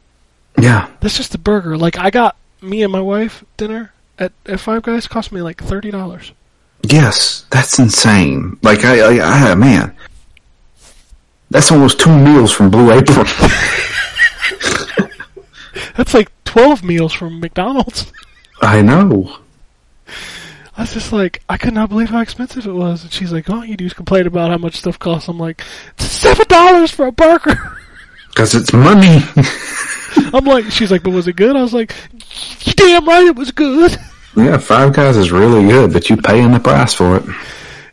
Yeah. 0.59 0.89
That's 1.01 1.17
just 1.17 1.35
a 1.35 1.39
burger. 1.39 1.77
Like 1.77 1.99
I 1.99 2.11
got 2.11 2.37
me 2.63 2.83
and 2.83 2.91
my 2.93 3.01
wife 3.01 3.45
dinner 3.57 3.93
at, 4.19 4.33
at 4.47 4.61
Five 4.61 4.83
Guys 4.85 5.07
cost 5.09 5.33
me 5.33 5.43
like 5.43 5.63
thirty 5.63 5.91
dollars. 5.91 6.33
Yes. 6.83 7.45
That's 7.51 7.79
insane. 7.79 8.59
Like 8.63 8.85
I, 8.85 9.19
I, 9.19 9.51
I 9.51 9.55
man. 9.55 9.95
That's 11.51 11.73
almost 11.73 11.99
two 11.99 12.17
meals 12.17 12.53
from 12.53 12.71
Blue 12.71 12.93
Apron. 12.93 13.27
That's 15.97 16.15
like 16.15 16.31
twelve 16.45 16.85
meals 16.85 17.13
from 17.13 17.41
McDonald's. 17.41 18.13
I 18.63 18.83
know. 18.83 19.39
I 20.77 20.83
was 20.83 20.93
just 20.93 21.13
like, 21.13 21.43
I 21.49 21.57
could 21.57 21.75
not 21.75 21.89
believe 21.89 22.11
how 22.11 22.21
expensive 22.21 22.67
it 22.67 22.73
was. 22.73 23.03
And 23.03 23.13
she's 23.13 23.33
like, 23.33 23.51
"All 23.51 23.65
you 23.65 23.77
do 23.77 23.89
complain 23.91 24.27
about 24.27 24.51
how 24.51 24.59
much 24.59 24.77
stuff 24.77 24.99
costs." 24.99 25.29
I'm 25.29 25.39
like, 25.39 25.63
seven 25.97 26.47
dollars 26.49 26.91
for 26.91 27.07
a 27.07 27.13
burger. 27.13 27.77
Because 28.29 28.55
it's 28.55 28.73
money. 28.73 29.19
I'm 30.33 30.45
like, 30.45 30.67
she's 30.67 30.93
like, 30.93 31.03
"But 31.03 31.11
was 31.11 31.27
it 31.27 31.35
good?" 31.35 31.57
I 31.57 31.63
was 31.63 31.75
like, 31.75 31.93
damn 32.77 33.05
right, 33.05 33.25
it 33.27 33.35
was 33.35 33.51
good." 33.51 33.99
Yeah, 34.39 34.57
Five 34.59 34.93
Guys 34.93 35.17
is 35.17 35.31
really 35.33 35.67
good, 35.67 35.93
but 35.93 36.09
you 36.09 36.17
paying 36.17 36.53
the 36.53 36.61
price 36.61 36.95
for 36.95 37.17
it. 37.17 37.25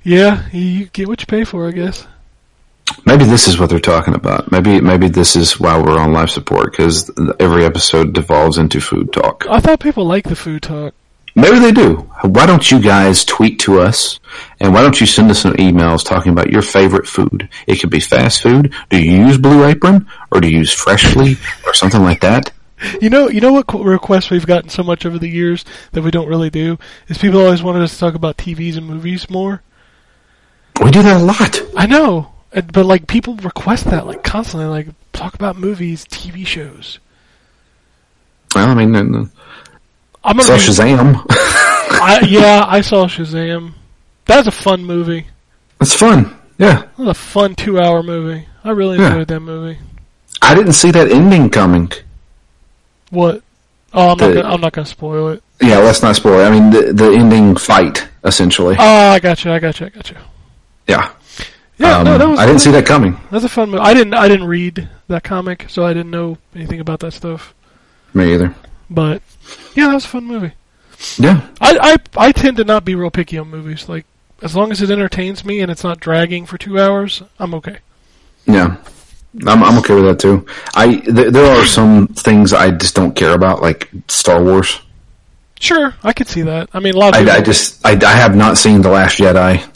Yeah, 0.03 0.43
you- 0.51 0.61
you 0.61 0.85
get 0.93 1.07
what 1.07 1.19
you 1.21 1.25
pay 1.27 1.43
for, 1.43 1.67
I 1.67 1.71
guess. 1.71 2.05
Maybe 3.05 3.25
this 3.25 3.47
is 3.47 3.59
what 3.59 3.69
they're 3.69 3.79
talking 3.79 4.13
about. 4.13 4.51
Maybe 4.51 4.79
maybe 4.79 5.09
this 5.09 5.35
is 5.35 5.59
why 5.59 5.77
we're 5.79 5.97
on 5.97 6.13
life 6.13 6.29
support 6.29 6.71
because 6.71 7.09
every 7.39 7.65
episode 7.65 8.13
devolves 8.13 8.57
into 8.59 8.79
food 8.79 9.11
talk. 9.11 9.45
I 9.49 9.59
thought 9.59 9.79
people 9.79 10.05
like 10.05 10.25
the 10.25 10.35
food 10.35 10.61
talk. 10.61 10.93
Maybe 11.37 11.59
they 11.59 11.71
do. 11.71 12.09
Why 12.21 12.45
don't 12.45 12.71
you 12.71 12.79
guys 12.79 13.25
tweet 13.25 13.59
to 13.61 13.81
us 13.81 14.19
and 14.61 14.73
why 14.73 14.81
don't 14.83 15.01
you 15.01 15.07
send 15.07 15.29
us 15.31 15.39
some 15.39 15.53
emails 15.53 16.05
talking 16.05 16.31
about 16.31 16.51
your 16.51 16.61
favorite 16.61 17.07
food? 17.07 17.49
It 17.67 17.77
could 17.81 17.89
be 17.89 17.99
fast 17.99 18.41
food. 18.41 18.73
Do 18.89 19.01
you 19.03 19.25
use 19.25 19.37
Blue 19.37 19.65
Apron 19.65 20.07
or 20.31 20.39
do 20.39 20.47
you 20.47 20.59
use 20.59 20.71
Freshly 20.71 21.37
or 21.65 21.73
something 21.73 22.03
like 22.03 22.21
that? 22.21 22.51
You 23.01 23.09
know, 23.09 23.29
you 23.29 23.41
know 23.41 23.53
what 23.53 23.67
qu- 23.67 23.83
requests 23.83 24.29
we've 24.29 24.45
gotten 24.45 24.69
so 24.69 24.83
much 24.83 25.05
over 25.05 25.17
the 25.19 25.29
years 25.29 25.65
that 25.93 26.03
we 26.03 26.11
don't 26.11 26.27
really 26.27 26.49
do 26.49 26.77
is 27.07 27.17
people 27.17 27.39
always 27.41 27.63
wanted 27.63 27.81
us 27.83 27.93
to 27.93 27.99
talk 27.99 28.15
about 28.15 28.37
TVs 28.37 28.77
and 28.77 28.87
movies 28.87 29.29
more. 29.29 29.61
We 30.83 30.91
do 30.91 31.01
that 31.03 31.21
a 31.21 31.23
lot. 31.23 31.61
I 31.75 31.85
know, 31.85 32.33
but 32.51 32.85
like 32.85 33.07
people 33.07 33.35
request 33.37 33.85
that 33.85 34.05
like 34.05 34.23
constantly, 34.23 34.67
like 34.67 34.87
talk 35.13 35.33
about 35.35 35.55
movies, 35.57 36.05
TV 36.05 36.45
shows. 36.45 36.99
Well, 38.53 38.67
I 38.69 38.73
mean, 38.75 38.95
uh, 38.95 39.25
I'm 40.23 40.37
be- 40.37 40.43
Shazam. 40.43 41.25
I, 41.29 42.19
yeah, 42.27 42.65
I 42.67 42.81
saw 42.81 43.07
Shazam. 43.07 43.73
That's 44.25 44.47
a 44.47 44.51
fun 44.51 44.83
movie. 44.83 45.27
It's 45.81 45.93
fun. 45.93 46.35
Yeah. 46.57 46.81
That 46.81 46.97
was 46.97 47.07
a 47.09 47.13
fun 47.13 47.55
two-hour 47.55 48.01
movie. 48.03 48.47
I 48.63 48.71
really 48.71 48.97
Yeah. 48.97 49.07
enjoyed 49.09 49.27
that 49.27 49.39
movie. 49.41 49.77
I 50.41 50.55
didn't 50.55 50.73
see 50.73 50.91
that 50.91 51.11
ending 51.11 51.49
coming. 51.49 51.91
What? 53.15 53.41
Oh, 53.93 54.09
I'm 54.11 54.17
not. 54.17 54.33
Gonna, 54.33 54.41
I'm 54.41 54.61
not 54.61 54.73
gonna 54.73 54.85
spoil 54.85 55.29
it. 55.29 55.43
Yeah, 55.61 55.77
let's 55.79 56.01
not 56.03 56.15
spoil 56.15 56.39
it. 56.41 56.43
I 56.45 56.51
mean, 56.51 56.69
the, 56.69 56.93
the 56.93 57.11
ending 57.11 57.55
fight, 57.55 58.07
essentially. 58.25 58.75
Oh, 58.77 58.83
I 59.09 59.19
got 59.19 59.43
you. 59.45 59.51
I 59.51 59.59
got 59.59 59.79
you. 59.79 59.85
I 59.85 59.89
got 59.89 60.09
you. 60.09 60.17
yeah. 60.87 61.11
Yeah, 61.77 61.97
Um, 61.99 62.05
no, 62.05 62.17
that 62.17 62.27
was. 62.27 62.39
I 62.39 62.45
didn't 62.45 62.61
see 62.61 62.71
that 62.71 62.85
coming. 62.85 63.17
That's 63.31 63.43
a 63.43 63.49
fun 63.49 63.69
movie. 63.69 63.81
I 63.83 63.93
didn't. 63.93 64.13
I 64.13 64.27
didn't 64.27 64.47
read 64.47 64.87
that 65.07 65.23
comic, 65.23 65.65
so 65.69 65.85
I 65.85 65.93
didn't 65.93 66.11
know 66.11 66.37
anything 66.55 66.79
about 66.79 66.99
that 67.01 67.11
stuff. 67.11 67.53
Me 68.13 68.33
either. 68.33 68.55
But 68.89 69.21
yeah, 69.75 69.87
that 69.87 69.93
was 69.95 70.05
a 70.05 70.09
fun 70.09 70.23
movie. 70.25 70.53
Yeah. 71.17 71.45
I, 71.59 71.97
I 72.17 72.27
I 72.27 72.31
tend 72.31 72.57
to 72.57 72.63
not 72.63 72.85
be 72.85 72.95
real 72.95 73.11
picky 73.11 73.37
on 73.37 73.49
movies. 73.49 73.89
Like 73.89 74.05
as 74.41 74.55
long 74.55 74.71
as 74.71 74.81
it 74.81 74.89
entertains 74.89 75.43
me 75.43 75.59
and 75.59 75.69
it's 75.71 75.83
not 75.83 75.99
dragging 75.99 76.45
for 76.45 76.57
two 76.57 76.79
hours, 76.79 77.21
I'm 77.39 77.53
okay. 77.55 77.79
Yeah. 78.45 78.77
I'm, 79.45 79.63
I'm 79.63 79.77
okay 79.79 79.95
with 79.95 80.05
that 80.05 80.19
too. 80.19 80.45
I, 80.75 80.95
th- 80.95 81.33
there 81.33 81.45
are 81.45 81.65
some 81.65 82.07
things 82.07 82.53
I 82.53 82.71
just 82.71 82.95
don't 82.95 83.15
care 83.15 83.33
about, 83.33 83.61
like 83.61 83.89
Star 84.07 84.43
Wars. 84.43 84.79
Sure, 85.59 85.93
I 86.03 86.13
could 86.13 86.27
see 86.27 86.43
that. 86.43 86.69
I 86.73 86.79
mean, 86.79 86.95
a 86.95 86.97
lot 86.97 87.13
of 87.13 87.19
people. 87.19 87.33
I, 87.33 87.37
I 87.37 87.41
just, 87.41 87.85
I, 87.85 87.91
I 87.91 88.13
have 88.15 88.35
not 88.35 88.57
seen 88.57 88.81
The 88.81 88.89
Last 88.89 89.17
Jedi. 89.17 89.67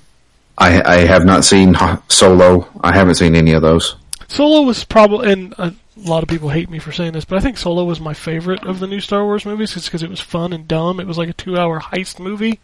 I, 0.58 0.82
I 0.82 0.98
have 1.06 1.26
not 1.26 1.46
seen 1.46 1.76
Solo. 2.10 2.68
I 2.82 2.94
haven't 2.94 3.16
seen 3.16 3.36
any 3.36 3.54
of 3.54 3.62
those. 3.62 3.96
Solo 4.28 4.62
was 4.64 4.84
probably, 4.84 5.32
and 5.32 5.54
a 5.58 5.74
lot 5.98 6.22
of 6.22 6.30
people 6.30 6.50
hate 6.50 6.70
me 6.70 6.80
for 6.80 6.92
saying 6.92 7.14
this, 7.14 7.26
but 7.26 7.38
I 7.38 7.42
think 7.42 7.58
Solo 7.58 7.86
was 7.86 8.00
my 8.00 8.14
favorite 8.14 8.66
of 8.66 8.80
the 8.80 8.88
new 8.88 9.00
Star 9.00 9.24
Wars 9.24 9.46
movies, 9.46 9.74
just 9.74 9.88
because 9.88 10.04
it 10.04 10.10
was 10.10 10.20
fun 10.20 10.54
and 10.54 10.68
dumb. 10.68 11.00
It 11.00 11.08
was 11.08 11.18
like 11.18 11.30
a 11.30 11.34
two-hour 11.34 11.80
heist 11.80 12.20
movie, 12.20 12.60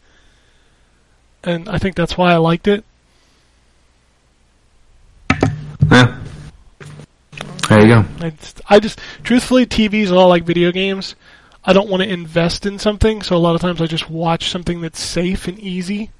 and 1.43 1.67
I 1.69 1.77
think 1.77 1.95
that's 1.95 2.17
why 2.17 2.33
I 2.33 2.37
liked 2.37 2.67
it. 2.67 2.83
Yeah. 5.89 6.19
There 7.69 7.81
you 7.81 7.87
go. 7.87 8.05
I 8.19 8.29
just, 8.29 8.61
I 8.69 8.79
just 8.79 8.99
truthfully, 9.23 9.65
TV's 9.65 10.11
all 10.11 10.29
like 10.29 10.43
video 10.43 10.71
games. 10.71 11.15
I 11.63 11.73
don't 11.73 11.89
want 11.89 12.03
to 12.03 12.09
invest 12.09 12.65
in 12.65 12.77
something, 12.77 13.23
so 13.23 13.35
a 13.35 13.39
lot 13.39 13.55
of 13.55 13.61
times 13.61 13.81
I 13.81 13.87
just 13.87 14.09
watch 14.09 14.49
something 14.49 14.81
that's 14.81 15.01
safe 15.01 15.47
and 15.47 15.57
easy. 15.59 16.11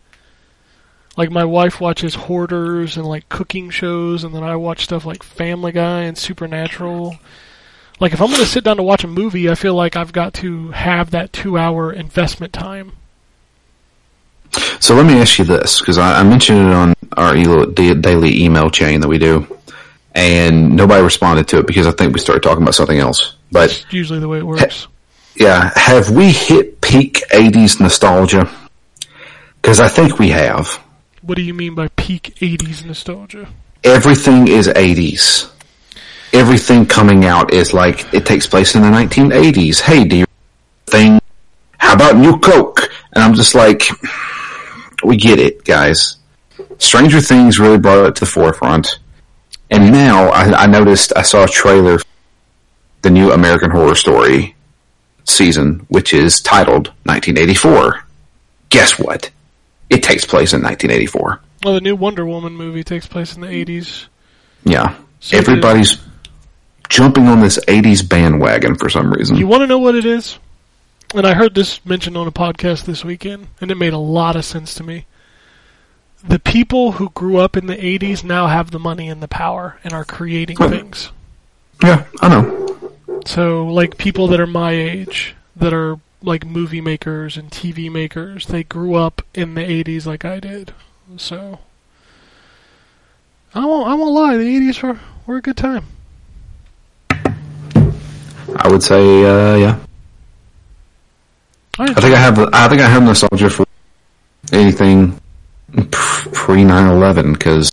Like 1.17 1.29
my 1.29 1.45
wife 1.45 1.79
watches 1.79 2.15
Hoarders 2.15 2.97
and 2.97 3.05
like 3.05 3.29
cooking 3.29 3.69
shows, 3.69 4.23
and 4.23 4.33
then 4.33 4.43
I 4.43 4.55
watch 4.55 4.83
stuff 4.83 5.05
like 5.05 5.23
Family 5.23 5.71
Guy 5.71 6.01
and 6.01 6.17
Supernatural. 6.17 7.15
Like 7.99 8.11
if 8.11 8.21
I'm 8.21 8.27
going 8.27 8.41
to 8.41 8.45
sit 8.45 8.63
down 8.63 8.77
to 8.77 8.83
watch 8.83 9.03
a 9.03 9.07
movie, 9.07 9.49
I 9.49 9.55
feel 9.55 9.75
like 9.75 9.95
I've 9.95 10.11
got 10.11 10.33
to 10.35 10.71
have 10.71 11.11
that 11.11 11.31
two-hour 11.31 11.93
investment 11.93 12.51
time. 12.51 12.93
So 14.79 14.95
let 14.95 15.05
me 15.05 15.19
ask 15.19 15.39
you 15.39 15.45
this, 15.45 15.79
because 15.79 15.97
I, 15.97 16.19
I 16.19 16.23
mentioned 16.23 16.59
it 16.59 16.73
on 16.73 16.93
our 17.17 17.35
daily 17.65 18.43
email 18.43 18.69
chain 18.69 18.99
that 19.01 19.07
we 19.07 19.17
do, 19.17 19.54
and 20.15 20.75
nobody 20.75 21.03
responded 21.03 21.47
to 21.49 21.59
it 21.59 21.67
because 21.67 21.85
I 21.85 21.91
think 21.91 22.13
we 22.13 22.19
started 22.19 22.41
talking 22.41 22.63
about 22.63 22.73
something 22.75 22.97
else. 22.97 23.35
But 23.51 23.69
It's 23.69 23.93
usually 23.93 24.19
the 24.19 24.27
way 24.27 24.39
it 24.39 24.45
works. 24.47 24.87
yeah, 25.35 25.71
have 25.75 26.09
we 26.09 26.31
hit 26.31 26.81
peak 26.81 27.21
80s 27.31 27.79
nostalgia? 27.79 28.49
Because 29.61 29.79
I 29.79 29.87
think 29.89 30.17
we 30.17 30.29
have. 30.29 30.67
What 31.21 31.35
do 31.35 31.41
you 31.41 31.53
mean 31.53 31.73
by 31.75 31.87
peak 31.89 32.35
'80s 32.39 32.85
nostalgia? 32.85 33.47
Everything 33.83 34.47
is 34.47 34.67
80s. 34.67 35.49
Everything 36.33 36.85
coming 36.85 37.25
out 37.25 37.53
is 37.53 37.73
like, 37.73 38.13
it 38.13 38.25
takes 38.25 38.45
place 38.45 38.75
in 38.75 38.81
the 38.83 38.89
1980s. 38.89 39.79
Hey, 39.79 40.03
do 40.05 40.17
you 40.17 40.25
thing? 40.85 41.19
How 41.77 41.93
about 41.93 42.15
New 42.17 42.37
Coke? 42.39 42.81
And 43.13 43.23
I'm 43.23 43.33
just 43.33 43.55
like, 43.55 43.83
we 45.03 45.17
get 45.17 45.39
it, 45.39 45.63
guys. 45.65 46.17
Stranger 46.77 47.21
Things 47.21 47.59
really 47.59 47.77
brought 47.79 48.05
it 48.05 48.15
to 48.15 48.19
the 48.21 48.25
forefront. 48.25 48.99
And 49.71 49.91
now 49.91 50.29
I, 50.29 50.63
I 50.63 50.65
noticed, 50.67 51.13
I 51.15 51.21
saw 51.23 51.43
a 51.43 51.47
trailer 51.47 51.99
the 53.01 53.09
new 53.09 53.31
American 53.31 53.69
Horror 53.71 53.95
Story 53.95 54.55
season, 55.25 55.85
which 55.89 56.13
is 56.13 56.41
titled 56.41 56.87
1984. 57.03 58.03
guess 58.69 58.97
what? 58.99 59.29
It 59.89 60.01
takes 60.01 60.25
place 60.25 60.53
in 60.53 60.61
1984. 60.61 61.39
Well, 61.63 61.73
the 61.75 61.81
new 61.81 61.95
Wonder 61.95 62.25
Woman 62.25 62.53
movie 62.53 62.83
takes 62.83 63.05
place 63.07 63.35
in 63.35 63.41
the 63.41 63.47
80s. 63.47 64.05
Yeah. 64.63 64.95
So 65.19 65.37
Everybody's 65.37 65.97
jumping 66.89 67.27
on 67.27 67.39
this 67.41 67.59
80s 67.67 68.07
bandwagon 68.07 68.75
for 68.75 68.89
some 68.89 69.11
reason. 69.11 69.37
You 69.37 69.47
want 69.47 69.61
to 69.61 69.67
know 69.67 69.79
what 69.79 69.95
it 69.95 70.05
is? 70.05 70.37
And 71.13 71.25
I 71.25 71.33
heard 71.33 71.53
this 71.55 71.83
mentioned 71.85 72.17
on 72.17 72.27
a 72.27 72.31
podcast 72.31 72.85
this 72.85 73.05
weekend, 73.05 73.47
and 73.61 73.69
it 73.71 73.75
made 73.75 73.93
a 73.93 73.97
lot 73.97 74.35
of 74.35 74.43
sense 74.45 74.73
to 74.75 74.83
me. 74.83 75.05
The 76.27 76.39
people 76.39 76.93
who 76.93 77.09
grew 77.09 77.37
up 77.37 77.55
in 77.55 77.67
the 77.67 77.75
80s 77.75 78.23
now 78.23 78.47
have 78.47 78.71
the 78.71 78.79
money 78.79 79.09
and 79.09 79.21
the 79.21 79.27
power 79.27 79.79
and 79.83 79.93
are 79.93 80.05
creating 80.05 80.57
things. 80.57 81.11
yeah, 81.83 82.05
I 82.21 82.29
know. 82.29 82.91
So, 83.25 83.67
like 83.67 83.97
people 83.97 84.27
that 84.27 84.39
are 84.39 84.47
my 84.47 84.71
age, 84.71 85.35
that 85.55 85.73
are 85.73 85.99
like 86.21 86.45
movie 86.45 86.81
makers 86.81 87.37
and 87.37 87.51
TV 87.51 87.91
makers, 87.91 88.47
they 88.47 88.63
grew 88.63 88.95
up 88.95 89.21
in 89.33 89.53
the 89.53 89.61
80s 89.61 90.05
like 90.07 90.25
I 90.25 90.39
did. 90.39 90.73
So, 91.17 91.59
I 93.53 93.65
won't, 93.65 93.87
I 93.87 93.93
won't 93.93 94.13
lie, 94.13 94.37
the 94.37 94.43
80s 94.43 94.81
were, 94.81 94.99
were 95.27 95.37
a 95.37 95.41
good 95.41 95.57
time. 95.57 95.85
I 98.57 98.67
would 98.67 98.81
say, 98.81 99.23
uh, 99.23 99.55
yeah. 99.55 99.79
I 101.77 101.83
I 101.83 101.93
think 101.93 102.15
I 102.15 102.19
have, 102.19 102.39
I 102.39 102.67
think 102.67 102.81
I 102.81 102.87
have 102.87 103.03
nostalgia 103.03 103.49
for 103.49 103.65
anything 104.51 105.19
pre 105.91 106.63
9/11 106.63 107.33
because 107.33 107.71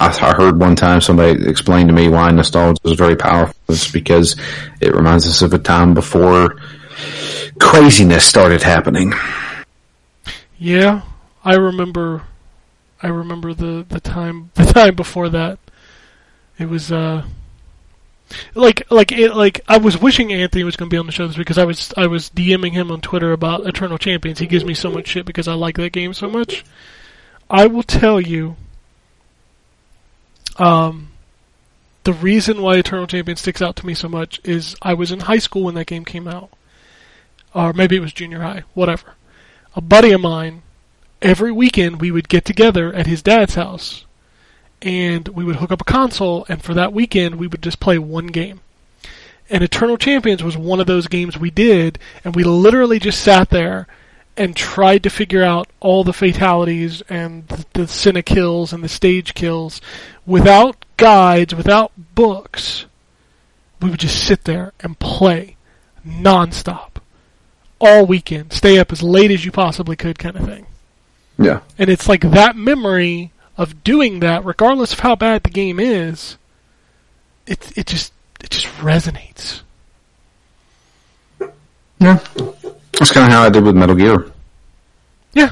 I, 0.00 0.08
I 0.08 0.34
heard 0.34 0.58
one 0.58 0.76
time 0.76 1.00
somebody 1.00 1.48
explained 1.48 1.88
to 1.88 1.94
me 1.94 2.08
why 2.08 2.30
nostalgia 2.30 2.80
is 2.84 2.94
very 2.94 3.16
powerful. 3.16 3.54
It's 3.68 3.90
because 3.90 4.36
it 4.80 4.94
reminds 4.94 5.26
us 5.26 5.42
of 5.42 5.52
a 5.54 5.58
time 5.58 5.94
before 5.94 6.56
craziness 7.58 8.26
started 8.26 8.62
happening. 8.62 9.12
Yeah, 10.58 11.02
I 11.44 11.54
remember. 11.54 12.22
I 13.02 13.08
remember 13.08 13.52
the 13.54 13.84
the 13.88 14.00
time 14.00 14.50
the 14.54 14.64
time 14.64 14.94
before 14.94 15.28
that. 15.30 15.58
It 16.58 16.68
was 16.68 16.92
uh, 16.92 17.24
like 18.54 18.90
like 18.90 19.12
it 19.12 19.34
like 19.34 19.60
I 19.68 19.78
was 19.78 20.00
wishing 20.00 20.32
Anthony 20.32 20.64
was 20.64 20.76
going 20.76 20.88
to 20.88 20.94
be 20.94 20.98
on 20.98 21.06
the 21.06 21.12
show 21.12 21.26
this 21.26 21.36
because 21.36 21.58
I 21.58 21.64
was 21.64 21.92
I 21.96 22.06
was 22.06 22.30
DMing 22.30 22.72
him 22.72 22.90
on 22.90 23.00
Twitter 23.00 23.32
about 23.32 23.66
Eternal 23.66 23.98
Champions. 23.98 24.38
He 24.38 24.46
gives 24.46 24.64
me 24.64 24.74
so 24.74 24.90
much 24.90 25.08
shit 25.08 25.26
because 25.26 25.48
I 25.48 25.54
like 25.54 25.76
that 25.76 25.92
game 25.92 26.14
so 26.14 26.28
much. 26.28 26.64
I 27.50 27.66
will 27.66 27.82
tell 27.82 28.20
you. 28.20 28.56
Um, 30.56 31.08
the 32.04 32.12
reason 32.12 32.62
why 32.62 32.76
Eternal 32.76 33.06
Champions 33.06 33.40
sticks 33.40 33.62
out 33.62 33.76
to 33.76 33.86
me 33.86 33.94
so 33.94 34.08
much 34.08 34.40
is 34.44 34.76
I 34.82 34.94
was 34.94 35.10
in 35.10 35.20
high 35.20 35.38
school 35.38 35.64
when 35.64 35.74
that 35.74 35.86
game 35.86 36.04
came 36.04 36.28
out, 36.28 36.50
or 37.54 37.72
maybe 37.72 37.96
it 37.96 38.00
was 38.00 38.12
junior 38.12 38.40
high, 38.40 38.62
whatever 38.74 39.14
a 39.76 39.80
buddy 39.80 40.12
of 40.12 40.20
mine, 40.20 40.62
every 41.20 41.50
weekend 41.50 42.00
we 42.00 42.10
would 42.10 42.28
get 42.28 42.44
together 42.44 42.92
at 42.92 43.06
his 43.06 43.22
dad's 43.22 43.54
house 43.54 44.04
and 44.82 45.28
we 45.28 45.44
would 45.44 45.56
hook 45.56 45.72
up 45.72 45.80
a 45.80 45.84
console 45.84 46.44
and 46.48 46.62
for 46.62 46.74
that 46.74 46.92
weekend 46.92 47.36
we 47.36 47.46
would 47.46 47.62
just 47.62 47.80
play 47.80 47.98
one 47.98 48.26
game. 48.28 48.60
And 49.50 49.62
Eternal 49.62 49.98
Champions 49.98 50.42
was 50.42 50.56
one 50.56 50.80
of 50.80 50.86
those 50.86 51.06
games 51.06 51.38
we 51.38 51.50
did 51.50 51.98
and 52.24 52.34
we 52.34 52.44
literally 52.44 52.98
just 52.98 53.20
sat 53.20 53.50
there 53.50 53.86
and 54.36 54.56
tried 54.56 55.02
to 55.02 55.10
figure 55.10 55.42
out 55.42 55.68
all 55.80 56.04
the 56.04 56.12
fatalities 56.12 57.02
and 57.08 57.46
the, 57.48 57.64
the 57.72 57.82
Cine 57.82 58.24
kills 58.24 58.72
and 58.72 58.82
the 58.82 58.88
stage 58.88 59.34
kills 59.34 59.80
without 60.26 60.84
guides, 60.96 61.54
without 61.54 61.92
books. 62.14 62.86
We 63.80 63.90
would 63.90 64.00
just 64.00 64.24
sit 64.24 64.44
there 64.44 64.72
and 64.80 64.98
play 64.98 65.56
nonstop 66.06 66.94
all 67.80 68.06
weekend, 68.06 68.52
stay 68.52 68.78
up 68.78 68.92
as 68.92 69.02
late 69.02 69.30
as 69.30 69.44
you 69.44 69.52
possibly 69.52 69.96
could, 69.96 70.18
kind 70.18 70.36
of 70.36 70.44
thing. 70.44 70.66
Yeah. 71.38 71.60
And 71.78 71.90
it's 71.90 72.08
like 72.08 72.22
that 72.22 72.56
memory 72.56 73.32
of 73.56 73.84
doing 73.84 74.20
that, 74.20 74.44
regardless 74.44 74.92
of 74.92 75.00
how 75.00 75.16
bad 75.16 75.42
the 75.42 75.50
game 75.50 75.78
is, 75.78 76.36
it 77.46 77.76
it 77.76 77.86
just 77.86 78.12
it 78.40 78.50
just 78.50 78.66
resonates. 78.78 79.62
Yeah. 81.98 82.20
That's 82.98 83.12
kind 83.12 83.26
of 83.26 83.32
how 83.32 83.42
I 83.42 83.50
did 83.50 83.64
with 83.64 83.76
Metal 83.76 83.94
Gear. 83.94 84.30
Yeah, 85.32 85.50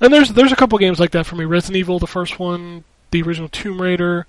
and 0.00 0.12
there's 0.12 0.30
there's 0.30 0.52
a 0.52 0.56
couple 0.56 0.78
games 0.78 1.00
like 1.00 1.12
that 1.12 1.26
for 1.26 1.36
me. 1.36 1.44
Resident 1.44 1.76
Evil, 1.76 1.98
the 1.98 2.06
first 2.06 2.38
one, 2.38 2.84
the 3.10 3.22
original 3.22 3.48
Tomb 3.48 3.80
Raider. 3.80 4.26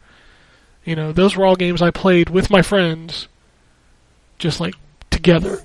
You 0.86 0.96
know, 0.96 1.12
those 1.12 1.36
were 1.36 1.46
all 1.46 1.56
games 1.56 1.82
I 1.82 1.92
played 1.92 2.30
with 2.30 2.50
my 2.50 2.62
friends, 2.62 3.28
just 4.38 4.60
like 4.60 4.74
together. 5.10 5.62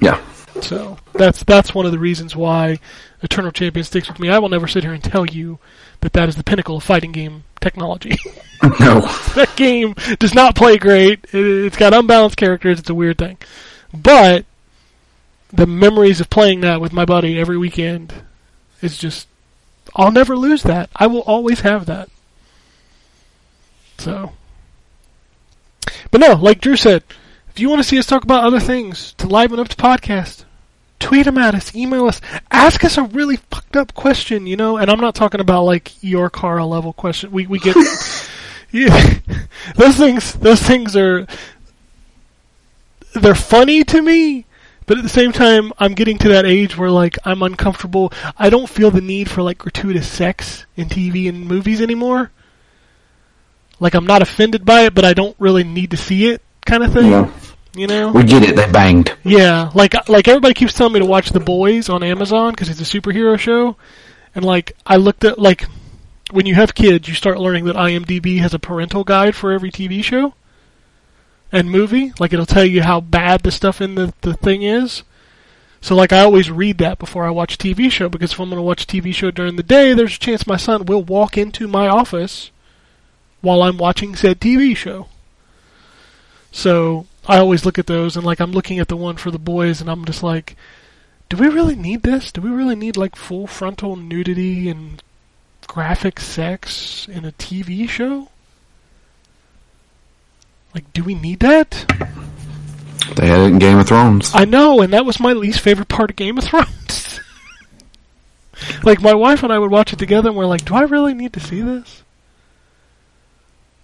Yeah. 0.00 0.22
So 0.60 0.96
that's 1.12 1.42
that's 1.42 1.74
one 1.74 1.84
of 1.84 1.92
the 1.92 1.98
reasons 1.98 2.36
why 2.36 2.78
Eternal 3.22 3.50
Champion 3.50 3.84
sticks 3.84 4.08
with 4.08 4.20
me. 4.20 4.30
I 4.30 4.38
will 4.38 4.48
never 4.48 4.68
sit 4.68 4.84
here 4.84 4.92
and 4.92 5.02
tell 5.02 5.26
you 5.26 5.58
that 6.00 6.12
that 6.12 6.28
is 6.28 6.36
the 6.36 6.44
pinnacle 6.44 6.76
of 6.76 6.84
fighting 6.84 7.12
game 7.12 7.44
technology. 7.60 8.16
No. 8.80 9.00
that 9.34 9.52
game 9.56 9.94
does 10.18 10.32
not 10.34 10.54
play 10.54 10.78
great. 10.78 11.22
It, 11.34 11.44
it's 11.66 11.76
got 11.76 11.92
unbalanced 11.92 12.38
characters. 12.38 12.78
It's 12.78 12.88
a 12.88 12.94
weird 12.94 13.18
thing, 13.18 13.36
but 13.92 14.46
the 15.54 15.66
memories 15.66 16.20
of 16.20 16.30
playing 16.30 16.60
that 16.62 16.80
with 16.80 16.92
my 16.92 17.04
buddy 17.04 17.38
every 17.38 17.58
weekend 17.58 18.12
is 18.82 18.98
just. 18.98 19.28
I'll 19.96 20.10
never 20.10 20.36
lose 20.36 20.62
that. 20.64 20.90
I 20.96 21.06
will 21.06 21.20
always 21.20 21.60
have 21.60 21.86
that. 21.86 22.08
So, 23.98 24.32
but 26.10 26.20
no, 26.20 26.34
like 26.34 26.60
Drew 26.60 26.76
said, 26.76 27.04
if 27.50 27.60
you 27.60 27.68
want 27.68 27.80
to 27.80 27.88
see 27.88 27.98
us 27.98 28.06
talk 28.06 28.24
about 28.24 28.42
other 28.42 28.58
things 28.58 29.12
to 29.18 29.28
liven 29.28 29.60
up 29.60 29.68
the 29.68 29.76
podcast, 29.76 30.44
tweet 30.98 31.26
them 31.26 31.38
at 31.38 31.54
us, 31.54 31.74
email 31.76 32.06
us, 32.06 32.20
ask 32.50 32.82
us 32.82 32.98
a 32.98 33.04
really 33.04 33.36
fucked 33.36 33.76
up 33.76 33.94
question, 33.94 34.46
you 34.46 34.56
know. 34.56 34.76
And 34.76 34.90
I'm 34.90 35.00
not 35.00 35.14
talking 35.14 35.40
about 35.40 35.62
like 35.62 36.02
your 36.02 36.30
Carl 36.30 36.68
level 36.68 36.92
question. 36.92 37.30
We 37.30 37.46
we 37.46 37.60
get 37.60 37.76
yeah, 38.72 39.18
those 39.76 39.96
things. 39.96 40.32
Those 40.34 40.60
things 40.60 40.96
are 40.96 41.26
they're 43.14 43.34
funny 43.34 43.84
to 43.84 44.02
me, 44.02 44.44
but 44.86 44.98
at 44.98 45.02
the 45.02 45.08
same 45.08 45.32
time, 45.32 45.72
I'm 45.78 45.94
getting 45.94 46.18
to 46.18 46.28
that 46.30 46.44
age 46.44 46.76
where 46.76 46.90
like 46.90 47.18
I'm 47.24 47.42
uncomfortable. 47.42 48.12
I 48.36 48.50
don't 48.50 48.68
feel 48.68 48.90
the 48.90 49.00
need 49.00 49.30
for 49.30 49.42
like 49.42 49.58
gratuitous 49.58 50.08
sex 50.08 50.66
in 50.76 50.88
TV 50.88 51.28
and 51.28 51.46
movies 51.46 51.80
anymore. 51.80 52.30
Like 53.80 53.94
I'm 53.94 54.06
not 54.06 54.22
offended 54.22 54.64
by 54.64 54.82
it, 54.82 54.94
but 54.94 55.04
I 55.04 55.14
don't 55.14 55.36
really 55.38 55.64
need 55.64 55.90
to 55.92 55.96
see 55.96 56.26
it, 56.26 56.42
kind 56.66 56.82
of 56.82 56.92
thing. 56.92 57.10
Yeah. 57.10 57.30
You 57.76 57.88
know? 57.88 58.12
We 58.12 58.22
get 58.22 58.44
it. 58.44 58.54
They 58.54 58.70
banged. 58.70 59.16
Yeah, 59.24 59.70
like 59.74 60.08
like 60.08 60.28
everybody 60.28 60.54
keeps 60.54 60.74
telling 60.74 60.92
me 60.92 61.00
to 61.00 61.06
watch 61.06 61.30
The 61.30 61.40
Boys 61.40 61.88
on 61.88 62.02
Amazon 62.02 62.52
because 62.52 62.68
it's 62.68 62.80
a 62.80 63.00
superhero 63.00 63.38
show, 63.38 63.76
and 64.34 64.44
like 64.44 64.76
I 64.86 64.96
looked 64.96 65.24
at 65.24 65.38
like 65.38 65.66
when 66.30 66.46
you 66.46 66.54
have 66.54 66.74
kids, 66.74 67.08
you 67.08 67.14
start 67.14 67.38
learning 67.38 67.64
that 67.64 67.76
IMDb 67.76 68.38
has 68.38 68.54
a 68.54 68.58
parental 68.58 69.02
guide 69.02 69.34
for 69.34 69.52
every 69.52 69.70
TV 69.70 70.04
show 70.04 70.34
and 71.54 71.70
movie. 71.70 72.12
Like 72.18 72.32
it'll 72.32 72.46
tell 72.46 72.64
you 72.64 72.82
how 72.82 73.00
bad 73.00 73.42
the 73.42 73.52
stuff 73.52 73.80
in 73.80 73.94
the 73.94 74.12
the 74.22 74.34
thing 74.34 74.62
is. 74.62 75.04
So 75.80 75.94
like 75.94 76.12
I 76.12 76.20
always 76.20 76.50
read 76.50 76.78
that 76.78 76.98
before 76.98 77.24
I 77.24 77.30
watch 77.30 77.58
TV 77.58 77.90
show 77.90 78.08
because 78.08 78.32
if 78.32 78.40
I'm 78.40 78.48
going 78.48 78.58
to 78.58 78.62
watch 78.62 78.86
TV 78.86 79.14
show 79.14 79.30
during 79.30 79.56
the 79.56 79.62
day, 79.62 79.94
there's 79.94 80.16
a 80.16 80.18
chance 80.18 80.46
my 80.46 80.56
son 80.56 80.86
will 80.86 81.02
walk 81.02 81.38
into 81.38 81.68
my 81.68 81.86
office 81.86 82.50
while 83.40 83.62
I'm 83.62 83.78
watching 83.78 84.16
said 84.16 84.40
TV 84.40 84.76
show. 84.76 85.08
So 86.50 87.06
I 87.26 87.38
always 87.38 87.64
look 87.64 87.78
at 87.78 87.86
those 87.86 88.16
and 88.16 88.26
like 88.26 88.40
I'm 88.40 88.52
looking 88.52 88.78
at 88.78 88.88
the 88.88 88.96
one 88.96 89.16
for 89.16 89.30
the 89.30 89.38
boys 89.38 89.80
and 89.80 89.88
I'm 89.88 90.04
just 90.04 90.22
like, 90.22 90.56
do 91.28 91.36
we 91.36 91.48
really 91.48 91.76
need 91.76 92.02
this? 92.02 92.32
Do 92.32 92.40
we 92.40 92.50
really 92.50 92.76
need 92.76 92.96
like 92.96 93.14
full 93.14 93.46
frontal 93.46 93.94
nudity 93.94 94.68
and 94.68 95.02
graphic 95.68 96.18
sex 96.18 97.06
in 97.08 97.24
a 97.24 97.32
TV 97.32 97.88
show? 97.88 98.28
Like, 100.74 100.92
do 100.92 101.04
we 101.04 101.14
need 101.14 101.40
that? 101.40 101.70
They 103.16 103.26
had 103.26 103.40
it 103.40 103.52
in 103.52 103.58
Game 103.58 103.78
of 103.78 103.86
Thrones. 103.86 104.32
I 104.34 104.44
know, 104.44 104.80
and 104.80 104.92
that 104.92 105.06
was 105.06 105.20
my 105.20 105.32
least 105.32 105.60
favorite 105.60 105.88
part 105.88 106.10
of 106.10 106.16
Game 106.16 106.36
of 106.36 106.44
Thrones. 106.44 107.20
like, 108.82 109.00
my 109.00 109.14
wife 109.14 109.42
and 109.42 109.52
I 109.52 109.58
would 109.58 109.70
watch 109.70 109.92
it 109.92 109.98
together, 109.98 110.30
and 110.30 110.38
we're 110.38 110.46
like, 110.46 110.64
do 110.64 110.74
I 110.74 110.82
really 110.82 111.14
need 111.14 111.32
to 111.34 111.40
see 111.40 111.60
this? 111.60 112.02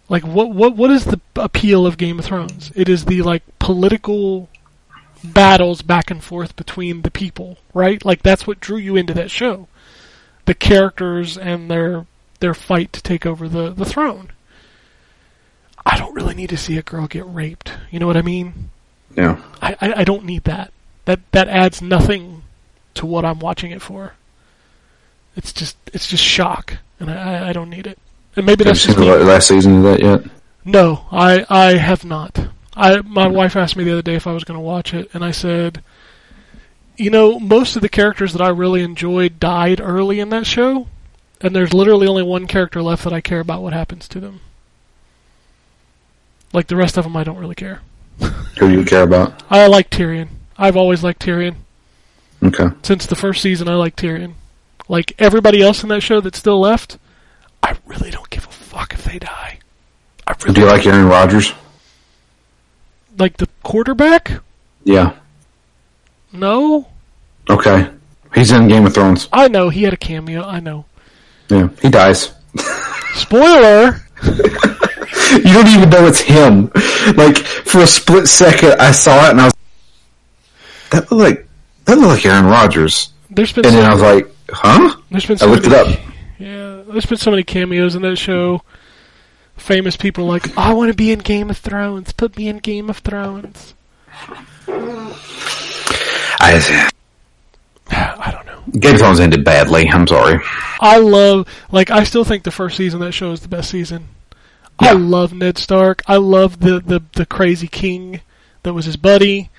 Like, 0.08 0.24
what 0.24 0.50
what 0.50 0.74
what 0.74 0.90
is 0.90 1.04
the 1.04 1.20
appeal 1.36 1.86
of 1.86 1.96
Game 1.96 2.18
of 2.18 2.24
Thrones? 2.24 2.72
It 2.74 2.88
is 2.88 3.04
the 3.04 3.22
like 3.22 3.44
political 3.60 4.48
battles 5.22 5.82
back 5.82 6.10
and 6.10 6.22
forth 6.22 6.56
between 6.56 7.02
the 7.02 7.10
people, 7.12 7.58
right? 7.72 8.04
Like 8.04 8.22
that's 8.22 8.44
what 8.44 8.58
drew 8.58 8.76
you 8.76 8.96
into 8.96 9.14
that 9.14 9.30
show. 9.30 9.68
The 10.46 10.54
characters 10.54 11.38
and 11.38 11.70
their 11.70 12.06
their 12.40 12.54
fight 12.54 12.92
to 12.94 13.02
take 13.02 13.24
over 13.24 13.48
the, 13.48 13.70
the 13.70 13.84
throne. 13.84 14.32
I 15.86 15.98
don't 15.98 16.14
really 16.14 16.34
need 16.34 16.50
to 16.50 16.56
see 16.56 16.76
a 16.78 16.82
girl 16.82 17.06
get 17.06 17.26
raped. 17.26 17.72
You 17.90 17.98
know 17.98 18.06
what 18.06 18.16
I 18.16 18.22
mean? 18.22 18.70
Yeah. 19.16 19.40
I, 19.60 19.76
I, 19.80 19.92
I 20.00 20.04
don't 20.04 20.24
need 20.24 20.44
that. 20.44 20.72
That 21.06 21.20
that 21.32 21.48
adds 21.48 21.80
nothing 21.82 22.42
to 22.94 23.06
what 23.06 23.24
I'm 23.24 23.38
watching 23.38 23.70
it 23.70 23.82
for. 23.82 24.14
It's 25.36 25.52
just 25.52 25.76
it's 25.92 26.06
just 26.06 26.22
shock, 26.22 26.76
and 26.98 27.10
I, 27.10 27.48
I- 27.48 27.52
don't 27.52 27.70
need 27.70 27.86
it. 27.86 27.98
And 28.36 28.46
maybe 28.46 28.64
Have 28.64 28.68
you 28.68 28.72
that's 28.74 28.80
seen 28.82 28.94
just 28.94 29.18
the 29.18 29.24
last 29.24 29.48
season 29.48 29.78
of 29.78 29.82
that 29.84 30.00
yet? 30.00 30.22
No, 30.64 31.06
I 31.10 31.44
I 31.48 31.72
have 31.76 32.04
not. 32.04 32.38
I 32.74 33.00
my 33.00 33.26
wife 33.26 33.56
asked 33.56 33.76
me 33.76 33.84
the 33.84 33.92
other 33.92 34.02
day 34.02 34.14
if 34.14 34.26
I 34.26 34.32
was 34.32 34.44
going 34.44 34.58
to 34.58 34.64
watch 34.64 34.92
it, 34.94 35.10
and 35.14 35.24
I 35.24 35.30
said, 35.30 35.82
you 36.96 37.10
know, 37.10 37.40
most 37.40 37.74
of 37.76 37.82
the 37.82 37.88
characters 37.88 38.32
that 38.34 38.42
I 38.42 38.48
really 38.50 38.82
enjoyed 38.82 39.40
died 39.40 39.80
early 39.80 40.20
in 40.20 40.28
that 40.30 40.46
show, 40.46 40.86
and 41.40 41.56
there's 41.56 41.72
literally 41.74 42.06
only 42.06 42.22
one 42.22 42.46
character 42.46 42.82
left 42.82 43.04
that 43.04 43.12
I 43.12 43.20
care 43.20 43.40
about 43.40 43.62
what 43.62 43.72
happens 43.72 44.06
to 44.08 44.20
them. 44.20 44.40
Like 46.52 46.66
the 46.66 46.76
rest 46.76 46.96
of 46.96 47.04
them, 47.04 47.16
I 47.16 47.24
don't 47.24 47.38
really 47.38 47.54
care. 47.54 47.80
Who 48.20 48.68
do 48.68 48.70
you 48.72 48.84
care 48.84 49.02
about? 49.02 49.42
I 49.50 49.66
like 49.66 49.90
Tyrion. 49.90 50.28
I've 50.58 50.76
always 50.76 51.02
liked 51.02 51.22
Tyrion. 51.24 51.54
Okay. 52.42 52.68
Since 52.82 53.06
the 53.06 53.14
first 53.16 53.40
season, 53.42 53.68
I 53.68 53.74
like 53.74 53.96
Tyrion. 53.96 54.34
Like 54.88 55.12
everybody 55.18 55.62
else 55.62 55.82
in 55.82 55.88
that 55.90 56.00
show 56.02 56.20
that's 56.20 56.38
still 56.38 56.60
left, 56.60 56.98
I 57.62 57.76
really 57.86 58.10
don't 58.10 58.28
give 58.30 58.46
a 58.46 58.50
fuck 58.50 58.92
if 58.92 59.04
they 59.04 59.18
die. 59.18 59.58
I 60.26 60.34
really 60.42 60.54
Do 60.54 60.60
you 60.62 60.66
like 60.66 60.86
Aaron 60.86 61.06
Rodgers? 61.06 61.52
like 63.18 63.36
the 63.36 63.48
quarterback. 63.62 64.40
Yeah. 64.84 65.14
No, 66.32 66.86
Okay. 67.48 67.88
He's 68.34 68.52
in 68.52 68.68
Game 68.68 68.86
of 68.86 68.94
Thrones. 68.94 69.28
I 69.32 69.48
know 69.48 69.68
he 69.70 69.82
had 69.82 69.92
a 69.92 69.96
cameo. 69.96 70.44
I 70.44 70.60
know. 70.60 70.84
Yeah. 71.48 71.68
He 71.82 71.88
dies. 71.90 72.32
Spoiler. 73.14 74.00
You 75.44 75.52
don't 75.54 75.68
even 75.68 75.90
know 75.90 76.06
it's 76.06 76.20
him. 76.20 76.70
Like 77.16 77.36
for 77.38 77.80
a 77.82 77.86
split 77.86 78.26
second, 78.26 78.80
I 78.80 78.90
saw 78.90 79.26
it 79.26 79.30
and 79.30 79.40
I 79.40 79.44
was 79.44 79.54
that 80.90 81.10
looked 81.10 81.12
like 81.12 81.48
that 81.84 81.98
looked 81.98 82.24
like 82.24 82.26
Aaron 82.26 82.46
Rodgers. 82.46 83.12
There's 83.30 83.52
been 83.52 83.64
And 83.64 83.74
so, 83.74 83.80
then 83.80 83.90
I 83.90 83.92
was 83.92 84.02
like, 84.02 84.26
huh? 84.50 84.96
there's 85.10 85.26
been 85.26 85.38
I 85.40 85.46
looked 85.46 85.66
it 85.66 85.72
up. 85.72 85.98
Yeah, 86.38 86.82
there's 86.86 87.06
been 87.06 87.18
so 87.18 87.30
many 87.30 87.44
cameos 87.44 87.94
in 87.94 88.02
that 88.02 88.16
show. 88.16 88.62
Famous 89.56 89.96
people 89.96 90.26
like, 90.26 90.56
I 90.56 90.72
want 90.72 90.90
to 90.90 90.96
be 90.96 91.12
in 91.12 91.18
Game 91.18 91.50
of 91.50 91.58
Thrones. 91.58 92.12
Put 92.12 92.36
me 92.36 92.48
in 92.48 92.58
Game 92.58 92.88
of 92.88 92.98
Thrones. 92.98 93.74
I, 96.40 96.90
I 97.90 98.30
don't 98.32 98.46
know. 98.46 98.62
Game 98.80 98.94
of 98.94 99.00
Thrones 99.00 99.20
ended 99.20 99.44
badly. 99.44 99.86
I'm 99.88 100.06
sorry. 100.06 100.40
I 100.80 100.96
love, 100.98 101.46
like, 101.70 101.90
I 101.90 102.04
still 102.04 102.24
think 102.24 102.44
the 102.44 102.50
first 102.50 102.78
season 102.78 103.02
of 103.02 103.08
that 103.08 103.12
show 103.12 103.32
is 103.32 103.40
the 103.40 103.48
best 103.48 103.70
season. 103.70 104.08
I 104.80 104.92
love 104.92 105.32
Ned 105.32 105.58
Stark. 105.58 106.02
I 106.06 106.16
love 106.16 106.60
the, 106.60 106.80
the, 106.80 107.02
the 107.12 107.26
crazy 107.26 107.68
king 107.68 108.20
that 108.62 108.74
was 108.74 108.86
his 108.86 108.96
buddy. 108.96 109.50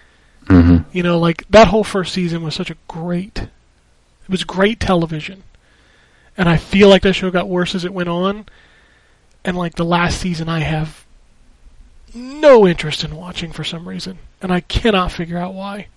hmm 0.47 0.77
You 0.91 1.03
know, 1.03 1.19
like, 1.19 1.45
that 1.49 1.67
whole 1.67 1.83
first 1.83 2.13
season 2.13 2.43
was 2.43 2.55
such 2.55 2.69
a 2.69 2.77
great, 2.87 3.43
it 3.43 4.29
was 4.29 4.43
great 4.43 4.79
television. 4.79 5.43
And 6.37 6.49
I 6.49 6.57
feel 6.57 6.89
like 6.89 7.01
that 7.03 7.13
show 7.13 7.29
got 7.29 7.49
worse 7.49 7.75
as 7.75 7.85
it 7.85 7.93
went 7.93 8.09
on. 8.09 8.45
And, 9.43 9.57
like, 9.57 9.75
the 9.75 9.85
last 9.85 10.19
season 10.19 10.49
I 10.49 10.59
have 10.59 11.05
no 12.13 12.67
interest 12.67 13.03
in 13.03 13.15
watching 13.15 13.51
for 13.51 13.63
some 13.63 13.87
reason. 13.87 14.19
And 14.41 14.51
I 14.51 14.61
cannot 14.61 15.11
figure 15.11 15.37
out 15.37 15.53
why. 15.53 15.87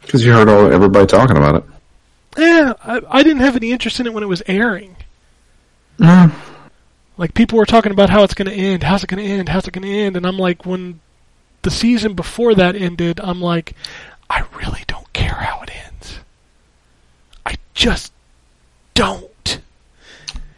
Because 0.00 0.24
you 0.24 0.32
heard 0.32 0.48
all 0.48 0.72
everybody 0.72 1.06
talking 1.06 1.36
about 1.36 1.56
it. 1.56 1.64
Yeah, 2.36 2.72
I, 2.82 3.00
I 3.08 3.22
didn't 3.22 3.42
have 3.42 3.56
any 3.56 3.72
interest 3.72 4.00
in 4.00 4.06
it 4.06 4.12
when 4.12 4.22
it 4.22 4.28
was 4.28 4.42
airing. 4.46 4.96
Mm. 5.98 6.32
Like 7.22 7.34
people 7.34 7.56
were 7.56 7.66
talking 7.66 7.92
about 7.92 8.10
how 8.10 8.24
it's 8.24 8.34
going 8.34 8.50
to 8.50 8.52
end, 8.52 8.82
how's 8.82 9.04
it 9.04 9.06
going 9.06 9.24
to 9.24 9.30
end, 9.30 9.48
how's 9.48 9.68
it 9.68 9.72
going 9.72 9.86
to 9.86 9.96
end, 9.96 10.16
and 10.16 10.26
I'm 10.26 10.40
like, 10.40 10.66
when 10.66 10.98
the 11.62 11.70
season 11.70 12.14
before 12.14 12.52
that 12.56 12.74
ended, 12.74 13.20
I'm 13.22 13.40
like, 13.40 13.76
I 14.28 14.42
really 14.56 14.82
don't 14.88 15.12
care 15.12 15.34
how 15.36 15.62
it 15.62 15.70
ends. 15.86 16.18
I 17.46 17.58
just 17.74 18.12
don't. 18.94 19.60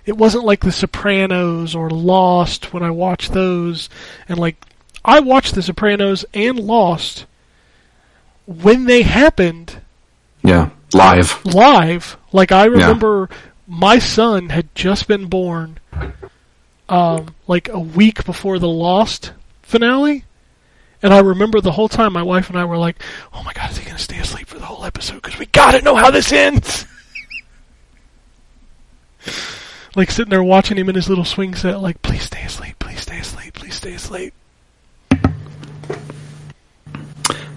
It 0.06 0.16
wasn't 0.16 0.46
like 0.46 0.60
The 0.60 0.72
Sopranos 0.72 1.74
or 1.74 1.90
Lost 1.90 2.72
when 2.72 2.82
I 2.82 2.90
watched 2.90 3.34
those, 3.34 3.90
and 4.26 4.38
like 4.38 4.56
I 5.04 5.20
watched 5.20 5.54
The 5.54 5.62
Sopranos 5.62 6.24
and 6.32 6.58
Lost 6.58 7.26
when 8.46 8.86
they 8.86 9.02
happened 9.02 9.82
Yeah. 10.42 10.70
Live. 10.94 11.44
live. 11.44 12.16
Like 12.32 12.52
I 12.52 12.64
remember 12.64 13.28
my 13.66 13.98
son 13.98 14.48
had 14.48 14.74
just 14.74 15.06
been 15.06 15.26
born 15.26 15.78
um 16.88 17.34
like 17.46 17.68
a 17.68 17.78
week 17.78 18.24
before 18.24 18.58
the 18.58 18.68
Lost 18.68 19.32
finale. 19.62 20.24
And 21.02 21.12
I 21.12 21.20
remember 21.20 21.60
the 21.60 21.72
whole 21.72 21.88
time 21.88 22.14
my 22.14 22.22
wife 22.22 22.48
and 22.48 22.58
I 22.58 22.64
were 22.64 22.78
like, 22.78 23.02
"Oh 23.32 23.42
my 23.42 23.52
god, 23.52 23.70
is 23.70 23.78
he 23.78 23.84
going 23.84 23.96
to 23.96 24.02
stay 24.02 24.18
asleep 24.18 24.46
for 24.48 24.58
the 24.58 24.64
whole 24.64 24.84
episode 24.84 25.22
cuz 25.22 25.38
we 25.38 25.46
got 25.46 25.72
to 25.72 25.82
know 25.82 25.96
how 25.96 26.10
this 26.10 26.32
ends." 26.32 26.86
like 29.96 30.10
sitting 30.10 30.30
there 30.30 30.42
watching 30.42 30.78
him 30.78 30.88
in 30.88 30.94
his 30.94 31.08
little 31.08 31.24
swing 31.24 31.54
set 31.54 31.80
like, 31.80 32.00
"Please 32.02 32.22
stay 32.22 32.42
asleep, 32.42 32.78
please 32.78 33.00
stay 33.00 33.18
asleep, 33.18 33.54
please 33.54 33.74
stay 33.74 33.94
asleep." 33.94 34.32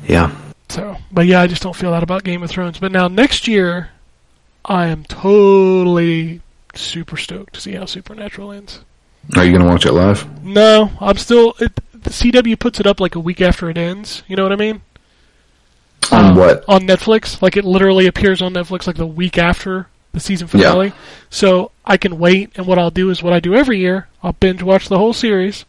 Yeah. 0.07 0.35
So, 0.69 0.97
but 1.11 1.25
yeah, 1.25 1.41
I 1.41 1.47
just 1.47 1.61
don't 1.61 1.75
feel 1.75 1.91
that 1.91 2.03
about 2.03 2.23
Game 2.23 2.43
of 2.43 2.49
Thrones. 2.49 2.79
But 2.79 2.91
now 2.91 3.07
next 3.07 3.47
year, 3.47 3.89
I 4.65 4.87
am 4.87 5.03
totally 5.03 6.41
super 6.75 7.17
stoked 7.17 7.53
to 7.53 7.61
see 7.61 7.73
how 7.73 7.85
Supernatural 7.85 8.51
ends. 8.51 8.79
Are 9.35 9.43
you 9.43 9.51
going 9.51 9.63
to 9.63 9.67
watch 9.67 9.85
it 9.85 9.91
live? 9.91 10.43
No, 10.43 10.91
I'm 10.99 11.17
still. 11.17 11.53
It, 11.59 11.75
the 11.93 12.09
CW 12.09 12.57
puts 12.59 12.79
it 12.79 12.87
up 12.87 12.99
like 12.99 13.15
a 13.15 13.19
week 13.19 13.41
after 13.41 13.69
it 13.69 13.77
ends. 13.77 14.23
You 14.27 14.35
know 14.35 14.43
what 14.43 14.51
I 14.53 14.55
mean? 14.55 14.81
On 16.11 16.25
Uh, 16.25 16.35
what? 16.35 16.65
On 16.67 16.81
Netflix. 16.81 17.41
Like 17.41 17.57
it 17.57 17.65
literally 17.65 18.07
appears 18.07 18.41
on 18.41 18.53
Netflix 18.53 18.87
like 18.87 18.95
the 18.95 19.05
week 19.05 19.37
after 19.37 19.87
the 20.13 20.19
season 20.21 20.47
finale. 20.47 20.93
So 21.29 21.71
I 21.85 21.97
can 21.97 22.17
wait, 22.17 22.51
and 22.55 22.65
what 22.65 22.79
I'll 22.79 22.89
do 22.91 23.09
is 23.09 23.21
what 23.21 23.33
I 23.33 23.39
do 23.39 23.53
every 23.53 23.79
year. 23.79 24.07
I'll 24.23 24.33
binge 24.33 24.63
watch 24.63 24.87
the 24.87 24.97
whole 24.97 25.13
series, 25.13 25.65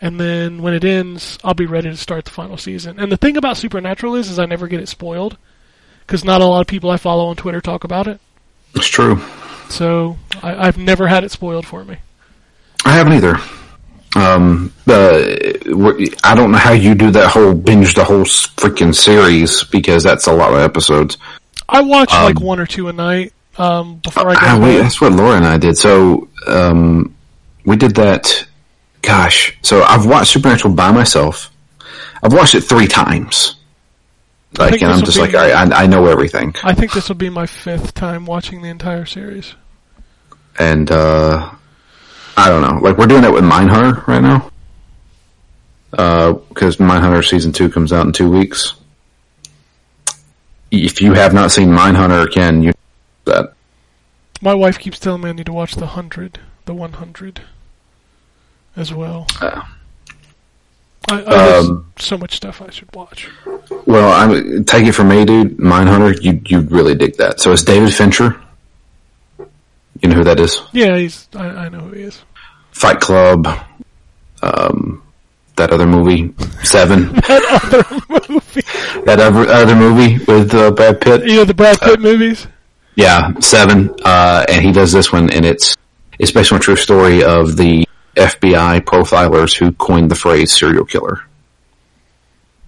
and 0.00 0.20
then 0.20 0.62
when 0.62 0.74
it 0.74 0.84
ends, 0.84 1.38
I'll 1.42 1.54
be 1.54 1.66
ready 1.66 1.88
to 1.88 1.96
start 1.96 2.26
the 2.26 2.30
final 2.30 2.56
season. 2.58 2.98
And 3.00 3.10
the 3.10 3.16
thing 3.16 3.36
about 3.36 3.56
Supernatural 3.56 4.14
is, 4.16 4.30
is 4.30 4.38
I 4.38 4.46
never 4.46 4.68
get 4.68 4.80
it 4.80 4.88
spoiled, 4.88 5.38
because 6.06 6.24
not 6.24 6.40
a 6.42 6.44
lot 6.46 6.60
of 6.60 6.66
people 6.66 6.90
I 6.90 6.98
follow 6.98 7.26
on 7.26 7.36
Twitter 7.36 7.60
talk 7.60 7.84
about 7.84 8.06
it. 8.06 8.20
It's 8.74 8.88
true. 8.88 9.20
So 9.70 10.18
I, 10.42 10.66
I've 10.68 10.78
never 10.78 11.08
had 11.08 11.24
it 11.24 11.30
spoiled 11.30 11.66
for 11.66 11.84
me. 11.84 11.96
I 12.84 12.92
haven't 12.92 13.14
either. 13.14 13.36
Um, 14.16 14.72
uh, 14.86 15.20
I 16.24 16.34
don't 16.34 16.50
know 16.50 16.58
how 16.58 16.72
you 16.72 16.94
do 16.94 17.10
that 17.10 17.30
whole 17.30 17.54
binge 17.54 17.94
the 17.94 18.04
whole 18.04 18.24
freaking 18.24 18.94
series 18.94 19.64
because 19.64 20.02
that's 20.02 20.26
a 20.26 20.32
lot 20.32 20.52
of 20.52 20.60
episodes. 20.60 21.18
I 21.68 21.82
watch 21.82 22.10
like 22.10 22.36
Um, 22.36 22.42
one 22.42 22.60
or 22.60 22.66
two 22.66 22.88
a 22.88 22.92
night 22.92 23.32
um, 23.58 23.96
before 23.96 24.30
I 24.30 24.34
go 24.34 24.40
Ah, 24.42 24.58
wait, 24.62 24.78
that's 24.78 25.00
what 25.00 25.12
Laura 25.12 25.36
and 25.36 25.44
I 25.44 25.58
did. 25.58 25.76
So 25.76 26.28
um, 26.46 27.14
we 27.64 27.76
did 27.76 27.94
that. 27.96 28.46
Gosh, 29.02 29.56
so 29.62 29.82
I've 29.82 30.06
watched 30.06 30.32
Supernatural 30.32 30.74
by 30.74 30.90
myself. 30.90 31.50
I've 32.22 32.32
watched 32.32 32.54
it 32.54 32.62
three 32.62 32.86
times. 32.88 33.56
Like, 34.58 34.80
and 34.82 34.90
I'm 34.90 35.04
just 35.04 35.18
like, 35.18 35.34
I, 35.34 35.50
I, 35.52 35.82
I 35.82 35.86
know 35.86 36.06
everything. 36.06 36.54
I 36.64 36.72
think 36.74 36.92
this 36.92 37.08
will 37.08 37.16
be 37.16 37.28
my 37.30 37.46
fifth 37.46 37.92
time 37.94 38.24
watching 38.24 38.62
the 38.62 38.68
entire 38.70 39.04
series. 39.04 39.54
and 40.58 40.90
uh, 40.90 41.50
I 42.38 42.48
don't 42.48 42.62
know. 42.62 42.78
Like 42.80 42.96
we're 42.96 43.08
doing 43.08 43.22
that 43.22 43.32
with 43.32 43.42
Mindhunter 43.42 44.06
right 44.06 44.22
now, 44.22 44.50
because 45.90 46.76
Mindhunter 46.76 47.28
season 47.28 47.52
two 47.52 47.68
comes 47.68 47.92
out 47.92 48.06
in 48.06 48.12
two 48.12 48.30
weeks. 48.30 48.74
If 50.70 51.02
you 51.02 51.14
have 51.14 51.34
not 51.34 51.50
seen 51.50 51.70
Mindhunter, 51.70 52.30
Ken, 52.30 52.62
you 52.62 52.72
that 53.24 53.54
My 54.40 54.54
wife 54.54 54.78
keeps 54.78 55.00
telling 55.00 55.22
me 55.22 55.30
I 55.30 55.32
need 55.32 55.46
to 55.46 55.52
watch 55.52 55.74
the 55.74 55.86
hundred, 55.86 56.38
the 56.64 56.74
one 56.74 56.92
hundred, 56.92 57.40
as 58.76 58.94
well. 58.94 59.26
Uh, 59.40 59.62
I, 61.10 61.22
I, 61.22 61.56
um, 61.56 61.92
so 61.98 62.16
much 62.18 62.36
stuff 62.36 62.62
I 62.62 62.70
should 62.70 62.94
watch. 62.94 63.28
well, 63.86 64.12
I 64.12 64.62
take 64.62 64.86
it 64.86 64.92
from 64.92 65.08
me, 65.08 65.24
dude. 65.24 65.56
Mindhunter, 65.56 66.22
you 66.22 66.40
you 66.46 66.60
really 66.68 66.94
dig 66.94 67.16
that. 67.16 67.40
So 67.40 67.50
it's 67.52 67.64
David 67.64 67.92
Fincher. 67.92 68.40
You 70.00 70.08
know 70.08 70.14
who 70.16 70.24
that 70.24 70.38
is? 70.38 70.60
Yeah, 70.72 70.96
he's. 70.96 71.28
I, 71.34 71.46
I 71.48 71.68
know 71.70 71.80
who 71.80 71.92
he 71.92 72.02
is. 72.02 72.22
Fight 72.78 73.00
Club. 73.00 73.48
Um, 74.40 75.02
that 75.56 75.72
other 75.72 75.86
movie, 75.86 76.32
Seven. 76.62 77.12
that 77.12 77.60
other 77.64 78.32
movie. 78.32 78.60
that 79.04 79.18
other 79.18 79.74
movie 79.74 80.24
with 80.24 80.54
uh, 80.54 80.70
Brad 80.70 81.00
Pitt. 81.00 81.26
You 81.26 81.36
know 81.36 81.44
the 81.44 81.54
Brad 81.54 81.80
Pitt 81.80 81.98
movies. 81.98 82.46
Yeah, 82.94 83.32
seven. 83.40 83.92
Uh, 84.04 84.46
and 84.48 84.64
he 84.64 84.70
does 84.70 84.92
this 84.92 85.12
one, 85.12 85.28
and 85.32 85.44
it's 85.44 85.74
it's 86.20 86.30
based 86.30 86.52
on 86.52 86.58
a 86.58 86.60
true 86.60 86.76
story 86.76 87.24
of 87.24 87.56
the 87.56 87.84
FBI 88.14 88.82
profilers 88.82 89.56
who 89.56 89.72
coined 89.72 90.08
the 90.08 90.14
phrase 90.14 90.52
serial 90.52 90.84
killer. 90.84 91.22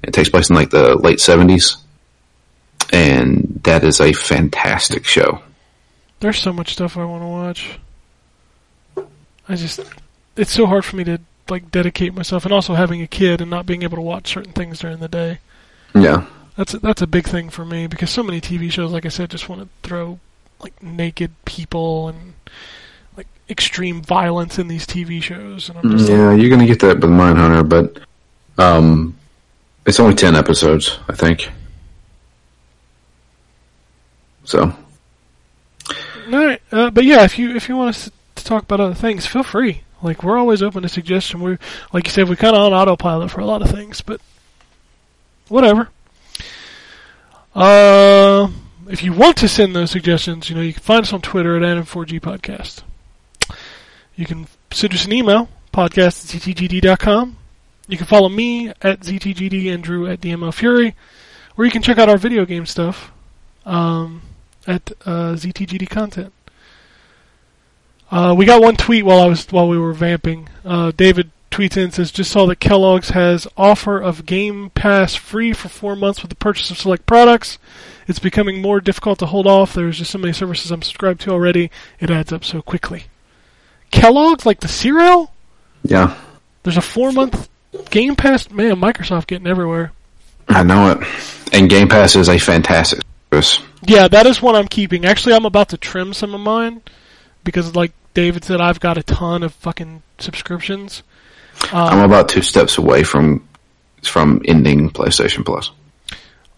It 0.03 0.13
takes 0.13 0.29
place 0.29 0.51
in 0.51 0.57
like 0.57 0.71
the 0.71 0.97
late 0.97 1.21
seventies, 1.21 1.77
and 2.93 3.61
that 3.63 3.85
is 3.85 4.01
a 4.01 4.13
fantastic 4.13 5.05
show. 5.05 5.41
There's 6.19 6.41
so 6.41 6.53
much 6.53 6.73
stuff 6.73 6.97
I 6.97 7.05
want 7.05 7.23
to 7.23 7.29
watch. 7.29 7.79
I 9.51 9.57
just, 9.57 9.81
it's 10.37 10.53
so 10.53 10.67
hard 10.67 10.85
for 10.85 10.97
me 10.97 11.05
to 11.05 11.19
like 11.49 11.71
dedicate 11.71 12.15
myself, 12.15 12.45
and 12.45 12.55
also 12.55 12.75
having 12.75 13.03
a 13.03 13.07
kid 13.07 13.41
and 13.41 13.51
not 13.51 13.67
being 13.67 13.83
able 13.83 13.97
to 13.97 14.03
watch 14.03 14.33
certain 14.33 14.53
things 14.53 14.79
during 14.79 14.99
the 14.99 15.09
day. 15.09 15.39
Yeah, 15.95 16.27
That's 16.57 16.75
a, 16.75 16.79
that's 16.79 17.03
a 17.03 17.07
big 17.07 17.27
thing 17.27 17.51
for 17.51 17.65
me 17.65 17.89
because 17.89 18.11
so 18.11 18.23
many 18.23 18.41
TV 18.41 18.71
shows, 18.71 18.93
like 18.93 19.05
I 19.05 19.09
said, 19.09 19.31
just 19.31 19.49
want 19.49 19.63
to 19.63 19.69
throw 19.83 20.21
like 20.61 20.81
naked 20.83 21.33
people 21.45 22.09
and 22.09 22.35
like 23.17 23.27
extreme 23.49 24.03
violence 24.03 24.59
in 24.59 24.69
these 24.69 24.87
TV 24.87 25.23
shows, 25.23 25.69
and 25.69 25.79
I'm 25.79 25.91
just 25.91 26.09
like, 26.09 26.17
yeah, 26.17 26.33
you're 26.33 26.51
gonna 26.51 26.67
get 26.67 26.81
that 26.81 27.01
with 27.01 27.11
Mindhunter, 27.11 27.69
but 27.69 27.99
um, 28.63 29.17
it's 29.87 29.99
only 29.99 30.15
ten 30.15 30.37
episodes, 30.37 30.99
I 31.09 31.15
think. 31.15 31.51
So 34.45 34.73
All 36.33 36.33
right, 36.33 36.63
uh, 36.71 36.91
but 36.91 37.05
yeah, 37.05 37.25
if 37.25 37.39
you 37.39 37.57
if 37.57 37.69
you 37.69 37.77
want 37.77 37.91
us 37.97 38.11
to 38.41 38.49
talk 38.49 38.65
about 38.65 38.81
other 38.81 38.95
things, 38.95 39.27
feel 39.27 39.43
free. 39.43 39.83
Like 40.03 40.23
we're 40.23 40.39
always 40.39 40.63
open 40.63 40.83
to 40.83 40.89
suggestion. 40.89 41.41
We, 41.41 41.59
like 41.93 42.07
you 42.07 42.13
said, 42.13 42.29
we're 42.29 42.37
kind 42.37 42.57
of 42.57 42.63
on 42.63 42.73
autopilot 42.73 43.31
for 43.31 43.41
a 43.41 43.47
lot 43.47 43.63
of 43.63 43.71
things, 43.71 44.01
but 44.01 44.21
whatever. 45.49 45.89
Uh, 47.55 48.49
if 48.89 49.03
you 49.03 49.13
want 49.13 49.37
to 49.39 49.49
send 49.49 49.77
those 49.77 49.91
suggestions, 49.91 50.49
you 50.49 50.57
know 50.57 50.63
you 50.63 50.73
can 50.73 50.83
find 50.83 51.03
us 51.03 51.13
on 51.13 51.21
Twitter 51.21 51.57
at 51.57 51.63
N4G 51.63 52.21
Podcast. 52.21 52.83
You 54.17 54.27
can 54.27 54.47
send 54.71 54.95
us 54.95 55.05
an 55.05 55.13
email 55.13 55.49
podcast 55.73 56.35
at 56.35 56.43
ztgd.com. 56.43 57.37
You 57.89 57.97
can 57.97 58.07
follow 58.07 58.29
me 58.29 58.69
at 58.69 59.01
ztgd 59.01 59.73
and 59.73 59.83
Drew 59.83 60.07
at 60.07 60.21
DML 60.21 60.55
Fury, 60.55 60.95
or 61.57 61.65
you 61.65 61.71
can 61.71 61.83
check 61.83 61.99
out 61.99 62.09
our 62.09 62.19
video 62.19 62.45
game 62.45 62.67
stuff. 62.67 63.13
Um, 63.67 64.23
at 64.67 64.93
uh, 65.05 65.35
ZTGD 65.35 65.89
content. 65.89 66.33
Uh, 68.11 68.35
we 68.37 68.45
got 68.45 68.63
one 68.63 68.77
tweet 68.77 69.05
while 69.05 69.21
I 69.21 69.27
was 69.27 69.47
while 69.51 69.69
we 69.69 69.79
were 69.79 69.93
vamping. 69.93 70.49
Uh, 70.65 70.93
David 70.97 71.31
tweets 71.51 71.77
in 71.77 71.85
and 71.85 71.95
says, 71.95 72.11
"Just 72.11 72.31
saw 72.31 72.47
that 72.47 72.61
Kellogg's 72.61 73.11
has 73.11 73.47
offer 73.57 74.01
of 74.01 74.27
Game 74.27 74.71
Pass 74.71 75.15
free 75.15 75.53
for 75.53 75.69
four 75.69 75.95
months 75.95 76.23
with 76.23 76.31
the 76.31 76.37
purchase 76.37 76.71
of 76.71 76.79
select 76.79 77.07
products. 77.07 77.59
It's 78.09 78.19
becoming 78.19 78.61
more 78.61 78.81
difficult 78.81 79.21
to 79.21 79.27
hold 79.27 79.47
off. 79.47 79.75
There's 79.75 79.99
just 79.99 80.11
so 80.11 80.19
many 80.19 80.33
services 80.33 80.71
I'm 80.71 80.83
subscribed 80.83 81.21
to 81.23 81.31
already. 81.31 81.71
It 82.01 82.11
adds 82.11 82.33
up 82.33 82.45
so 82.45 82.63
quickly. 82.63 83.05
Kellogg's, 83.93 84.47
like 84.47 84.61
the 84.61 84.69
cereal, 84.69 85.33
yeah, 85.85 86.17
there's 86.63 86.77
a 86.77 86.83
four 86.83 87.13
month 87.13 87.49
Game 87.91 88.17
Pass. 88.17 88.51
Man, 88.51 88.77
Microsoft 88.77 89.27
getting 89.29 89.47
everywhere. 89.47 89.93
I 90.49 90.65
know 90.65 90.93
it. 90.93 91.55
And 91.55 91.71
Game 91.71 91.89
Pass 91.89 92.17
is 92.17 92.29
a 92.29 92.39
fantastic 92.39 93.01
service. 93.33 93.61
Yeah, 93.83 94.09
that 94.09 94.27
is 94.27 94.43
one 94.43 94.57
I'm 94.57 94.69
keeping. 94.69 95.05
Actually, 95.05 95.35
I'm 95.35 95.45
about 95.45 95.69
to 95.71 95.77
trim 95.77 96.13
some 96.13 96.35
of 96.35 96.41
mine 96.41 96.83
because, 97.45 97.75
like 97.77 97.93
David 98.15 98.45
said, 98.45 98.61
I've 98.61 98.81
got 98.81 98.99
a 98.99 99.03
ton 99.03 99.43
of 99.43 99.53
fucking 99.55 100.03
subscriptions. 100.19 101.03
I'm 101.73 102.05
about 102.05 102.29
two 102.29 102.43
steps 102.43 102.79
away 102.79 103.03
from 103.03 103.47
from 104.03 104.41
ending 104.47 104.91
PlayStation 104.91 105.45
Plus. 105.45 105.71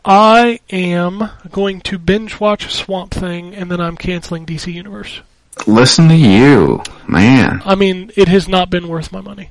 I 0.04 0.60
am 0.70 1.30
going 1.50 1.80
to 1.82 1.98
binge 1.98 2.40
watch 2.40 2.72
Swamp 2.72 3.12
Thing, 3.12 3.54
and 3.54 3.70
then 3.70 3.80
I'm 3.80 3.96
canceling 3.96 4.46
DC 4.46 4.72
Universe. 4.72 5.20
Listen 5.66 6.08
to 6.08 6.16
you, 6.16 6.82
man. 7.06 7.62
I 7.64 7.74
mean, 7.74 8.10
it 8.16 8.28
has 8.28 8.48
not 8.48 8.70
been 8.70 8.88
worth 8.88 9.12
my 9.12 9.20
money. 9.20 9.50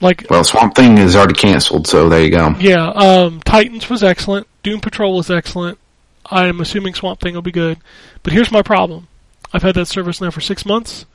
Like, 0.00 0.26
Well, 0.30 0.44
Swamp 0.44 0.74
Thing 0.76 0.96
is 0.98 1.16
already 1.16 1.34
canceled, 1.34 1.86
so 1.86 2.08
there 2.08 2.22
you 2.22 2.30
go. 2.30 2.54
yeah, 2.60 2.86
um, 2.88 3.40
Titans 3.40 3.90
was 3.90 4.04
excellent. 4.04 4.46
Doom 4.62 4.80
Patrol 4.80 5.16
was 5.16 5.30
excellent. 5.30 5.78
I'm 6.26 6.60
assuming 6.60 6.94
Swamp 6.94 7.20
Thing 7.20 7.34
will 7.34 7.42
be 7.42 7.50
good. 7.50 7.78
But 8.22 8.32
here's 8.32 8.52
my 8.52 8.62
problem. 8.62 9.08
I've 9.52 9.62
had 9.62 9.74
that 9.76 9.86
service 9.86 10.20
now 10.20 10.30
for 10.30 10.40
six 10.40 10.66
months, 10.66 11.06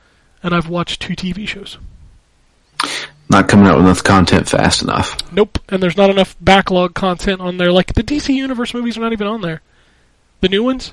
and 0.42 0.54
I've 0.54 0.68
watched 0.68 1.00
two 1.00 1.14
TV 1.14 1.46
shows. 1.46 1.78
Not 3.30 3.48
coming 3.48 3.66
out 3.66 3.76
with 3.76 3.86
enough 3.86 4.04
content 4.04 4.48
fast 4.48 4.82
enough. 4.82 5.16
Nope, 5.32 5.58
and 5.68 5.82
there's 5.82 5.96
not 5.96 6.10
enough 6.10 6.36
backlog 6.40 6.94
content 6.94 7.40
on 7.40 7.56
there. 7.56 7.72
Like, 7.72 7.94
the 7.94 8.02
DC 8.02 8.34
Universe 8.34 8.74
movies 8.74 8.98
are 8.98 9.00
not 9.00 9.12
even 9.12 9.26
on 9.26 9.40
there. 9.40 9.62
The 10.40 10.48
new 10.48 10.62
ones, 10.62 10.92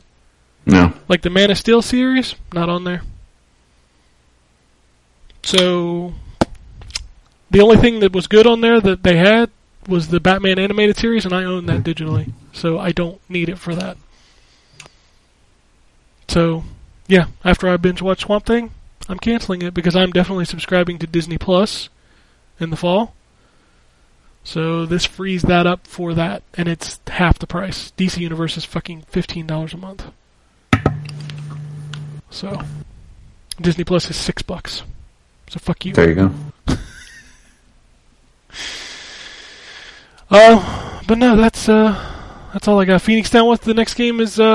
No. 0.66 0.94
like 1.10 1.24
the 1.24 1.30
Man 1.30 1.52
of 1.52 1.58
Steel 1.58 1.82
series, 1.82 2.36
not 2.54 2.70
on 2.70 2.84
there. 2.86 3.02
So, 5.44 6.14
the 7.50 7.62
only 7.62 7.78
thing 7.78 8.00
that 8.00 8.14
was 8.14 8.28
good 8.28 8.48
on 8.48 8.62
there 8.62 8.80
that 8.80 9.04
they 9.04 9.18
had 9.18 9.50
was 9.88 10.08
the 10.08 10.20
Batman 10.20 10.60
animated 10.60 10.98
series, 10.98 11.26
and 11.26 11.34
I 11.34 11.44
own 11.44 11.66
that 11.66 11.84
digitally, 11.84 12.32
so 12.54 12.80
I 12.80 12.92
don't 12.92 13.20
need 13.30 13.50
it 13.50 13.58
for 13.58 13.76
that. 13.76 13.98
So, 16.28 16.64
yeah, 17.12 17.26
after 17.44 17.68
I 17.68 17.76
binge 17.76 18.02
watch 18.02 18.22
Swamp 18.22 18.46
Thing, 18.46 18.72
I'm 19.10 19.20
canceling 19.20 19.62
it 19.64 19.74
because 19.74 19.98
I'm 19.98 20.12
definitely 20.12 20.46
subscribing 20.46 20.98
to 21.00 21.08
Disney 21.08 21.38
Plus 21.38 21.90
in 22.58 22.70
the 22.70 22.78
fall. 22.78 23.14
So 24.46 24.86
this 24.86 25.04
frees 25.04 25.42
that 25.42 25.68
up 25.68 25.86
for 25.86 26.14
that, 26.14 26.42
and 26.54 26.70
it's 26.70 27.02
half 27.08 27.38
the 27.38 27.48
price. 27.48 27.92
DC 27.98 28.18
Universe 28.18 28.56
is 28.56 28.64
fucking 28.64 29.02
fifteen 29.10 29.46
dollars 29.46 29.74
a 29.74 29.78
month. 29.78 30.06
So 32.30 32.62
Disney 33.60 33.84
Plus 33.84 34.10
is 34.10 34.16
six 34.16 34.42
bucks. 34.42 34.84
So 35.50 35.60
fuck 35.60 35.84
you. 35.84 35.92
There 35.92 36.08
you 36.08 36.16
go. 36.16 36.32
Uh, 40.30 41.02
but 41.08 41.18
no, 41.18 41.36
that's 41.36 41.68
uh, 41.68 41.94
that's 42.54 42.70
all 42.70 42.80
I 42.80 42.86
got. 42.86 43.02
Phoenix 43.02 43.30
Down. 43.30 43.48
What 43.48 43.60
the 43.64 43.74
next 43.74 43.96
game 43.96 44.22
is? 44.22 44.40
Uh, 44.40 44.46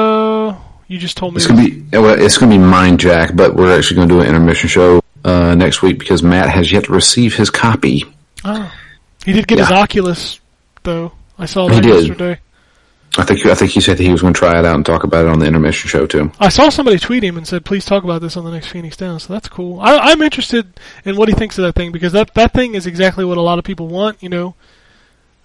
you 0.89 0.99
just 0.99 1.17
told 1.17 1.35
me. 1.35 1.39
It's 1.39 1.47
gonna 1.47 1.63
be 1.65 1.85
it's 1.93 2.39
gonna 2.39 2.57
be 2.57 2.63
MindJack, 2.63 3.37
but 3.37 3.55
we're 3.57 3.77
actually 3.77 3.97
gonna 3.97 4.09
do 4.09 4.21
an 4.21 4.29
intermission 4.29 4.69
show 4.69 5.01
uh, 5.25 5.55
next 5.55 5.83
week 5.83 5.99
because 5.99 6.23
Matt 6.23 6.49
has 6.49 6.71
yet 6.71 6.85
to 6.85 6.93
receive 6.93 7.35
his 7.35 7.51
copy. 7.51 8.05
Oh. 8.45 8.73
He 9.25 9.33
did 9.33 9.49
get 9.49 9.59
his 9.59 9.71
Oculus, 9.73 10.39
though. 10.85 11.11
I 11.39 11.47
saw 11.47 11.67
He 11.69 11.75
that 11.75 11.83
did. 11.83 12.07
yesterday. 12.07 12.39
I 13.19 13.25
think 13.25 13.45
I 13.47 13.55
think 13.55 13.71
he 13.73 13.81
said 13.81 13.97
that 13.97 14.03
he 14.03 14.13
was 14.13 14.21
going 14.21 14.35
to 14.35 14.39
try 14.39 14.59
it 14.59 14.65
out 14.65 14.75
and 14.77 14.85
talk 14.85 15.03
about 15.05 15.25
it 15.25 15.31
on 15.31 15.39
the 15.39 15.47
intermission 15.47 15.89
show 15.89 16.07
too. 16.07 16.31
I 16.39 16.49
saw 16.51 16.69
somebody 16.69 16.99
tweet 16.99 17.25
him 17.25 17.37
and 17.37 17.47
said, 17.47 17.65
"Please 17.65 17.85
talk 17.85 18.05
about 18.05 18.21
this 18.21 18.37
on 18.37 18.45
the 18.45 18.51
next 18.51 18.69
Phoenix 18.69 18.97
Down." 18.97 19.19
So 19.19 19.33
that's 19.33 19.49
cool. 19.49 19.81
I, 19.81 19.97
I'm 19.97 20.21
interested 20.23 20.79
in 21.05 21.17
what 21.17 21.29
he 21.29 21.35
thinks 21.35 21.57
of 21.59 21.65
that 21.65 21.75
thing 21.75 21.93
because 21.93 22.13
that 22.13 22.35
that 22.35 22.53
thing 22.53 22.75
is 22.75 22.87
exactly 22.87 23.25
what 23.25 23.39
a 23.39 23.41
lot 23.41 23.59
of 23.59 23.65
people 23.65 23.89
want. 23.89 24.23
You 24.23 24.29
know, 24.29 24.55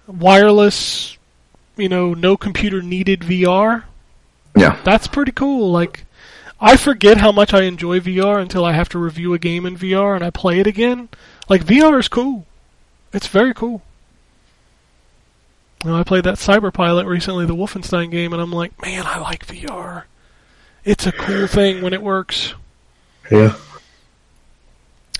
wireless. 0.06 1.16
You 1.76 1.88
know, 1.88 2.12
no 2.14 2.36
computer 2.36 2.82
needed 2.82 3.20
VR. 3.20 3.84
Yeah, 4.56 4.78
That's 4.84 5.06
pretty 5.06 5.32
cool. 5.32 5.70
Like, 5.72 6.04
I 6.60 6.76
forget 6.76 7.16
how 7.18 7.32
much 7.32 7.54
I 7.54 7.62
enjoy 7.62 8.00
VR 8.00 8.40
until 8.40 8.64
I 8.64 8.72
have 8.72 8.88
to 8.90 8.98
review 8.98 9.32
a 9.34 9.38
game 9.38 9.64
in 9.66 9.76
VR 9.76 10.14
and 10.14 10.24
I 10.24 10.30
play 10.30 10.60
it 10.60 10.66
again. 10.66 11.08
Like 11.48 11.64
VR 11.64 11.98
is 11.98 12.08
cool. 12.08 12.46
It's 13.12 13.26
very 13.26 13.52
cool. 13.54 13.82
You 15.84 15.90
know, 15.90 15.96
I 15.96 16.04
played 16.04 16.24
that 16.24 16.36
Cyberpilot 16.36 17.06
recently, 17.06 17.44
the 17.46 17.56
Wolfenstein 17.56 18.10
game, 18.10 18.32
and 18.32 18.40
I'm 18.40 18.52
like, 18.52 18.80
man, 18.80 19.04
I 19.06 19.18
like 19.18 19.46
VR. 19.46 20.04
It's 20.84 21.06
a 21.06 21.12
cool 21.12 21.46
thing 21.48 21.82
when 21.82 21.92
it 21.92 22.02
works. 22.02 22.54
yeah. 23.30 23.56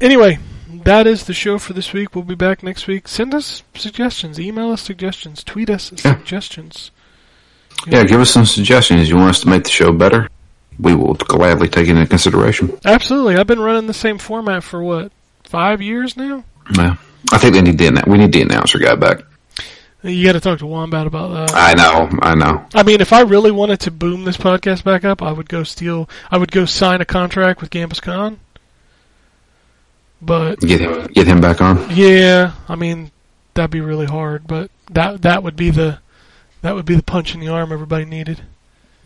Anyway, 0.00 0.38
that 0.68 1.06
is 1.06 1.24
the 1.24 1.34
show 1.34 1.58
for 1.58 1.72
this 1.72 1.92
week. 1.92 2.14
We'll 2.14 2.24
be 2.24 2.34
back 2.34 2.62
next 2.62 2.86
week. 2.86 3.06
Send 3.08 3.34
us 3.34 3.62
suggestions, 3.74 4.38
email 4.40 4.70
us 4.72 4.82
suggestions, 4.82 5.42
tweet 5.44 5.70
us 5.70 5.92
Yeah. 5.92 6.16
suggestions. 6.16 6.90
Yeah, 7.86 8.04
give 8.04 8.20
us 8.20 8.30
some 8.30 8.44
suggestions. 8.46 9.08
You 9.08 9.16
want 9.16 9.30
us 9.30 9.40
to 9.40 9.48
make 9.48 9.64
the 9.64 9.70
show 9.70 9.92
better? 9.92 10.28
We 10.78 10.94
will 10.94 11.14
gladly 11.14 11.68
take 11.68 11.88
it 11.88 11.90
into 11.96 12.06
consideration. 12.06 12.78
Absolutely. 12.84 13.36
I've 13.36 13.46
been 13.46 13.60
running 13.60 13.86
the 13.86 13.94
same 13.94 14.18
format 14.18 14.62
for 14.64 14.82
what, 14.82 15.12
five 15.44 15.82
years 15.82 16.16
now? 16.16 16.44
Yeah, 16.76 16.96
I 17.32 17.38
think 17.38 17.54
they 17.54 17.62
need 17.62 17.78
the 17.78 18.04
we 18.06 18.18
need 18.18 18.32
the 18.32 18.42
announcer 18.42 18.78
guy 18.78 18.94
back. 18.94 19.22
You 20.04 20.24
got 20.26 20.32
to 20.32 20.40
talk 20.40 20.58
to 20.58 20.66
Wombat 20.66 21.06
about 21.06 21.28
that. 21.48 21.54
I 21.54 21.74
know, 21.74 22.18
I 22.22 22.34
know. 22.34 22.64
I 22.74 22.82
mean, 22.82 23.00
if 23.00 23.12
I 23.12 23.20
really 23.20 23.52
wanted 23.52 23.78
to 23.80 23.92
boom 23.92 24.24
this 24.24 24.36
podcast 24.36 24.82
back 24.82 25.04
up, 25.04 25.22
I 25.22 25.30
would 25.30 25.48
go 25.48 25.62
steal. 25.62 26.08
I 26.28 26.38
would 26.38 26.50
go 26.50 26.64
sign 26.64 27.00
a 27.00 27.04
contract 27.04 27.60
with 27.60 27.70
Gambus 27.70 28.02
Khan. 28.02 28.40
But 30.20 30.60
Get 30.60 30.80
him, 30.80 31.06
get 31.08 31.26
him 31.26 31.40
back 31.40 31.60
on. 31.60 31.88
yeah, 31.90 32.52
I 32.68 32.76
mean, 32.76 33.10
that'd 33.54 33.70
be 33.70 33.80
really 33.80 34.06
hard. 34.06 34.46
But 34.46 34.70
that 34.90 35.22
that 35.22 35.42
would 35.42 35.56
be 35.56 35.70
the 35.70 35.98
that 36.62 36.74
would 36.74 36.86
be 36.86 36.94
the 36.94 37.02
punch 37.02 37.34
in 37.34 37.40
the 37.40 37.48
arm 37.48 37.72
everybody 37.72 38.04
needed. 38.04 38.40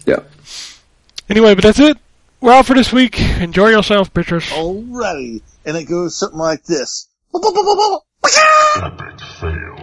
Yeah. 0.04 0.20
Anyway, 1.28 1.54
but 1.54 1.64
that's 1.64 1.80
it. 1.80 1.98
We're 2.40 2.52
out 2.52 2.66
for 2.66 2.74
this 2.74 2.92
week. 2.92 3.20
Enjoy 3.20 3.68
yourself, 3.68 4.12
bitches. 4.14 4.48
Alrighty. 4.50 5.42
And 5.64 5.76
it 5.76 5.84
goes 5.84 6.16
something 6.16 6.38
like 6.38 6.62
this. 6.64 7.08
Epic 7.34 9.20
fail. 9.40 9.76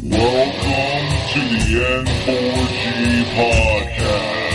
Welcome 0.00 1.08
to 1.32 1.40
the 1.40 1.60
N4G 1.84 3.24
podcast. 3.36 4.47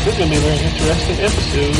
This 0.00 0.14
is 0.14 0.18
gonna 0.18 0.30
be 0.30 0.36
a 0.36 0.40
very 0.40 0.56
interesting 0.56 1.18
episode. 1.20 1.76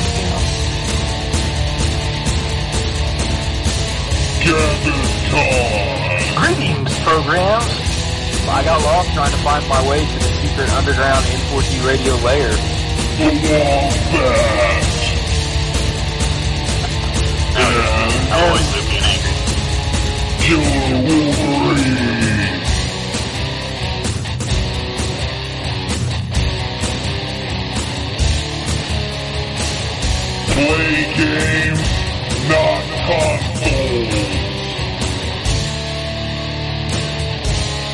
Gather 4.45 4.99
time. 5.31 6.45
Greetings, 6.45 6.99
programs. 7.01 7.65
I 8.47 8.63
got 8.63 8.83
lost 8.83 9.13
trying 9.15 9.31
to 9.31 9.39
find 9.39 9.67
my 9.69 9.89
way 9.89 10.05
to 10.05 10.19
the 10.19 10.31
secret 10.43 10.71
underground 10.75 11.25
N4T 11.25 11.87
radio 11.87 12.15
layer. 12.17 12.80
I'm 17.57 18.33
always 18.33 18.67
loopy 18.75 18.99
and 18.99 19.23
angry. 19.23 19.51
Play 30.53 30.97
games, 31.17 31.89
not 32.49 32.83
consoles. 33.07 34.50